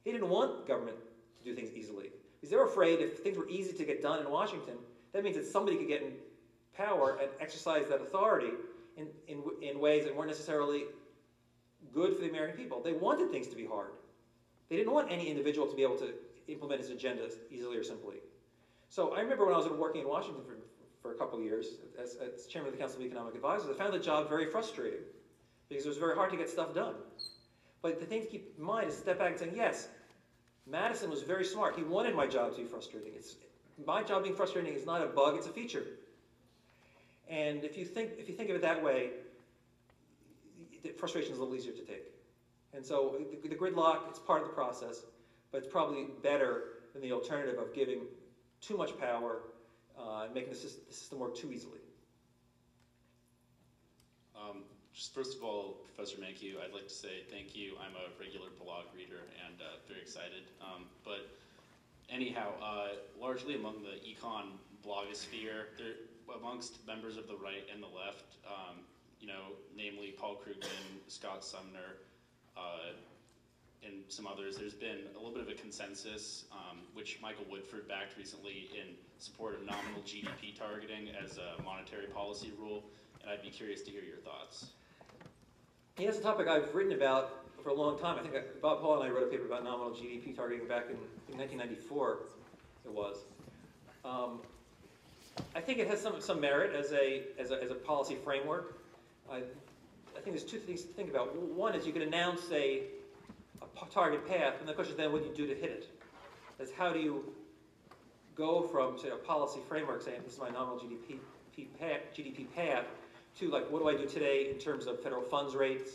They 0.04 0.12
didn't 0.12 0.28
want 0.28 0.66
government 0.66 0.96
to 1.38 1.44
do 1.44 1.54
things 1.54 1.70
easily. 1.74 2.10
Because 2.40 2.50
they 2.50 2.56
were 2.56 2.64
afraid 2.64 3.00
if 3.00 3.18
things 3.18 3.36
were 3.36 3.48
easy 3.48 3.72
to 3.72 3.84
get 3.84 4.02
done 4.02 4.20
in 4.20 4.30
Washington, 4.30 4.74
that 5.12 5.22
means 5.22 5.36
that 5.36 5.46
somebody 5.46 5.76
could 5.76 5.88
get 5.88 6.02
in 6.02 6.12
power 6.76 7.18
and 7.20 7.30
exercise 7.40 7.86
that 7.88 8.00
authority 8.00 8.52
in, 9.00 9.08
in, 9.28 9.42
in 9.62 9.80
ways 9.80 10.04
that 10.04 10.14
weren't 10.14 10.28
necessarily 10.28 10.84
good 11.92 12.14
for 12.14 12.22
the 12.22 12.28
American 12.28 12.56
people. 12.56 12.82
They 12.82 12.92
wanted 12.92 13.30
things 13.30 13.46
to 13.48 13.56
be 13.56 13.66
hard. 13.66 13.92
They 14.68 14.76
didn't 14.76 14.92
want 14.92 15.10
any 15.10 15.28
individual 15.28 15.66
to 15.66 15.74
be 15.74 15.82
able 15.82 15.96
to 15.96 16.14
implement 16.48 16.80
his 16.80 16.90
agenda 16.90 17.28
easily 17.50 17.76
or 17.76 17.82
simply. 17.82 18.16
So 18.88 19.14
I 19.14 19.20
remember 19.20 19.44
when 19.46 19.54
I 19.54 19.58
was 19.58 19.68
working 19.68 20.02
in 20.02 20.08
Washington 20.08 20.42
for, 20.44 20.56
for 21.02 21.14
a 21.14 21.18
couple 21.18 21.38
of 21.38 21.44
years 21.44 21.66
as, 22.00 22.16
as 22.16 22.46
chairman 22.46 22.68
of 22.68 22.74
the 22.74 22.80
Council 22.80 23.00
of 23.00 23.06
Economic 23.06 23.34
Advisors, 23.34 23.68
I 23.70 23.78
found 23.78 23.92
the 23.92 23.98
job 23.98 24.28
very 24.28 24.46
frustrating 24.46 25.00
because 25.68 25.84
it 25.84 25.88
was 25.88 25.98
very 25.98 26.14
hard 26.14 26.30
to 26.30 26.36
get 26.36 26.48
stuff 26.50 26.74
done. 26.74 26.94
But 27.82 27.98
the 28.00 28.06
thing 28.06 28.22
to 28.22 28.26
keep 28.26 28.54
in 28.58 28.64
mind 28.64 28.88
is 28.88 28.96
step 28.96 29.18
back 29.18 29.30
and 29.30 29.38
say, 29.38 29.50
yes, 29.54 29.88
Madison 30.66 31.08
was 31.08 31.22
very 31.22 31.44
smart. 31.44 31.76
He 31.76 31.82
wanted 31.82 32.14
my 32.14 32.26
job 32.26 32.54
to 32.56 32.62
be 32.62 32.64
frustrating. 32.64 33.12
It's, 33.16 33.36
my 33.86 34.02
job 34.02 34.24
being 34.24 34.34
frustrating 34.34 34.74
is 34.74 34.84
not 34.84 35.02
a 35.02 35.06
bug, 35.06 35.36
it's 35.36 35.46
a 35.46 35.50
feature. 35.50 35.84
And 37.30 37.64
if 37.64 37.78
you 37.78 37.84
think, 37.84 38.10
if 38.18 38.28
you 38.28 38.34
think 38.34 38.50
of 38.50 38.56
it 38.56 38.62
that 38.62 38.82
way, 38.82 39.10
the 40.82 40.90
frustration 40.90 41.32
is 41.32 41.38
a 41.38 41.40
little 41.40 41.54
easier 41.54 41.72
to 41.72 41.82
take. 41.82 42.12
And 42.74 42.84
so 42.84 43.20
the, 43.42 43.48
the 43.48 43.54
gridlock, 43.54 44.08
it's 44.08 44.18
part 44.18 44.42
of 44.42 44.48
the 44.48 44.54
process, 44.54 45.02
but 45.52 45.58
it's 45.58 45.72
probably 45.72 46.06
better 46.22 46.64
than 46.92 47.02
the 47.02 47.12
alternative 47.12 47.58
of 47.58 47.72
giving 47.72 48.00
too 48.60 48.76
much 48.76 48.98
power 48.98 49.42
uh, 49.98 50.24
and 50.24 50.34
making 50.34 50.50
the 50.50 50.58
system, 50.58 50.82
the 50.88 50.94
system 50.94 51.18
work 51.20 51.36
too 51.36 51.52
easily. 51.52 51.78
Um, 54.36 54.62
just 54.92 55.14
first 55.14 55.36
of 55.36 55.44
all, 55.44 55.78
Professor 55.94 56.16
Mankiw, 56.16 56.60
I'd 56.64 56.72
like 56.72 56.88
to 56.88 56.94
say 56.94 57.22
thank 57.30 57.54
you. 57.54 57.74
I'm 57.80 57.94
a 57.94 58.18
regular 58.18 58.48
blog 58.62 58.86
reader 58.96 59.22
and 59.46 59.60
uh, 59.60 59.78
very 59.86 60.00
excited. 60.00 60.42
Um, 60.60 60.84
but 61.04 61.28
anyhow, 62.08 62.50
uh, 62.62 62.88
largely 63.20 63.54
among 63.54 63.82
the 63.82 64.00
econ 64.02 64.58
blogosphere, 64.84 65.76
there, 65.78 65.94
amongst 66.38 66.86
members 66.86 67.16
of 67.16 67.26
the 67.26 67.36
right 67.36 67.66
and 67.72 67.82
the 67.82 67.88
left, 67.88 68.36
um, 68.46 68.76
you 69.20 69.26
know, 69.26 69.56
namely 69.76 70.14
Paul 70.18 70.36
Krugman, 70.36 70.98
Scott 71.08 71.44
Sumner, 71.44 71.98
uh, 72.56 72.92
and 73.82 74.02
some 74.08 74.26
others, 74.26 74.56
there's 74.56 74.74
been 74.74 74.98
a 75.14 75.18
little 75.18 75.32
bit 75.32 75.42
of 75.42 75.48
a 75.48 75.54
consensus, 75.54 76.44
um, 76.52 76.78
which 76.92 77.18
Michael 77.22 77.46
Woodford 77.50 77.88
backed 77.88 78.16
recently 78.18 78.68
in 78.78 78.94
support 79.18 79.54
of 79.54 79.60
nominal 79.60 80.02
GDP 80.04 80.56
targeting 80.58 81.08
as 81.22 81.38
a 81.38 81.62
monetary 81.62 82.06
policy 82.06 82.52
rule, 82.58 82.84
and 83.22 83.30
I'd 83.30 83.42
be 83.42 83.48
curious 83.48 83.82
to 83.82 83.90
hear 83.90 84.02
your 84.02 84.18
thoughts. 84.18 84.66
Yeah, 85.98 86.06
that's 86.06 86.18
a 86.18 86.22
topic 86.22 86.46
I've 86.46 86.74
written 86.74 86.92
about 86.92 87.46
for 87.62 87.70
a 87.70 87.74
long 87.74 87.98
time. 87.98 88.18
I 88.18 88.22
think 88.22 88.34
I, 88.34 88.40
Bob 88.60 88.80
Hall 88.80 89.00
and 89.00 89.10
I 89.10 89.14
wrote 89.14 89.24
a 89.24 89.30
paper 89.30 89.46
about 89.46 89.64
nominal 89.64 89.90
GDP 89.90 90.34
targeting 90.34 90.66
back 90.66 90.86
in, 90.86 90.96
in 91.32 91.38
1994, 91.38 92.18
it 92.84 92.92
was. 92.92 93.18
Um, 94.04 94.40
I 95.54 95.60
think 95.60 95.78
it 95.78 95.88
has 95.88 96.00
some, 96.00 96.20
some 96.20 96.40
merit 96.40 96.74
as 96.74 96.92
a, 96.92 97.22
as 97.38 97.50
a, 97.50 97.62
as 97.62 97.70
a 97.70 97.74
policy 97.74 98.16
framework. 98.24 98.78
I, 99.30 99.36
I 99.36 100.20
think 100.22 100.36
there's 100.36 100.44
two 100.44 100.58
things 100.58 100.82
to 100.82 100.88
think 100.88 101.10
about. 101.10 101.36
One 101.36 101.74
is 101.74 101.86
you 101.86 101.92
can 101.92 102.02
announce 102.02 102.42
a, 102.52 102.82
a 103.62 103.86
target 103.92 104.26
path, 104.28 104.54
and 104.60 104.68
the 104.68 104.72
question 104.72 104.92
is 104.92 104.98
then 104.98 105.12
what 105.12 105.22
do 105.22 105.28
you 105.28 105.34
do 105.34 105.46
to 105.54 105.60
hit 105.60 105.70
it? 105.70 105.88
Is 106.58 106.70
how 106.76 106.92
do 106.92 106.98
you 106.98 107.32
go 108.34 108.62
from, 108.62 108.98
say, 108.98 109.08
a 109.08 109.16
policy 109.16 109.60
framework 109.68 110.02
saying 110.02 110.20
this 110.24 110.34
is 110.34 110.38
my 110.38 110.50
nominal 110.50 110.78
GDP, 110.78 111.18
path, 111.78 112.00
GDP 112.16 112.46
path 112.54 112.84
to 113.38 113.50
like 113.50 113.70
what 113.70 113.80
do 113.80 113.88
I 113.88 113.96
do 113.96 114.06
today 114.06 114.50
in 114.50 114.58
terms 114.58 114.86
of 114.86 115.02
federal 115.02 115.22
funds 115.22 115.54
rates, 115.54 115.92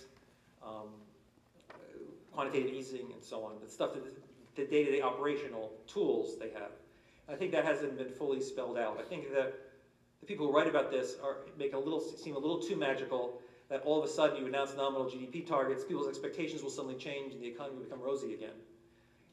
um, 0.65 0.89
quantitative 2.33 2.73
easing, 2.73 3.11
and 3.13 3.23
so 3.23 3.43
on. 3.43 3.53
The 3.63 3.69
stuff 3.69 3.93
that 3.93 4.03
the 4.55 4.65
day-to-day 4.65 5.01
operational 5.01 5.71
tools 5.87 6.37
they 6.39 6.49
have. 6.51 6.71
I 7.27 7.35
think 7.35 7.51
that 7.51 7.65
hasn't 7.65 7.97
been 7.97 8.09
fully 8.09 8.41
spelled 8.41 8.77
out. 8.77 8.99
I 8.99 9.03
think 9.03 9.33
that 9.33 9.53
the 10.19 10.25
people 10.25 10.47
who 10.47 10.55
write 10.55 10.67
about 10.67 10.91
this 10.91 11.15
are 11.23 11.37
make 11.57 11.73
a 11.73 11.77
little 11.77 11.99
seem 11.99 12.35
a 12.35 12.39
little 12.39 12.59
too 12.59 12.75
magical. 12.75 13.41
That 13.69 13.81
all 13.81 13.97
of 13.97 14.07
a 14.07 14.11
sudden 14.11 14.37
you 14.37 14.45
announce 14.45 14.75
nominal 14.75 15.05
GDP 15.05 15.45
targets, 15.45 15.83
people's 15.83 16.07
expectations 16.07 16.61
will 16.61 16.69
suddenly 16.69 16.97
change, 16.97 17.33
and 17.33 17.41
the 17.41 17.47
economy 17.47 17.77
will 17.77 17.85
become 17.85 17.99
rosy 17.99 18.35
again. 18.35 18.53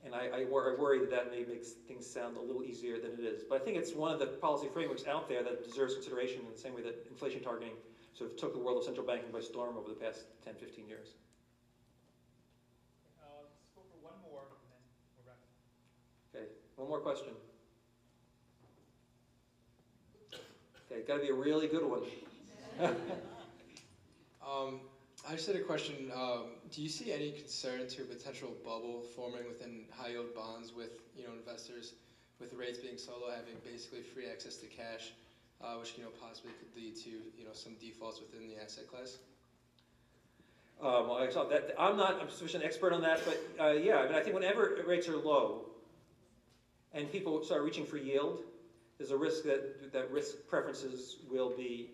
And 0.04 0.14
I, 0.14 0.28
I, 0.34 0.44
wor 0.44 0.72
I 0.72 0.80
worry 0.80 1.00
that 1.00 1.10
that 1.10 1.30
may 1.30 1.44
make 1.44 1.64
things 1.86 2.08
sound 2.08 2.38
a 2.38 2.40
little 2.40 2.64
easier 2.64 2.98
than 2.98 3.12
it 3.12 3.20
is. 3.20 3.44
But 3.44 3.60
I 3.60 3.64
think 3.64 3.76
it's 3.76 3.92
one 3.92 4.10
of 4.10 4.18
the 4.18 4.26
policy 4.26 4.68
frameworks 4.72 5.06
out 5.06 5.28
there 5.28 5.42
that 5.42 5.62
deserves 5.62 5.94
consideration 5.94 6.40
in 6.40 6.50
the 6.50 6.58
same 6.58 6.74
way 6.74 6.80
that 6.82 7.06
inflation 7.10 7.42
targeting 7.42 7.74
sort 8.14 8.30
of 8.30 8.36
took 8.38 8.54
the 8.54 8.58
world 8.58 8.78
of 8.78 8.84
central 8.84 9.06
banking 9.06 9.30
by 9.30 9.40
storm 9.40 9.76
over 9.76 9.90
the 9.90 10.00
past 10.00 10.24
10, 10.44 10.54
15 10.54 10.88
years. 10.88 11.08
Uh, 13.20 13.44
let's 13.44 13.68
go 13.76 13.82
for 13.84 14.00
one 14.00 14.16
more, 14.24 14.48
and 14.48 14.64
then 14.72 14.80
we'll 15.14 15.28
wrap 15.28 15.38
up. 15.38 15.52
Okay, 16.34 16.48
one 16.76 16.88
more 16.88 17.00
question. 17.00 17.36
Okay, 20.92 21.00
got 21.06 21.14
to 21.14 21.20
be 21.20 21.28
a 21.28 21.34
really 21.34 21.66
good 21.66 21.84
one. 21.84 22.02
um, 24.46 24.80
I 25.26 25.32
just 25.32 25.46
had 25.46 25.56
a 25.56 25.60
question. 25.60 26.10
Um, 26.14 26.56
do 26.70 26.82
you 26.82 26.88
see 26.88 27.10
any 27.10 27.30
concern 27.30 27.88
to 27.88 28.02
a 28.02 28.04
potential 28.04 28.54
bubble 28.62 29.02
forming 29.16 29.46
within 29.46 29.84
high 29.96 30.10
yield 30.10 30.34
bonds 30.34 30.74
with 30.74 30.90
you 31.16 31.24
know 31.24 31.30
investors, 31.32 31.92
with 32.38 32.52
rates 32.52 32.78
being 32.78 32.98
so 32.98 33.16
low, 33.16 33.30
having 33.30 33.54
basically 33.64 34.02
free 34.02 34.26
access 34.26 34.56
to 34.56 34.66
cash, 34.66 35.12
uh, 35.62 35.76
which 35.76 35.92
you 35.96 36.02
know 36.02 36.10
possibly 36.20 36.50
could 36.58 36.76
lead 36.76 36.94
to 36.96 37.08
you 37.38 37.44
know 37.44 37.54
some 37.54 37.74
defaults 37.76 38.20
within 38.20 38.46
the 38.46 38.62
asset 38.62 38.86
class? 38.86 39.16
Um, 40.78 41.08
well, 41.08 41.46
that. 41.48 41.74
I'm 41.78 41.96
not 41.96 42.22
a 42.22 42.30
sufficient 42.30 42.64
expert 42.64 42.92
on 42.92 43.00
that, 43.00 43.20
but 43.24 43.40
uh, 43.58 43.72
yeah, 43.72 43.98
I 44.00 44.06
mean, 44.06 44.14
I 44.14 44.20
think 44.20 44.34
whenever 44.34 44.78
rates 44.86 45.08
are 45.08 45.16
low 45.16 45.62
and 46.92 47.10
people 47.10 47.42
start 47.44 47.62
reaching 47.62 47.86
for 47.86 47.96
yield, 47.96 48.40
there's 48.98 49.10
a 49.10 49.16
risk 49.16 49.44
that 49.44 49.92
that 49.92 50.10
risk 50.10 50.46
preferences 50.48 51.16
will 51.30 51.50
be 51.56 51.90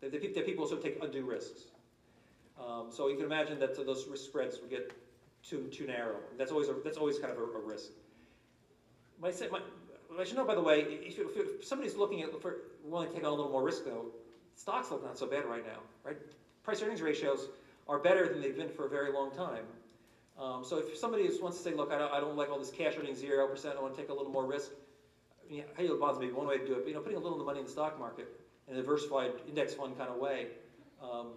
that, 0.00 0.12
that 0.12 0.46
people 0.46 0.64
also 0.64 0.76
take 0.76 1.02
undue 1.02 1.24
risks. 1.24 1.62
Um, 2.60 2.88
so 2.90 3.08
you 3.08 3.16
can 3.16 3.24
imagine 3.24 3.58
that 3.60 3.74
those 3.74 4.06
risk 4.08 4.24
spreads 4.24 4.60
would 4.60 4.70
get 4.70 4.92
too 5.42 5.68
too 5.72 5.86
narrow. 5.86 6.16
That's 6.38 6.52
always 6.52 6.68
a, 6.68 6.74
that's 6.84 6.98
always 6.98 7.18
kind 7.18 7.32
of 7.32 7.38
a, 7.38 7.42
a 7.42 7.60
risk. 7.60 7.90
My, 9.20 9.32
my, 9.50 9.60
I 10.20 10.24
should 10.24 10.36
know, 10.36 10.44
by 10.44 10.54
the 10.54 10.62
way, 10.62 10.80
if, 10.80 11.18
if, 11.18 11.64
somebody's 11.64 11.96
looking 11.96 12.22
at 12.22 12.40
for 12.42 12.56
willing 12.84 13.08
to 13.08 13.14
take 13.14 13.24
on 13.24 13.32
a 13.32 13.34
little 13.34 13.52
more 13.52 13.62
risk, 13.62 13.84
though, 13.84 14.06
stocks 14.56 14.90
look 14.90 15.04
not 15.04 15.16
so 15.16 15.26
bad 15.26 15.44
right 15.44 15.64
now, 15.64 15.78
right? 16.04 16.16
Price 16.64 16.82
earnings 16.82 17.00
ratios 17.00 17.48
are 17.88 17.98
better 17.98 18.28
than 18.28 18.42
they've 18.42 18.56
been 18.56 18.68
for 18.68 18.86
a 18.86 18.88
very 18.88 19.12
long 19.12 19.30
time. 19.30 19.64
Um, 20.38 20.64
so 20.64 20.78
if 20.78 20.96
somebody 20.96 21.28
wants 21.40 21.58
to 21.58 21.62
say, 21.62 21.74
look, 21.74 21.92
I 21.92 21.98
don't, 21.98 22.12
I 22.12 22.20
don't 22.20 22.36
like 22.36 22.50
all 22.50 22.58
this 22.58 22.70
cash 22.70 22.94
earning 22.98 23.14
zero 23.14 23.46
percent, 23.46 23.76
I 23.78 23.82
want 23.82 23.94
to 23.94 24.00
take 24.00 24.10
a 24.10 24.14
little 24.14 24.32
more 24.32 24.46
risk. 24.46 24.70
I 25.52 25.54
mean, 25.54 25.64
high 25.76 25.82
yield 25.82 26.00
bonds 26.00 26.18
may 26.18 26.24
be 26.26 26.32
one 26.32 26.46
way 26.46 26.56
to 26.56 26.66
do 26.66 26.72
it, 26.72 26.78
but 26.78 26.88
you 26.88 26.94
know, 26.94 27.00
putting 27.00 27.18
a 27.18 27.20
little 27.20 27.34
of 27.34 27.40
the 27.40 27.44
money 27.44 27.58
in 27.58 27.66
the 27.66 27.70
stock 27.70 27.98
market 27.98 28.26
in 28.68 28.74
a 28.74 28.78
diversified 28.78 29.32
index 29.46 29.74
fund 29.74 29.98
kind 29.98 30.08
of 30.08 30.16
way 30.16 30.46
um, 31.02 31.32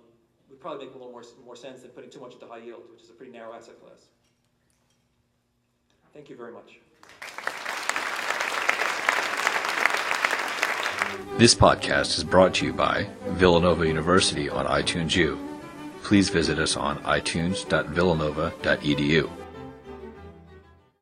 would 0.50 0.62
probably 0.62 0.86
make 0.86 0.96
a 0.96 0.98
little 0.98 1.12
more 1.12 1.24
more 1.46 1.58
sense 1.58 1.82
than 1.82 1.92
putting 1.92 2.10
too 2.10 2.22
much 2.22 2.32
into 2.34 2.48
high 2.48 2.60
yield, 2.60 2.84
which 2.94 3.04
is 3.04 3.10
a 3.10 3.14
pretty 3.14 3.34
narrow 3.34 3.54
asset 3.54 3.78
class. 3.82 4.06
Thank 6.14 6.30
you 6.30 6.38
very 6.38 6.54
much. 6.54 6.80
This 11.38 11.54
podcast 11.54 12.18
is 12.18 12.24
brought 12.24 12.54
to 12.56 12.66
you 12.66 12.72
by 12.72 13.10
Villanova 13.32 13.86
University 13.86 14.50
on 14.50 14.66
iTunes 14.66 15.14
U. 15.18 15.38
Please 16.04 16.30
visit 16.30 16.58
us 16.58 16.78
on 16.78 17.00
itunes.villanova.edu. 17.00 19.45